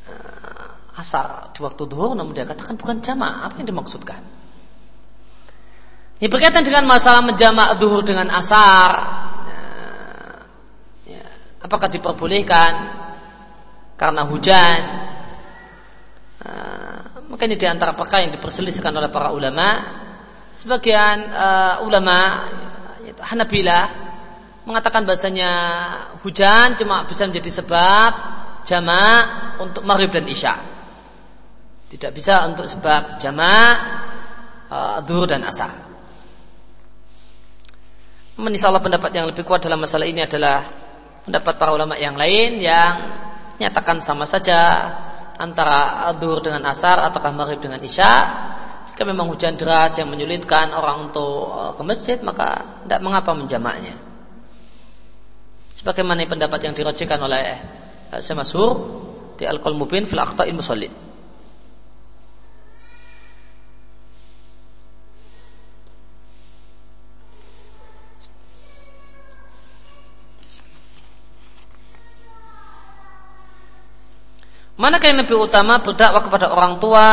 Eh, 0.05 1.01
asar 1.01 1.49
di 1.49 1.59
waktu 1.65 1.83
duhur, 1.89 2.13
namun 2.13 2.31
dia 2.31 2.45
katakan 2.45 2.77
bukan 2.77 3.01
jama. 3.01 3.43
Apa 3.49 3.57
yang 3.59 3.73
dimaksudkan? 3.73 4.38
Ini 6.19 6.27
berkaitan 6.27 6.67
dengan 6.67 6.83
masalah 6.83 7.23
menjamak 7.23 7.79
duhur 7.79 8.03
dengan 8.03 8.27
asar. 8.27 8.91
Ya, 9.47 9.63
ya, 11.15 11.23
apakah 11.63 11.87
diperbolehkan 11.87 12.71
karena 13.95 14.27
hujan? 14.27 14.79
Uh, 16.43 17.23
maka 17.31 17.47
ini 17.47 17.55
di 17.55 17.63
antara 17.63 17.95
perkara 17.95 18.27
yang 18.27 18.35
diperselisihkan 18.35 18.91
oleh 18.91 19.07
para 19.07 19.31
ulama. 19.31 19.95
sebagian 20.49 21.29
uh, 21.29 21.87
ulama 21.87 22.49
Hanabilah 23.15 23.87
mengatakan 24.67 25.07
bahasanya 25.07 25.51
hujan 26.19 26.75
cuma 26.75 27.07
bisa 27.07 27.23
menjadi 27.23 27.63
sebab 27.63 28.11
jamak 28.67 29.55
untuk 29.63 29.87
maghrib 29.87 30.11
dan 30.11 30.27
isya. 30.27 30.59
Tidak 31.87 32.11
bisa 32.11 32.43
untuk 32.43 32.67
sebab 32.67 33.15
jamak 33.23 33.75
uh, 34.67 34.99
dan 35.23 35.47
asar. 35.47 35.88
Menisahlah 38.39 38.79
pendapat 38.79 39.11
yang 39.11 39.27
lebih 39.27 39.43
kuat 39.43 39.59
dalam 39.59 39.83
masalah 39.83 40.07
ini 40.07 40.23
adalah 40.23 40.63
pendapat 41.27 41.59
para 41.59 41.75
ulama 41.75 41.99
yang 41.99 42.15
lain 42.15 42.63
yang 42.63 42.95
nyatakan 43.59 43.99
sama 43.99 44.23
saja 44.23 44.87
antara 45.35 46.07
dhuhr 46.15 46.39
dengan 46.39 46.63
asar 46.71 47.03
ataukah 47.03 47.35
maghrib 47.35 47.59
dengan 47.59 47.83
isya 47.83 48.11
jika 48.87 49.03
memang 49.03 49.27
hujan 49.27 49.59
deras 49.59 49.99
yang 49.99 50.07
menyulitkan 50.07 50.71
orang 50.71 51.11
untuk 51.11 51.51
eh, 51.51 51.71
ke 51.75 51.83
masjid 51.83 52.17
maka 52.23 52.63
tidak 52.87 52.99
mengapa 53.03 53.31
menjamaknya. 53.35 53.95
Sebagaimana 55.75 56.23
pendapat 56.27 56.59
yang 56.63 56.73
dirojikan 56.75 57.19
oleh 57.19 57.43
eh, 58.15 58.19
Syekh 58.19 58.39
Masur 58.39 58.71
di 59.35 59.43
Al-Qaul 59.47 59.75
Mubin 59.75 60.07
fil 60.07 60.19
Akhta'il 60.19 60.55
Musallin. 60.55 61.08
Manakah 74.79 75.11
yang 75.11 75.19
lebih 75.19 75.35
utama 75.35 75.83
berdakwah 75.83 76.23
kepada 76.23 76.55
orang 76.55 76.79
tua 76.79 77.07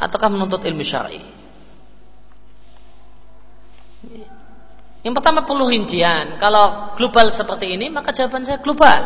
ataukah 0.00 0.32
menuntut 0.32 0.64
ilmu 0.64 0.80
syar'i? 0.80 1.20
Yang 5.04 5.14
pertama 5.20 5.44
perlu 5.44 5.68
rincian. 5.68 6.40
Kalau 6.40 6.96
global 6.96 7.28
seperti 7.28 7.76
ini, 7.76 7.92
maka 7.92 8.16
jawaban 8.16 8.48
saya 8.48 8.64
global. 8.64 8.96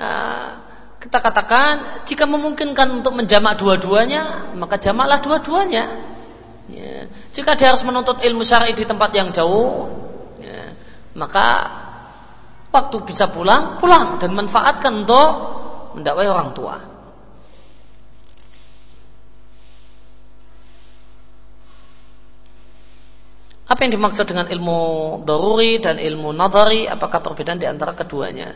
Nah, 0.00 0.48
kita 0.96 1.20
katakan 1.20 2.08
jika 2.08 2.24
memungkinkan 2.24 3.04
untuk 3.04 3.20
menjamak 3.20 3.60
dua-duanya, 3.60 4.56
maka 4.56 4.80
jamaklah 4.80 5.20
dua-duanya. 5.20 5.84
Ya. 6.72 7.04
Jika 7.36 7.52
dia 7.52 7.76
harus 7.76 7.84
menuntut 7.84 8.24
ilmu 8.24 8.40
syar'i 8.48 8.72
di 8.72 8.88
tempat 8.88 9.12
yang 9.12 9.28
jauh, 9.28 9.92
ya, 10.40 10.72
maka 11.20 11.68
waktu 12.72 12.96
bisa 13.04 13.28
pulang, 13.28 13.76
pulang 13.76 14.16
dan 14.16 14.32
manfaatkan 14.32 15.04
untuk 15.04 15.60
mendakwai 15.96 16.28
orang 16.28 16.50
tua. 16.56 16.76
Apa 23.72 23.88
yang 23.88 23.96
dimaksud 23.96 24.28
dengan 24.28 24.52
ilmu 24.52 24.80
doruri 25.24 25.80
dan 25.80 25.96
ilmu 25.96 26.36
nadari? 26.36 26.84
Apakah 26.84 27.24
perbedaan 27.24 27.56
di 27.56 27.64
antara 27.64 27.96
keduanya? 27.96 28.52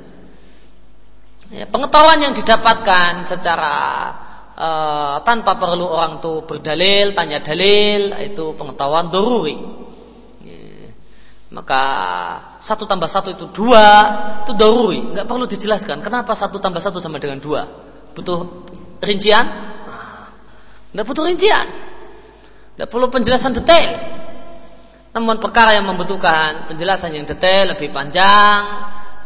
Ya, 1.49 1.65
pengetahuan 1.65 2.21
yang 2.21 2.35
didapatkan 2.37 3.25
secara 3.25 3.75
uh, 4.59 5.17
tanpa 5.23 5.57
perlu 5.57 5.89
orang 5.89 6.19
itu 6.21 6.45
berdalil, 6.45 7.15
tanya 7.17 7.41
dalil, 7.41 8.13
itu 8.19 8.53
pengetahuan 8.59 9.09
doruri. 9.09 9.57
Ya, 10.45 10.91
maka 11.55 11.83
satu 12.67 12.83
tambah 12.83 13.07
satu 13.07 13.31
itu 13.31 13.47
dua, 13.55 13.87
itu 14.43 14.51
doruri. 14.59 15.15
Nggak 15.15 15.27
perlu 15.31 15.47
dijelaskan. 15.47 16.03
Kenapa 16.03 16.35
satu 16.35 16.59
tambah 16.59 16.83
satu 16.83 16.99
sama 16.99 17.23
dengan 17.23 17.39
dua? 17.39 17.63
Butuh 18.11 18.67
rincian? 19.07 19.47
Nggak 20.91 21.07
butuh 21.07 21.31
rincian. 21.31 21.67
Nggak 22.75 22.89
perlu 22.91 23.07
penjelasan 23.07 23.55
detail. 23.55 23.95
Namun 25.15 25.39
perkara 25.39 25.79
yang 25.79 25.87
membutuhkan 25.87 26.67
penjelasan 26.67 27.15
yang 27.15 27.23
detail 27.23 27.71
lebih 27.71 27.95
panjang 27.95 28.61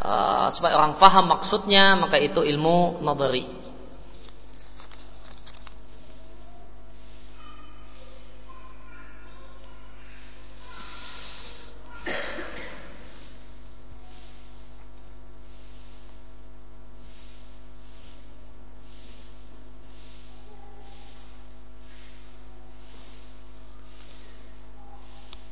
uh, 0.05 0.47
supaya 0.53 0.77
orang 0.77 0.93
faham 0.93 1.33
maksudnya 1.33 1.97
maka 1.97 2.21
itu 2.21 2.45
ilmu 2.45 3.01
nadari. 3.01 3.60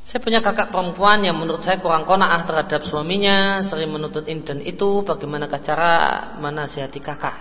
Saya 0.09 0.25
punya 0.25 0.41
kakak 0.41 0.73
perempuan 0.73 1.21
yang 1.21 1.37
menurut 1.37 1.61
saya 1.61 1.77
kurang 1.77 2.01
konaah 2.01 2.41
terhadap 2.41 2.81
suaminya, 2.81 3.61
sering 3.61 3.93
menuntut 3.93 4.25
ini 4.25 4.41
dan 4.41 4.57
itu. 4.57 5.05
Bagaimanakah 5.05 5.61
cara 5.61 5.93
menasihati 6.41 6.97
kakak? 6.97 7.37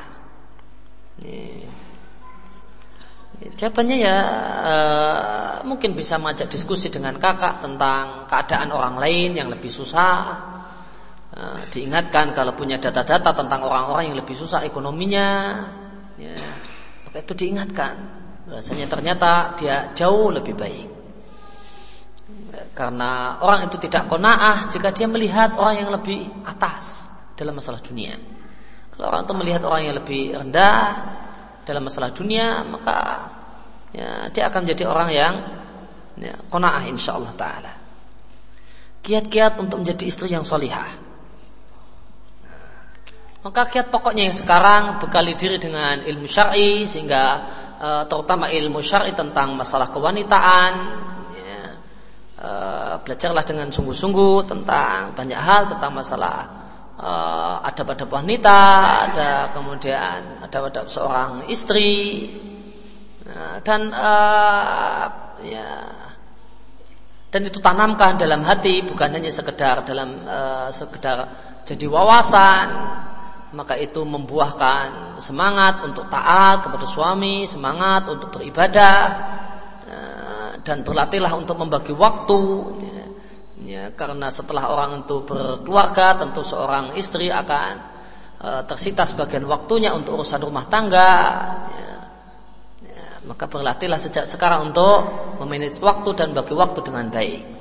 Ini. 1.25 1.65
Jawabannya 3.57 3.97
ya 3.97 4.17
e, 4.61 4.75
mungkin 5.65 5.97
bisa 5.97 6.21
mengajak 6.21 6.53
diskusi 6.53 6.93
dengan 6.93 7.17
kakak 7.17 7.65
tentang 7.65 8.29
keadaan 8.29 8.69
orang 8.69 9.01
lain 9.01 9.41
yang 9.41 9.49
lebih 9.49 9.73
susah. 9.73 10.37
E, 11.33 11.73
diingatkan 11.73 12.37
kalau 12.37 12.53
punya 12.53 12.77
data-data 12.77 13.33
tentang 13.33 13.65
orang-orang 13.65 14.13
yang 14.13 14.19
lebih 14.21 14.37
susah 14.37 14.61
ekonominya, 14.69 15.29
ya, 16.21 16.37
itu 17.17 17.33
diingatkan. 17.33 17.97
Rasanya 18.53 18.93
ternyata 18.93 19.57
dia 19.57 19.89
jauh 19.97 20.29
lebih 20.29 20.53
baik. 20.53 20.98
Karena 22.75 23.43
orang 23.43 23.67
itu 23.67 23.77
tidak 23.83 24.07
kona'ah 24.07 24.71
jika 24.71 24.95
dia 24.95 25.11
melihat 25.11 25.59
orang 25.59 25.85
yang 25.87 25.91
lebih 25.91 26.27
atas 26.47 27.11
dalam 27.35 27.59
masalah 27.59 27.83
dunia. 27.83 28.15
Kalau 28.95 29.15
orang 29.15 29.23
itu 29.27 29.35
melihat 29.39 29.63
orang 29.67 29.83
yang 29.87 29.97
lebih 29.99 30.35
rendah 30.35 30.83
dalam 31.63 31.87
masalah 31.87 32.11
dunia, 32.11 32.67
maka 32.67 32.97
ya, 33.95 34.27
dia 34.33 34.51
akan 34.51 34.67
menjadi 34.67 34.85
orang 34.91 35.11
yang 35.15 35.35
ya, 36.19 36.35
kona'ah 36.51 36.83
insya 36.91 37.15
Allah 37.15 37.33
Ta'ala. 37.39 37.73
Kiat-kiat 39.03 39.63
untuk 39.63 39.87
menjadi 39.87 40.05
istri 40.09 40.35
yang 40.35 40.43
solihah. 40.43 41.07
Maka 43.39 43.71
kiat 43.71 43.89
pokoknya 43.95 44.29
yang 44.29 44.37
sekarang 44.37 44.99
bekali 44.99 45.39
diri 45.39 45.63
dengan 45.63 46.03
ilmu 46.03 46.27
syar'i 46.27 46.85
sehingga 46.85 47.23
eh, 47.79 48.03
terutama 48.11 48.51
ilmu 48.51 48.83
syar'i 48.83 49.15
tentang 49.15 49.55
masalah 49.55 49.89
kewanitaan, 49.95 50.73
Eh, 52.39 52.95
belajarlah 53.03 53.43
dengan 53.43 53.67
sungguh-sungguh 53.67 54.47
tentang 54.47 55.11
banyak 55.11 55.41
hal 55.43 55.67
tentang 55.75 55.91
masalah 55.91 56.47
uh, 56.95 57.59
ada 57.67 57.83
pada 57.83 58.07
wanita, 58.07 58.63
ada 59.11 59.31
kemudian 59.51 60.39
ada 60.47 60.57
pada 60.63 60.87
seorang 60.87 61.51
istri. 61.51 62.31
Uh, 63.27 63.59
dan 63.67 63.91
uh, 63.91 65.35
ya 65.43 65.67
dan 67.35 67.43
itu 67.43 67.59
tanamkan 67.59 68.15
dalam 68.15 68.47
hati 68.47 68.87
bukan 68.87 69.19
hanya 69.19 69.35
sekedar 69.35 69.83
dalam 69.83 70.23
sekedar 70.71 71.27
jadi 71.67 71.91
wawasan. 71.91 72.67
Maka 73.51 73.75
itu 73.83 74.07
membuahkan 74.07 75.19
semangat 75.19 75.83
untuk 75.83 76.07
taat 76.07 76.63
kepada 76.63 76.87
suami, 76.87 77.51
semangat 77.51 78.07
untuk 78.07 78.31
beribadah, 78.31 78.97
dan 80.69 80.85
berlatihlah 80.85 81.33
untuk 81.33 81.57
membagi 81.57 81.97
waktu 81.97 82.41
ya, 82.85 83.05
ya, 83.65 83.85
karena 83.97 84.29
setelah 84.29 84.69
orang 84.69 85.09
itu 85.09 85.25
berkeluarga 85.25 86.21
tentu 86.21 86.45
seorang 86.45 86.93
istri 87.01 87.33
akan 87.33 87.73
e, 88.37 88.49
tersita 88.69 89.09
sebagian 89.09 89.49
waktunya 89.49 89.97
untuk 89.97 90.21
urusan 90.21 90.45
rumah 90.45 90.69
tangga 90.69 91.13
ya, 91.73 91.93
ya, 92.85 93.01
maka 93.25 93.49
berlatihlah 93.49 93.97
sejak 93.97 94.29
sekarang 94.29 94.69
untuk 94.69 95.09
memanage 95.41 95.81
waktu 95.81 96.13
dan 96.13 96.37
bagi 96.37 96.53
waktu 96.53 96.85
dengan 96.85 97.09
baik 97.09 97.57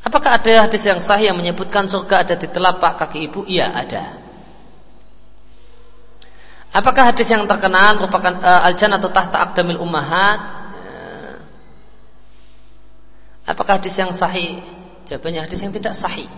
Apakah 0.00 0.40
ada 0.40 0.64
hadis 0.64 0.80
yang 0.88 0.96
sahih 0.96 1.28
yang 1.28 1.36
menyebutkan 1.36 1.84
surga 1.84 2.24
ada 2.24 2.32
di 2.32 2.48
telapak 2.48 3.04
kaki 3.04 3.28
ibu? 3.28 3.44
Iya 3.44 3.68
ada. 3.68 4.29
Apakah 6.70 7.10
hadis 7.10 7.26
yang 7.26 7.42
terkenal 7.50 7.98
merupakan 7.98 8.30
uh, 8.38 8.62
al-jannah 8.62 9.02
atau 9.02 9.10
tahta 9.10 9.42
akdamil 9.42 9.82
ummahat? 9.82 10.38
Uh, 10.70 11.34
apakah 13.50 13.82
hadis 13.82 13.98
yang 13.98 14.14
sahih? 14.14 14.62
Jawabannya 15.02 15.50
hadis 15.50 15.58
yang 15.66 15.74
tidak 15.74 15.98
sahih. 15.98 16.30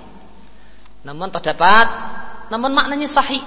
Namun 1.04 1.28
terdapat, 1.28 1.84
namun 2.48 2.72
maknanya 2.72 3.04
sahih. 3.04 3.44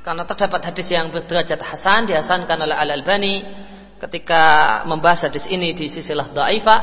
Karena 0.00 0.24
terdapat 0.24 0.72
hadis 0.72 0.88
yang 0.88 1.12
berderajat 1.12 1.60
hasan 1.60 2.08
dihasankan 2.08 2.56
oleh 2.64 2.72
Al 2.72 2.88
Albani 2.96 3.44
ketika 4.00 4.82
membahas 4.88 5.28
hadis 5.28 5.46
ini 5.52 5.76
di 5.76 5.92
sisilah 5.92 6.26
dhaifah 6.32 6.82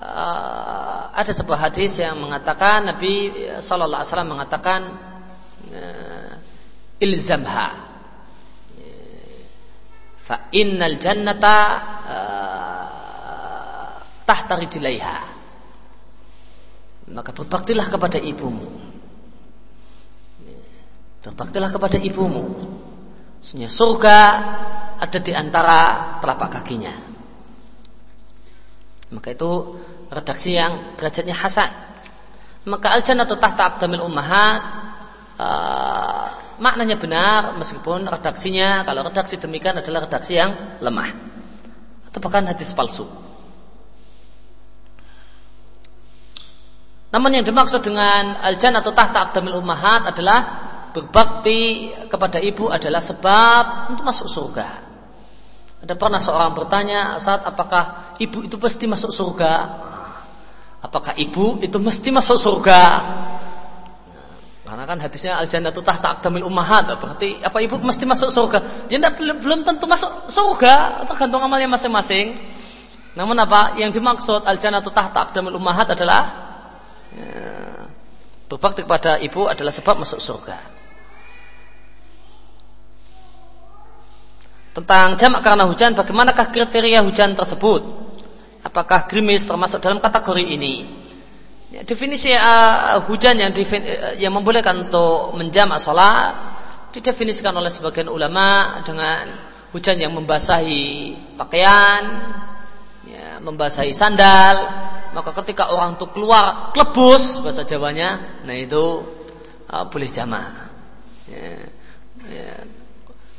uh, 0.00 1.02
ada 1.14 1.30
sebuah 1.30 1.70
hadis 1.70 2.02
yang 2.02 2.18
mengatakan 2.18 2.82
Nabi 2.82 3.30
sallallahu 3.62 4.00
alaihi 4.02 4.10
wasallam 4.10 4.30
mengatakan 4.34 4.80
uh, 5.70 6.32
ilzamha 6.98 7.91
fa 10.32 10.48
innal 10.56 10.96
jannata 10.96 11.56
uh, 12.08 13.92
tahta 14.24 14.56
rijlaiha. 14.56 15.16
Maka 17.12 17.36
berbaktilah 17.36 17.84
kepada 17.92 18.16
ibumu. 18.16 18.64
Berbaktilah 21.20 21.68
kepada 21.68 22.00
ibumu. 22.00 22.48
Sebenarnya 23.44 23.68
surga 23.68 24.18
ada 24.96 25.18
di 25.20 25.36
antara 25.36 25.80
telapak 26.24 26.48
kakinya. 26.56 26.96
Maka 29.12 29.36
itu 29.36 29.52
redaksi 30.08 30.56
yang 30.56 30.96
derajatnya 30.96 31.36
hasan. 31.36 31.68
Maka 32.72 32.96
al 32.96 33.04
jannatu 33.04 33.36
tahta 33.36 33.76
aqdamil 33.76 34.00
ummahat 34.00 34.62
uh, 35.36 36.41
maknanya 36.62 36.94
benar 36.94 37.58
meskipun 37.58 38.06
redaksinya 38.06 38.86
kalau 38.86 39.02
redaksi 39.02 39.34
demikian 39.36 39.82
adalah 39.82 40.06
redaksi 40.06 40.38
yang 40.38 40.78
lemah 40.78 41.10
atau 42.06 42.18
bahkan 42.22 42.46
hadis 42.46 42.70
palsu. 42.70 43.08
Namun 47.12 47.28
yang 47.36 47.44
dimaksud 47.44 47.84
dengan 47.84 48.40
al 48.40 48.56
atau 48.56 48.92
tahta 48.96 49.28
aqdamil 49.28 49.60
ummahat 49.60 50.08
adalah 50.08 50.40
berbakti 50.96 51.92
kepada 52.08 52.40
ibu 52.40 52.72
adalah 52.72 53.04
sebab 53.04 53.92
untuk 53.92 54.04
masuk 54.06 54.28
surga. 54.28 54.68
Ada 55.82 55.98
pernah 55.98 56.22
seorang 56.22 56.54
bertanya 56.54 57.18
saat 57.18 57.42
apakah 57.42 58.16
ibu 58.22 58.46
itu 58.46 58.56
pasti 58.56 58.86
masuk 58.86 59.10
surga? 59.10 59.54
Apakah 60.84 61.12
ibu 61.18 61.60
itu 61.60 61.76
mesti 61.76 62.08
masuk 62.14 62.38
surga? 62.38 62.80
Karena 64.72 64.88
kan 64.88 65.04
hadisnya 65.04 65.36
al 65.36 65.44
jannatu 65.44 65.84
tahta 65.84 66.16
aqdamil 66.16 66.48
ummahat 66.48 66.88
berarti 66.96 67.44
apa 67.44 67.60
ibu 67.60 67.76
mesti 67.76 68.08
masuk 68.08 68.32
surga? 68.32 68.88
Dia 68.88 68.96
tidak 68.96 69.20
belum, 69.20 69.68
tentu 69.68 69.84
masuk 69.84 70.32
surga, 70.32 71.04
tergantung 71.04 71.44
amalnya 71.44 71.68
masing-masing. 71.68 72.32
Namun 73.12 73.36
apa 73.36 73.76
yang 73.76 73.92
dimaksud 73.92 74.48
al 74.48 74.56
jannatu 74.56 74.88
tahta 74.88 75.28
aqdamil 75.28 75.60
ummahat 75.60 75.92
adalah 75.92 76.32
ya, 77.12 77.84
berbakti 78.48 78.88
kepada 78.88 79.20
ibu 79.20 79.44
adalah 79.44 79.68
sebab 79.68 80.08
masuk 80.08 80.16
surga. 80.24 80.56
Tentang 84.72 85.20
jamak 85.20 85.44
karena 85.44 85.68
hujan, 85.68 85.92
bagaimanakah 85.92 86.48
kriteria 86.48 87.04
hujan 87.04 87.36
tersebut? 87.36 87.92
Apakah 88.64 89.04
gerimis 89.04 89.44
termasuk 89.44 89.84
dalam 89.84 90.00
kategori 90.00 90.48
ini? 90.48 91.01
Definisi 91.72 92.36
uh, 92.36 93.00
hujan 93.08 93.40
yang 93.40 93.56
defin, 93.56 93.80
uh, 93.80 94.12
yang 94.20 94.36
membolehkan 94.36 94.92
untuk 94.92 95.32
menjamak 95.40 95.80
sholat 95.80 96.36
didefinisikan 96.92 97.56
oleh 97.56 97.72
sebagian 97.72 98.12
ulama 98.12 98.76
dengan 98.84 99.24
hujan 99.72 99.96
yang 99.96 100.12
membasahi 100.12 101.16
pakaian, 101.40 102.02
ya, 103.08 103.40
membasahi 103.40 103.96
sandal. 103.96 104.56
Maka 105.16 105.32
ketika 105.40 105.72
orang 105.72 105.96
itu 105.96 106.04
keluar 106.12 106.76
klebus 106.76 107.40
bahasa 107.40 107.64
Jawanya, 107.64 108.44
nah 108.44 108.52
itu 108.52 109.00
uh, 109.72 109.88
boleh 109.88 110.08
jamak. 110.12 110.52
Ya, 111.32 111.56
ya. 112.28 112.52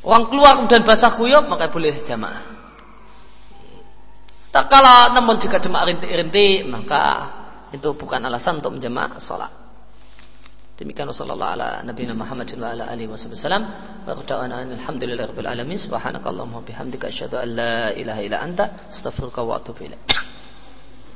Orang 0.01 0.34
keluar 0.34 0.57
kemudian 0.57 0.81
basah 0.81 1.14
kuyup 1.14 1.45
maka 1.45 1.69
boleh 1.69 1.93
jamak. 2.01 2.34
Tak 4.49 4.69
kala 4.69 5.14
namun 5.14 5.38
jika 5.38 5.61
cuma 5.61 5.85
rintik-rintik 5.85 6.65
maka 6.65 7.30
itu 7.74 7.90
bukan 7.98 8.22
alasan 8.30 8.62
untuk 8.62 8.78
menjamak 8.78 9.18
sholat. 9.18 9.50
Demikian 10.74 11.06
wasallallahu 11.10 11.54
ala 11.54 11.68
nabiyina 11.86 12.14
Muhammadin 12.18 12.58
wa 12.62 12.74
ala 12.74 12.90
alihi 12.90 13.10
wasallam. 13.10 13.66
Wa 14.06 14.14
qada'ana 14.14 14.66
alhamdulillahi 14.78 15.30
rabbil 15.30 15.50
alamin. 15.50 15.78
Subhanakallahumma 15.78 16.66
bihamdika 16.66 17.10
asyhadu 17.10 17.41
an 17.41 17.50
la 17.54 17.78
ilaha 17.94 18.22
illa 18.26 18.38
anta 18.41 18.70
astaghfiruka 18.90 19.45
wa 19.45 19.58
atubu 19.62 19.86
ilaik. 19.86 20.32